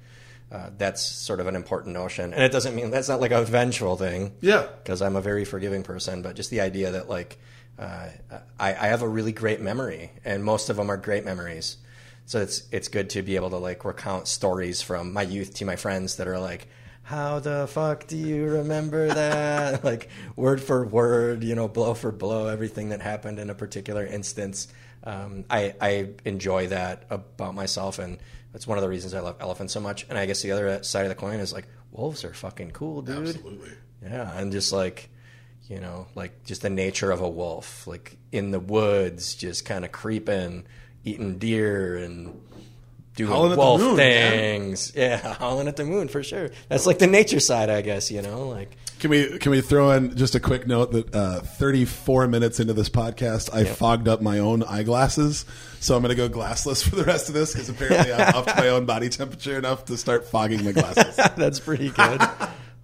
uh, 0.51 0.69
that's 0.77 1.01
sort 1.05 1.39
of 1.39 1.47
an 1.47 1.55
important 1.55 1.93
notion. 1.93 2.33
And 2.33 2.43
it 2.43 2.51
doesn't 2.51 2.75
mean 2.75 2.91
that's 2.91 3.07
not 3.07 3.21
like 3.21 3.31
a 3.31 3.43
vengeful 3.43 3.95
thing. 3.95 4.33
Yeah. 4.41 4.67
because 4.83 5.01
i'm 5.01 5.15
a 5.15 5.21
very 5.21 5.45
forgiving 5.45 5.83
person 5.83 6.21
but 6.21 6.35
just 6.35 6.49
the 6.49 6.61
idea 6.61 6.91
that 6.91 7.09
like 7.09 7.39
uh, 7.79 8.09
I, 8.59 8.69
I 8.69 8.87
have 8.87 9.01
a 9.01 9.07
really 9.07 9.31
great 9.31 9.61
memory 9.61 10.11
and 10.25 10.43
most 10.43 10.69
of 10.69 10.75
them 10.75 10.89
are 10.91 10.97
great 10.97 11.23
memories. 11.23 11.77
So 12.25 12.41
it's 12.41 12.63
it's 12.71 12.89
good 12.89 13.09
to 13.11 13.23
be 13.23 13.37
able 13.37 13.49
to 13.51 13.57
like 13.57 13.85
recount 13.85 14.27
stories 14.27 14.81
from 14.81 15.13
my 15.13 15.23
youth 15.23 15.55
to 15.55 15.65
my 15.65 15.77
friends 15.77 16.17
that 16.17 16.27
are 16.27 16.39
like 16.39 16.67
how 17.09 17.39
the 17.39 17.65
fuck 17.65 18.05
do 18.05 18.15
you 18.15 18.45
remember 18.45 19.07
that? 19.07 19.83
Like 19.89 20.09
word 20.35 20.61
for 20.61 20.85
word 20.85 21.43
you 21.43 21.55
know 21.55 21.67
blow 21.67 21.95
for 21.95 22.11
blow 22.11 22.47
everything 22.47 22.89
that 22.89 23.01
happened 23.01 23.39
in 23.39 23.49
a 23.49 23.55
particular 23.55 24.05
instance. 24.05 24.67
Um, 25.03 25.45
I, 25.49 25.73
I 25.81 26.09
enjoy 26.25 26.67
that 26.67 27.05
about 27.09 27.55
myself 27.55 27.97
and 27.97 28.19
that's 28.51 28.67
one 28.67 28.77
of 28.77 28.83
the 28.83 28.89
reasons 28.89 29.13
i 29.15 29.21
love 29.21 29.37
elephants 29.39 29.73
so 29.73 29.79
much. 29.79 30.05
And 30.07 30.19
i 30.19 30.27
guess 30.27 30.43
the 30.43 30.51
other 30.51 30.83
side 30.83 31.03
of 31.03 31.09
the 31.09 31.15
coin 31.15 31.39
is 31.39 31.51
like 31.51 31.65
wolves 31.91 32.23
are 32.23 32.33
fucking 32.33 32.71
cool 32.71 33.01
dude. 33.01 33.27
Absolutely. 33.27 33.71
yeah, 34.03 34.37
and 34.37 34.51
just 34.51 34.71
like 34.71 35.09
you 35.67 35.79
know, 35.79 36.07
like 36.13 36.43
just 36.43 36.61
the 36.61 36.69
nature 36.69 37.09
of 37.09 37.21
a 37.21 37.29
wolf, 37.29 37.87
like 37.87 38.17
in 38.31 38.51
the 38.51 38.59
woods, 38.59 39.33
just 39.33 39.65
kind 39.65 39.83
of 39.83 39.91
creeping, 39.91 40.65
eating 41.03 41.39
deer 41.39 41.95
and 41.95 42.39
doing 43.19 43.31
Howling 43.31 43.51
at 43.51 43.55
the 43.55 43.61
wolf 43.61 43.81
moon, 43.81 43.95
things. 43.97 44.93
Yeah, 44.99 45.33
howling 45.35 45.67
at 45.67 45.75
the 45.75 45.83
moon 45.85 46.07
for 46.07 46.23
sure. 46.23 46.49
That's 46.69 46.85
like 46.85 46.99
the 46.99 47.07
nature 47.07 47.39
side, 47.39 47.69
I 47.69 47.81
guess. 47.81 48.09
You 48.09 48.21
know, 48.21 48.47
like 48.47 48.75
Can 48.99 49.09
we 49.09 49.37
can 49.39 49.51
we 49.51 49.59
throw 49.61 49.91
in 49.91 50.15
just 50.15 50.35
a 50.35 50.39
quick 50.39 50.67
note 50.67 50.91
that 50.93 51.13
uh, 51.13 51.39
34 51.41 52.27
minutes 52.27 52.59
into 52.59 52.73
this 52.73 52.89
podcast, 52.89 53.53
I 53.53 53.65
fogged 53.65 54.07
up 54.07 54.21
my 54.21 54.39
own 54.39 54.63
eyeglasses, 54.63 55.45
so 55.81 55.95
I'm 55.95 56.01
going 56.01 56.15
to 56.15 56.29
go 56.29 56.29
glassless 56.29 56.81
for 56.89 56.95
the 56.95 57.03
rest 57.03 57.27
of 57.27 57.33
this 57.35 57.51
because 57.53 57.67
apparently 57.69 58.13
I've 58.13 58.35
upped 58.35 58.55
my 58.57 58.69
own 58.69 58.85
body 58.85 59.09
temperature 59.09 59.57
enough 59.57 59.85
to 59.85 59.97
start 59.97 60.25
fogging 60.25 60.63
my 60.63 60.71
glasses. 60.71 61.15
That's 61.37 61.59
pretty 61.59 61.89
good. 61.89 62.21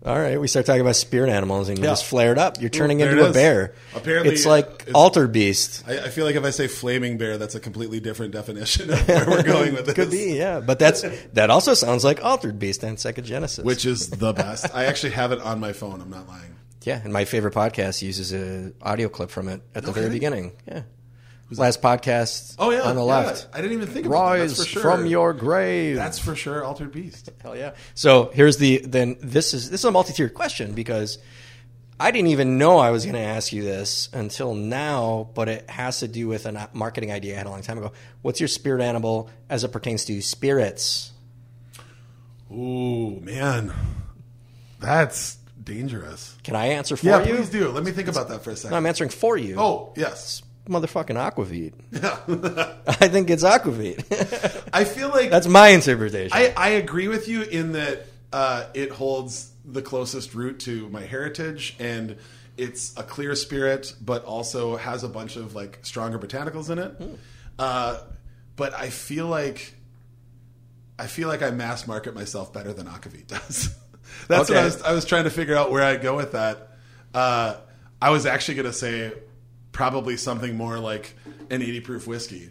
All 0.05 0.19
right, 0.19 0.39
we 0.39 0.47
start 0.47 0.67
talking 0.67 0.81
about 0.81 0.95
spirit 0.95 1.31
animals, 1.31 1.67
and 1.67 1.79
you 1.79 1.83
Yeah. 1.83 1.89
just 1.89 2.05
flared 2.05 2.37
up. 2.37 2.61
You're 2.61 2.69
turning 2.69 2.99
There 2.99 3.09
into 3.11 3.27
a 3.27 3.33
bear. 3.33 3.73
Apparently, 3.95 4.33
it's 4.33 4.45
like 4.45 4.65
it's- 4.83 4.91
alter 4.93 5.27
beast. 5.27 5.83
I, 5.87 5.97
I 5.97 6.09
feel 6.09 6.25
like 6.25 6.35
if 6.35 6.43
I 6.43 6.51
say 6.51 6.67
flaming 6.67 7.17
bear, 7.17 7.39
that's 7.39 7.55
a 7.55 7.59
completely 7.59 7.99
different 7.99 8.31
definition 8.31 8.91
of 8.93 9.07
where 9.07 9.25
we're 9.27 9.41
going 9.41 9.73
with 9.73 9.87
this. 9.87 9.95
Could 9.95 10.11
be, 10.11 10.35
yeah. 10.37 10.59
But 10.59 10.77
that's 10.77 11.03
that 11.33 11.49
also 11.49 11.73
sounds 11.73 12.03
like 12.03 12.23
altered 12.23 12.59
beast 12.59 12.83
and 12.83 12.97
Sega 12.99 13.23
Genesis. 13.23 13.65
Which 13.65 13.83
is 13.85 14.09
the 14.11 14.31
best. 14.31 14.67
I 14.75 14.85
actually 14.85 15.13
have 15.13 15.31
it 15.31 15.41
on 15.41 15.59
my 15.59 15.73
phone. 15.73 15.99
I'm 16.01 16.11
not 16.11 16.27
lying. 16.27 16.55
yeah, 16.83 17.01
and 17.03 17.11
my 17.11 17.25
favorite 17.25 17.55
podcast 17.55 18.03
uses 18.03 18.31
a 18.31 18.73
audio 18.83 19.09
clip 19.09 19.31
from 19.31 19.47
it 19.47 19.61
at 19.73 19.85
the 19.85 19.91
very 19.91 20.11
beginning. 20.11 20.51
Yeah, 20.67 20.83
last 21.51 21.81
podcast. 21.81 22.55
Oh 22.59 22.71
yeah, 22.71 22.81
on 22.81 22.95
the 22.95 23.05
yeah. 23.05 23.13
left. 23.17 23.47
I 23.53 23.61
didn't 23.61 23.73
even 23.77 23.87
think 23.87 24.05
about 24.07 24.33
that. 24.33 24.39
That's 24.47 24.57
for 24.59 24.65
sure. 24.65 24.81
from 24.81 25.05
your 25.05 25.33
grave. 25.33 25.95
That's 25.95 26.19
for 26.19 26.35
sure. 26.35 26.63
Altered 26.63 26.91
beast. 26.91 27.29
Hell 27.41 27.55
yeah. 27.55 27.73
So 27.93 28.31
here's 28.33 28.57
the 28.57 28.79
then 28.85 29.17
this 29.21 29.53
is 29.53 29.69
this 29.69 29.81
is 29.81 29.85
a 29.85 29.91
multi-tiered 29.91 30.33
question 30.33 30.73
because 30.73 31.17
I 31.99 32.11
didn't 32.11 32.27
even 32.27 32.57
know 32.57 32.77
I 32.77 32.89
was 32.91 33.05
going 33.05 33.15
to 33.15 33.21
ask 33.21 33.53
you 33.53 33.63
this 33.63 34.09
until 34.11 34.53
now, 34.53 35.29
but 35.33 35.47
it 35.47 35.69
has 35.69 35.99
to 35.99 36.09
do 36.09 36.27
with 36.27 36.45
a 36.45 36.69
marketing 36.73 37.11
idea 37.11 37.35
I 37.35 37.37
had 37.37 37.47
a 37.47 37.49
long 37.49 37.61
time 37.61 37.77
ago. 37.77 37.93
What's 38.21 38.41
your 38.41 38.49
spirit 38.49 38.81
animal 38.81 39.29
as 39.49 39.63
it 39.63 39.71
pertains 39.71 40.03
to 40.05 40.21
spirits? 40.21 41.11
Ooh 42.51 43.19
man, 43.21 43.73
that's 44.79 45.37
dangerous. 45.63 46.37
Can 46.43 46.55
I 46.55 46.67
answer 46.67 46.95
for 46.95 47.05
Yeah, 47.05 47.23
you? 47.23 47.29
Yeah, 47.31 47.35
please 47.37 47.49
do. 47.49 47.69
Let 47.69 47.83
me 47.83 47.91
think 47.91 48.07
about 48.07 48.29
that 48.29 48.43
for 48.43 48.51
a 48.51 48.53
No, 48.53 48.57
second. 48.57 48.77
I'm 48.77 48.85
answering 48.85 49.09
for 49.09 49.37
you. 49.37 49.55
Oh 49.57 49.93
yes. 49.95 50.41
Motherfucking 50.67 51.15
Aquavit. 51.15 51.73
I 53.01 53.07
think 53.07 53.29
it's 53.29 53.43
Aquavit. 53.43 54.69
I 54.73 54.83
feel 54.83 55.09
like 55.09 55.29
That's 55.29 55.47
my 55.47 55.69
interpretation. 55.69 56.31
I, 56.35 56.53
I 56.57 56.69
agree 56.69 57.07
with 57.07 57.27
you 57.27 57.43
in 57.43 57.73
that 57.73 58.05
uh, 58.33 58.65
it 58.73 58.91
holds 58.91 59.51
the 59.63 59.81
closest 59.81 60.33
root 60.35 60.59
to 60.61 60.89
my 60.89 61.01
heritage 61.01 61.75
and 61.79 62.17
it's 62.57 62.93
a 62.97 63.03
clear 63.03 63.35
spirit 63.35 63.93
but 63.99 64.23
also 64.25 64.75
has 64.77 65.03
a 65.03 65.09
bunch 65.09 65.35
of 65.37 65.55
like 65.55 65.79
stronger 65.81 66.19
botanicals 66.19 66.69
in 66.69 66.77
it 66.79 66.93
uh, 67.57 67.99
but 68.55 68.73
i 68.75 68.89
feel 68.89 69.25
like 69.27 69.73
i 70.99 71.07
feel 71.07 71.27
like 71.27 71.41
i 71.41 71.49
mass 71.49 71.87
market 71.87 72.13
myself 72.13 72.53
better 72.53 72.71
than 72.73 72.85
akavit 72.85 73.25
does 73.27 73.75
that's 74.27 74.49
what 74.49 74.51
Okay. 74.51 74.59
I 74.59 74.65
was, 74.65 74.81
I 74.83 74.93
was 74.93 75.03
trying 75.05 75.23
to 75.25 75.29
figure 75.31 75.55
out 75.55 75.71
where 75.71 75.83
i'd 75.83 76.01
go 76.03 76.15
with 76.15 76.33
that 76.33 76.77
uh, 77.15 77.55
i 78.01 78.11
was 78.11 78.25
actually 78.27 78.55
going 78.55 78.67
to 78.67 78.73
say 78.73 79.11
probably 79.75 80.15
something 80.15 80.55
more 80.55 80.79
like 80.79 81.13
an 81.49 81.61
80 81.61 81.81
proof 81.81 82.07
whiskey 82.07 82.49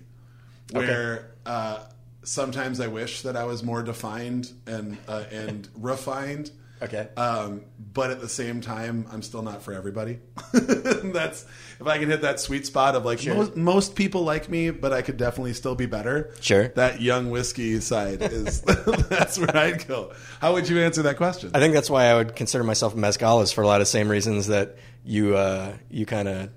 where 0.73 1.33
uh, 1.47 1.83
sometimes 2.23 2.81
I 2.81 2.89
wish 2.89 3.23
that 3.23 3.35
I 3.35 3.45
was 3.45 3.63
more 3.63 3.83
defined 3.83 4.53
and 4.67 4.99
uh, 5.09 5.25
and 5.33 5.67
refined. 5.77 6.51
Okay. 6.83 7.09
Um, 7.17 7.63
but 7.95 8.11
at 8.11 8.21
the 8.21 8.29
same 8.29 8.61
time, 8.61 9.07
I'm 9.11 9.23
still 9.23 9.41
not 9.41 9.63
for 9.63 9.73
everybody. 9.73 10.19
That's 10.53 11.47
if 11.81 11.87
I 11.87 11.99
can 11.99 12.11
hit 12.11 12.21
that 12.23 12.41
sweet 12.41 12.67
spot 12.67 12.95
of 12.95 13.07
like 13.07 13.25
most, 13.25 13.57
most 13.57 13.97
people 13.97 14.23
like 14.25 14.51
me, 14.51 14.69
but 14.69 14.93
I 14.93 15.01
could 15.01 15.17
definitely 15.17 15.55
still 15.55 15.75
be 15.75 15.87
better. 15.87 16.35
Sure. 16.43 16.69
That 16.69 17.01
young 17.01 17.31
whiskey 17.31 17.81
side 17.81 18.21
is 18.21 18.61
that's 19.09 19.39
where 19.39 19.57
I'd 19.57 19.89
go. 19.89 20.13
How 20.41 20.53
would 20.53 20.69
you 20.69 20.79
answer 20.81 21.03
that 21.03 21.17
question? 21.17 21.53
I 21.55 21.59
think 21.61 21.73
that's 21.73 21.89
why 21.89 22.05
I 22.05 22.17
would 22.17 22.37
consider 22.37 22.65
myself 22.65 22.93
a 22.93 22.99
mezcalist 22.99 23.55
for 23.55 23.63
a 23.63 23.67
lot 23.67 23.81
of 23.81 23.89
same 23.89 24.11
reasons 24.11 24.49
that 24.49 24.77
you 25.05 25.37
uh, 25.37 25.75
you 25.89 26.05
kind 26.05 26.29
of 26.29 26.51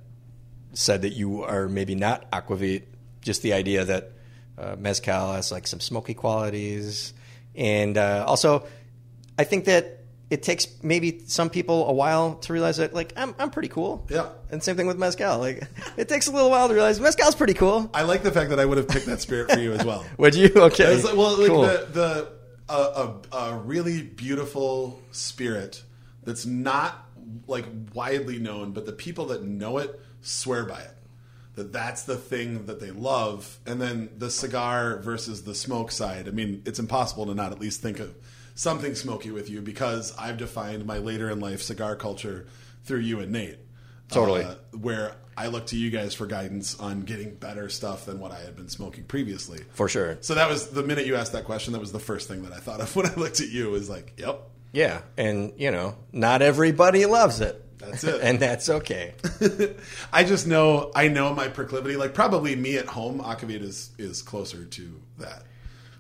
said 0.78 1.02
that 1.02 1.14
you 1.14 1.44
are 1.44 1.68
maybe 1.68 1.96
not 1.96 2.30
aquavit. 2.32 2.84
Just 3.22 3.42
the 3.42 3.54
idea 3.54 3.84
that 3.84 4.12
uh, 4.58 4.76
mezcal 4.78 5.34
has 5.34 5.52
like 5.52 5.68
some 5.68 5.80
smoky 5.80 6.14
qualities, 6.14 7.14
and 7.56 7.98
uh, 7.98 8.24
also 8.28 8.66
I 9.38 9.44
think 9.44 9.66
that 9.66 10.04
it 10.30 10.44
takes 10.44 10.68
maybe 10.84 11.24
some 11.26 11.50
people 11.50 11.90
a 11.90 11.94
while 11.94 12.36
to 12.36 12.54
realize 12.54 12.78
that 12.78 12.94
like 12.94 13.12
I'm 13.18 13.34
I'm 13.40 13.50
pretty 13.50 13.70
cool. 13.70 14.06
Yeah. 14.10 14.30
And 14.52 14.62
same 14.62 14.78
thing 14.78 14.88
with 14.88 14.98
mezcal. 14.98 15.40
Like 15.40 15.64
it 15.98 16.08
takes 16.08 16.28
a 16.28 16.32
little 16.32 16.50
while 16.50 16.68
to 16.68 16.74
realize 16.74 17.00
mezcal's 17.00 17.36
pretty 17.36 17.54
cool. 17.54 17.90
I 17.94 18.04
like 18.04 18.24
the 18.24 18.32
fact 18.32 18.52
that 18.52 18.60
I 18.60 18.66
would 18.66 18.78
have 18.78 18.88
picked 18.88 19.08
that 19.08 19.20
spirit 19.20 19.52
for 19.52 19.60
you 19.60 19.74
as 19.74 19.84
well. 19.84 20.06
Would 20.18 20.36
you? 20.36 20.52
Okay. 20.56 21.02
Like, 21.02 21.16
well, 21.16 21.38
like 21.38 21.48
cool. 21.48 21.62
the 21.64 21.88
the 21.92 22.32
a, 22.70 22.74
a, 23.34 23.38
a 23.38 23.58
really 23.58 24.04
beautiful 24.04 25.02
spirit 25.12 25.82
that's 26.24 26.46
not 26.46 27.06
like 27.48 27.66
widely 27.94 28.38
known, 28.40 28.72
but 28.74 28.86
the 28.86 28.92
people 28.92 29.28
that 29.28 29.44
know 29.44 29.80
it 29.80 30.00
swear 30.22 30.66
by 30.66 30.82
it. 30.82 30.94
That 31.56 31.74
that's 31.74 32.04
the 32.04 32.18
thing 32.18 32.68
that 32.68 32.80
they 32.80 32.92
love, 32.92 33.58
and 33.66 33.82
then 33.82 34.10
the 34.16 34.30
cigar 34.30 34.98
versus 34.98 35.44
the 35.44 35.56
smoke 35.56 35.92
side. 35.92 36.28
I 36.28 36.32
mean, 36.32 36.62
it's 36.66 36.78
impossible 36.78 37.26
to 37.26 37.34
not 37.34 37.52
at 37.52 37.60
least 37.60 37.82
think 37.82 38.00
of 38.00 38.14
something 38.54 38.94
smoky 38.96 39.32
with 39.32 39.50
you 39.50 39.62
because 39.62 40.16
I've 40.18 40.38
defined 40.38 40.86
my 40.86 40.98
later 41.00 41.30
in 41.30 41.40
life 41.40 41.62
cigar 41.62 41.96
culture 41.96 42.46
through 42.84 43.00
you 43.00 43.20
and 43.20 43.32
Nate. 43.32 43.58
Totally. 44.10 44.44
Uh, 44.44 44.56
where 44.80 45.16
I 45.36 45.48
look 45.48 45.68
to 45.68 45.78
you 45.78 45.90
guys 45.92 46.14
for 46.14 46.26
guidance 46.26 46.80
on 46.80 47.02
getting 47.02 47.36
better 47.36 47.70
stuff 47.70 48.06
than 48.06 48.20
what 48.20 48.32
I 48.32 48.40
had 48.40 48.56
been 48.56 48.70
smoking 48.70 49.04
previously. 49.04 49.64
for 49.72 49.88
sure. 49.88 50.18
So 50.22 50.34
that 50.36 50.50
was 50.50 50.70
the 50.70 50.82
minute 50.82 51.06
you 51.06 51.16
asked 51.16 51.34
that 51.34 51.46
question. 51.46 51.74
That 51.74 51.80
was 51.80 51.92
the 51.92 52.00
first 52.00 52.28
thing 52.28 52.44
that 52.44 52.54
I 52.54 52.58
thought 52.58 52.82
of 52.82 52.96
when 52.96 53.06
I 53.06 53.14
looked 53.16 53.40
at 53.40 53.50
you. 53.50 53.70
Was 53.70 53.90
like, 53.90 54.14
"Yep, 54.18 54.42
Yeah, 54.72 55.02
and 55.18 55.54
you 55.58 55.72
know, 55.72 55.96
not 56.12 56.42
everybody 56.42 57.06
loves 57.06 57.42
it. 57.42 57.64
That's 57.78 58.04
it. 58.04 58.22
and 58.22 58.40
that's 58.40 58.70
okay. 58.70 59.14
I 60.14 60.24
just 60.24 60.48
know 60.48 60.92
I 60.96 61.08
know 61.08 61.34
my 61.34 61.48
proclivity. 61.48 61.96
Like 61.96 62.14
probably 62.14 62.56
me 62.56 62.78
at 62.78 62.88
home, 62.88 63.20
Akavit 63.20 63.62
is 63.62 63.92
is 63.98 64.22
closer 64.22 64.66
to 64.66 65.00
that. 65.20 65.44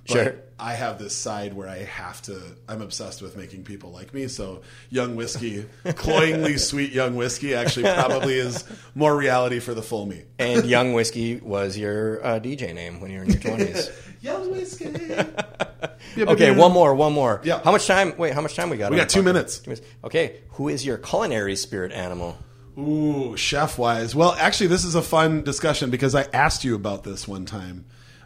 But 0.08 0.14
Sure. 0.14 0.36
I 0.60 0.74
have 0.74 0.98
this 0.98 1.16
side 1.16 1.54
where 1.54 1.68
I 1.68 1.84
have 1.84 2.22
to. 2.24 2.42
I'm 2.68 2.82
obsessed 2.82 3.22
with 3.22 3.38
making 3.38 3.64
people 3.64 3.92
like 3.92 4.14
me. 4.14 4.28
So 4.28 4.62
young 4.90 5.16
whiskey, 5.16 5.66
cloyingly 5.84 6.58
sweet 6.58 6.92
young 6.92 7.16
whiskey, 7.16 7.54
actually 7.54 7.84
probably 7.84 8.36
is 8.36 8.64
more 8.96 9.16
reality 9.16 9.60
for 9.60 9.76
the 9.76 9.84
full 9.84 10.06
me. 10.08 10.24
And 10.40 10.66
Young 10.66 10.94
Whiskey 10.94 11.38
was 11.38 11.78
your 11.78 12.26
uh, 12.26 12.40
DJ 12.40 12.74
name 12.74 13.00
when 13.00 13.12
you 13.12 13.18
were 13.20 13.26
in 13.26 13.32
your 13.32 13.40
twenties. 13.40 13.92
young 14.22 14.50
whiskey. 14.52 14.88
okay, 16.18 16.52
one 16.52 16.72
more, 16.72 16.96
one 16.96 17.14
more. 17.14 17.40
Yeah. 17.44 17.62
How 17.64 17.72
much 17.72 17.86
time? 17.86 18.18
Wait, 18.18 18.34
how 18.34 18.42
much 18.42 18.56
time 18.56 18.70
we 18.72 18.78
got? 18.78 18.90
We 18.90 18.98
got 18.98 19.10
two 19.10 19.22
minutes. 19.22 19.60
Two 19.60 19.72
minutes. 19.72 19.88
Okay, 20.04 20.42
who 20.52 20.70
is 20.70 20.84
your 20.84 20.98
culinary 20.98 21.56
spirit 21.56 21.92
animal? 21.92 22.36
Ooh, 22.80 23.36
chef 23.38 23.78
wise. 23.78 24.16
Well, 24.16 24.34
actually, 24.34 24.68
this 24.68 24.86
is 24.86 24.96
a 24.96 25.02
fun 25.04 25.44
discussion 25.44 25.92
because 25.92 26.16
I 26.16 26.24
asked 26.34 26.64
you 26.64 26.74
about 26.76 27.04
this 27.04 27.28
one 27.28 27.46
time. 27.46 27.86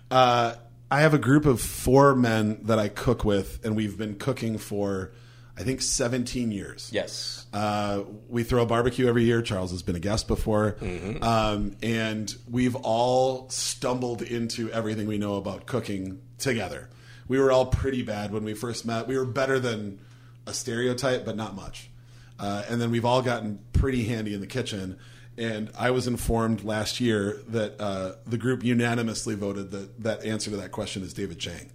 Uh, 0.09 0.55
I 0.91 1.01
have 1.01 1.13
a 1.13 1.17
group 1.17 1.45
of 1.45 1.61
four 1.61 2.13
men 2.15 2.59
that 2.63 2.77
I 2.77 2.89
cook 2.89 3.23
with, 3.23 3.63
and 3.63 3.77
we've 3.77 3.97
been 3.97 4.15
cooking 4.15 4.57
for, 4.57 5.13
I 5.57 5.63
think, 5.63 5.81
17 5.81 6.51
years. 6.51 6.89
Yes. 6.91 7.45
Uh, 7.53 8.03
we 8.27 8.43
throw 8.43 8.63
a 8.63 8.65
barbecue 8.65 9.07
every 9.07 9.23
year. 9.23 9.41
Charles 9.41 9.71
has 9.71 9.83
been 9.83 9.95
a 9.95 10.01
guest 10.01 10.27
before. 10.27 10.75
Um, 11.21 11.77
and 11.81 12.35
we've 12.49 12.75
all 12.75 13.49
stumbled 13.49 14.21
into 14.21 14.69
everything 14.71 15.07
we 15.07 15.17
know 15.17 15.35
about 15.35 15.65
cooking 15.65 16.21
together. 16.37 16.89
We 17.29 17.39
were 17.39 17.53
all 17.53 17.67
pretty 17.67 18.03
bad 18.03 18.33
when 18.33 18.43
we 18.43 18.53
first 18.53 18.85
met. 18.85 19.07
We 19.07 19.17
were 19.17 19.25
better 19.25 19.59
than 19.59 19.99
a 20.45 20.53
stereotype, 20.53 21.23
but 21.23 21.37
not 21.37 21.55
much. 21.55 21.89
Uh, 22.37 22.63
and 22.67 22.81
then 22.81 22.91
we've 22.91 23.05
all 23.05 23.21
gotten 23.21 23.59
pretty 23.71 24.03
handy 24.03 24.33
in 24.33 24.41
the 24.41 24.47
kitchen. 24.47 24.97
And 25.38 25.71
I 25.77 25.91
was 25.91 26.07
informed 26.07 26.63
last 26.63 26.99
year 26.99 27.41
that 27.47 27.79
uh, 27.79 28.13
the 28.27 28.38
group 28.38 28.63
unanimously 28.63 29.36
voted 29.36 29.71
that 29.71 30.03
that 30.03 30.25
answer 30.25 30.51
to 30.51 30.57
that 30.57 30.71
question 30.71 31.03
is 31.03 31.13
David 31.13 31.39
Chang 31.39 31.71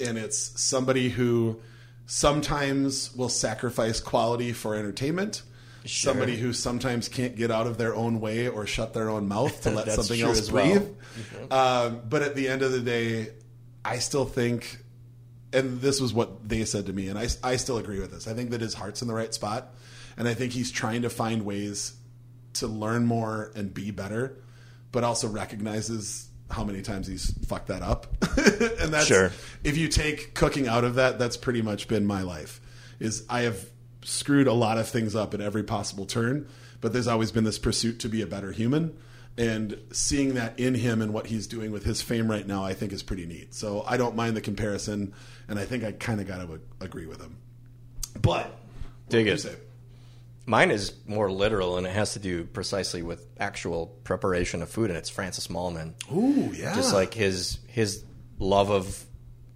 and 0.00 0.18
it's 0.18 0.60
somebody 0.60 1.08
who 1.08 1.60
sometimes 2.06 3.14
will 3.14 3.28
sacrifice 3.28 4.00
quality 4.00 4.52
for 4.52 4.74
entertainment. 4.74 5.42
Somebody 5.84 6.36
who 6.36 6.52
sometimes 6.52 7.08
can't 7.08 7.34
get 7.34 7.50
out 7.50 7.66
of 7.66 7.78
their 7.78 7.94
own 7.94 8.20
way 8.20 8.48
or 8.48 8.66
shut 8.66 8.92
their 8.92 9.08
own 9.08 9.26
mouth 9.26 9.62
to 9.62 9.70
let 9.74 9.90
something 9.90 10.20
else 10.20 10.50
well. 10.50 10.64
Mm-hmm. 10.66 11.36
breathe. 11.36 11.52
Um, 11.52 12.02
but 12.08 12.22
at 12.22 12.34
the 12.34 12.48
end 12.48 12.62
of 12.62 12.72
the 12.72 12.80
day, 12.80 13.30
I 13.84 13.98
still 13.98 14.26
think, 14.26 14.84
and 15.52 15.80
this 15.80 16.00
was 16.00 16.12
what 16.12 16.46
they 16.46 16.64
said 16.66 16.86
to 16.86 16.92
me, 16.92 17.08
and 17.08 17.18
I, 17.18 17.28
I 17.42 17.56
still 17.56 17.78
agree 17.78 18.00
with 18.00 18.10
this. 18.10 18.28
I 18.28 18.34
think 18.34 18.50
that 18.50 18.60
his 18.60 18.74
heart's 18.74 19.00
in 19.00 19.08
the 19.08 19.14
right 19.14 19.32
spot, 19.32 19.74
and 20.18 20.28
I 20.28 20.34
think 20.34 20.52
he's 20.52 20.70
trying 20.70 21.02
to 21.02 21.10
find 21.10 21.46
ways 21.46 21.94
to 22.60 22.66
learn 22.66 23.04
more 23.06 23.50
and 23.54 23.72
be 23.72 23.90
better, 23.90 24.36
but 24.92 25.04
also 25.04 25.28
recognizes 25.28 26.28
how 26.50 26.64
many 26.64 26.80
times 26.82 27.06
he's 27.06 27.32
fucked 27.46 27.68
that 27.68 27.82
up. 27.82 28.06
and 28.80 28.92
that's 28.92 29.06
Sure. 29.06 29.30
if 29.64 29.76
you 29.76 29.88
take 29.88 30.34
cooking 30.34 30.66
out 30.66 30.84
of 30.84 30.94
that, 30.94 31.18
that's 31.18 31.36
pretty 31.36 31.60
much 31.62 31.88
been 31.88 32.06
my 32.06 32.22
life. 32.22 32.60
Is 33.00 33.24
I 33.28 33.42
have 33.42 33.68
screwed 34.02 34.46
a 34.46 34.52
lot 34.52 34.78
of 34.78 34.88
things 34.88 35.14
up 35.14 35.34
at 35.34 35.40
every 35.40 35.62
possible 35.62 36.06
turn, 36.06 36.48
but 36.80 36.92
there's 36.92 37.06
always 37.08 37.32
been 37.32 37.44
this 37.44 37.58
pursuit 37.58 38.00
to 38.00 38.08
be 38.08 38.22
a 38.22 38.26
better 38.26 38.52
human. 38.52 38.96
And 39.36 39.78
seeing 39.92 40.34
that 40.34 40.58
in 40.58 40.74
him 40.74 41.00
and 41.00 41.12
what 41.12 41.28
he's 41.28 41.46
doing 41.46 41.70
with 41.70 41.84
his 41.84 42.02
fame 42.02 42.28
right 42.28 42.44
now, 42.44 42.64
I 42.64 42.74
think 42.74 42.92
is 42.92 43.04
pretty 43.04 43.24
neat. 43.24 43.54
So 43.54 43.84
I 43.86 43.96
don't 43.96 44.16
mind 44.16 44.36
the 44.36 44.40
comparison, 44.40 45.12
and 45.46 45.60
I 45.60 45.64
think 45.64 45.84
I 45.84 45.92
kind 45.92 46.20
of 46.20 46.26
got 46.26 46.38
to 46.38 46.60
agree 46.80 47.06
with 47.06 47.20
him. 47.20 47.36
But 48.20 48.52
Dig 49.08 49.28
it. 49.28 49.67
Do 50.48 50.54
you 50.54 50.56
say? 50.56 50.66
Mine 50.66 50.70
is 50.70 50.92
more 51.06 51.30
literal, 51.30 51.78
and 51.78 51.86
it 51.86 51.92
has 51.92 52.14
to 52.14 52.18
do 52.18 52.44
precisely 52.44 53.02
with 53.02 53.26
actual 53.38 53.86
preparation 54.04 54.62
of 54.62 54.70
food, 54.70 54.90
and 54.90 54.98
it's 54.98 55.10
Francis 55.10 55.48
Mallmann. 55.48 55.94
Ooh, 56.12 56.52
yeah. 56.54 56.74
Just 56.74 56.94
like 56.94 57.14
his 57.14 57.58
his 57.66 58.04
love 58.38 58.70
of 58.70 59.04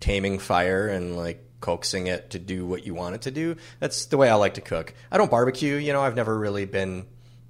taming 0.01 0.39
fire 0.39 0.89
and 0.89 1.17
like 1.17 1.43
coaxing 1.61 2.09
it 2.09 2.31
to 2.31 2.39
do 2.39 2.67
what 2.67 2.85
you 2.85 2.93
want 2.93 3.15
it 3.15 3.23
to 3.23 3.31
do. 3.31 3.57
That's 3.79 4.07
the 4.07 4.19
way 4.19 4.29
I 4.29 4.35
like 4.35 4.55
to 4.55 4.61
cook. 4.61 4.93
I 5.11 5.17
don't 5.17 5.31
barbecue. 5.31 5.77
You 5.77 5.93
know, 5.93 6.03
I've 6.03 6.17
never 6.17 6.39
really 6.39 6.67
been. 6.67 7.07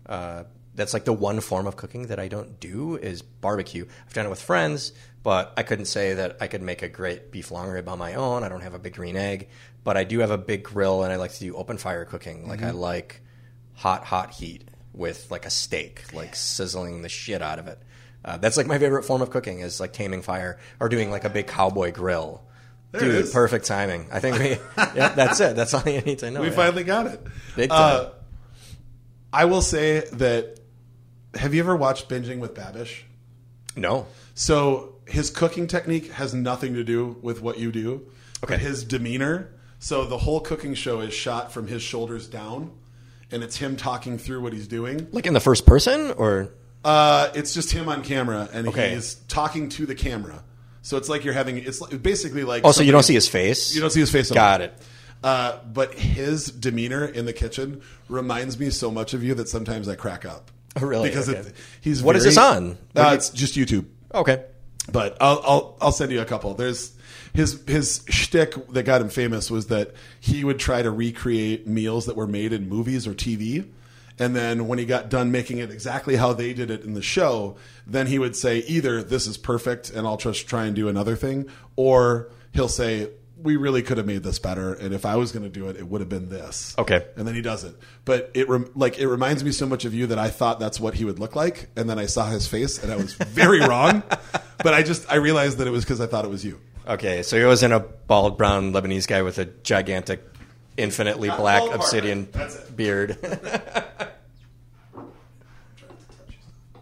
Uh, 0.07 0.45
that's 0.75 0.95
like 0.95 1.05
the 1.05 1.13
one 1.13 1.41
form 1.41 1.67
of 1.67 1.77
cooking 1.77 2.07
that 2.07 2.19
I 2.19 2.29
don't 2.29 2.61
do 2.61 2.97
is 2.97 3.23
barbecue. 3.23 3.87
I've 4.07 4.15
done 4.15 4.27
it 4.27 4.31
with 4.31 4.41
friends, 4.41 4.93
but 5.23 5.53
I 5.57 5.65
couldn't 5.65 5.85
say 5.85 6.15
that 6.15 6.39
I 6.41 6.47
could 6.47 6.63
make 6.63 6.83
a 6.83 6.89
great 6.89 7.31
beef 7.31 7.51
long 7.51 7.69
rib 7.69 7.89
on 7.89 7.99
my 7.99 8.15
own. 8.15 8.43
I 8.43 8.49
don't 8.49 8.63
have 8.63 8.75
a 8.75 8.79
big 8.79 8.95
green 8.95 9.17
egg, 9.17 9.49
but 9.85 9.97
I 9.97 10.05
do 10.05 10.21
have 10.21 10.31
a 10.31 10.39
big 10.39 10.63
grill, 10.63 11.03
and 11.03 11.13
I 11.13 11.17
like 11.17 11.33
to 11.33 11.41
do 11.41 11.57
open 11.57 11.77
fire 11.77 12.05
cooking. 12.05 12.49
Like 12.49 12.63
I 12.63 12.71
like 12.71 13.23
hot, 13.75 14.05
hot 14.05 14.31
heat 14.33 14.65
with 14.93 15.31
like 15.31 15.47
a 15.47 15.51
steak, 15.51 16.13
like 16.13 16.35
sizzling 16.35 17.03
the 17.03 17.09
shit 17.09 17.43
out 17.43 17.59
of 17.59 17.67
it. 17.69 17.79
Uh, 18.25 18.37
that's 18.37 18.57
like 18.57 18.67
my 18.67 18.79
favorite 18.79 19.05
form 19.05 19.21
of 19.23 19.31
cooking 19.31 19.61
is 19.61 19.81
like 19.81 19.93
taming 19.93 20.23
fire 20.23 20.59
or 20.79 20.89
doing 20.89 21.11
like 21.11 21.25
a 21.25 21.31
big 21.31 21.47
cowboy 21.47 21.91
grill. 21.93 22.43
There 22.93 23.01
Dude, 23.01 23.33
perfect 23.33 23.65
timing. 23.67 24.07
I 24.13 24.21
think 24.21 24.39
we. 24.39 24.49
yeah, 24.95 25.09
that's 25.09 25.41
it. 25.41 25.57
That's 25.57 25.73
all 25.73 25.83
you 25.91 26.03
need 26.03 26.19
to 26.19 26.31
know. 26.31 26.43
we 26.43 26.49
yeah. 26.49 26.53
finally 26.53 26.85
got 26.85 27.07
it. 27.07 27.21
Big 27.57 27.71
Uh, 27.73 28.05
time. 28.05 28.13
I 29.33 29.47
will 29.47 29.63
say 29.63 30.01
that. 30.13 30.61
Have 31.35 31.55
you 31.55 31.63
ever 31.63 31.75
watched 31.75 32.09
Binging 32.11 32.39
with 32.39 32.55
Babish? 32.55 33.03
no. 33.77 34.07
So 34.35 34.97
his 35.07 35.31
cooking 35.31 35.67
technique 35.67 36.13
has 36.13 36.33
nothing 36.35 36.75
to 36.75 36.85
do 36.85 37.17
with 37.23 37.41
what 37.43 37.59
you 37.59 37.73
do. 37.73 38.07
Okay. 38.45 38.55
But 38.55 38.61
his 38.61 38.85
demeanor. 38.85 39.51
So 39.79 40.05
the 40.05 40.19
whole 40.19 40.41
cooking 40.41 40.75
show 40.75 41.01
is 41.01 41.13
shot 41.13 41.53
from 41.53 41.67
his 41.69 41.83
shoulders 41.83 42.29
down, 42.29 42.71
and 43.33 43.43
it's 43.43 43.57
him 43.57 43.77
talking 43.77 44.19
through 44.19 44.41
what 44.43 44.53
he's 44.53 44.69
doing. 44.69 45.09
Like 45.13 45.27
in 45.27 45.33
the 45.35 45.41
first 45.41 45.67
person, 45.67 46.13
or 46.17 46.51
Uh, 46.85 47.31
it's 47.35 47.55
just 47.55 47.71
him 47.73 47.89
on 47.89 48.03
camera, 48.03 48.49
and 48.53 48.69
Okay. 48.69 48.95
he's 48.95 49.15
talking 49.29 49.69
to 49.71 49.87
the 49.87 49.95
camera. 49.95 50.43
So 50.83 50.97
it's 50.97 51.09
like 51.09 51.25
you're 51.25 51.35
having. 51.35 51.59
It's 51.59 51.81
like, 51.81 52.03
basically 52.03 52.45
like. 52.45 52.65
oh, 52.65 52.73
so 52.73 52.83
you 52.83 52.91
don't 52.93 53.05
see 53.05 53.15
his 53.15 53.29
face? 53.29 53.75
You 53.75 53.81
don't 53.81 53.91
see 53.91 54.01
his 54.01 54.11
face. 54.11 54.31
at 54.31 54.35
Got 54.35 54.61
it. 54.63 54.75
Uh, 55.23 55.59
but 55.73 55.95
his 55.95 56.47
demeanor 56.47 57.05
in 57.05 57.25
the 57.27 57.33
kitchen 57.33 57.81
reminds 58.09 58.59
me 58.59 58.71
so 58.71 58.91
much 58.91 59.15
of 59.15 59.23
you 59.23 59.35
that 59.35 59.49
sometimes 59.49 59.89
I 59.89 59.95
crack 59.95 60.25
up. 60.25 60.51
Oh, 60.75 60.87
really? 60.87 61.11
Because 61.11 61.29
Okay. 61.29 61.39
it, 61.41 61.55
he's. 61.83 62.03
What 62.03 62.17
is 62.17 62.23
very- 62.25 62.31
this 62.31 62.39
on? 62.39 62.69
What 62.71 62.79
Uh, 62.97 63.03
do 63.05 63.09
you- 63.11 63.15
it's 63.17 63.29
just 63.31 63.55
YouTube. 63.55 63.85
Okay. 64.15 64.43
But 64.91 65.17
I'll, 65.21 65.41
I'll 65.45 65.77
I'll 65.83 65.93
send 65.93 66.11
you 66.11 66.21
a 66.21 66.25
couple. 66.25 66.55
There's 66.55 66.91
his 67.35 67.63
his 67.67 68.05
shtick 68.09 68.55
that 68.69 68.83
got 68.85 69.01
him 69.01 69.09
famous 69.09 69.51
was 69.51 69.67
that 69.69 69.93
he 70.21 70.45
would 70.45 70.59
try 70.59 70.83
to 70.83 70.91
recreate 70.91 71.67
meals 71.67 72.07
that 72.07 72.17
were 72.17 72.27
made 72.27 72.53
in 72.53 72.69
movies 72.69 73.07
or 73.07 73.15
TV, 73.15 73.67
and 74.19 74.37
then 74.37 74.69
when 74.69 74.79
he 74.79 74.85
got 74.85 75.09
done 75.09 75.31
making 75.31 75.59
it 75.59 75.71
exactly 75.71 76.17
how 76.17 76.33
they 76.33 76.53
did 76.53 76.71
it 76.71 76.83
in 76.83 76.95
the 76.95 77.03
show, 77.03 77.57
then 77.87 78.07
he 78.07 78.19
would 78.19 78.37
say 78.37 78.59
either 78.59 79.03
this 79.03 79.27
is 79.27 79.37
perfect 79.39 79.91
and 79.91 80.07
I'll 80.07 80.17
just 80.19 80.47
try 80.47 80.67
and 80.67 80.77
do 80.77 80.89
another 80.89 81.17
thing, 81.17 81.49
or 81.77 82.31
he'll 82.53 82.69
say 82.69 83.09
we 83.43 83.57
really 83.57 83.83
could 83.83 83.97
have 83.97 84.07
made 84.07 84.23
this 84.23 84.39
better, 84.39 84.75
and 84.75 84.95
if 84.95 85.05
I 85.05 85.17
was 85.17 85.33
going 85.33 85.43
to 85.43 85.49
do 85.49 85.69
it, 85.69 85.77
it 85.77 85.89
would 85.89 86.01
have 86.01 86.09
been 86.09 86.29
this. 86.29 86.77
Okay. 86.79 87.05
and 87.17 87.27
then 87.27 87.35
he 87.35 87.43
does 87.43 87.65
it. 87.65 87.75
But 88.05 88.31
it 88.35 88.49
rem- 88.49 88.71
like 88.77 88.99
it 88.99 89.09
reminds 89.09 89.43
me 89.43 89.51
so 89.51 89.67
much 89.67 89.85
of 89.85 89.95
you 89.95 90.07
that 90.09 90.19
I 90.19 90.29
thought 90.29 90.61
that's 90.61 90.79
what 90.79 90.95
he 90.95 91.05
would 91.05 91.19
look 91.19 91.35
like, 91.35 91.69
and 91.77 91.91
then 91.91 91.99
I 91.99 92.07
saw 92.07 92.27
his 92.27 92.47
face 92.47 92.83
and 92.83 92.93
I 92.93 92.97
was 92.97 93.15
very 93.15 93.61
wrong. 93.67 94.03
But 94.63 94.75
I 94.75 94.83
just 94.83 95.11
I 95.11 95.17
realized 95.17 95.59
that 95.59 95.67
it 95.67 95.71
was 95.71 95.83
because 95.85 96.01
I 96.01 96.07
thought 96.07 96.25
it 96.25 96.31
was 96.31 96.45
you. 96.45 96.61
Okay. 96.87 97.23
So 97.23 97.39
he 97.39 97.45
wasn't 97.45 97.75
a 97.75 97.81
bald 97.81 98.37
brown 98.39 98.73
Lebanese 98.73 99.07
guy 99.07 99.23
with 99.23 99.39
a 99.39 99.45
gigantic, 99.45 100.23
infinitely 100.77 101.29
Not 101.29 101.39
black 101.39 101.63
obsidian 101.73 102.27
Parker. 102.27 102.49
That's 102.49 102.69
it. 102.69 102.77
beard. 102.77 103.19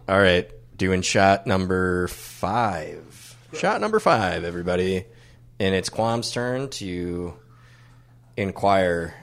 All 0.07 0.19
right. 0.19 0.49
Doing 0.77 1.01
shot 1.03 1.45
number 1.47 2.07
five. 2.07 3.37
Shot 3.53 3.81
number 3.81 3.99
five, 3.99 4.43
everybody. 4.43 5.05
And 5.59 5.75
it's 5.75 5.89
Quam's 5.89 6.31
turn 6.31 6.69
to 6.69 7.33
inquire. 8.35 9.13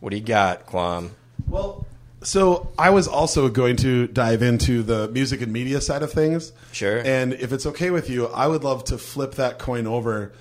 What 0.00 0.10
do 0.10 0.16
you 0.16 0.22
got, 0.22 0.64
Quam? 0.64 1.10
Well, 1.46 1.86
so 2.22 2.72
I 2.78 2.90
was 2.90 3.08
also 3.08 3.48
going 3.48 3.76
to 3.76 4.06
dive 4.08 4.42
into 4.42 4.82
the 4.82 5.08
music 5.08 5.40
and 5.42 5.52
media 5.52 5.80
side 5.80 6.02
of 6.02 6.12
things. 6.12 6.52
Sure. 6.72 6.98
And 6.98 7.32
if 7.34 7.52
it's 7.52 7.66
okay 7.66 7.90
with 7.90 8.10
you, 8.10 8.26
I 8.28 8.46
would 8.46 8.62
love 8.64 8.84
to 8.84 8.98
flip 8.98 9.36
that 9.36 9.58
coin 9.58 9.86
over 9.86 10.32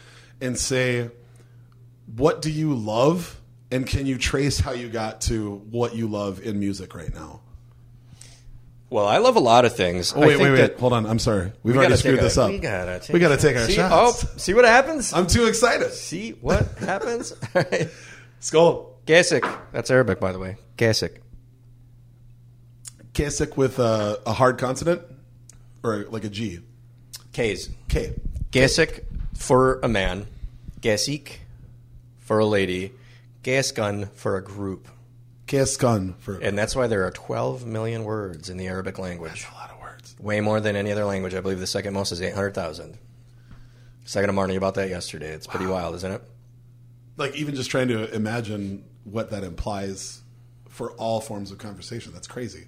and 0.42 0.58
say, 0.58 1.10
what 2.16 2.42
do 2.42 2.52
you 2.52 2.74
love? 2.76 3.40
And 3.72 3.86
can 3.86 4.06
you 4.06 4.18
trace 4.18 4.60
how 4.60 4.72
you 4.72 4.90
got 4.90 5.22
to 5.22 5.56
what 5.70 5.96
you 5.96 6.08
love 6.08 6.42
in 6.42 6.60
music 6.60 6.96
right 6.96 7.14
now? 7.14 7.42
Well, 8.90 9.06
I 9.06 9.20
love 9.20 9.36
a 9.36 9.40
lot 9.40 9.66
of 9.66 9.76
things. 9.76 10.14
Oh, 10.16 10.18
I 10.24 10.26
wait, 10.26 10.30
think 10.38 10.42
wait, 10.42 10.50
wait. 10.52 10.58
that- 10.62 10.80
Hold 10.80 10.94
on. 10.94 11.06
I'm 11.06 11.20
sorry. 11.20 11.52
We've 11.62 11.76
We 11.76 11.80
already 11.80 11.96
screwed 11.96 12.16
take 12.16 12.22
a- 12.22 12.24
this 12.24 12.38
up. 12.40 12.50
We 12.50 12.58
gotta 12.58 13.00
take, 13.00 13.14
We 13.14 13.20
gotta 13.20 13.38
take 13.38 13.56
our 13.56 13.66
see, 13.66 13.74
shots. 13.74 14.26
Oh, 14.26 14.30
see 14.38 14.56
what 14.56 14.66
happens? 14.66 15.14
I'm 15.14 15.28
too 15.28 15.46
excited. 15.46 15.92
see 15.94 16.32
what 16.42 16.68
happens? 16.80 17.32
All 17.56 17.62
right. 17.72 17.88
Skull. 18.40 18.96
Gasik. 19.06 19.48
That's 19.72 19.92
Arabic, 19.92 20.20
by 20.20 20.32
the 20.32 20.40
way. 20.40 20.58
Gasik. 20.78 21.18
Kasich 23.20 23.58
with 23.58 23.80
a, 23.80 24.18
a 24.26 24.32
hard 24.32 24.58
consonant 24.58 25.02
or 25.84 26.06
like 26.10 26.24
a 26.24 26.30
G. 26.30 26.60
K's. 27.34 27.70
K. 27.90 28.14
Gasik 28.50 29.04
for 29.36 29.82
a 29.82 29.90
man. 29.90 30.26
Gasik 30.80 31.40
for 32.20 32.40
a 32.40 32.46
lady. 32.46 32.94
Gasgun 33.44 34.10
for 34.14 34.38
a 34.38 34.42
group. 34.42 34.88
Kaskan 35.48 36.16
for 36.20 36.38
And 36.38 36.58
that's 36.58 36.78
why 36.78 36.88
there 36.88 37.06
are 37.06 37.12
12 37.12 37.66
million 37.66 38.06
words 38.06 38.50
in 38.50 38.56
the 38.56 38.68
Arabic 38.68 38.98
language. 38.98 39.32
That's 39.32 39.52
a 39.52 39.56
lot 39.56 39.72
of 39.72 39.82
words. 39.82 40.16
Way 40.18 40.40
more 40.40 40.62
than 40.62 40.78
any 40.78 40.94
other 40.94 41.04
language. 41.04 41.34
I 41.34 41.42
believe 41.42 41.60
the 41.60 41.68
second 41.68 41.94
most 41.94 42.14
is 42.14 42.22
800,000. 42.22 42.98
Second 44.06 44.30
to 44.30 44.34
Marnie 44.34 44.56
about 44.56 44.76
that 44.76 44.88
yesterday. 44.88 45.32
It's 45.32 45.46
pretty 45.46 45.66
wild, 45.66 45.94
isn't 45.96 46.12
it? 46.12 46.22
Like 47.18 47.36
even 47.36 47.54
just 47.56 47.70
trying 47.70 47.90
to 47.90 48.10
imagine 48.16 48.86
what 49.04 49.32
that 49.32 49.44
implies 49.44 50.22
for 50.70 50.94
all 50.94 51.20
forms 51.20 51.52
of 51.52 51.58
conversation. 51.58 52.14
That's 52.14 52.28
crazy. 52.28 52.68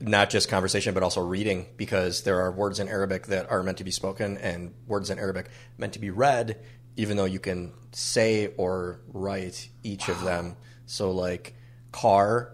Not 0.00 0.30
just 0.30 0.48
conversation, 0.48 0.94
but 0.94 1.02
also 1.02 1.22
reading, 1.22 1.66
because 1.76 2.22
there 2.22 2.40
are 2.40 2.52
words 2.52 2.80
in 2.80 2.88
Arabic 2.88 3.26
that 3.26 3.50
are 3.50 3.62
meant 3.62 3.78
to 3.78 3.84
be 3.84 3.90
spoken 3.90 4.36
and 4.38 4.74
words 4.86 5.10
in 5.10 5.18
Arabic 5.18 5.48
meant 5.78 5.94
to 5.94 5.98
be 5.98 6.10
read, 6.10 6.58
even 6.96 7.16
though 7.16 7.24
you 7.24 7.38
can 7.38 7.72
say 7.92 8.52
or 8.56 9.00
write 9.08 9.68
each 9.82 10.08
of 10.08 10.22
them. 10.22 10.56
So, 10.86 11.10
like 11.10 11.54
car, 11.92 12.52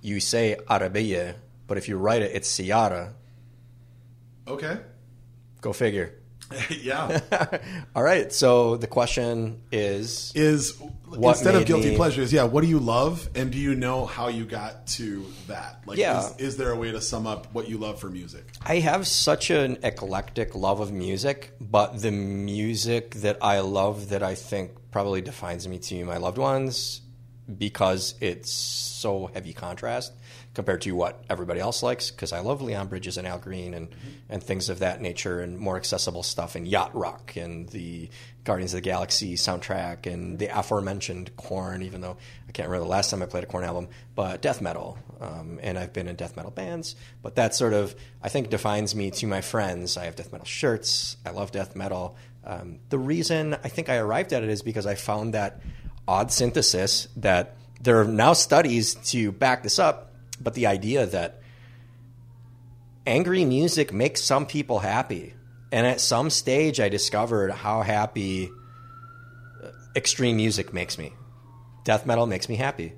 you 0.00 0.20
say 0.20 0.56
Arabiya, 0.68 1.34
but 1.66 1.78
if 1.78 1.88
you 1.88 1.98
write 1.98 2.22
it, 2.22 2.32
it's 2.34 2.50
Siara. 2.50 3.12
Okay. 4.46 4.78
Go 5.60 5.72
figure. 5.72 6.14
yeah. 6.82 7.20
All 7.96 8.02
right. 8.02 8.32
So 8.32 8.76
the 8.76 8.86
question 8.86 9.60
is 9.70 10.32
Is 10.34 10.78
What 11.04 11.30
instead 11.36 11.54
of 11.54 11.66
guilty 11.66 11.90
me- 11.90 11.96
pleasures, 11.96 12.32
yeah, 12.32 12.44
what 12.44 12.62
do 12.62 12.68
you 12.68 12.78
love 12.78 13.28
and 13.34 13.50
do 13.50 13.58
you 13.58 13.74
know 13.74 14.06
how 14.06 14.28
you 14.28 14.44
got 14.44 14.86
to 14.98 15.24
that? 15.46 15.82
Like 15.86 15.98
Yeah. 15.98 16.26
is, 16.30 16.36
is 16.38 16.56
there 16.56 16.70
a 16.72 16.76
way 16.76 16.90
to 16.92 17.00
sum 17.00 17.26
up 17.26 17.52
what 17.52 17.68
you 17.68 17.78
love 17.78 18.00
for 18.00 18.08
music? 18.08 18.44
I 18.64 18.76
have 18.76 19.06
such 19.06 19.50
an 19.50 19.78
eclectic 19.82 20.54
love 20.54 20.80
of 20.80 20.92
music, 20.92 21.52
but 21.60 22.00
the 22.00 22.10
music 22.12 23.14
that 23.16 23.38
I 23.42 23.60
love 23.60 24.08
that 24.10 24.22
I 24.22 24.34
think 24.34 24.72
probably 24.90 25.20
defines 25.20 25.68
me 25.68 25.78
to 25.78 26.04
my 26.04 26.16
loved 26.16 26.38
ones 26.38 27.02
because 27.58 28.14
it's 28.20 28.50
so 28.50 29.30
heavy 29.32 29.52
contrast 29.52 30.12
compared 30.58 30.80
to 30.80 30.90
what 30.90 31.22
everybody 31.30 31.60
else 31.60 31.84
likes. 31.84 32.10
Because 32.10 32.32
I 32.32 32.40
love 32.40 32.60
Leon 32.60 32.88
Bridges 32.88 33.16
and 33.16 33.28
Al 33.28 33.38
Green 33.38 33.74
and, 33.74 33.86
and 34.28 34.42
things 34.42 34.68
of 34.68 34.80
that 34.80 35.00
nature, 35.00 35.38
and 35.38 35.56
more 35.56 35.76
accessible 35.76 36.24
stuff, 36.24 36.56
and 36.56 36.66
yacht 36.66 36.92
rock, 36.96 37.36
and 37.36 37.68
the 37.68 38.10
Guardians 38.42 38.74
of 38.74 38.78
the 38.78 38.80
Galaxy 38.80 39.36
soundtrack, 39.36 40.12
and 40.12 40.36
the 40.36 40.48
aforementioned 40.48 41.36
Korn. 41.36 41.82
Even 41.82 42.00
though 42.00 42.16
I 42.48 42.50
can't 42.50 42.68
remember 42.68 42.86
the 42.86 42.90
last 42.90 43.08
time 43.08 43.22
I 43.22 43.26
played 43.26 43.44
a 43.44 43.46
Korn 43.46 43.62
album, 43.62 43.86
but 44.16 44.42
death 44.42 44.60
metal, 44.60 44.98
um, 45.20 45.60
and 45.62 45.78
I've 45.78 45.92
been 45.92 46.08
in 46.08 46.16
death 46.16 46.34
metal 46.34 46.50
bands. 46.50 46.96
But 47.22 47.36
that 47.36 47.54
sort 47.54 47.72
of 47.72 47.94
I 48.20 48.28
think 48.28 48.50
defines 48.50 48.96
me 48.96 49.12
to 49.12 49.28
my 49.28 49.42
friends. 49.42 49.96
I 49.96 50.06
have 50.06 50.16
death 50.16 50.32
metal 50.32 50.44
shirts. 50.44 51.18
I 51.24 51.30
love 51.30 51.52
death 51.52 51.76
metal. 51.76 52.16
Um, 52.42 52.80
the 52.88 52.98
reason 52.98 53.54
I 53.54 53.68
think 53.68 53.88
I 53.88 53.98
arrived 53.98 54.32
at 54.32 54.42
it 54.42 54.48
is 54.48 54.62
because 54.62 54.86
I 54.86 54.96
found 54.96 55.34
that 55.34 55.60
odd 56.08 56.32
synthesis 56.32 57.06
that 57.18 57.54
there 57.80 58.00
are 58.00 58.04
now 58.04 58.32
studies 58.32 58.94
to 58.94 59.30
back 59.30 59.62
this 59.62 59.78
up, 59.78 60.07
but 60.40 60.54
the 60.54 60.66
idea 60.66 61.06
that 61.06 61.40
angry 63.06 63.44
music 63.44 63.92
makes 63.92 64.22
some 64.22 64.46
people 64.46 64.80
happy. 64.80 65.34
And 65.70 65.86
at 65.86 66.00
some 66.00 66.30
stage, 66.30 66.80
I 66.80 66.88
discovered 66.88 67.50
how 67.50 67.82
happy 67.82 68.50
uh, 69.62 69.68
extreme 69.94 70.36
music 70.36 70.72
makes 70.72 70.96
me. 70.96 71.12
Death 71.84 72.06
metal 72.06 72.26
makes 72.26 72.48
me 72.48 72.56
happy. 72.56 72.94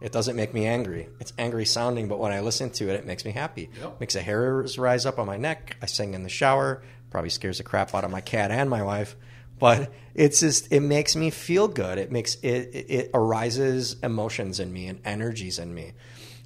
It 0.00 0.12
doesn't 0.12 0.36
make 0.36 0.52
me 0.52 0.66
angry. 0.66 1.08
It's 1.20 1.32
angry 1.38 1.64
sounding, 1.64 2.08
but 2.08 2.18
when 2.18 2.32
I 2.32 2.40
listen 2.40 2.70
to 2.70 2.88
it, 2.88 2.94
it 2.94 3.06
makes 3.06 3.24
me 3.24 3.30
happy. 3.30 3.70
Yep. 3.80 4.00
Makes 4.00 4.14
the 4.14 4.20
hairs 4.20 4.78
rise 4.78 5.06
up 5.06 5.18
on 5.18 5.26
my 5.26 5.36
neck. 5.36 5.76
I 5.80 5.86
sing 5.86 6.14
in 6.14 6.22
the 6.24 6.28
shower. 6.28 6.82
Probably 7.10 7.30
scares 7.30 7.58
the 7.58 7.64
crap 7.64 7.94
out 7.94 8.04
of 8.04 8.10
my 8.10 8.20
cat 8.20 8.50
and 8.50 8.68
my 8.68 8.82
wife. 8.82 9.16
but 9.62 9.92
it's 10.14 10.40
just 10.40 10.72
it 10.72 10.80
makes 10.80 11.14
me 11.14 11.30
feel 11.30 11.68
good. 11.68 11.96
It 11.98 12.10
makes 12.10 12.34
it 12.42 12.70
it 12.74 13.10
arises 13.14 13.96
emotions 14.02 14.58
in 14.58 14.72
me 14.72 14.88
and 14.88 15.00
energies 15.04 15.60
in 15.60 15.72
me. 15.72 15.92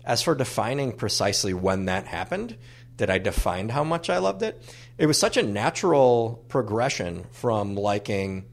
As 0.07 0.23
for 0.23 0.35
defining 0.35 0.93
precisely 0.93 1.53
when 1.53 1.87
that 1.87 2.07
happened, 2.07 2.57
that 2.97 3.11
I 3.11 3.19
defined 3.19 3.73
how 3.73 3.85
much 3.85 4.09
I 4.09 4.19
loved 4.19 4.43
it, 4.43 4.63
it 4.97 5.07
was 5.07 5.19
such 5.19 5.37
a 5.37 5.43
natural 5.43 6.45
progression 6.49 7.25
from 7.33 7.75
liking 7.75 8.47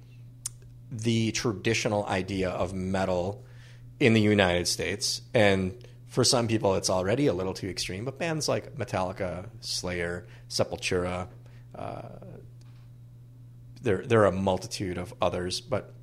the 0.91 1.31
traditional 1.31 2.05
idea 2.05 2.49
of 2.49 2.73
metal 2.73 3.45
in 3.99 4.13
the 4.13 4.21
United 4.21 4.67
States. 4.67 5.21
And 5.33 5.87
for 6.07 6.23
some 6.23 6.47
people 6.47 6.75
it's 6.75 6.89
already 6.89 7.27
a 7.27 7.33
little 7.33 7.55
too 7.55 7.67
extreme 7.67 8.05
but 8.05 8.19
bands 8.19 8.47
like 8.47 8.75
metallica 8.75 9.49
slayer 9.61 10.27
sepultura 10.47 11.27
uh, 11.73 12.03
there, 13.83 13.97
there 13.97 14.21
are 14.21 14.27
a 14.27 14.31
multitude 14.31 14.97
of 14.97 15.13
others. 15.21 15.61
But 15.61 15.93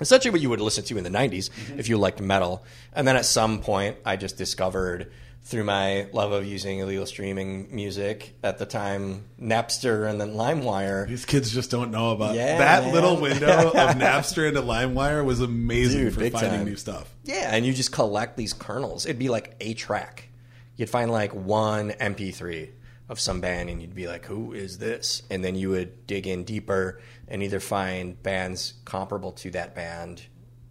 essentially 0.00 0.30
what 0.30 0.40
you 0.40 0.50
would 0.50 0.60
listen 0.60 0.84
to 0.84 0.98
in 0.98 1.04
the 1.04 1.10
90s 1.10 1.50
mm-hmm. 1.50 1.78
if 1.78 1.88
you 1.88 1.96
liked 1.96 2.20
metal 2.20 2.64
and 2.92 3.06
then 3.06 3.16
at 3.16 3.24
some 3.24 3.60
point 3.60 3.96
i 4.04 4.16
just 4.16 4.36
discovered 4.36 5.10
through 5.46 5.62
my 5.62 6.08
love 6.12 6.32
of 6.32 6.44
using 6.44 6.80
illegal 6.80 7.06
streaming 7.06 7.68
music 7.72 8.34
at 8.42 8.58
the 8.58 8.66
time, 8.66 9.24
Napster 9.40 10.10
and 10.10 10.20
then 10.20 10.32
LimeWire. 10.32 11.06
These 11.06 11.24
kids 11.24 11.52
just 11.52 11.70
don't 11.70 11.92
know 11.92 12.10
about 12.10 12.34
yeah, 12.34 12.58
that 12.58 12.84
man. 12.84 12.92
little 12.92 13.20
window 13.20 13.68
of 13.68 13.72
Napster 13.96 14.48
into 14.48 14.60
LimeWire 14.60 15.24
was 15.24 15.40
amazing 15.40 16.00
Dude, 16.00 16.14
for 16.14 16.30
finding 16.30 16.50
time. 16.50 16.64
new 16.64 16.74
stuff. 16.74 17.14
Yeah, 17.22 17.54
and 17.54 17.64
you 17.64 17.72
just 17.72 17.92
collect 17.92 18.36
these 18.36 18.52
kernels. 18.52 19.06
It'd 19.06 19.20
be 19.20 19.28
like 19.28 19.54
a 19.60 19.74
track. 19.74 20.28
You'd 20.74 20.90
find 20.90 21.12
like 21.12 21.32
one 21.32 21.90
MP3 21.90 22.70
of 23.08 23.20
some 23.20 23.40
band, 23.40 23.70
and 23.70 23.80
you'd 23.80 23.94
be 23.94 24.08
like, 24.08 24.26
"Who 24.26 24.52
is 24.52 24.78
this?" 24.78 25.22
And 25.30 25.44
then 25.44 25.54
you 25.54 25.70
would 25.70 26.06
dig 26.06 26.26
in 26.26 26.44
deeper 26.44 27.00
and 27.28 27.42
either 27.42 27.60
find 27.60 28.20
bands 28.22 28.74
comparable 28.84 29.32
to 29.32 29.50
that 29.52 29.74
band 29.74 30.22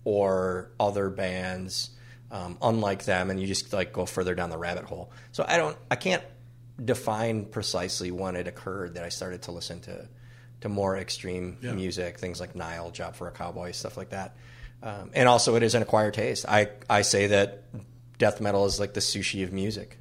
or 0.03 0.71
other 0.79 1.09
bands 1.09 1.91
um, 2.31 2.57
unlike 2.61 3.05
them, 3.05 3.29
and 3.29 3.39
you 3.39 3.47
just 3.47 3.71
like 3.71 3.93
go 3.93 4.05
further 4.05 4.35
down 4.35 4.49
the 4.49 4.57
rabbit 4.57 4.83
hole. 4.85 5.11
So 5.31 5.45
I 5.47 5.57
don't, 5.57 5.77
I 5.89 5.95
can't 5.95 6.23
define 6.83 7.45
precisely 7.45 8.11
when 8.11 8.35
it 8.35 8.47
occurred 8.47 8.95
that 8.95 9.03
I 9.03 9.09
started 9.09 9.43
to 9.43 9.51
listen 9.51 9.79
to 9.81 10.07
to 10.61 10.69
more 10.69 10.97
extreme 10.97 11.57
yeah. 11.61 11.73
music, 11.73 12.17
things 12.17 12.39
like 12.39 12.55
Nile, 12.55 12.89
Job 12.91 13.15
for 13.15 13.27
a 13.27 13.31
Cowboy, 13.31 13.71
stuff 13.71 13.97
like 13.97 14.09
that. 14.09 14.35
Um, 14.81 15.11
and 15.13 15.29
also, 15.29 15.55
it 15.55 15.63
is 15.63 15.75
an 15.75 15.81
acquired 15.81 16.13
taste. 16.13 16.45
I 16.47 16.69
I 16.89 17.03
say 17.03 17.27
that 17.27 17.63
death 18.17 18.41
metal 18.41 18.65
is 18.65 18.79
like 18.79 18.93
the 18.93 19.01
sushi 19.01 19.43
of 19.43 19.53
music 19.53 19.97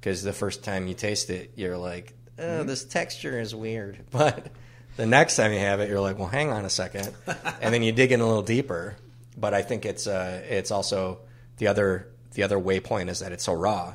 because 0.00 0.22
the 0.22 0.32
first 0.32 0.64
time 0.64 0.86
you 0.86 0.94
taste 0.94 1.30
it, 1.30 1.52
you're 1.56 1.76
like, 1.76 2.14
oh, 2.38 2.42
mm-hmm. 2.42 2.66
this 2.66 2.84
texture 2.84 3.38
is 3.38 3.54
weird, 3.54 3.98
but 4.10 4.48
the 4.96 5.06
next 5.06 5.36
time 5.36 5.52
you 5.52 5.58
have 5.58 5.80
it, 5.80 5.88
you're 5.88 6.00
like, 6.00 6.18
well, 6.18 6.28
hang 6.28 6.50
on 6.50 6.64
a 6.64 6.70
second, 6.70 7.12
and 7.60 7.72
then 7.74 7.82
you 7.82 7.92
dig 7.92 8.12
in 8.12 8.20
a 8.20 8.26
little 8.26 8.42
deeper. 8.42 8.96
But 9.36 9.54
I 9.54 9.62
think 9.62 9.86
it's 9.86 10.06
uh, 10.06 10.42
it's 10.48 10.70
also 10.70 11.20
the 11.58 11.68
other 11.68 12.08
the 12.32 12.42
other 12.42 12.58
waypoint 12.58 13.08
is 13.08 13.20
that 13.20 13.32
it's 13.32 13.44
so 13.44 13.54
raw, 13.54 13.94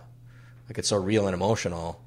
like 0.67 0.77
it's 0.77 0.89
so 0.89 0.97
real 0.97 1.27
and 1.27 1.33
emotional, 1.33 2.01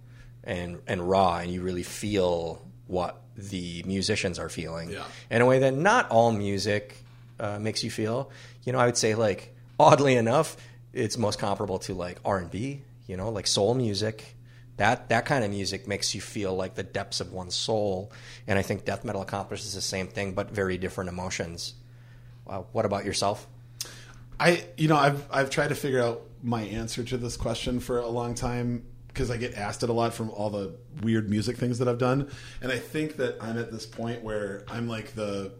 and 0.45 0.81
and 0.87 1.09
raw, 1.09 1.39
and 1.39 1.53
you 1.53 1.63
really 1.63 1.83
feel 1.83 2.63
what 2.87 3.21
the 3.37 3.85
musicians 3.87 4.39
are 4.39 4.49
feeling 4.49 4.91
yeah. 4.91 5.05
in 5.31 5.41
a 5.41 5.47
way 5.47 5.61
that 5.61 5.75
not 5.75 6.11
all 6.11 6.33
music 6.33 6.97
uh, 7.39 7.59
makes 7.59 7.85
you 7.85 7.91
feel. 7.91 8.31
You 8.65 8.73
know, 8.73 8.79
I 8.79 8.87
would 8.87 8.97
say 8.97 9.15
like 9.15 9.55
oddly 9.79 10.17
enough, 10.17 10.57
it's 10.93 11.17
most 11.17 11.39
comparable 11.39 11.79
to 11.81 11.95
like 11.95 12.19
R 12.25 12.39
and 12.39 12.51
B. 12.51 12.83
You 13.09 13.17
know, 13.17 13.31
like 13.31 13.49
soul 13.49 13.75
music. 13.75 14.37
That 14.77 15.09
that 15.09 15.25
kind 15.25 15.43
of 15.43 15.51
music 15.51 15.89
makes 15.89 16.15
you 16.15 16.21
feel 16.21 16.55
like 16.55 16.77
the 16.77 16.85
depths 16.85 17.21
of 17.21 17.33
one's 17.33 17.57
soul, 17.57 18.13
and 18.47 18.57
I 18.57 18.63
think 18.63 18.85
death 18.85 19.05
metal 19.05 19.23
accomplishes 19.23 19.75
the 19.75 19.81
same 19.81 20.07
thing, 20.07 20.35
but 20.35 20.53
very 20.53 20.79
different 20.79 21.11
emotions. 21.11 21.75
Uh, 22.47 22.61
what 22.71 22.85
about 22.85 23.05
yourself? 23.05 23.49
I 24.39 24.65
you 24.77 24.87
know 24.87 24.97
I've 24.97 25.27
I've 25.33 25.51
tried 25.51 25.69
to 25.69 25.75
figure 25.75 26.01
out 26.01 26.23
my 26.43 26.63
answer 26.63 27.03
to 27.03 27.17
this 27.17 27.37
question 27.37 27.81
for 27.81 27.99
a 27.99 28.07
long 28.07 28.35
time 28.35 28.85
because 29.09 29.33
I 29.33 29.37
get 29.37 29.55
asked 29.55 29.83
it 29.83 29.89
a 29.89 29.93
lot 29.93 30.15
from 30.15 30.31
all 30.31 30.51
the 30.51 30.77
weird 31.03 31.29
music 31.29 31.57
things 31.57 31.81
that 31.81 31.89
I've 31.89 31.99
done, 31.99 32.31
and 32.61 32.71
I 32.71 32.79
think 32.79 33.17
that 33.17 33.37
I'm 33.41 33.59
at 33.59 33.73
this 33.73 33.85
point 33.85 34.23
where 34.23 34.65
I'm 34.69 34.89
like 34.89 35.15
the 35.17 35.55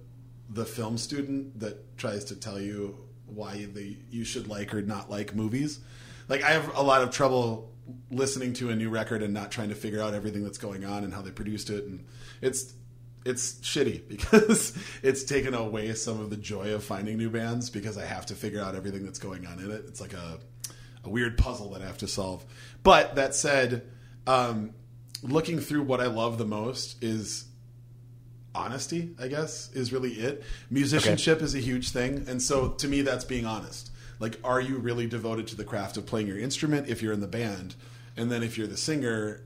the 0.49 0.65
film 0.65 0.97
student 0.97 1.59
that 1.61 1.99
tries 1.99 2.25
to 2.27 2.37
tell 2.37 2.61
you 2.61 2.97
why 3.27 3.67
the 3.75 3.97
you 4.11 4.25
should 4.25 4.49
like 4.49 4.73
or 4.75 4.83
not 4.83 5.11
like 5.11 5.35
movies. 5.35 5.81
Like 6.29 6.43
I 6.43 6.51
have 6.51 6.77
a 6.77 6.83
lot 6.83 7.03
of 7.03 7.11
trouble 7.11 7.73
listening 8.11 8.53
to 8.55 8.71
a 8.71 8.77
new 8.77 8.91
record 8.91 9.23
and 9.23 9.33
not 9.33 9.51
trying 9.51 9.71
to 9.71 9.75
figure 9.75 10.03
out 10.03 10.15
everything 10.15 10.43
that's 10.43 10.59
going 10.59 10.85
on 10.85 11.05
and 11.05 11.13
how 11.13 11.23
they 11.23 11.31
produced 11.31 11.71
it 11.71 11.85
and 11.85 12.05
it's 12.43 12.75
it's 13.25 13.55
shitty 13.55 14.09
because 14.09 14.77
it's 15.03 15.25
taken 15.25 15.55
away 15.55 15.93
some 15.95 16.21
of 16.21 16.31
the 16.31 16.37
joy 16.37 16.75
of 16.75 16.85
finding 16.85 17.17
new 17.19 17.31
bands 17.31 17.71
because 17.71 17.99
I 17.99 18.05
have 18.05 18.27
to 18.27 18.35
figure 18.35 18.63
out 18.63 18.75
everything 18.75 19.05
that's 19.05 19.19
going 19.19 19.47
on 19.47 19.59
in 19.59 19.71
it. 19.71 19.85
It's 19.87 20.01
like 20.01 20.15
a, 20.15 20.39
a 21.05 21.11
weird 21.11 21.39
puzzle 21.39 21.71
that 21.73 21.83
I 21.83 21.87
have 21.87 21.99
to 21.99 22.09
solve. 22.09 22.45
But 22.83 23.17
that 23.17 23.35
said, 23.35 23.83
um, 24.27 24.75
looking 25.23 25.59
through 25.59 25.83
what 25.83 26.01
I 26.01 26.07
love 26.07 26.39
the 26.39 26.47
most 26.47 27.03
is 27.03 27.45
honesty, 28.55 29.15
I 29.21 29.29
guess, 29.29 29.71
is 29.73 29.93
really 29.93 30.13
it. 30.13 30.43
Musicianship 30.71 31.37
okay. 31.37 31.45
is 31.45 31.55
a 31.55 31.61
huge 31.61 31.91
thing. 31.91 32.25
And 32.29 32.41
so 32.43 32.71
to 32.71 32.89
me, 32.89 33.03
that's 33.03 33.25
being 33.25 33.47
honest. 33.47 33.91
Like, 34.21 34.39
are 34.45 34.61
you 34.61 34.79
really 34.79 35.07
devoted 35.07 35.47
to 35.49 35.57
the 35.57 35.65
craft 35.65 35.97
of 35.97 36.07
playing 36.07 36.27
your 36.27 36.39
instrument 36.39 36.89
if 36.89 37.03
you're 37.03 37.13
in 37.13 37.21
the 37.21 37.29
band? 37.29 37.75
And 38.17 38.31
then 38.31 38.43
if 38.43 38.59
you're 38.59 38.67
the 38.67 38.77
singer, 38.77 39.43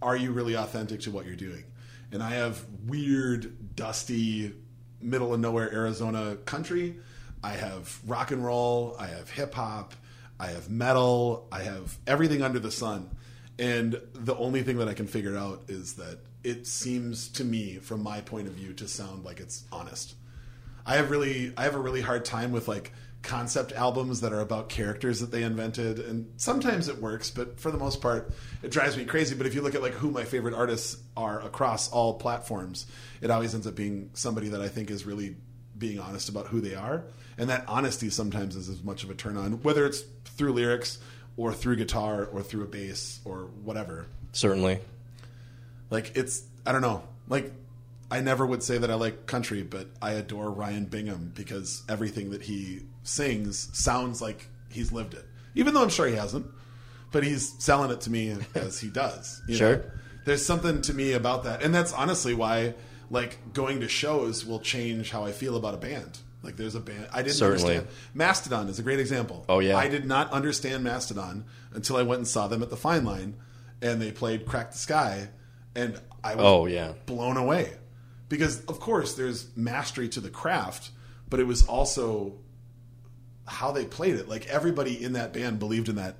are 0.00 0.16
you 0.16 0.32
really 0.32 0.54
authentic 0.54 1.00
to 1.00 1.10
what 1.10 1.26
you're 1.26 1.36
doing? 1.36 1.64
and 2.12 2.22
I 2.22 2.30
have 2.30 2.64
weird, 2.86 3.76
dusty, 3.76 4.54
middle 5.00 5.34
of 5.34 5.40
nowhere 5.40 5.72
Arizona 5.72 6.36
country. 6.36 6.96
I 7.42 7.52
have 7.52 8.00
rock 8.06 8.30
and 8.30 8.44
roll. 8.44 8.96
I 8.98 9.06
have 9.08 9.30
hip 9.30 9.54
hop. 9.54 9.94
I 10.40 10.48
have 10.48 10.70
metal. 10.70 11.46
I 11.52 11.62
have 11.62 11.98
everything 12.06 12.42
under 12.42 12.58
the 12.58 12.70
sun. 12.70 13.10
And 13.58 14.00
the 14.14 14.36
only 14.36 14.62
thing 14.62 14.78
that 14.78 14.88
I 14.88 14.94
can 14.94 15.06
figure 15.06 15.36
out 15.36 15.64
is 15.68 15.94
that 15.94 16.20
it 16.44 16.66
seems 16.66 17.28
to 17.30 17.44
me, 17.44 17.76
from 17.76 18.02
my 18.02 18.20
point 18.20 18.46
of 18.46 18.54
view, 18.54 18.72
to 18.74 18.88
sound 18.88 19.24
like 19.24 19.40
it's 19.40 19.64
honest. 19.72 20.14
I 20.86 20.96
have 20.96 21.10
really, 21.10 21.52
I 21.56 21.64
have 21.64 21.74
a 21.74 21.80
really 21.80 22.00
hard 22.00 22.24
time 22.24 22.52
with 22.52 22.68
like 22.68 22.92
concept 23.22 23.72
albums 23.72 24.20
that 24.20 24.32
are 24.32 24.40
about 24.40 24.68
characters 24.68 25.20
that 25.20 25.30
they 25.30 25.42
invented. 25.42 25.98
And 25.98 26.32
sometimes 26.36 26.88
it 26.88 27.00
works 27.00 27.30
but 27.30 27.58
for 27.58 27.70
the 27.70 27.78
most 27.78 28.00
part 28.00 28.32
it 28.62 28.70
drives 28.70 28.96
me 28.96 29.04
crazy. 29.04 29.34
But 29.34 29.46
if 29.46 29.54
you 29.54 29.62
look 29.62 29.74
at 29.74 29.82
like 29.82 29.94
who 29.94 30.10
my 30.10 30.24
favorite 30.24 30.54
artists 30.54 30.96
are 31.16 31.40
across 31.40 31.90
all 31.90 32.14
platforms 32.14 32.86
it 33.20 33.30
always 33.30 33.54
ends 33.54 33.66
up 33.66 33.74
being 33.74 34.10
somebody 34.14 34.50
that 34.50 34.60
i 34.60 34.68
think 34.68 34.90
is 34.90 35.04
really 35.04 35.36
being 35.76 35.98
honest 35.98 36.28
about 36.28 36.48
who 36.48 36.60
they 36.60 36.74
are. 36.74 37.04
And 37.36 37.50
that 37.50 37.64
honesty 37.68 38.10
sometimes 38.10 38.56
is 38.56 38.68
as 38.68 38.82
much 38.82 39.04
of 39.04 39.10
a 39.10 39.14
turn 39.14 39.36
on 39.36 39.62
whether 39.62 39.86
it's 39.86 40.02
through 40.24 40.52
lyrics 40.52 40.98
or 41.36 41.52
through 41.52 41.76
guitar 41.76 42.24
or 42.26 42.42
through 42.42 42.64
a 42.64 42.66
bass 42.66 43.20
or 43.24 43.50
whatever. 43.62 44.06
Certainly. 44.32 44.80
Like 45.90 46.16
it's 46.16 46.42
i 46.64 46.72
don't 46.72 46.82
know. 46.82 47.02
Like 47.28 47.52
I 48.10 48.20
never 48.20 48.46
would 48.46 48.62
say 48.62 48.78
that 48.78 48.90
I 48.90 48.94
like 48.94 49.26
country, 49.26 49.62
but 49.62 49.86
I 50.00 50.12
adore 50.12 50.50
Ryan 50.50 50.86
Bingham 50.86 51.32
because 51.34 51.82
everything 51.88 52.30
that 52.30 52.42
he 52.42 52.80
sings 53.08 53.68
sounds 53.72 54.20
like 54.20 54.46
he's 54.70 54.92
lived 54.92 55.14
it. 55.14 55.24
Even 55.54 55.74
though 55.74 55.82
I'm 55.82 55.88
sure 55.88 56.06
he 56.06 56.14
hasn't, 56.14 56.46
but 57.10 57.24
he's 57.24 57.54
selling 57.58 57.90
it 57.90 58.00
to 58.02 58.10
me 58.10 58.36
as 58.54 58.80
he 58.80 58.88
does. 58.88 59.40
sure. 59.50 59.76
Know? 59.76 59.82
There's 60.24 60.44
something 60.44 60.82
to 60.82 60.94
me 60.94 61.12
about 61.12 61.44
that. 61.44 61.62
And 61.62 61.74
that's 61.74 61.92
honestly 61.92 62.34
why 62.34 62.74
like 63.10 63.54
going 63.54 63.80
to 63.80 63.88
shows 63.88 64.44
will 64.44 64.60
change 64.60 65.10
how 65.10 65.24
I 65.24 65.32
feel 65.32 65.56
about 65.56 65.74
a 65.74 65.78
band. 65.78 66.18
Like 66.42 66.56
there's 66.56 66.74
a 66.74 66.80
band 66.80 67.08
I 67.12 67.22
didn't 67.22 67.36
Certainly. 67.36 67.78
understand. 67.78 67.98
Mastodon 68.14 68.68
is 68.68 68.78
a 68.78 68.82
great 68.82 69.00
example. 69.00 69.44
Oh 69.48 69.58
yeah. 69.58 69.76
I 69.76 69.88
did 69.88 70.04
not 70.04 70.30
understand 70.30 70.84
Mastodon 70.84 71.46
until 71.72 71.96
I 71.96 72.02
went 72.02 72.18
and 72.18 72.28
saw 72.28 72.46
them 72.46 72.62
at 72.62 72.70
the 72.70 72.76
Fine 72.76 73.04
Line 73.04 73.36
and 73.80 74.00
they 74.00 74.12
played 74.12 74.46
Crack 74.46 74.72
the 74.72 74.78
Skye 74.78 75.28
and 75.74 76.00
I 76.22 76.34
was 76.34 76.44
oh, 76.44 76.66
yeah. 76.66 76.92
blown 77.06 77.36
away 77.36 77.72
because 78.28 78.64
of 78.66 78.80
course 78.80 79.14
there's 79.14 79.48
mastery 79.56 80.08
to 80.10 80.20
the 80.20 80.30
craft, 80.30 80.90
but 81.30 81.40
it 81.40 81.44
was 81.44 81.66
also 81.66 82.34
how 83.48 83.72
they 83.72 83.84
played 83.84 84.14
it. 84.14 84.28
Like 84.28 84.46
everybody 84.46 85.02
in 85.02 85.14
that 85.14 85.32
band 85.32 85.58
believed 85.58 85.88
in 85.88 85.96
that 85.96 86.16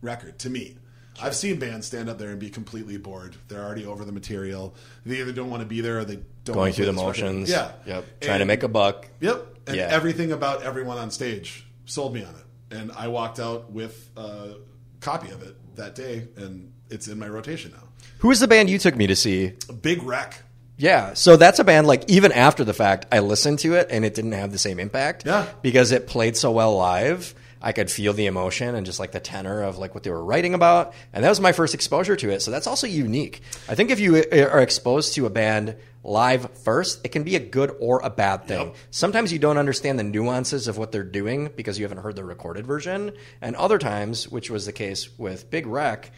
record. 0.00 0.38
To 0.40 0.50
me, 0.50 0.76
I've 1.20 1.34
seen 1.34 1.58
bands 1.58 1.86
stand 1.86 2.08
up 2.08 2.18
there 2.18 2.30
and 2.30 2.38
be 2.38 2.50
completely 2.50 2.96
bored. 2.96 3.36
They're 3.48 3.62
already 3.62 3.84
over 3.84 4.04
the 4.04 4.12
material. 4.12 4.74
They 5.04 5.20
either 5.20 5.32
don't 5.32 5.50
want 5.50 5.62
to 5.62 5.66
be 5.66 5.80
there 5.80 5.98
or 5.98 6.04
they 6.04 6.20
don't 6.44 6.54
going 6.54 6.72
through 6.72 6.86
the 6.86 6.92
motions. 6.92 7.50
Record. 7.50 7.74
Yeah, 7.86 7.94
yep. 7.96 8.20
Trying 8.20 8.38
to 8.38 8.44
make 8.44 8.62
a 8.62 8.68
buck. 8.68 9.08
Yep. 9.20 9.46
And 9.66 9.76
yeah. 9.76 9.88
everything 9.90 10.32
about 10.32 10.62
everyone 10.62 10.96
on 10.96 11.10
stage 11.10 11.66
sold 11.84 12.14
me 12.14 12.24
on 12.24 12.34
it. 12.34 12.76
And 12.76 12.92
I 12.92 13.08
walked 13.08 13.40
out 13.40 13.70
with 13.70 14.10
a 14.16 14.54
copy 15.00 15.30
of 15.30 15.42
it 15.42 15.56
that 15.76 15.94
day, 15.94 16.28
and 16.36 16.72
it's 16.90 17.08
in 17.08 17.18
my 17.18 17.28
rotation 17.28 17.72
now. 17.72 17.82
Who 18.18 18.28
was 18.28 18.40
the 18.40 18.48
band 18.48 18.70
you 18.70 18.78
took 18.78 18.96
me 18.96 19.06
to 19.06 19.16
see? 19.16 19.54
Big 19.82 20.02
Wreck. 20.02 20.42
Yeah, 20.78 21.14
so 21.14 21.36
that's 21.36 21.58
a 21.58 21.64
band 21.64 21.86
like 21.86 22.08
even 22.08 22.32
after 22.32 22.64
the 22.64 22.72
fact, 22.72 23.06
I 23.12 23.18
listened 23.18 23.58
to 23.60 23.74
it 23.74 23.88
and 23.90 24.04
it 24.04 24.14
didn't 24.14 24.32
have 24.32 24.52
the 24.52 24.58
same 24.58 24.78
impact. 24.78 25.26
Yeah, 25.26 25.46
because 25.60 25.92
it 25.92 26.06
played 26.06 26.36
so 26.36 26.52
well 26.52 26.76
live. 26.76 27.34
I 27.60 27.72
could 27.72 27.90
feel 27.90 28.12
the 28.12 28.26
emotion 28.26 28.76
and 28.76 28.86
just 28.86 29.00
like 29.00 29.10
the 29.10 29.20
tenor 29.20 29.62
of 29.62 29.78
like 29.78 29.92
what 29.92 30.04
they 30.04 30.10
were 30.10 30.24
writing 30.24 30.54
about, 30.54 30.94
and 31.12 31.24
that 31.24 31.28
was 31.28 31.40
my 31.40 31.52
first 31.52 31.74
exposure 31.74 32.14
to 32.16 32.30
it. 32.30 32.40
So 32.40 32.50
that's 32.52 32.68
also 32.68 32.86
unique. 32.86 33.42
I 33.68 33.74
think 33.74 33.90
if 33.90 33.98
you 33.98 34.16
eh, 34.16 34.44
are 34.44 34.60
exposed 34.60 35.14
to 35.14 35.26
a 35.26 35.30
band 35.30 35.76
live 36.04 36.48
first, 36.60 37.04
it 37.04 37.08
can 37.08 37.24
be 37.24 37.36
a 37.36 37.40
good 37.40 37.74
or 37.80 38.00
a 38.00 38.10
bad 38.10 38.46
thing. 38.46 38.68
Yep. 38.68 38.76
Sometimes 38.90 39.32
you 39.32 39.38
don't 39.38 39.58
understand 39.58 39.98
the 39.98 40.04
nuances 40.04 40.68
of 40.68 40.78
what 40.78 40.92
they're 40.92 41.02
doing 41.02 41.50
because 41.56 41.78
you 41.78 41.84
haven't 41.84 41.98
heard 41.98 42.16
the 42.16 42.24
recorded 42.24 42.66
version. 42.66 43.12
And 43.40 43.56
other 43.56 43.78
times, 43.78 44.28
which 44.28 44.50
was 44.50 44.66
the 44.66 44.72
case 44.72 45.18
with 45.18 45.50
Big 45.50 45.66
Wreck, 45.66 46.12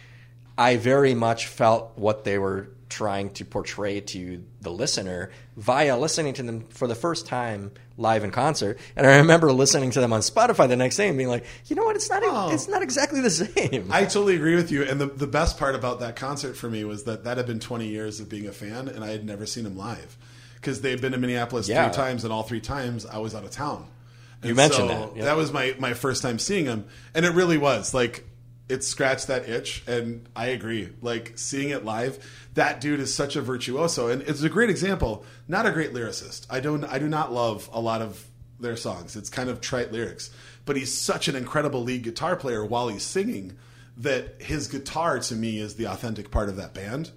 I 0.58 0.76
very 0.76 1.14
much 1.14 1.46
felt 1.46 1.92
what 1.96 2.24
they 2.24 2.38
were 2.38 2.70
trying 2.88 3.30
to 3.30 3.44
portray 3.44 4.00
to 4.00 4.44
the 4.60 4.70
listener 4.70 5.30
via 5.56 5.96
listening 5.96 6.34
to 6.34 6.42
them 6.42 6.66
for 6.70 6.88
the 6.88 6.94
first 6.96 7.24
time 7.24 7.70
live 7.96 8.24
in 8.24 8.32
concert. 8.32 8.78
And 8.96 9.06
I 9.06 9.18
remember 9.18 9.52
listening 9.52 9.92
to 9.92 10.00
them 10.00 10.12
on 10.12 10.20
Spotify 10.22 10.66
the 10.68 10.74
next 10.76 10.96
day 10.96 11.06
and 11.08 11.16
being 11.16 11.28
like, 11.28 11.44
you 11.66 11.76
know 11.76 11.84
what, 11.84 11.94
it's 11.94 12.10
not 12.10 12.22
Oh. 12.24 12.50
it's 12.52 12.66
not 12.66 12.82
exactly 12.82 13.20
the 13.20 13.30
same. 13.30 13.86
I 13.92 14.02
totally 14.04 14.34
agree 14.34 14.56
with 14.56 14.72
you. 14.72 14.82
And 14.82 15.00
the, 15.00 15.06
the 15.06 15.28
best 15.28 15.56
part 15.56 15.76
about 15.76 16.00
that 16.00 16.16
concert 16.16 16.56
for 16.56 16.68
me 16.68 16.84
was 16.84 17.04
that 17.04 17.22
that 17.24 17.36
had 17.36 17.46
been 17.46 17.60
20 17.60 17.86
years 17.86 18.18
of 18.18 18.28
being 18.28 18.46
a 18.48 18.52
fan, 18.52 18.88
and 18.88 19.04
I 19.04 19.10
had 19.10 19.24
never 19.24 19.46
seen 19.46 19.64
him 19.66 19.76
live 19.76 20.16
because 20.56 20.80
they'd 20.80 21.00
been 21.00 21.12
to 21.12 21.18
Minneapolis 21.18 21.68
Yeah. 21.68 21.88
three 21.88 21.94
times, 21.96 22.24
and 22.24 22.32
all 22.32 22.42
three 22.42 22.60
times 22.60 23.06
I 23.06 23.18
was 23.18 23.34
out 23.36 23.44
of 23.44 23.50
town. 23.52 23.86
And 24.42 24.56
mentioned 24.56 24.88
so 24.90 24.94
that, 25.10 25.16
yeah. 25.16 25.24
That 25.26 25.36
was 25.36 25.52
my, 25.52 25.76
my 25.78 25.94
first 25.94 26.22
time 26.22 26.38
seeing 26.40 26.64
him, 26.64 26.86
and 27.14 27.24
it 27.24 27.34
really 27.34 27.58
was 27.58 27.94
like 27.94 28.26
it 28.70 28.84
scratched 28.84 29.26
that 29.26 29.48
itch. 29.48 29.82
And 29.86 30.28
I 30.34 30.46
agree, 30.46 30.90
like 31.02 31.32
seeing 31.36 31.70
it 31.70 31.84
live. 31.84 32.24
That 32.54 32.80
dude 32.80 33.00
is 33.00 33.12
such 33.12 33.36
a 33.36 33.42
virtuoso, 33.42 34.08
and 34.08 34.22
it's 34.22 34.42
a 34.42 34.48
great 34.48 34.70
example. 34.70 35.24
Not 35.48 35.66
a 35.66 35.72
great 35.72 35.92
lyricist. 35.92 36.46
I 36.48 36.60
don't. 36.60 36.84
I 36.84 36.98
do 36.98 37.08
not 37.08 37.32
love 37.32 37.68
a 37.72 37.80
lot 37.80 38.02
of 38.02 38.24
their 38.58 38.76
songs. 38.76 39.16
It's 39.16 39.30
kind 39.30 39.48
of 39.48 39.60
trite 39.60 39.92
lyrics, 39.92 40.30
but 40.64 40.76
he's 40.76 40.96
such 40.96 41.28
an 41.28 41.36
incredible 41.36 41.82
lead 41.82 42.02
guitar 42.02 42.36
player 42.36 42.64
while 42.64 42.88
he's 42.88 43.02
singing 43.02 43.56
that 43.96 44.40
his 44.40 44.68
guitar 44.68 45.18
to 45.18 45.34
me 45.34 45.58
is 45.58 45.74
the 45.74 45.86
authentic 45.86 46.30
part 46.30 46.48
of 46.48 46.56
that 46.56 46.72
band 46.72 47.10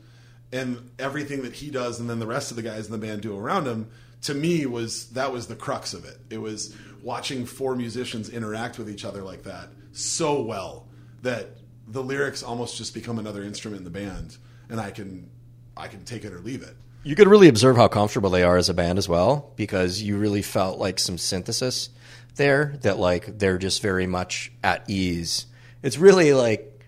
and 0.51 0.91
everything 0.99 1.43
that 1.43 1.53
he 1.53 1.71
does 1.71 1.99
and 1.99 2.09
then 2.09 2.19
the 2.19 2.27
rest 2.27 2.51
of 2.51 2.57
the 2.57 2.63
guys 2.63 2.85
in 2.85 2.91
the 2.91 2.97
band 2.97 3.21
do 3.21 3.37
around 3.37 3.65
him 3.65 3.89
to 4.21 4.33
me 4.33 4.65
was 4.65 5.09
that 5.11 5.31
was 5.31 5.47
the 5.47 5.55
crux 5.55 5.93
of 5.93 6.03
it 6.03 6.17
it 6.29 6.37
was 6.37 6.75
watching 7.01 7.45
four 7.45 7.75
musicians 7.75 8.29
interact 8.29 8.77
with 8.77 8.89
each 8.89 9.05
other 9.05 9.21
like 9.21 9.43
that 9.43 9.69
so 9.93 10.41
well 10.41 10.87
that 11.23 11.49
the 11.87 12.01
lyrics 12.03 12.43
almost 12.43 12.77
just 12.77 12.93
become 12.93 13.17
another 13.19 13.43
instrument 13.43 13.79
in 13.79 13.83
the 13.83 13.89
band 13.89 14.37
and 14.69 14.79
i 14.79 14.89
can 14.91 15.29
i 15.75 15.87
can 15.87 16.03
take 16.05 16.23
it 16.23 16.31
or 16.31 16.39
leave 16.39 16.61
it 16.61 16.75
You 17.03 17.15
could 17.15 17.27
really 17.27 17.49
observe 17.49 17.75
how 17.75 17.87
comfortable 17.89 18.29
they 18.29 18.43
are 18.43 18.55
as 18.55 18.69
a 18.69 18.73
band 18.73 18.97
as 18.97 19.09
well, 19.09 19.51
because 19.57 20.01
you 20.01 20.15
really 20.17 20.41
felt 20.41 20.79
like 20.79 20.99
some 20.99 21.17
synthesis 21.17 21.89
there 22.35 22.77
that 22.83 22.97
like 22.97 23.37
they're 23.39 23.57
just 23.57 23.81
very 23.81 24.07
much 24.07 24.51
at 24.63 24.89
ease. 24.89 25.45
It's 25.81 25.97
really 25.97 26.31
like 26.33 26.85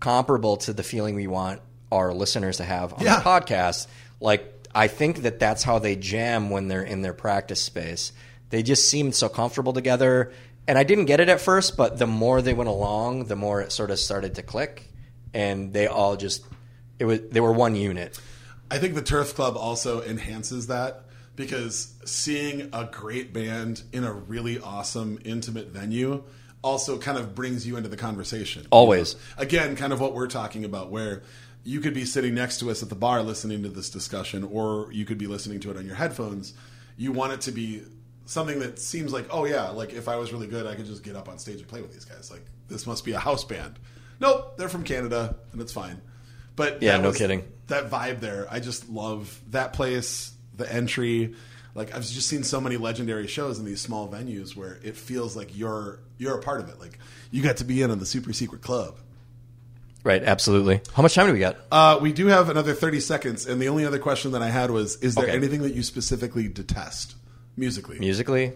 comparable 0.00 0.56
to 0.58 0.72
the 0.72 0.82
feeling 0.82 1.14
we 1.14 1.26
want 1.26 1.60
our 1.92 2.12
listeners 2.12 2.56
to 2.58 2.64
have 2.64 2.92
on 2.94 3.00
Yeah. 3.00 3.16
the 3.20 3.22
podcast. 3.24 3.86
Like 4.20 4.52
I 4.74 4.88
think 4.88 5.22
that 5.22 5.38
that's 5.38 5.62
how 5.62 5.78
they 5.78 5.96
jam 5.96 6.50
when 6.50 6.68
they're 6.68 6.82
in 6.82 7.02
their 7.02 7.14
practice 7.14 7.62
space. 7.62 8.12
They 8.50 8.62
just 8.62 8.90
seemed 8.90 9.14
so 9.14 9.28
comfortable 9.28 9.72
together. 9.72 10.32
And 10.68 10.76
I 10.76 10.84
didn't 10.84 11.04
get 11.04 11.20
it 11.20 11.28
at 11.28 11.40
first, 11.40 11.76
but 11.76 11.98
the 11.98 12.06
more 12.06 12.42
they 12.42 12.54
went 12.54 12.68
along, 12.68 13.26
the 13.26 13.36
more 13.36 13.60
it 13.60 13.72
sort 13.72 13.90
of 13.90 13.98
started 13.98 14.34
to 14.34 14.42
click 14.42 14.90
and 15.36 15.72
they 15.72 15.86
all 15.86 16.16
just 16.16 16.44
it 16.98 17.04
was 17.04 17.20
they 17.30 17.40
were 17.40 17.52
one 17.52 17.76
unit. 17.76 18.18
I 18.70 18.78
think 18.78 18.94
the 18.94 19.02
Turf 19.02 19.34
Club 19.34 19.56
also 19.56 20.02
enhances 20.02 20.66
that 20.66 21.02
because 21.36 21.94
seeing 22.04 22.70
a 22.72 22.88
great 22.90 23.32
band 23.32 23.82
in 23.92 24.02
a 24.02 24.12
really 24.12 24.58
awesome, 24.58 25.20
intimate 25.24 25.68
venue 25.68 26.24
also 26.62 26.98
kind 26.98 27.18
of 27.18 27.34
brings 27.34 27.66
you 27.66 27.76
into 27.76 27.88
the 27.88 27.96
conversation. 27.96 28.66
Always. 28.70 29.14
Again, 29.36 29.76
kind 29.76 29.92
of 29.92 30.00
what 30.00 30.14
we're 30.14 30.26
talking 30.26 30.64
about, 30.64 30.90
where 30.90 31.22
you 31.62 31.80
could 31.80 31.94
be 31.94 32.04
sitting 32.04 32.34
next 32.34 32.58
to 32.60 32.70
us 32.70 32.82
at 32.82 32.88
the 32.88 32.96
bar 32.96 33.22
listening 33.22 33.62
to 33.62 33.68
this 33.68 33.90
discussion, 33.90 34.42
or 34.42 34.90
you 34.90 35.04
could 35.04 35.18
be 35.18 35.26
listening 35.26 35.60
to 35.60 35.70
it 35.70 35.76
on 35.76 35.84
your 35.84 35.94
headphones. 35.96 36.54
You 36.96 37.12
want 37.12 37.34
it 37.34 37.42
to 37.42 37.52
be 37.52 37.82
something 38.26 38.58
that 38.60 38.78
seems 38.78 39.12
like, 39.12 39.26
oh 39.30 39.44
yeah, 39.46 39.70
like 39.70 39.92
if 39.94 40.08
I 40.08 40.16
was 40.16 40.32
really 40.32 40.46
good, 40.46 40.66
I 40.66 40.74
could 40.74 40.86
just 40.86 41.02
get 41.02 41.16
up 41.16 41.28
on 41.28 41.38
stage 41.38 41.58
and 41.60 41.66
play 41.68 41.80
with 41.82 41.92
these 41.92 42.04
guys. 42.04 42.30
Like 42.30 42.44
this 42.68 42.86
must 42.86 43.04
be 43.04 43.12
a 43.12 43.18
house 43.18 43.44
band. 43.44 43.78
Nope, 44.20 44.56
they're 44.58 44.68
from 44.68 44.82
Canada, 44.84 45.36
and 45.52 45.60
it's 45.60 45.72
fine. 45.72 46.00
But 46.56 46.82
Yeah, 46.82 46.96
no 46.98 47.08
was- 47.08 47.18
kidding. 47.18 47.44
that 47.68 47.90
vibe 47.90 48.20
there. 48.20 48.46
I 48.50 48.60
just 48.60 48.88
love 48.88 49.40
that 49.50 49.72
place, 49.72 50.32
the 50.56 50.70
entry. 50.72 51.34
Like 51.74 51.94
I've 51.94 52.06
just 52.06 52.26
seen 52.28 52.42
so 52.42 52.60
many 52.60 52.78
legendary 52.78 53.26
shows 53.26 53.58
in 53.58 53.66
these 53.66 53.80
small 53.82 54.08
venues 54.08 54.56
where 54.56 54.78
it 54.82 54.96
feels 54.96 55.36
like 55.36 55.56
you're 55.56 56.00
you're 56.18 56.38
a 56.38 56.40
part 56.42 56.60
of 56.60 56.68
it. 56.70 56.80
Like 56.80 56.98
you 57.30 57.42
got 57.42 57.58
to 57.58 57.64
be 57.64 57.82
in 57.82 57.90
on 57.90 57.98
the 57.98 58.06
super 58.06 58.32
secret 58.32 58.62
club. 58.62 58.96
Right, 60.02 60.22
absolutely. 60.22 60.80
How 60.94 61.02
much 61.02 61.14
time 61.14 61.26
do 61.26 61.32
we 61.32 61.40
got? 61.40 61.56
Uh, 61.70 61.98
we 62.00 62.12
do 62.12 62.28
have 62.28 62.48
another 62.48 62.72
thirty 62.74 63.00
seconds, 63.00 63.44
and 63.44 63.60
the 63.60 63.68
only 63.68 63.84
other 63.84 63.98
question 63.98 64.32
that 64.32 64.40
I 64.42 64.48
had 64.50 64.70
was: 64.70 64.96
Is 65.02 65.16
there 65.16 65.24
Okay. 65.24 65.34
anything 65.36 65.62
that 65.62 65.74
you 65.74 65.82
specifically 65.82 66.48
detest 66.48 67.14
musically? 67.56 67.98
Musically? 67.98 68.52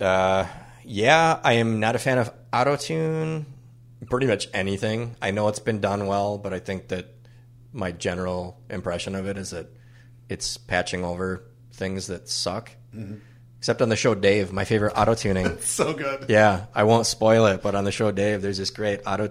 Uh, 0.00 0.46
yeah, 0.84 1.38
I 1.42 1.54
am 1.54 1.80
not 1.80 1.94
a 1.94 1.98
fan 1.98 2.18
of 2.18 2.32
autotune. 2.50 3.44
Pretty 4.10 4.26
much 4.26 4.48
anything. 4.52 5.16
I 5.22 5.30
know 5.30 5.48
it's 5.48 5.60
been 5.60 5.80
done 5.80 6.06
well, 6.06 6.38
but 6.38 6.52
I 6.52 6.58
think 6.58 6.88
that 6.88 7.14
my 7.72 7.92
general 7.92 8.60
impression 8.68 9.14
of 9.14 9.26
it 9.26 9.38
is 9.38 9.50
that 9.50 9.68
it's 10.28 10.56
patching 10.56 11.04
over 11.04 11.44
things 11.72 12.08
that 12.08 12.28
suck. 12.28 12.70
Except 13.58 13.80
on 13.80 13.88
the 13.88 13.96
show 13.96 14.14
Dave, 14.14 14.52
my 14.52 14.64
favorite 14.64 14.92
auto 14.96 15.14
tuning. 15.14 15.56
So 15.60 15.92
good. 15.92 16.26
Yeah, 16.28 16.66
I 16.74 16.82
won't 16.82 17.06
spoil 17.06 17.46
it, 17.46 17.62
but 17.62 17.74
on 17.76 17.84
the 17.84 17.92
show 17.92 18.10
Dave, 18.10 18.42
there's 18.42 18.58
this 18.58 18.70
great 18.70 19.00
auto 19.06 19.30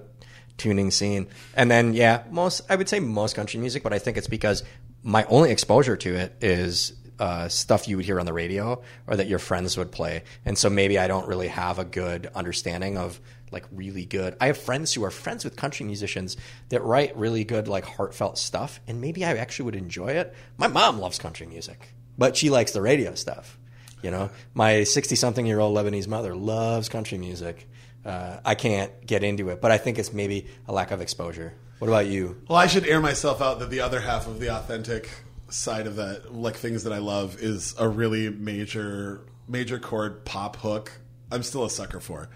tuning 0.58 0.90
scene. 0.90 1.28
And 1.54 1.70
then, 1.70 1.94
yeah, 1.94 2.24
most 2.32 2.62
I 2.70 2.78
would 2.78 2.88
say 2.88 3.02
most 3.02 3.36
country 3.36 3.60
music, 3.60 3.84
but 3.84 3.92
I 3.94 4.00
think 4.00 4.16
it's 4.18 4.28
because 4.28 4.64
my 5.04 5.26
only 5.26 5.52
exposure 5.52 5.98
to 5.98 6.16
it 6.16 6.38
is 6.42 6.94
uh, 7.22 7.48
stuff 7.48 7.88
you 7.88 7.98
would 7.98 8.06
hear 8.06 8.20
on 8.20 8.26
the 8.26 8.34
radio 8.34 8.82
or 9.06 9.16
that 9.16 9.28
your 9.28 9.38
friends 9.38 9.78
would 9.78 9.92
play. 9.92 10.24
And 10.44 10.58
so 10.58 10.72
maybe 10.72 10.98
I 10.98 11.08
don't 11.08 11.28
really 11.28 11.50
have 11.50 11.78
a 11.78 11.86
good 11.86 12.28
understanding 12.34 12.98
of 12.98 13.22
like 13.52 13.64
really 13.72 14.06
good. 14.06 14.36
I 14.42 14.48
have 14.48 14.58
friends 14.58 14.92
who 14.92 15.04
are 15.04 15.12
friends 15.12 15.44
with 15.46 15.56
country 15.56 15.86
musicians 15.86 16.36
that 16.70 16.82
write 16.82 17.16
really 17.16 17.44
good, 17.44 17.68
like 17.68 17.86
heartfelt 17.86 18.40
stuff, 18.40 18.80
and 18.88 19.02
maybe 19.02 19.24
I 19.24 19.36
actually 19.36 19.66
would 19.66 19.76
enjoy 19.76 20.14
it. 20.14 20.34
My 20.58 20.68
mom 20.68 20.98
loves 20.98 21.20
country 21.20 21.46
music, 21.46 21.94
but 22.18 22.36
she 22.36 22.50
likes 22.50 22.72
the 22.72 22.82
radio 22.82 23.14
stuff. 23.14 23.60
You 24.02 24.10
know, 24.10 24.32
my 24.56 24.84
60 24.84 25.16
something 25.16 25.46
year 25.46 25.60
old 25.60 25.78
Lebanese 25.78 26.08
mother 26.08 26.34
loves 26.34 26.90
country 26.90 27.20
music. 27.20 27.70
Uh, 28.04 28.40
I 28.44 28.56
can't 28.56 29.06
get 29.06 29.24
into 29.24 29.50
it, 29.50 29.62
but 29.62 29.70
I 29.70 29.78
think 29.78 30.00
it's 30.00 30.12
maybe 30.12 30.48
a 30.68 30.74
lack 30.74 30.90
of 30.90 31.02
exposure. 31.02 31.54
What 31.78 31.88
about 31.88 32.08
you? 32.08 32.42
Well, 32.48 32.58
I 32.58 32.66
should 32.66 32.88
air 32.88 33.00
myself 33.00 33.44
out 33.44 33.60
that 33.60 33.70
the 33.70 33.82
other 33.82 34.00
half 34.00 34.26
of 34.26 34.40
the 34.40 34.50
authentic 34.50 35.08
side 35.52 35.88
of 35.88 35.98
that, 35.98 36.34
like 36.34 36.56
things 36.56 36.84
that 36.84 36.94
I 36.94 37.00
love, 37.00 37.38
is 37.42 37.76
a 37.78 37.88
really 37.88 38.30
major, 38.30 39.22
major 39.48 39.80
chord 39.80 40.26
pop 40.26 40.56
hook. 40.58 40.92
I'm 41.32 41.44
still 41.44 41.66
a 41.66 41.70
sucker 41.70 42.00
for. 42.00 42.30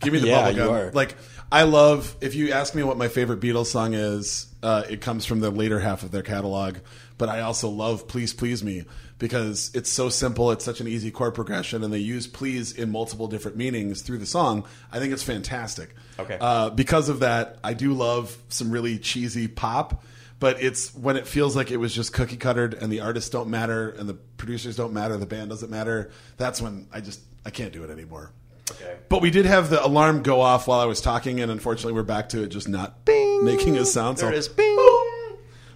Give 0.00 0.12
me 0.12 0.18
the 0.18 0.28
Yeah, 0.28 0.52
bubblegum. 0.52 0.94
Like 0.94 1.14
I 1.50 1.62
love. 1.62 2.16
If 2.20 2.34
you 2.34 2.52
ask 2.52 2.74
me 2.74 2.82
what 2.82 2.96
my 2.96 3.08
favorite 3.08 3.40
Beatles 3.40 3.66
song 3.66 3.94
is, 3.94 4.46
uh, 4.62 4.82
it 4.90 5.00
comes 5.00 5.24
from 5.24 5.40
the 5.40 5.50
later 5.50 5.78
half 5.78 6.02
of 6.02 6.10
their 6.10 6.22
catalog. 6.22 6.78
But 7.18 7.28
I 7.28 7.40
also 7.40 7.68
love 7.68 8.08
"Please 8.08 8.34
Please 8.34 8.64
Me" 8.64 8.84
because 9.18 9.70
it's 9.74 9.88
so 9.88 10.08
simple. 10.08 10.50
It's 10.50 10.64
such 10.64 10.80
an 10.80 10.88
easy 10.88 11.12
chord 11.12 11.34
progression, 11.34 11.84
and 11.84 11.92
they 11.92 11.98
use 11.98 12.26
"please" 12.26 12.72
in 12.72 12.90
multiple 12.90 13.28
different 13.28 13.56
meanings 13.56 14.02
through 14.02 14.18
the 14.18 14.26
song. 14.26 14.64
I 14.90 14.98
think 14.98 15.12
it's 15.12 15.22
fantastic. 15.22 15.94
Okay. 16.18 16.36
Uh, 16.40 16.70
because 16.70 17.08
of 17.08 17.20
that, 17.20 17.58
I 17.62 17.74
do 17.74 17.92
love 17.92 18.36
some 18.48 18.72
really 18.72 18.98
cheesy 18.98 19.46
pop, 19.46 20.02
but 20.42 20.60
it's 20.60 20.92
when 20.92 21.16
it 21.16 21.24
feels 21.24 21.54
like 21.54 21.70
it 21.70 21.76
was 21.76 21.94
just 21.94 22.12
cookie 22.12 22.36
cuttered 22.36 22.74
and 22.74 22.90
the 22.90 22.98
artists 22.98 23.30
don't 23.30 23.48
matter 23.48 23.90
and 23.90 24.08
the 24.08 24.14
producers 24.14 24.74
don't 24.74 24.92
matter, 24.92 25.16
the 25.16 25.24
band 25.24 25.50
doesn't 25.50 25.70
matter. 25.70 26.10
That's 26.36 26.60
when 26.60 26.88
I 26.92 27.00
just 27.00 27.20
I 27.46 27.50
can't 27.50 27.72
do 27.72 27.84
it 27.84 27.90
anymore. 27.90 28.32
Okay. 28.68 28.96
But 29.08 29.22
we 29.22 29.30
did 29.30 29.46
have 29.46 29.70
the 29.70 29.84
alarm 29.86 30.24
go 30.24 30.40
off 30.40 30.66
while 30.66 30.80
I 30.80 30.86
was 30.86 31.00
talking, 31.00 31.38
and 31.38 31.52
unfortunately, 31.52 31.92
we're 31.92 32.02
back 32.02 32.30
to 32.30 32.42
it 32.42 32.48
just 32.48 32.68
not 32.68 33.04
Bing! 33.04 33.44
making 33.44 33.76
a 33.78 33.84
sound. 33.84 34.18
There 34.18 34.30
so 34.30 34.34
it 34.34 34.36
is. 34.36 34.48
Bing! 34.48 34.76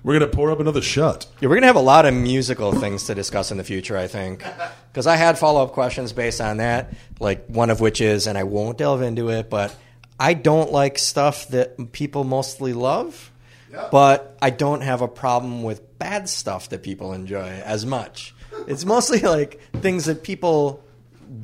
we're 0.02 0.18
gonna 0.18 0.26
pour 0.26 0.50
up 0.50 0.58
another 0.58 0.82
shot. 0.82 1.28
Yeah, 1.40 1.48
we're 1.48 1.54
gonna 1.54 1.68
have 1.68 1.76
a 1.76 1.80
lot 1.80 2.04
of 2.04 2.12
musical 2.12 2.72
things 2.72 3.04
to 3.04 3.14
discuss 3.14 3.52
in 3.52 3.58
the 3.58 3.64
future, 3.64 3.96
I 3.96 4.08
think, 4.08 4.44
because 4.92 5.06
I 5.06 5.14
had 5.14 5.38
follow 5.38 5.62
up 5.62 5.74
questions 5.74 6.12
based 6.12 6.40
on 6.40 6.56
that. 6.56 6.92
Like 7.20 7.46
one 7.46 7.70
of 7.70 7.80
which 7.80 8.00
is, 8.00 8.26
and 8.26 8.36
I 8.36 8.42
won't 8.42 8.78
delve 8.78 9.02
into 9.02 9.28
it, 9.30 9.48
but 9.48 9.72
I 10.18 10.34
don't 10.34 10.72
like 10.72 10.98
stuff 10.98 11.46
that 11.50 11.92
people 11.92 12.24
mostly 12.24 12.72
love, 12.72 13.30
Yeah. 13.70 13.88
but 13.90 14.38
I 14.40 14.50
don't 14.50 14.82
have 14.82 15.02
a 15.02 15.08
problem 15.08 15.62
with 15.62 15.98
bad 15.98 16.28
stuff 16.28 16.68
that 16.68 16.82
people 16.82 17.12
enjoy 17.12 17.48
as 17.48 17.84
much. 17.84 18.34
It's 18.68 18.84
mostly 18.84 19.20
like 19.20 19.60
things 19.80 20.04
that 20.06 20.22
people 20.22 20.82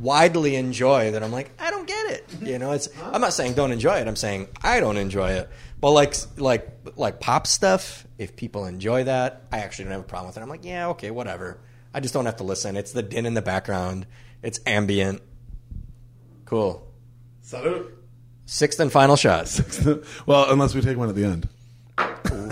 widely 0.00 0.54
enjoy 0.56 1.10
that 1.10 1.22
I'm 1.22 1.32
like, 1.32 1.50
I 1.58 1.70
don't 1.70 1.86
get 1.86 2.10
it. 2.12 2.26
You 2.42 2.58
know, 2.58 2.72
it's 2.72 2.88
I'm 3.02 3.20
not 3.20 3.32
saying 3.34 3.54
don't 3.54 3.72
enjoy 3.72 3.96
it. 3.98 4.08
I'm 4.08 4.16
saying 4.16 4.48
I 4.62 4.80
don't 4.80 4.96
enjoy 4.96 5.30
it. 5.32 5.48
But 5.80 5.90
like 5.92 6.14
like 6.36 6.68
like 6.96 7.20
pop 7.20 7.46
stuff, 7.46 8.06
if 8.18 8.36
people 8.36 8.66
enjoy 8.66 9.04
that, 9.04 9.42
I 9.52 9.58
actually 9.58 9.86
don't 9.86 9.92
have 9.92 10.00
a 10.02 10.04
problem 10.04 10.28
with 10.28 10.36
it. 10.36 10.40
I'm 10.40 10.48
like, 10.48 10.64
yeah, 10.64 10.88
okay, 10.88 11.10
whatever. 11.10 11.58
I 11.94 12.00
just 12.00 12.14
don't 12.14 12.26
have 12.26 12.36
to 12.36 12.44
listen. 12.44 12.76
It's 12.76 12.92
the 12.92 13.02
din 13.02 13.26
in 13.26 13.34
the 13.34 13.42
background. 13.42 14.06
It's 14.42 14.60
ambient. 14.66 15.22
Cool. 16.46 16.86
Salud. 17.44 17.90
Sixth 18.46 18.80
and 18.80 18.90
final 18.92 19.16
shot. 19.16 19.60
well, 20.26 20.50
unless 20.50 20.74
we 20.74 20.80
take 20.80 20.96
one 20.96 21.08
at 21.08 21.14
the 21.14 21.24
end. 21.24 21.48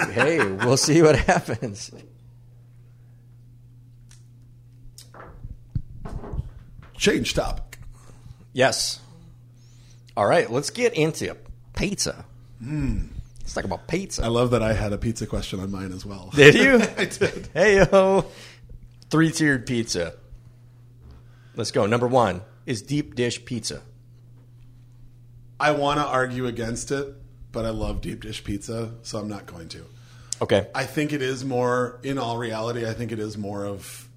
Hey, 0.09 0.45
we'll 0.45 0.77
see 0.77 1.03
what 1.03 1.17
happens. 1.17 1.91
Change 6.97 7.35
topic. 7.35 7.79
Yes. 8.53 9.01
All 10.17 10.27
right, 10.27 10.51
let's 10.51 10.71
get 10.71 10.95
into 10.95 11.37
pizza. 11.75 12.25
Hmm. 12.63 13.07
Let's 13.41 13.55
talk 13.55 13.65
about 13.65 13.89
pizza. 13.89 14.23
I 14.23 14.29
love 14.29 14.51
that 14.51 14.63
I 14.63 14.75
had 14.75 14.93
a 14.93 14.99
pizza 14.99 15.27
question 15.27 15.61
on 15.61 15.71
mine 15.71 15.93
as 15.93 16.05
well. 16.05 16.31
Did 16.35 16.55
you? 16.55 16.75
I 16.99 17.05
did. 17.07 17.49
hey 17.55 17.79
yo, 17.79 18.27
three 19.09 19.31
tiered 19.31 19.67
pizza. 19.67 20.15
Let's 21.57 21.71
go. 21.71 21.87
Number 21.87 22.07
one 22.07 22.43
is 22.67 22.83
deep 22.83 23.15
dish 23.15 23.45
pizza. 23.45 23.83
I 25.59 25.73
want 25.73 25.99
to 26.01 26.07
argue 26.07 26.47
against 26.47 26.91
it, 26.91 27.15
but 27.53 27.65
I 27.65 27.71
love 27.71 28.01
deep 28.01 28.23
dish 28.23 28.43
pizza, 28.45 28.93
so 29.03 29.19
I'm 29.19 29.29
not 29.29 29.47
going 29.47 29.69
to. 29.71 29.85
Okay. 30.43 30.69
I 30.75 30.85
think 30.85 31.13
it 31.13 31.23
is 31.23 31.45
more, 31.45 32.01
in 32.03 32.19
all 32.19 32.39
reality, 32.39 32.87
I 32.87 32.95
think 32.95 33.13
it 33.13 33.19
is 33.19 33.37
more 33.37 33.65
of 33.65 34.09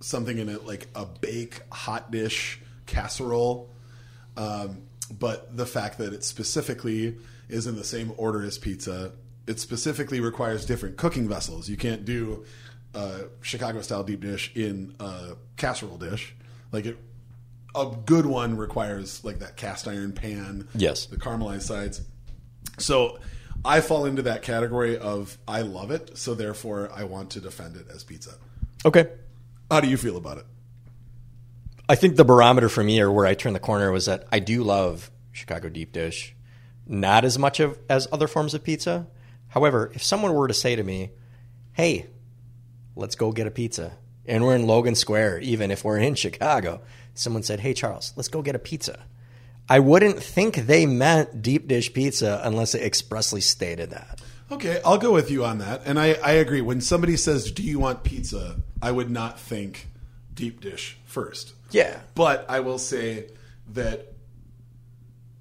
something 0.00 0.38
in 0.38 0.48
it 0.48 0.66
like 0.66 0.88
a 0.94 1.06
bake, 1.06 1.60
hot 1.72 2.10
dish, 2.10 2.60
casserole. 2.86 3.70
Um, 4.36 4.82
but 5.18 5.56
the 5.56 5.66
fact 5.66 5.98
that 5.98 6.12
it 6.12 6.24
specifically 6.24 7.16
is 7.48 7.66
in 7.66 7.76
the 7.76 7.84
same 7.84 8.12
order 8.16 8.42
as 8.42 8.58
pizza, 8.58 9.12
it 9.46 9.58
specifically 9.58 10.20
requires 10.20 10.64
different 10.64 10.96
cooking 10.96 11.28
vessels. 11.28 11.68
You 11.68 11.76
can't 11.76 12.04
do 12.04 12.44
a 12.94 13.22
Chicago 13.40 13.80
style 13.82 14.04
deep 14.04 14.20
dish 14.20 14.52
in 14.54 14.94
a 15.00 15.34
casserole 15.56 15.98
dish. 15.98 16.34
Like 16.72 16.86
it, 16.86 16.98
a 17.74 17.92
good 18.04 18.26
one 18.26 18.56
requires 18.56 19.24
like 19.24 19.38
that 19.40 19.56
cast 19.56 19.88
iron 19.88 20.12
pan. 20.12 20.68
Yes. 20.74 21.06
The 21.06 21.16
caramelized 21.16 21.62
sides. 21.62 22.02
So 22.80 23.18
I 23.64 23.80
fall 23.80 24.06
into 24.06 24.22
that 24.22 24.42
category 24.42 24.96
of 24.96 25.38
I 25.46 25.62
love 25.62 25.90
it, 25.90 26.16
so 26.16 26.34
therefore 26.34 26.90
I 26.94 27.04
want 27.04 27.30
to 27.30 27.40
defend 27.40 27.76
it 27.76 27.86
as 27.94 28.04
pizza. 28.04 28.32
Okay. 28.84 29.08
How 29.70 29.80
do 29.80 29.88
you 29.88 29.96
feel 29.96 30.16
about 30.16 30.38
it? 30.38 30.46
I 31.88 31.94
think 31.94 32.16
the 32.16 32.24
barometer 32.24 32.68
for 32.68 32.82
me, 32.82 33.00
or 33.00 33.10
where 33.10 33.26
I 33.26 33.34
turned 33.34 33.56
the 33.56 33.60
corner, 33.60 33.90
was 33.90 34.06
that 34.06 34.26
I 34.32 34.38
do 34.38 34.62
love 34.62 35.10
Chicago 35.32 35.68
deep 35.68 35.92
dish, 35.92 36.34
not 36.86 37.24
as 37.24 37.38
much 37.38 37.60
of 37.60 37.78
as 37.88 38.08
other 38.12 38.28
forms 38.28 38.54
of 38.54 38.64
pizza. 38.64 39.06
However, 39.48 39.90
if 39.94 40.02
someone 40.02 40.34
were 40.34 40.48
to 40.48 40.54
say 40.54 40.76
to 40.76 40.82
me, 40.82 41.10
"Hey, 41.72 42.06
let's 42.94 43.16
go 43.16 43.32
get 43.32 43.46
a 43.46 43.50
pizza," 43.50 43.98
and 44.24 44.44
we're 44.44 44.54
in 44.54 44.66
Logan 44.66 44.94
Square, 44.94 45.40
even 45.40 45.70
if 45.70 45.84
we're 45.84 45.98
in 45.98 46.14
Chicago, 46.14 46.80
someone 47.14 47.42
said, 47.42 47.60
"Hey, 47.60 47.74
Charles, 47.74 48.12
let's 48.16 48.28
go 48.28 48.40
get 48.42 48.54
a 48.54 48.60
pizza," 48.60 49.04
I 49.70 49.78
wouldn't 49.78 50.20
think 50.20 50.56
they 50.56 50.84
meant 50.84 51.42
deep 51.42 51.68
dish 51.68 51.92
pizza 51.92 52.40
unless 52.42 52.72
they 52.72 52.82
expressly 52.82 53.40
stated 53.40 53.90
that. 53.90 54.20
Okay, 54.50 54.80
I'll 54.84 54.98
go 54.98 55.12
with 55.12 55.30
you 55.30 55.44
on 55.44 55.58
that. 55.58 55.82
And 55.86 55.96
I, 55.96 56.14
I 56.14 56.32
agree. 56.32 56.60
When 56.60 56.80
somebody 56.80 57.16
says, 57.16 57.52
Do 57.52 57.62
you 57.62 57.78
want 57.78 58.02
pizza? 58.02 58.56
I 58.82 58.90
would 58.90 59.10
not 59.10 59.38
think 59.38 59.86
deep 60.34 60.60
dish 60.60 60.98
first. 61.04 61.54
Yeah. 61.70 62.00
But 62.16 62.46
I 62.48 62.60
will 62.60 62.78
say 62.78 63.28
that 63.74 64.12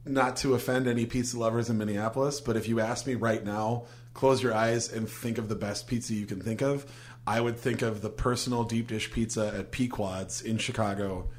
not 0.06 0.38
to 0.38 0.54
offend 0.54 0.88
any 0.88 1.08
pizza 1.08 1.40
lovers 1.40 1.72
in 1.72 1.80
Minneapolis, 1.80 2.40
but 2.40 2.56
if 2.56 2.68
you 2.68 2.80
ask 2.80 3.08
me 3.08 3.16
right 3.16 3.44
now, 3.44 3.86
close 4.14 4.44
your 4.44 4.54
eyes 4.54 4.92
and 4.92 5.10
think 5.10 5.40
of 5.40 5.50
the 5.50 5.56
best 5.56 5.88
pizza 5.88 6.14
you 6.14 6.28
can 6.28 6.40
think 6.40 6.62
of, 6.62 6.86
I 7.26 7.42
would 7.42 7.58
think 7.58 7.82
of 7.82 8.04
the 8.04 8.10
personal 8.12 8.64
deep 8.64 8.90
dish 8.90 9.12
pizza 9.12 9.52
at 9.58 9.72
Pequod's 9.72 10.42
in 10.42 10.60
Chicago 10.60 11.30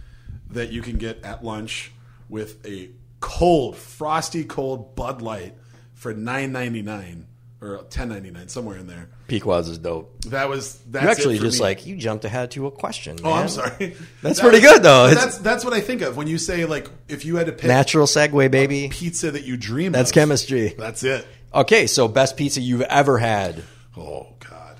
that 0.51 0.73
you 0.73 0.83
can 0.83 0.99
get 0.99 1.25
at 1.25 1.45
lunch 1.45 1.93
with 2.31 2.65
a 2.67 2.91
cold, 3.21 3.77
frosty 3.77 4.45
cold 4.45 4.95
Bud 4.97 5.21
Light 5.21 5.55
for 5.95 6.15
nine 6.15 6.53
ninety 6.53 6.81
nine 6.83 7.27
or 7.61 7.83
ten 7.91 8.09
ninety 8.09 8.31
nine, 8.31 8.49
somewhere 8.49 8.79
in 8.79 8.87
there. 8.87 9.11
Pequod's 9.29 9.69
is 9.69 9.79
dope. 9.79 10.25
That 10.27 10.49
was 10.49 10.79
that's 10.89 11.05
You 11.05 11.11
actually 11.11 11.39
just 11.39 11.59
me. 11.59 11.65
like 11.65 11.87
you 11.87 11.97
jumped 11.97 12.25
ahead 12.25 12.51
to 12.53 12.67
a 12.67 12.71
question. 12.71 13.19
Oh, 13.23 13.33
I'm 13.33 13.49
sorry. 13.49 13.95
That's 14.23 14.39
That 14.41 14.43
pretty 14.49 14.65
was- 14.67 14.73
good, 14.75 14.83
though. 14.83 15.09
That's 15.15 15.39
that's 15.39 15.65
what 15.65 15.75
I 15.75 15.81
think 15.81 16.01
of 16.03 16.17
when 16.17 16.27
you 16.27 16.39
say 16.39 16.65
like 16.65 16.89
if 17.09 17.25
you 17.25 17.37
had 17.37 17.47
to 17.47 17.53
pick 17.53 17.67
Natural 17.69 18.07
segue, 18.07 18.51
baby. 18.51 18.89
pizza 18.91 19.31
that 19.31 19.45
you 19.45 19.57
dream 19.57 19.93
That's 19.93 20.11
of. 20.11 20.15
chemistry. 20.15 20.75
That's 20.79 21.05
it. 21.05 21.27
Okay, 21.55 21.87
so 21.87 22.09
best 22.09 22.37
pizza 22.37 22.61
you've 22.61 22.83
ever 22.83 23.19
had, 23.19 23.63
Oh 23.97 24.29
God. 24.49 24.79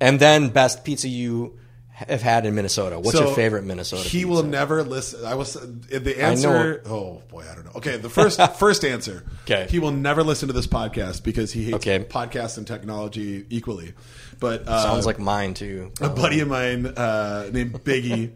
and 0.00 0.18
then 0.18 0.48
best 0.48 0.82
pizza 0.84 1.08
you 1.08 1.58
have 1.96 2.20
had 2.20 2.44
in 2.44 2.54
Minnesota. 2.54 2.98
What's 3.00 3.16
So, 3.16 3.26
your 3.26 3.34
favorite 3.34 3.64
Minnesota? 3.64 4.02
He 4.02 4.18
pizza? 4.18 4.28
will 4.28 4.42
never 4.42 4.82
listen. 4.82 5.24
I 5.24 5.34
was 5.34 5.54
the 5.54 6.20
answer. 6.20 6.82
Oh 6.84 7.22
boy, 7.28 7.44
I 7.50 7.54
don't 7.54 7.64
know. 7.64 7.72
Okay, 7.76 7.96
the 7.96 8.10
first 8.10 8.40
first 8.58 8.84
answer. 8.84 9.24
Okay. 9.44 9.66
He 9.70 9.78
will 9.78 9.92
never 9.92 10.22
listen 10.22 10.48
to 10.48 10.52
this 10.52 10.66
podcast 10.66 11.22
because 11.24 11.52
he 11.52 11.64
hates 11.64 11.76
Okay. 11.76 12.00
podcasts 12.04 12.58
and 12.58 12.66
technology 12.66 13.46
equally. 13.48 13.94
But 14.38 14.68
uh, 14.68 14.82
Sounds 14.82 15.06
like 15.06 15.18
mine 15.18 15.54
too. 15.54 15.90
a 16.02 16.10
buddy 16.10 16.40
of 16.40 16.48
mine 16.48 16.86
uh, 16.86 17.48
named 17.50 17.72
Biggie, 17.82 18.32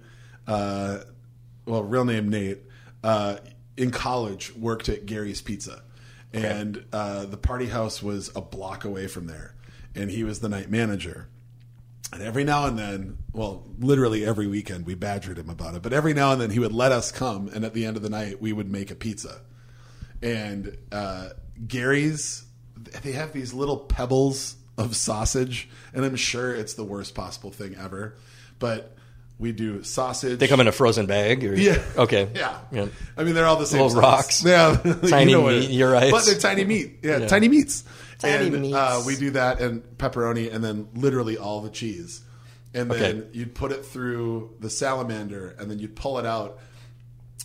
uh, 0.46 1.00
well, 1.66 1.84
real 1.84 2.06
name 2.06 2.30
Nate, 2.30 2.60
uh, 3.04 3.36
in 3.76 3.90
college 3.90 4.54
worked 4.56 4.88
at 4.88 5.04
Gary's 5.04 5.42
Pizza, 5.42 5.82
and 6.32 6.82
uh, 6.94 7.26
the 7.26 7.36
party 7.36 7.66
house 7.66 8.02
was 8.02 8.30
a 8.34 8.40
block 8.40 8.84
away 8.86 9.06
from 9.06 9.26
there, 9.26 9.54
and 9.94 10.10
he 10.10 10.24
was 10.24 10.40
the 10.40 10.48
night 10.48 10.70
manager. 10.70 11.28
And 12.12 12.22
every 12.22 12.42
now 12.44 12.66
and 12.66 12.76
then, 12.78 13.18
well, 13.32 13.64
literally 13.78 14.24
every 14.26 14.46
weekend, 14.48 14.84
we 14.84 14.94
badgered 14.94 15.38
him 15.38 15.48
about 15.48 15.74
it. 15.76 15.82
But 15.82 15.92
every 15.92 16.12
now 16.12 16.32
and 16.32 16.40
then, 16.40 16.50
he 16.50 16.58
would 16.58 16.72
let 16.72 16.90
us 16.90 17.12
come, 17.12 17.48
and 17.54 17.64
at 17.64 17.72
the 17.72 17.86
end 17.86 17.96
of 17.96 18.02
the 18.02 18.10
night, 18.10 18.40
we 18.40 18.52
would 18.52 18.70
make 18.70 18.90
a 18.90 18.96
pizza. 18.96 19.40
And 20.22 20.76
uh, 20.90 21.30
Gary's, 21.66 22.44
they 23.02 23.12
have 23.12 23.32
these 23.32 23.54
little 23.54 23.76
pebbles 23.76 24.56
of 24.76 24.96
sausage, 24.96 25.68
and 25.94 26.04
I'm 26.04 26.16
sure 26.16 26.54
it's 26.54 26.74
the 26.74 26.84
worst 26.84 27.14
possible 27.14 27.50
thing 27.50 27.76
ever. 27.76 28.16
But 28.58 28.96
we 29.38 29.52
do 29.52 29.82
sausage. 29.84 30.38
They 30.38 30.48
come 30.48 30.60
in 30.60 30.68
a 30.68 30.72
frozen 30.72 31.06
bag. 31.06 31.44
Or, 31.44 31.54
Yeah. 31.54 31.80
Okay. 31.96 32.28
Yeah. 32.34 32.58
Yeah. 32.72 32.86
I 33.16 33.24
mean, 33.24 33.34
they're 33.34 33.46
all 33.46 33.56
the 33.56 33.66
same. 33.66 33.80
Little 33.80 33.90
size. 34.02 34.02
rocks. 34.02 34.44
Yeah. 34.44 34.80
You 35.02 35.08
Tiny 35.08 35.32
know 35.32 35.46
meat, 35.46 35.64
it- 35.64 35.70
you're 35.70 35.90
right. 35.92 36.10
But 36.10 36.26
they're 36.26 36.38
tiny 36.38 36.64
meat. 36.64 36.98
Yeah. 37.02 37.18
Yeah. 37.18 37.26
Tiny 37.28 37.48
meats. 37.48 37.84
Tiny 38.20 38.46
and, 38.46 38.60
meats. 38.62 38.74
Uh, 38.74 39.02
we 39.06 39.16
do 39.16 39.30
that 39.30 39.60
and 39.60 39.82
pepperoni 39.98 40.52
and 40.52 40.62
then 40.62 40.88
literally 40.94 41.36
all 41.38 41.60
the 41.60 41.70
cheese. 41.70 42.20
And 42.72 42.90
then 42.90 43.18
Okay. 43.22 43.28
you'd 43.32 43.54
put 43.54 43.72
it 43.72 43.84
through 43.84 44.54
the 44.60 44.70
salamander 44.70 45.56
and 45.58 45.70
then 45.70 45.78
you'd 45.80 45.96
pull 45.96 46.18
it 46.18 46.26
out. 46.26 46.58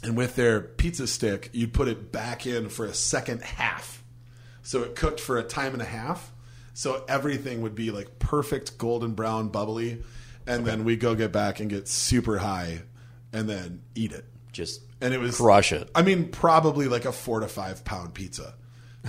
And 0.04 0.16
with 0.16 0.36
their 0.36 0.62
pizza 0.62 1.08
stick, 1.08 1.50
you'd 1.54 1.74
put 1.74 1.88
it 1.88 2.12
back 2.12 2.46
in 2.46 2.70
for 2.70 2.86
a 2.86 2.94
second 2.94 3.42
half. 3.42 4.04
So 4.62 4.84
it 4.84 4.96
cooked 4.96 5.20
for 5.20 5.38
a 5.38 5.44
time 5.44 5.74
and 5.74 5.82
a 5.82 5.86
half. 5.86 6.32
So 6.74 7.04
everything 7.08 7.62
would 7.62 7.74
be 7.74 7.90
like 7.92 8.20
perfect 8.20 8.78
golden 8.78 9.14
brown, 9.14 9.48
bubbly. 9.50 10.04
And 10.46 10.66
then 10.66 10.84
we 10.84 10.96
go 10.96 11.16
get 11.16 11.32
back 11.32 11.60
and 11.60 11.70
get 11.70 11.88
super 11.88 12.38
high 12.38 12.84
and 13.34 13.50
then 13.50 13.82
eat 13.96 14.12
it. 14.12 14.26
Just 14.52 14.82
And 15.02 15.14
it 15.14 15.20
was 15.20 15.38
crush 15.38 15.72
it. 15.72 15.90
I 15.96 16.02
mean, 16.04 16.30
probably 16.30 16.88
like 16.88 17.06
a 17.06 17.12
four 17.12 17.40
to 17.40 17.48
five 17.48 17.84
pound 17.84 18.14
pizza. 18.14 18.54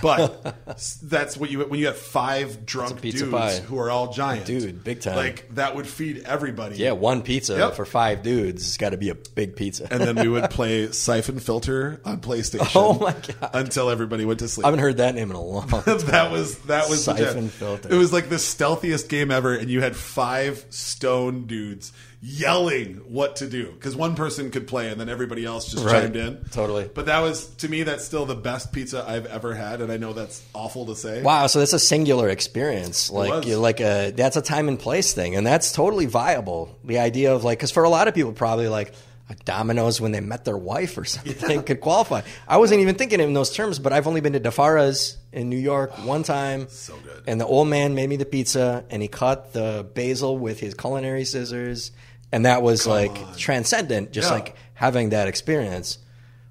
But 0.01 0.55
that's 1.03 1.37
what 1.37 1.49
you 1.51 1.61
when 1.61 1.79
you 1.79 1.87
have 1.87 1.97
five 1.97 2.65
drunk 2.65 3.01
dudes 3.01 3.23
pie. 3.23 3.59
who 3.59 3.79
are 3.79 3.89
all 3.89 4.11
giant, 4.13 4.45
Dude, 4.45 4.83
big 4.83 5.01
time. 5.01 5.15
Like 5.15 5.47
that 5.55 5.75
would 5.75 5.87
feed 5.87 6.23
everybody. 6.25 6.75
Yeah, 6.77 6.91
one 6.91 7.21
pizza 7.21 7.57
Yep. 7.57 7.75
for 7.75 7.85
five 7.85 8.23
dudes. 8.23 8.65
It's 8.67 8.77
got 8.77 8.89
to 8.89 8.97
be 8.97 9.09
a 9.09 9.15
big 9.15 9.55
pizza. 9.55 9.87
And 9.91 10.01
then 10.01 10.15
we 10.15 10.27
would 10.27 10.49
play 10.49 10.91
Siphon 10.91 11.39
Filter 11.39 12.01
on 12.05 12.19
PlayStation. 12.21 12.71
Oh 12.75 12.93
my 12.99 13.13
God. 13.13 13.49
Until 13.53 13.89
everybody 13.89 14.25
went 14.25 14.39
to 14.39 14.47
sleep. 14.47 14.65
I 14.65 14.67
haven't 14.69 14.81
heard 14.81 14.97
that 14.97 15.15
name 15.15 15.29
in 15.29 15.35
a 15.35 15.41
long 15.41 15.67
time. 15.67 15.83
that 15.85 16.31
was 16.31 16.57
that 16.63 16.89
was 16.89 17.03
Siphon. 17.03 17.49
Filter. 17.49 17.89
It 17.93 17.97
was 17.97 18.11
like 18.13 18.29
the 18.29 18.35
stealthiest 18.39 19.09
game 19.09 19.31
ever, 19.31 19.55
and 19.55 19.69
you 19.69 19.81
had 19.81 19.95
five 19.95 20.65
stone 20.69 21.45
dudes 21.47 21.91
yelling 22.27 22.95
what 23.07 23.37
to 23.37 23.47
do 23.47 23.71
because 23.71 23.95
one 23.95 24.13
person 24.15 24.51
could 24.51 24.67
play 24.67 24.89
and 24.89 24.99
then 24.99 25.07
everybody 25.07 25.45
else 25.45 25.71
just 25.71 25.85
Right. 25.85 26.01
chimed 26.01 26.15
in. 26.17 26.43
Totally. 26.51 26.89
But 26.93 27.05
that 27.05 27.19
was 27.19 27.45
to 27.57 27.69
me 27.69 27.83
that's 27.83 28.03
still 28.03 28.25
the 28.25 28.35
best 28.35 28.73
pizza 28.73 29.05
I've 29.07 29.25
ever 29.27 29.55
had, 29.55 29.79
and 29.79 29.91
I 29.91 29.97
know 29.97 30.11
that's 30.11 30.41
awful 30.53 30.87
to 30.87 30.95
say. 30.95 31.21
Wow, 31.21 31.47
so 31.47 31.59
that's 31.59 31.73
a 31.73 31.79
singular 31.79 32.27
experience. 32.27 33.09
Like 33.09 33.45
like 33.45 33.79
a 33.79 34.11
that's 34.11 34.35
a 34.35 34.41
time 34.41 34.67
and 34.67 34.77
place 34.77 35.13
thing, 35.13 35.35
and 35.35 35.47
that's 35.47 35.71
totally 35.71 36.05
viable. 36.05 36.77
The 36.83 36.99
idea 36.99 37.33
of 37.33 37.43
like 37.45 37.59
because 37.59 37.71
for 37.71 37.83
a 37.83 37.89
lot 37.89 38.07
of 38.09 38.13
people 38.13 38.33
probably 38.33 38.67
like 38.67 38.93
a 39.29 39.35
Domino's 39.43 39.99
when 39.99 40.11
they 40.11 40.21
met 40.21 40.45
their 40.45 40.57
wife 40.57 40.97
or 40.97 41.05
something 41.05 41.63
could 41.63 41.81
qualify. 41.81 42.21
I 42.47 42.57
wasn't 42.57 42.81
even 42.81 42.95
thinking 42.95 43.19
in 43.19 43.33
those 43.33 43.53
terms, 43.53 43.79
but 43.79 43.93
I've 43.93 44.07
only 44.07 44.21
been 44.21 44.33
to 44.33 44.39
Di 44.39 44.49
Fara's 44.49 45.17
in 45.33 45.49
New 45.49 45.57
York 45.57 45.91
oh, 45.97 46.07
one 46.07 46.23
time. 46.23 46.67
So 46.69 46.95
good. 46.97 47.23
And 47.27 47.39
the 47.39 47.45
old 47.45 47.67
man 47.67 47.93
made 47.93 48.09
me 48.09 48.15
the 48.15 48.25
pizza, 48.25 48.85
and 48.89 49.01
he 49.01 49.07
cut 49.07 49.51
the 49.53 49.85
basil 49.93 50.37
with 50.37 50.59
his 50.59 50.73
culinary 50.73 51.25
scissors, 51.25 51.91
and 52.31 52.45
that 52.45 52.61
was 52.61 52.85
like 52.87 53.37
transcendent. 53.37 54.11
Just 54.11 54.29
Yeah. 54.29 54.35
like 54.35 54.55
having 54.73 55.09
that 55.09 55.27
experience. 55.27 55.99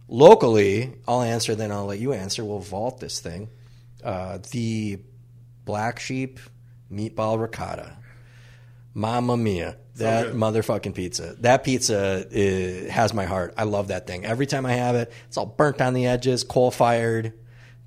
Locally, 0.09 0.95
I'll 1.09 1.23
answer, 1.23 1.55
then 1.55 1.73
I'll 1.73 1.87
let 1.87 1.99
you 1.99 2.13
answer. 2.13 2.45
We'll 2.45 2.61
vault 2.61 3.01
this 3.01 3.19
thing. 3.21 3.49
Uh, 4.05 4.39
the 4.53 5.01
black 5.65 5.99
sheep 5.99 6.39
meatball 6.93 7.41
ricotta. 7.41 7.93
Mamma 8.95 9.37
mia. 9.37 9.77
That 9.97 10.27
good. 10.27 10.35
motherfucking 10.37 10.95
pizza. 10.95 11.35
That 11.41 11.65
pizza 11.65 12.27
uh, 12.27 12.91
has 12.91 13.13
my 13.15 13.25
heart. 13.25 13.55
I 13.57 13.65
love 13.65 13.89
that 13.89 14.07
thing. 14.07 14.25
Every 14.25 14.47
time 14.47 14.65
I 14.67 14.73
have 14.73 14.95
it, 14.95 15.11
it's 15.27 15.37
all 15.37 15.47
burnt 15.47 15.81
on 15.81 15.95
the 15.95 16.07
edges, 16.07 16.45
coal 16.45 16.71
fired. 16.71 17.33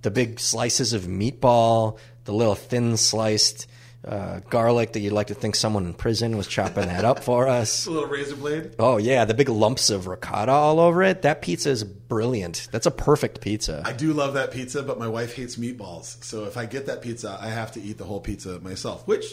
The 0.01 0.11
big 0.11 0.39
slices 0.39 0.93
of 0.93 1.03
meatball, 1.03 1.99
the 2.25 2.33
little 2.33 2.55
thin 2.55 2.97
sliced 2.97 3.67
uh, 4.05 4.39
garlic 4.49 4.93
that 4.93 5.01
you'd 5.01 5.13
like 5.13 5.27
to 5.27 5.33
think 5.33 5.55
someone 5.55 5.85
in 5.85 5.93
prison 5.93 6.37
was 6.37 6.47
chopping 6.47 6.87
that 6.87 7.03
up 7.03 7.23
for 7.23 7.47
us. 7.47 7.85
A 7.87 7.91
little 7.91 8.09
razor 8.09 8.35
blade. 8.35 8.75
Oh 8.79 8.97
yeah, 8.97 9.25
the 9.25 9.33
big 9.33 9.49
lumps 9.49 9.89
of 9.89 10.07
ricotta 10.07 10.51
all 10.51 10.79
over 10.79 11.03
it. 11.03 11.23
That 11.23 11.41
pizza 11.41 11.69
is 11.69 11.83
brilliant. 11.83 12.69
That's 12.71 12.85
a 12.85 12.91
perfect 12.91 13.41
pizza. 13.41 13.83
I 13.85 13.93
do 13.93 14.13
love 14.13 14.35
that 14.35 14.51
pizza, 14.51 14.83
but 14.83 14.99
my 14.99 15.07
wife 15.07 15.35
hates 15.35 15.57
meatballs. 15.57 16.23
So 16.23 16.45
if 16.45 16.55
I 16.57 16.65
get 16.65 16.85
that 16.85 17.01
pizza, 17.01 17.37
I 17.41 17.47
have 17.49 17.73
to 17.73 17.81
eat 17.81 17.97
the 17.97 18.05
whole 18.05 18.21
pizza 18.21 18.59
myself, 18.59 19.05
which 19.07 19.25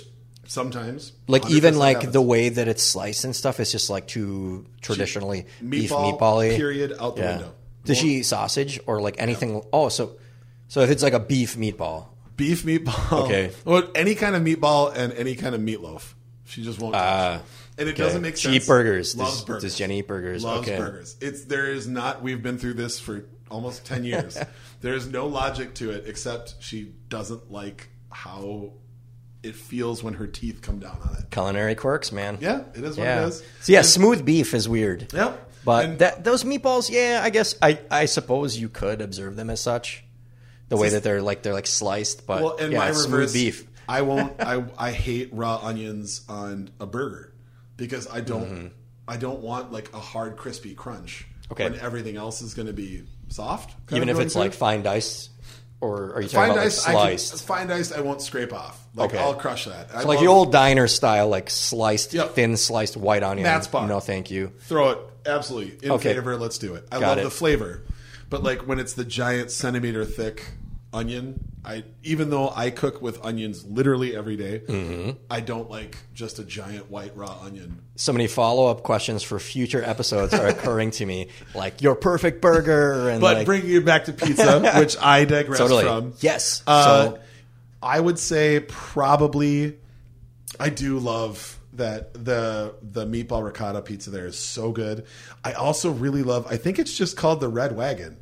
sometimes 0.49 1.13
like 1.29 1.49
even 1.51 1.79
like 1.79 1.97
happens. 1.97 2.13
the 2.13 2.23
way 2.23 2.49
that 2.49 2.69
it's 2.69 2.83
sliced 2.83 3.25
and 3.25 3.35
stuff 3.35 3.61
is 3.61 3.73
just 3.73 3.91
like 3.91 4.07
too 4.07 4.67
traditionally 4.81 5.47
beef 5.69 5.91
Meatball, 5.91 6.19
meatball 6.19 6.57
period, 6.57 6.93
out 7.01 7.17
the 7.17 7.23
window. 7.23 7.55
Does 7.85 7.99
she 7.99 8.17
eat 8.17 8.23
sausage 8.25 8.81
or 8.87 9.01
like 9.01 9.17
anything? 9.19 9.63
Oh, 9.73 9.89
so 9.89 10.17
so 10.69 10.81
if 10.81 10.91
it's 10.91 11.03
like 11.05 11.13
a 11.13 11.21
beef 11.21 11.57
meatball, 11.57 12.07
beef 12.37 12.65
meatball. 12.65 13.25
Okay. 13.25 13.53
Well, 13.65 13.89
any 13.95 14.15
kind 14.15 14.37
of 14.37 14.43
meatball 14.43 14.95
and 14.95 15.13
any 15.15 15.35
kind 15.35 15.55
of 15.55 15.61
meatloaf. 15.61 16.13
She 16.45 16.63
just 16.63 16.79
won't 16.81 16.95
touch. 16.95 17.03
Ah, 17.03 17.43
and 17.79 17.89
it 17.89 17.93
okay. 17.93 18.03
doesn't 18.05 18.23
make 18.23 18.37
She 18.37 18.45
sense. 18.53 18.65
eat 18.65 18.69
burgers. 18.69 19.17
Loves 19.17 19.33
Does- 19.37 19.45
burgers. 19.45 19.63
does 19.65 19.75
Jenny 19.77 19.99
eat 19.99 20.07
burgers? 20.07 20.45
Loves 20.45 20.69
Okay. 20.69 20.79
burgers. 20.79 21.17
It's 21.21 21.45
there 21.45 21.67
is 21.73 21.89
not. 21.89 22.23
We've 22.23 22.43
been 22.43 22.59
through 22.59 22.75
this 22.75 23.01
for 23.01 23.25
almost 23.51 23.85
ten 23.85 24.05
years. 24.05 24.39
there 24.81 24.95
is 24.95 25.07
no 25.07 25.27
logic 25.27 25.75
to 25.77 25.91
it 25.91 26.05
except 26.07 26.55
she 26.61 26.93
doesn't 27.09 27.51
like 27.51 27.89
how 28.11 28.73
it 29.43 29.55
feels 29.57 30.03
when 30.03 30.15
her 30.15 30.27
teeth 30.27 30.61
come 30.63 30.79
down 30.79 30.99
on 31.09 31.17
it. 31.19 31.31
culinary 31.31 31.75
quirks, 31.75 32.11
man. 32.13 32.39
Yeah, 32.41 32.63
it 32.75 32.83
is 32.85 32.97
what 32.97 33.05
yeah. 33.05 33.25
it 33.25 33.29
is. 33.29 33.43
So 33.63 33.73
yeah, 33.73 33.79
And- 33.79 33.87
smooth 33.87 34.25
beef 34.25 34.55
is 34.55 34.69
weird. 34.69 35.13
Yep. 35.13 35.43
But 35.65 35.85
And- 35.85 35.99
that, 35.99 36.23
those 36.25 36.45
meatballs, 36.45 36.89
yeah, 36.91 37.21
I 37.25 37.31
guess 37.31 37.57
I, 37.61 37.79
I 37.91 38.05
suppose 38.07 38.57
you 38.57 38.69
could 38.69 39.01
observe 39.01 39.35
them 39.37 39.51
as 39.51 39.61
such, 39.61 40.05
the 40.69 40.77
way 40.77 40.89
that 40.91 41.03
they're 41.03 41.23
like 41.23 41.43
they're 41.43 41.53
like 41.55 41.67
sliced. 41.67 42.27
But 42.27 42.43
Well, 42.43 42.57
in 42.57 42.73
yeah, 42.73 42.79
my 42.79 42.91
smooth 42.93 43.13
reverse, 43.13 43.33
beef. 43.33 43.67
I 43.89 44.03
won't. 44.03 44.35
I 44.41 44.65
I 44.79 44.91
hate 44.93 45.31
raw 45.33 45.59
onions 45.63 46.23
on 46.29 46.71
a 46.81 46.87
burger 46.87 47.33
because 47.77 48.09
I 48.09 48.21
don't. 48.21 48.73
I 49.09 49.17
don't 49.17 49.41
want 49.41 49.71
like 49.73 49.93
a 49.95 50.01
hard 50.01 50.37
crispy 50.37 50.75
crunch 50.75 51.27
Mm-hmm. 51.47 51.53
Okay. 51.53 51.71
when 51.71 51.79
everything 51.79 52.17
else 52.17 52.43
is 52.43 52.55
going 52.55 52.67
to 52.67 52.73
be 52.73 53.05
soft. 53.29 53.77
Even 53.93 54.09
if 54.09 54.19
it's 54.19 54.33
through. 54.33 54.43
like 54.43 54.53
fine 54.53 54.83
diced, 54.83 55.31
or 55.81 56.13
are 56.15 56.21
you 56.21 56.29
talking 56.29 56.31
fine 56.31 56.51
about 56.51 56.63
diced, 56.65 56.87
like 56.89 56.97
I 56.97 57.09
can, 57.11 57.19
sliced? 57.19 57.47
fine 57.47 57.67
diced, 57.69 57.93
I 57.93 58.01
won't 58.01 58.21
scrape 58.21 58.53
off. 58.53 58.85
Like 58.97 59.11
Okay. 59.11 59.23
I'll 59.23 59.35
crush 59.35 59.67
that. 59.67 59.95
I 59.95 60.03
so 60.03 60.09
like 60.09 60.19
the 60.19 60.27
old 60.27 60.51
diner 60.51 60.89
style, 60.89 61.29
like 61.29 61.49
sliced, 61.49 62.15
Yep. 62.15 62.35
thin 62.35 62.57
sliced 62.57 62.97
white 62.97 63.23
onion. 63.23 63.45
Matt's 63.45 63.69
bar. 63.69 63.87
No, 63.87 64.01
thank 64.01 64.29
you. 64.33 64.49
throw 64.63 64.91
it 64.91 64.99
absolutely 65.25 65.79
in 65.87 65.93
Okay. 65.93 66.15
favor. 66.15 66.37
Let's 66.37 66.59
do 66.59 66.75
it. 66.75 66.89
I 66.91 66.99
Got 66.99 67.07
love 67.11 67.19
it. 67.19 67.23
the 67.23 67.31
flavor, 67.31 67.83
but 68.31 68.43
like 68.43 68.67
when 68.67 68.79
it's 68.79 68.95
the 68.95 69.05
giant 69.05 69.51
centimeter 69.51 70.05
thick 70.05 70.45
onion, 70.93 71.41
I 71.65 71.85
even 72.05 72.31
though 72.31 72.51
I 72.55 72.71
cook 72.71 73.03
with 73.03 73.23
onions 73.25 73.65
literally 73.67 74.17
every 74.17 74.37
day, 74.37 74.61
Mm-hmm. 74.67 75.11
I 75.31 75.41
don't 75.41 75.69
like 75.71 75.97
just 76.15 76.39
a 76.39 76.45
giant 76.45 76.91
white 76.91 77.15
raw 77.17 77.39
onion. 77.43 77.83
So 77.97 78.13
many 78.13 78.27
follow 78.29 78.67
up 78.71 78.83
questions 78.83 79.23
for 79.23 79.39
future 79.39 79.83
episodes 79.83 80.33
are 80.35 80.47
occurring 80.47 80.93
to 80.93 81.07
me, 81.07 81.29
like 81.55 81.83
your 81.83 81.95
perfect 81.97 82.41
burger, 82.41 83.09
and 83.11 83.21
But 83.21 83.39
like, 83.39 83.47
bringing 83.47 83.73
it 83.73 83.85
back 83.85 84.05
to 84.05 84.13
pizza, 84.13 84.61
which 84.79 84.97
I 85.01 85.25
digress 85.25 85.59
totally 85.59 85.85
from. 85.85 86.15
yes. 86.21 86.63
Uh, 86.67 86.85
so 86.85 87.19
I 87.83 87.99
would 88.01 88.19
say 88.19 88.61
probably 88.61 89.77
I 90.59 90.71
do 90.71 90.99
love 90.99 91.59
that 91.77 92.13
the 92.13 92.75
the 92.83 93.07
meatball 93.07 93.45
ricotta 93.45 93.83
pizza 93.83 94.11
there 94.11 94.27
is 94.27 94.39
so 94.39 94.73
good. 94.73 95.07
I 95.45 95.53
also 95.53 95.91
really 95.91 96.23
love 96.23 96.47
I 96.49 96.57
think 96.57 96.79
it's 96.79 96.97
just 96.97 97.17
called 97.17 97.41
the 97.41 97.49
Red 97.49 97.77
Wagon. 97.77 98.19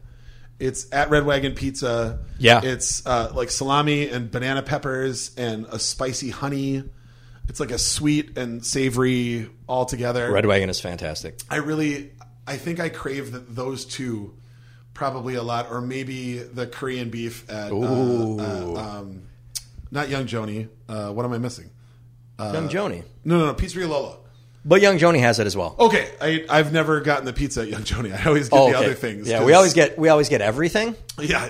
It's 0.58 0.92
at 0.92 1.10
Red 1.10 1.26
Wagon 1.26 1.54
Pizza. 1.54 2.20
Yeah. 2.38 2.60
It's 2.62 3.04
uh, 3.06 3.32
like 3.34 3.50
salami 3.50 4.08
and 4.08 4.30
banana 4.30 4.62
peppers 4.62 5.34
and 5.36 5.66
a 5.66 5.78
spicy 5.78 6.30
honey. 6.30 6.84
It's 7.48 7.60
like 7.60 7.72
a 7.72 7.78
sweet 7.78 8.38
and 8.38 8.64
savory 8.64 9.50
all 9.66 9.84
together. 9.84 10.30
Red 10.30 10.46
Wagon 10.46 10.70
is 10.70 10.80
fantastic. 10.80 11.40
I 11.50 11.56
really, 11.56 12.12
I 12.46 12.56
think 12.56 12.80
I 12.80 12.88
crave 12.88 13.32
th 13.32 13.42
those 13.48 13.84
two 13.84 14.34
probably 14.94 15.34
a 15.34 15.42
lot, 15.42 15.70
or 15.70 15.80
maybe 15.80 16.38
the 16.38 16.66
Korean 16.66 17.10
beef 17.10 17.50
at 17.50 17.72
uh, 17.72 17.76
uh, 17.76 18.74
um, 18.76 19.24
not 19.90 20.08
Young 20.08 20.26
Joni. 20.26 20.68
Uh, 20.88 21.10
what 21.12 21.26
am 21.26 21.32
I 21.32 21.38
missing? 21.38 21.70
Young 22.38 22.68
Joni, 22.68 23.02
No, 23.24 23.38
no, 23.38 23.46
no, 23.46 23.54
Pizzeria 23.54 23.88
Lola. 23.88 24.16
but 24.64 24.80
Young 24.82 24.98
Joni 24.98 25.20
has 25.20 25.38
it 25.38 25.46
as 25.46 25.56
well. 25.56 25.76
Okay, 25.78 26.10
I, 26.20 26.44
I've 26.48 26.72
never 26.72 27.00
gotten 27.00 27.24
the 27.26 27.32
pizza 27.32 27.62
at 27.62 27.68
Young 27.68 27.82
Joni. 27.82 28.12
I 28.18 28.24
always 28.26 28.48
get 28.48 28.58
Oh, 28.58 28.70
the 28.70 28.76
okay. 28.76 28.84
other 28.86 28.94
things. 28.94 29.28
Yeah, 29.28 29.38
'cause- 29.38 29.46
we 29.46 29.52
always 29.52 29.72
get 29.74 29.98
we 29.98 30.08
always 30.08 30.28
get 30.28 30.40
everything. 30.40 30.96
Yeah, 31.20 31.48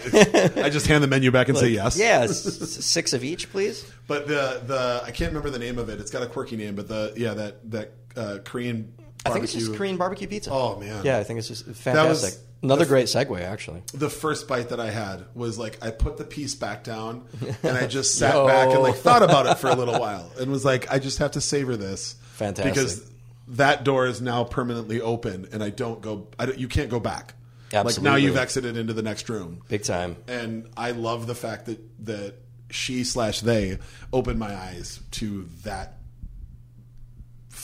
I 0.57 0.69
just 0.69 0.87
hand 0.87 1.03
the 1.03 1.09
menu 1.09 1.31
back 1.31 1.49
and 1.49 1.57
say 1.57 1.69
yes. 1.69 1.97
Yeah, 1.97 2.21
s- 2.21 2.45
s- 2.63 2.85
six 2.85 3.15
of 3.15 3.25
each, 3.25 3.51
please. 3.51 3.91
But 4.07 4.29
the 4.29 4.61
the 4.67 5.01
I 5.03 5.11
can't 5.11 5.31
remember 5.31 5.49
the 5.49 5.59
name 5.59 5.79
of 5.79 5.89
it. 5.89 6.01
It's 6.01 6.11
got 6.11 6.23
a 6.23 6.27
quirky 6.27 6.57
name, 6.57 6.75
but 6.75 6.87
the 6.87 7.15
yeah 7.17 7.33
that 7.33 7.71
that 7.71 7.93
uh, 8.15 8.39
Korean. 8.45 8.93
Barbecue. 9.25 9.31
I 9.31 9.33
think 9.33 9.45
it's 9.45 9.53
just 9.53 9.75
Korean 9.77 9.97
barbecue 9.97 10.27
pizza. 10.29 10.51
Oh 10.53 10.79
man, 10.79 11.05
Yeah, 11.05 11.19
I 11.19 11.25
think 11.25 11.39
it's 11.39 11.49
just 11.49 11.65
fantastic. 11.67 12.33
was 12.35 12.41
Another 12.63 12.87
great 12.87 13.07
segue, 13.07 13.41
actually. 13.43 13.83
the 13.93 14.09
first 14.09 14.49
bite 14.49 14.71
that 14.71 14.81
I 14.81 14.91
had 14.91 15.25
was 15.35 15.59
like 15.59 15.83
I 15.85 15.91
put 15.91 16.17
the 16.17 16.25
piece 16.25 16.55
back 16.55 16.83
down 16.83 17.27
and 17.63 17.77
I 17.77 17.87
just 17.87 18.15
sat 18.19 18.33
back 18.47 18.71
and 18.71 18.83
like 18.83 18.95
thought 18.97 19.23
about 19.23 19.47
it 19.47 19.59
for 19.59 19.69
a 19.69 19.75
little 19.75 19.99
while 20.01 20.31
and 20.41 20.51
was 20.51 20.65
like 20.65 20.91
I 20.91 20.99
just 20.99 21.19
have 21.19 21.33
to 21.33 21.41
savor 21.43 21.77
this. 21.77 22.15
Fantastic. 22.33 22.73
Because 22.75 23.11
that 23.49 23.85
door 23.85 24.07
is 24.07 24.23
now 24.23 24.45
permanently 24.45 25.01
open 25.03 25.49
and 25.53 25.63
I 25.63 25.69
don't 25.71 26.01
go 26.01 26.29
I 26.39 26.47
don't, 26.47 26.59
you 26.59 26.69
can't 26.69 26.89
go 26.91 27.01
back. 27.01 27.35
Absolutely. 27.73 28.11
Like 28.11 28.13
now 28.13 28.17
you've 28.17 28.37
exited 28.39 28.77
into 28.79 28.93
the 28.95 29.03
next 29.03 29.29
room. 29.29 29.61
Big 29.69 29.83
time. 29.83 30.17
And 30.29 30.69
I 30.77 30.93
love 30.93 31.27
the 31.27 31.35
fact 31.35 31.67
that 31.67 31.81
that 32.07 32.35
she 32.71 33.05
slash 33.05 33.41
they 33.41 33.79
opened 34.13 34.39
my 34.39 34.55
eyes 34.55 35.01
to 35.13 35.49
that 35.65 35.99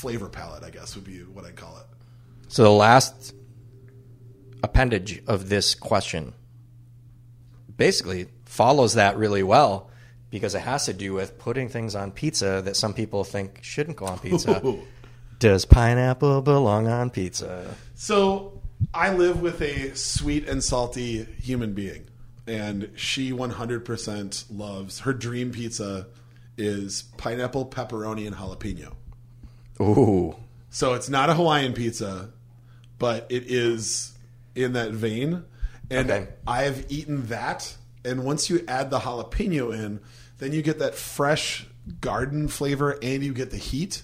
flavor 0.01 0.29
palette, 0.29 0.65
I 0.65 0.71
guess 0.71 0.95
would 0.95 1.05
be 1.05 1.19
what 1.19 1.45
I'd 1.45 1.57
call 1.57 1.77
it. 1.77 1.87
So 2.49 2.65
the 2.65 2.71
last 2.71 3.35
appendage 4.63 5.23
of 5.27 5.49
this 5.49 5.75
question 5.75 6.35
basically 7.77 8.29
follows 8.45 8.95
that 8.95 9.17
really 9.17 9.43
well 9.43 9.91
because 10.31 10.55
it 10.55 10.61
has 10.61 10.87
to 10.87 10.93
do 10.93 11.13
with 11.13 11.39
putting 11.39 11.69
things 11.69 11.95
on 11.95 12.13
pizza 12.13 12.63
that 12.65 12.77
some 12.77 12.95
people 12.95 13.25
think 13.25 13.61
shouldn't 13.63 13.97
go 13.97 14.07
on 14.07 14.19
pizza. 14.19 14.63
Does 15.39 15.65
pineapple 15.65 16.43
belong 16.43 16.87
on 16.89 17.11
pizza? 17.11 17.75
So 17.95 18.61
I 18.93 19.13
live 19.13 19.41
with 19.41 19.61
a 19.63 19.95
sweet 19.97 20.49
and 20.49 20.63
salty 20.63 21.25
human 21.41 21.73
being, 21.73 22.07
and 22.47 22.91
she 22.95 23.33
100% 23.33 24.45
loves 24.51 25.01
her 25.01 25.13
dream 25.13 25.51
pizza 25.51 26.07
is 26.59 27.05
pineapple, 27.17 27.67
pepperoni, 27.67 28.27
and 28.27 28.37
jalapeno. 28.37 28.95
Ooh. 29.81 30.37
So 30.71 30.95
it's 30.95 31.09
not 31.09 31.31
a 31.31 31.35
Hawaiian 31.35 31.73
pizza, 31.73 32.31
but 32.99 33.27
it 33.31 33.45
is 33.51 34.13
in 34.55 34.75
that 34.75 34.93
vein. 34.93 35.45
And 35.91 36.11
Okay. 36.11 36.29
I've 36.47 36.87
eaten 36.89 37.27
that, 37.27 37.77
and 38.05 38.25
once 38.25 38.49
you 38.49 38.65
add 38.69 38.91
the 38.91 39.01
jalapeno 39.01 39.73
in, 39.75 40.01
then 40.39 40.53
you 40.53 40.63
get 40.63 40.79
that 40.79 40.95
fresh 40.95 41.67
garden 42.01 42.47
flavor 42.49 42.97
and 43.03 43.25
you 43.25 43.33
get 43.33 43.51
the 43.51 43.57
heat. 43.57 44.03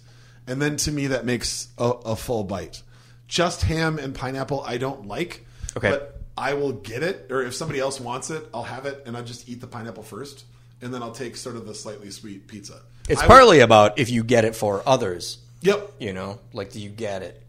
And 0.48 0.60
then 0.60 0.76
to 0.78 0.92
me, 0.92 1.08
that 1.08 1.24
makes 1.24 1.68
a, 1.78 1.84
a 1.90 2.16
full 2.16 2.42
bite. 2.44 2.82
Just 3.28 3.62
ham 3.62 3.98
and 3.98 4.14
pineapple, 4.14 4.62
I 4.66 4.78
don't 4.78 5.06
like. 5.06 5.46
Okay. 5.76 5.90
But 5.90 6.20
I 6.38 6.54
will 6.54 6.72
get 6.72 7.02
it, 7.02 7.26
or 7.30 7.42
if 7.42 7.54
somebody 7.54 7.80
else 7.80 8.00
wants 8.00 8.30
it, 8.30 8.44
I'll 8.52 8.62
have 8.64 8.86
it, 8.86 9.02
and 9.06 9.16
I'll 9.16 9.24
just 9.24 9.48
eat 9.48 9.60
the 9.60 9.66
pineapple 9.66 10.02
first, 10.02 10.44
and 10.82 10.92
then 10.92 11.02
I'll 11.02 11.12
take 11.12 11.36
sort 11.36 11.56
of 11.56 11.66
the 11.66 11.74
slightly 11.74 12.10
sweet 12.10 12.46
pizza. 12.48 12.80
It's 13.08 13.20
I 13.20 13.24
would- 13.24 13.28
partly 13.28 13.60
about 13.60 13.98
if 13.98 14.10
you 14.10 14.22
get 14.24 14.44
it 14.44 14.54
for 14.56 14.82
others, 14.86 15.38
Yep. 15.66 15.92
you 15.98 16.12
know, 16.12 16.38
like 16.52 16.70
do 16.72 16.80
you 16.80 16.88
get 16.90 17.22
it? 17.22 17.42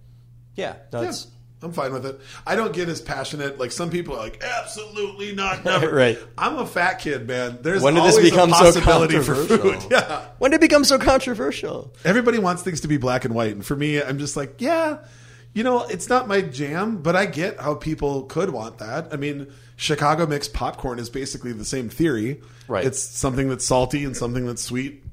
Yeah, 0.56 0.76
that's 0.92 1.26
Yeah, 1.26 1.32
I'm 1.68 1.72
fine 1.72 1.94
with 1.94 2.06
it. 2.06 2.20
I 2.46 2.56
don't 2.56 2.74
get 2.74 2.90
as 2.90 3.00
passionate. 3.02 3.60
Like 3.60 3.72
some 3.72 3.90
people 3.90 4.16
are 4.16 4.20
like, 4.20 4.44
absolutely 4.44 5.34
not, 5.36 5.64
never. 5.66 5.94
Right. 5.94 6.20
I'm 6.38 6.58
a 6.58 6.66
fat 6.68 6.96
kid, 7.00 7.28
man. 7.28 7.60
There's 7.62 7.82
When 7.82 7.94
did 7.96 8.04
this 8.04 8.16
always 8.16 8.32
become 8.32 8.52
a 8.52 8.56
so 8.56 8.64
possibility 8.66 9.20
for 9.20 9.34
controversial? 9.36 9.80
food. 9.82 9.88
Yeah. 9.92 10.26
when 10.40 10.52
did 10.52 10.58
it 10.58 10.62
become 10.62 10.84
so 10.84 10.98
controversial? 11.00 11.94
Everybody 12.04 12.40
wants 12.40 12.64
things 12.64 12.82
to 12.82 12.88
be 12.88 12.98
black 12.98 13.26
and 13.26 13.34
white, 13.34 13.52
and 13.54 13.66
for 13.66 13.76
me, 13.76 14.02
I'm 14.02 14.18
just 14.20 14.36
like, 14.38 14.56
yeah, 14.60 14.98
you 15.54 15.64
know, 15.64 15.86
it's 15.86 16.10
not 16.10 16.28
my 16.28 16.42
jam, 16.42 16.98
but 17.02 17.16
I 17.16 17.26
get 17.26 17.60
how 17.60 17.74
people 17.76 18.24
could 18.24 18.50
want 18.52 18.78
that. 18.80 19.12
I 19.12 19.16
mean, 19.16 19.48
Chicago 19.76 20.26
mixed 20.28 20.54
popcorn 20.54 21.00
is 21.00 21.10
basically 21.10 21.52
the 21.54 21.66
same 21.66 21.90
theory. 21.90 22.42
Right. 22.68 22.86
It's 22.86 23.02
something 23.02 23.50
that's 23.50 23.66
salty 23.66 24.04
and 24.04 24.16
something 24.18 24.46
that's 24.46 24.62
sweet. 24.62 25.04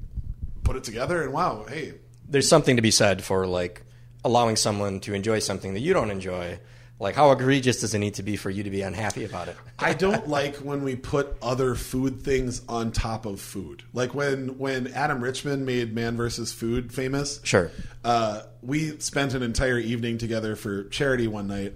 Put 0.63 0.75
it 0.75 0.83
together, 0.83 1.21
and 1.23 1.31
wow, 1.33 1.65
hey, 1.69 1.93
there's 2.27 2.47
something 2.49 2.75
to 2.75 2.81
be 2.81 2.91
said 2.91 3.23
for 3.23 3.47
like 3.47 3.83
allowing 4.23 4.55
someone 4.55 4.99
to 5.01 5.13
enjoy 5.13 5.39
something 5.39 5.73
that 5.73 5.81
you 5.81 5.93
don't 5.93 6.11
enjoy. 6.11 6.59
Like 6.97 7.15
how 7.15 7.31
egregious 7.31 7.81
does 7.81 7.93
it 7.93 7.99
need 7.99 8.15
to 8.15 8.23
be 8.23 8.37
for 8.37 8.49
you 8.49 8.63
to 8.63 8.69
be 8.69 8.81
unhappy 8.81 9.25
about 9.25 9.49
it? 9.49 9.57
I 9.77 9.93
don't 9.93 10.27
like 10.29 10.57
when 10.57 10.83
we 10.83 10.95
put 10.95 11.37
other 11.41 11.75
food 11.75 12.21
things 12.21 12.61
on 12.69 12.91
top 12.91 13.25
of 13.25 13.41
food. 13.41 13.83
Like 13.93 14.13
when 14.13 14.57
when 14.57 14.87
Adam 14.93 15.21
Richman 15.21 15.65
made 15.65 15.93
Man 15.93 16.15
vs. 16.15 16.53
Food 16.53 16.93
famous. 16.93 17.41
Sure. 17.43 17.69
Uh, 18.03 18.43
we 18.61 18.97
spent 18.99 19.33
an 19.33 19.43
entire 19.43 19.77
evening 19.77 20.17
together 20.17 20.55
for 20.55 20.85
charity 20.85 21.27
one 21.27 21.47
night, 21.47 21.73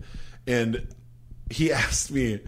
and 0.47 0.87
he 1.49 1.71
asked 1.73 2.11
me, 2.11 2.39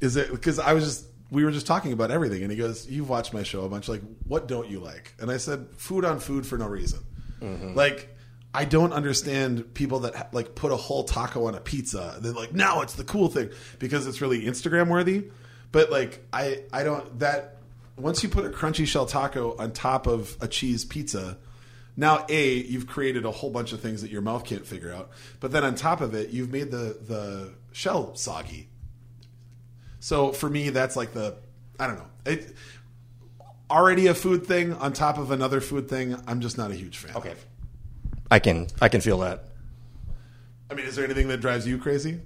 "Is 0.00 0.16
it?" 0.16 0.30
Because 0.30 0.58
I 0.58 0.72
was 0.72 0.84
just 0.84 1.06
we 1.30 1.44
were 1.44 1.50
just 1.50 1.66
talking 1.66 1.92
about 1.92 2.10
everything, 2.10 2.42
and 2.42 2.50
he 2.50 2.56
goes, 2.56 2.88
"You've 2.88 3.10
watched 3.10 3.34
my 3.34 3.42
show 3.42 3.64
a 3.64 3.68
bunch. 3.68 3.88
Like, 3.88 4.02
what 4.26 4.48
don't 4.48 4.70
you 4.70 4.80
like?" 4.80 5.12
And 5.20 5.30
I 5.30 5.36
said, 5.36 5.66
"Food 5.76 6.06
on 6.06 6.18
food 6.18 6.46
for 6.46 6.56
no 6.56 6.66
reason. 6.66 7.00
Mm-hmm. 7.46 7.74
Like, 7.74 8.16
I 8.52 8.64
don't 8.64 8.92
understand 8.92 9.74
people 9.74 10.00
that 10.00 10.32
like 10.32 10.54
put 10.54 10.72
a 10.72 10.76
whole 10.76 11.04
taco 11.04 11.46
on 11.46 11.54
a 11.54 11.60
pizza. 11.60 12.16
They're 12.20 12.32
like, 12.32 12.54
now 12.54 12.80
it's 12.80 12.94
the 12.94 13.04
cool 13.04 13.28
thing 13.28 13.50
because 13.78 14.06
it's 14.06 14.20
really 14.20 14.42
Instagram 14.44 14.88
worthy. 14.88 15.30
But 15.72 15.90
like, 15.90 16.24
I 16.32 16.62
I 16.72 16.82
don't 16.82 17.18
that 17.18 17.58
once 17.96 18.22
you 18.22 18.28
put 18.28 18.46
a 18.46 18.48
crunchy 18.48 18.86
shell 18.86 19.06
taco 19.06 19.56
on 19.58 19.72
top 19.72 20.06
of 20.06 20.36
a 20.40 20.48
cheese 20.48 20.84
pizza." 20.84 21.38
Now, 21.98 22.26
a 22.28 22.54
you've 22.54 22.86
created 22.86 23.24
a 23.24 23.30
whole 23.30 23.50
bunch 23.50 23.72
of 23.72 23.80
things 23.80 24.02
that 24.02 24.10
your 24.10 24.20
mouth 24.20 24.44
can't 24.44 24.66
figure 24.66 24.92
out, 24.92 25.10
but 25.40 25.50
then 25.50 25.64
on 25.64 25.74
top 25.74 26.02
of 26.02 26.14
it, 26.14 26.30
you've 26.30 26.50
made 26.50 26.70
the 26.70 26.98
the 27.00 27.54
shell 27.72 28.14
soggy. 28.14 28.68
So 30.00 30.32
for 30.32 30.48
me, 30.48 30.70
that's 30.70 30.94
like 30.96 31.12
the 31.12 31.36
I 31.78 31.86
don't 31.86 31.96
know. 31.96 32.08
It, 32.26 32.54
already 33.70 34.06
a 34.06 34.14
food 34.14 34.46
thing 34.46 34.72
on 34.74 34.92
top 34.92 35.18
of 35.18 35.30
another 35.30 35.60
food 35.60 35.88
thing. 35.88 36.16
I'm 36.26 36.40
just 36.40 36.58
not 36.58 36.70
a 36.70 36.74
huge 36.74 36.98
fan. 36.98 37.16
Okay. 37.16 37.34
I 38.30 38.38
can 38.38 38.68
I 38.80 38.88
can 38.88 39.00
feel 39.00 39.18
that. 39.18 39.44
I 40.70 40.74
mean, 40.74 40.86
is 40.86 40.96
there 40.96 41.04
anything 41.04 41.28
that 41.28 41.38
drives 41.38 41.66
you 41.66 41.78
crazy? 41.78 42.20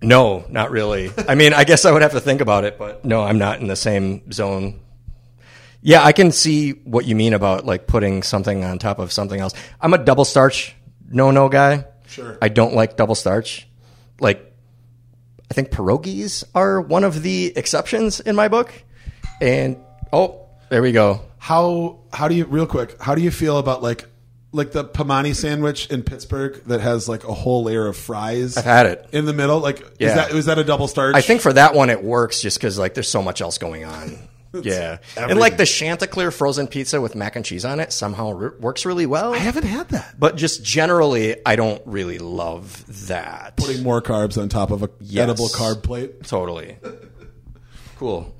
No, 0.00 0.44
not 0.48 0.70
really. 0.70 1.10
I 1.28 1.34
mean, 1.34 1.52
I 1.52 1.64
guess 1.64 1.84
I 1.84 1.92
would 1.92 2.02
have 2.02 2.12
to 2.12 2.20
think 2.20 2.40
about 2.40 2.64
it, 2.64 2.78
but 2.78 3.04
no, 3.04 3.22
I'm 3.22 3.38
not 3.38 3.60
in 3.60 3.66
the 3.66 3.76
same 3.76 4.30
zone. 4.32 4.80
Yeah, 5.82 6.02
I 6.02 6.12
can 6.12 6.32
see 6.32 6.70
what 6.70 7.04
you 7.04 7.14
mean 7.14 7.34
about 7.34 7.66
like 7.66 7.86
putting 7.86 8.22
something 8.22 8.64
on 8.64 8.78
top 8.78 8.98
of 8.98 9.12
something 9.12 9.38
else. 9.38 9.52
I'm 9.80 9.92
a 9.92 9.98
double 9.98 10.24
starch 10.24 10.74
no 11.08 11.30
no 11.30 11.48
guy. 11.48 11.86
Sure. 12.06 12.38
I 12.42 12.48
don't 12.48 12.74
like 12.74 12.96
double 12.96 13.14
starch. 13.14 13.68
Like 14.20 14.52
I 15.50 15.54
think 15.54 15.70
pierogies 15.70 16.44
are 16.54 16.80
one 16.80 17.04
of 17.04 17.22
the 17.22 17.52
exceptions 17.56 18.20
in 18.20 18.34
my 18.34 18.48
book. 18.48 18.72
And 19.40 19.76
oh, 20.14 20.46
there 20.70 20.82
we 20.82 20.92
go. 20.92 21.20
How 21.38 22.00
how 22.12 22.28
do 22.28 22.34
you 22.34 22.44
real 22.46 22.66
quick? 22.66 23.00
How 23.00 23.14
do 23.14 23.22
you 23.22 23.30
feel 23.30 23.58
about 23.58 23.82
like 23.82 24.06
like 24.52 24.70
the 24.72 24.84
Primanti 24.84 25.34
sandwich 25.34 25.90
in 25.90 26.02
Pittsburgh 26.04 26.62
that 26.66 26.80
has 26.80 27.08
like 27.08 27.24
a 27.24 27.34
whole 27.34 27.64
layer 27.64 27.86
of 27.88 27.96
fries 27.96 28.56
I've 28.56 28.64
had 28.64 28.86
it. 28.86 29.08
in 29.12 29.24
the 29.26 29.32
middle? 29.32 29.58
Like, 29.58 29.80
Yeah. 29.98 30.08
is 30.08 30.14
that 30.14 30.32
was 30.32 30.46
that 30.46 30.58
a 30.58 30.64
double 30.64 30.86
starch? 30.88 31.16
I 31.16 31.20
think 31.22 31.40
for 31.40 31.52
that 31.52 31.74
one 31.74 31.90
it 31.90 32.02
works 32.04 32.40
just 32.40 32.58
because 32.58 32.78
like 32.78 32.94
there's 32.94 33.08
so 33.08 33.20
much 33.22 33.40
else 33.40 33.58
going 33.58 33.84
on. 33.84 34.16
yeah, 34.62 34.98
and 35.16 35.36
like 35.40 35.56
the 35.56 35.66
Chanticleer 35.66 36.30
frozen 36.30 36.68
pizza 36.68 37.00
with 37.00 37.16
mac 37.16 37.34
and 37.34 37.44
cheese 37.44 37.64
on 37.64 37.80
it 37.80 37.92
somehow 37.92 38.30
re- 38.30 38.50
works 38.60 38.86
really 38.86 39.04
well. 39.06 39.34
I 39.34 39.38
haven't 39.38 39.64
had 39.64 39.88
that. 39.88 40.14
but 40.16 40.36
just 40.36 40.62
generally, 40.62 41.36
I 41.44 41.56
don't 41.56 41.82
really 41.86 42.18
love 42.18 42.84
that. 43.08 43.56
Putting 43.56 43.82
more 43.82 44.00
carbs 44.00 44.40
on 44.40 44.48
top 44.48 44.70
of 44.70 44.84
a 44.84 44.90
Yes. 45.00 45.24
edible 45.24 45.48
carb 45.48 45.82
plate. 45.82 46.22
Totally 46.22 46.76
cool. 47.98 48.32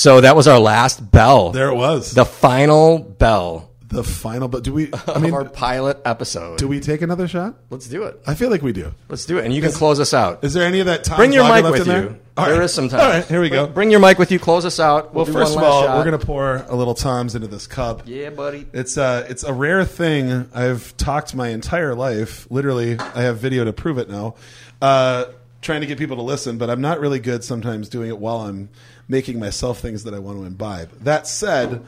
So 0.00 0.22
that 0.22 0.34
was 0.34 0.48
our 0.48 0.58
last 0.58 1.10
bell, 1.10 1.50
There 1.52 1.68
it 1.68 1.74
was. 1.74 2.12
the 2.12 2.24
final 2.24 2.98
bell 2.98 3.70
the 3.90 4.04
final. 4.04 4.48
But 4.48 4.64
do 4.64 4.72
we? 4.72 4.90
I 5.06 5.12
of 5.12 5.22
mean, 5.22 5.34
our 5.34 5.44
pilot 5.44 6.00
episode. 6.04 6.58
do 6.58 6.68
we 6.68 6.80
take 6.80 7.02
another 7.02 7.28
shot? 7.28 7.56
Let's 7.68 7.88
do 7.88 8.04
it. 8.04 8.22
I 8.26 8.34
feel 8.34 8.48
like 8.50 8.62
we 8.62 8.72
do. 8.72 8.94
Let's 9.08 9.26
do 9.26 9.38
it, 9.38 9.44
and 9.44 9.52
you 9.52 9.60
can 9.60 9.72
close 9.72 10.00
us 10.00 10.14
out. 10.14 10.42
Is 10.44 10.54
there 10.54 10.64
any 10.64 10.80
of 10.80 10.86
that 10.86 11.04
time? 11.04 11.16
Bring 11.18 11.32
your 11.32 11.46
mic 11.52 11.64
with 11.64 11.78
you. 11.78 11.84
there? 11.84 12.18
All 12.36 12.46
There 12.46 12.54
right. 12.58 12.64
is 12.64 12.72
some 12.72 12.88
time. 12.88 13.00
All 13.00 13.08
right, 13.08 13.24
here 13.26 13.40
we 13.40 13.50
go. 13.50 13.64
Bring, 13.64 13.74
bring 13.74 13.90
your 13.90 14.00
mic 14.00 14.18
with 14.18 14.30
you. 14.30 14.38
Close 14.38 14.64
us 14.64 14.80
out. 14.80 15.12
we'll 15.12 15.26
first 15.26 15.56
of 15.56 15.62
all, 15.62 15.82
shot. 15.82 15.98
we're 15.98 16.04
gonna 16.04 16.18
pour 16.18 16.56
a 16.68 16.74
little 16.74 16.94
Tom's 16.94 17.34
into 17.34 17.48
this 17.48 17.66
cup. 17.66 18.02
Yeah, 18.06 18.30
buddy. 18.30 18.66
It's 18.72 18.96
uh 18.96 19.26
it's 19.28 19.42
a 19.44 19.52
rare 19.52 19.84
thing. 19.84 20.48
I've 20.54 20.96
talked 20.96 21.34
my 21.34 21.48
entire 21.48 21.94
life. 21.94 22.46
Literally, 22.50 22.98
I 22.98 23.22
have 23.22 23.38
video 23.38 23.64
to 23.64 23.72
prove 23.72 23.98
it 23.98 24.08
now. 24.08 24.36
Uh, 24.80 25.26
trying 25.60 25.82
to 25.82 25.86
get 25.86 25.98
people 25.98 26.16
to 26.16 26.22
listen, 26.22 26.56
but 26.56 26.70
I'm 26.70 26.80
not 26.80 27.00
really 27.00 27.18
good 27.18 27.44
sometimes 27.44 27.88
doing 27.90 28.08
it 28.08 28.18
while 28.18 28.38
I'm 28.42 28.70
making 29.10 29.40
myself 29.40 29.80
things 29.80 30.04
that 30.04 30.14
I 30.14 30.18
want 30.18 30.38
to 30.38 30.44
imbibe. 30.44 30.92
That 31.00 31.26
said, 31.26 31.84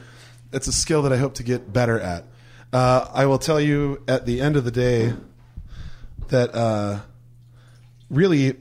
it's 0.51 0.67
a 0.67 0.73
skill 0.73 1.01
that 1.03 1.13
I 1.13 1.17
hope 1.17 1.35
to 1.35 1.43
get 1.43 1.71
better 1.71 1.99
at. 1.99 2.25
Uh, 2.71 3.07
I 3.13 3.25
will 3.25 3.39
tell 3.39 3.61
you 3.61 4.03
at 4.07 4.25
the 4.25 4.41
end 4.41 4.57
of 4.57 4.65
the 4.65 4.71
day 4.71 5.13
that 6.27 6.53
uh, 6.53 6.99
really 8.09 8.57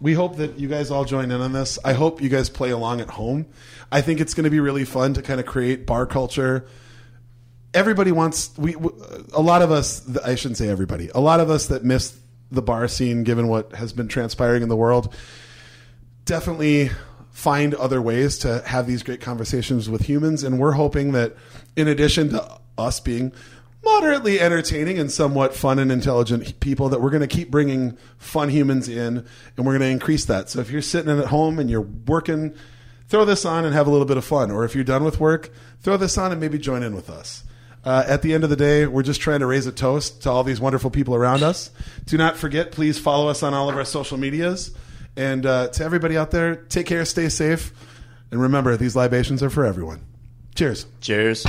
we 0.00 0.14
hope 0.14 0.36
that 0.36 0.58
you 0.58 0.68
guys 0.68 0.90
all 0.90 1.04
join 1.04 1.30
in 1.30 1.40
on 1.40 1.52
this. 1.52 1.78
I 1.84 1.94
hope 1.94 2.20
you 2.20 2.28
guys 2.28 2.50
play 2.50 2.70
along 2.70 3.00
at 3.00 3.10
home. 3.10 3.46
I 3.90 4.00
think 4.02 4.20
it's 4.20 4.34
going 4.34 4.44
to 4.44 4.50
be 4.50 4.60
really 4.60 4.84
fun 4.84 5.14
to 5.14 5.22
kind 5.22 5.40
of 5.40 5.46
create 5.46 5.86
bar 5.86 6.06
culture 6.06 6.66
everybody 7.74 8.12
wants 8.12 8.50
we 8.58 8.74
a 9.32 9.40
lot 9.40 9.62
of 9.62 9.70
us 9.70 10.06
i 10.18 10.34
shouldn't 10.34 10.58
say 10.58 10.68
everybody 10.68 11.08
a 11.14 11.20
lot 11.20 11.40
of 11.40 11.48
us 11.48 11.66
that 11.68 11.82
miss 11.82 12.18
the 12.50 12.60
bar 12.60 12.86
scene 12.86 13.24
given 13.24 13.48
what 13.48 13.72
has 13.72 13.92
been 13.92 14.08
transpiring 14.08 14.62
in 14.62 14.68
the 14.68 14.76
world 14.76 15.14
definitely 16.24 16.90
find 17.32 17.74
other 17.74 18.00
ways 18.00 18.38
to 18.38 18.62
have 18.66 18.86
these 18.86 19.02
great 19.02 19.20
conversations 19.20 19.88
with 19.88 20.02
humans 20.02 20.44
and 20.44 20.58
we're 20.58 20.72
hoping 20.72 21.12
that 21.12 21.34
in 21.76 21.88
addition 21.88 22.28
to 22.28 22.58
us 22.76 23.00
being 23.00 23.32
moderately 23.82 24.38
entertaining 24.38 24.98
and 24.98 25.10
somewhat 25.10 25.54
fun 25.54 25.78
and 25.78 25.90
intelligent 25.90 26.60
people 26.60 26.90
that 26.90 27.00
we're 27.00 27.10
going 27.10 27.22
to 27.22 27.26
keep 27.26 27.50
bringing 27.50 27.96
fun 28.18 28.50
humans 28.50 28.88
in 28.88 29.24
and 29.56 29.66
we're 29.66 29.72
going 29.72 29.80
to 29.80 29.86
increase 29.86 30.26
that 30.26 30.50
so 30.50 30.60
if 30.60 30.70
you're 30.70 30.82
sitting 30.82 31.18
at 31.18 31.26
home 31.26 31.58
and 31.58 31.70
you're 31.70 31.80
working 31.80 32.54
throw 33.08 33.24
this 33.24 33.44
on 33.46 33.64
and 33.64 33.74
have 33.74 33.86
a 33.86 33.90
little 33.90 34.06
bit 34.06 34.18
of 34.18 34.24
fun 34.24 34.50
or 34.50 34.64
if 34.64 34.74
you're 34.74 34.84
done 34.84 35.02
with 35.02 35.18
work 35.18 35.50
throw 35.80 35.96
this 35.96 36.18
on 36.18 36.32
and 36.32 36.40
maybe 36.40 36.58
join 36.58 36.82
in 36.82 36.94
with 36.94 37.08
us 37.08 37.44
uh, 37.84 38.04
at 38.06 38.22
the 38.22 38.32
end 38.32 38.44
of 38.44 38.50
the 38.50 38.54
day, 38.54 38.86
we're 38.86 39.02
just 39.02 39.20
trying 39.20 39.40
to 39.40 39.46
raise 39.46 39.66
a 39.66 39.72
toast 39.72 40.22
to 40.22 40.30
all 40.30 40.44
these 40.44 40.60
wonderful 40.60 40.88
people 40.88 41.16
around 41.16 41.42
us. 41.42 41.70
Do 42.04 42.16
not 42.16 42.36
forget, 42.36 42.70
please 42.70 42.96
follow 42.96 43.26
us 43.26 43.42
on 43.42 43.54
all 43.54 43.68
of 43.68 43.76
our 43.76 43.84
social 43.84 44.16
medias. 44.16 44.72
And 45.16 45.44
uh, 45.44 45.68
to 45.68 45.84
everybody 45.84 46.16
out 46.16 46.30
there, 46.30 46.56
take 46.56 46.86
care, 46.86 47.04
stay 47.04 47.28
safe, 47.28 47.72
and 48.30 48.40
remember, 48.40 48.76
these 48.76 48.96
libations 48.96 49.42
are 49.42 49.50
for 49.50 49.64
everyone. 49.64 50.06
Cheers. 50.54 50.86
Cheers. 51.00 51.44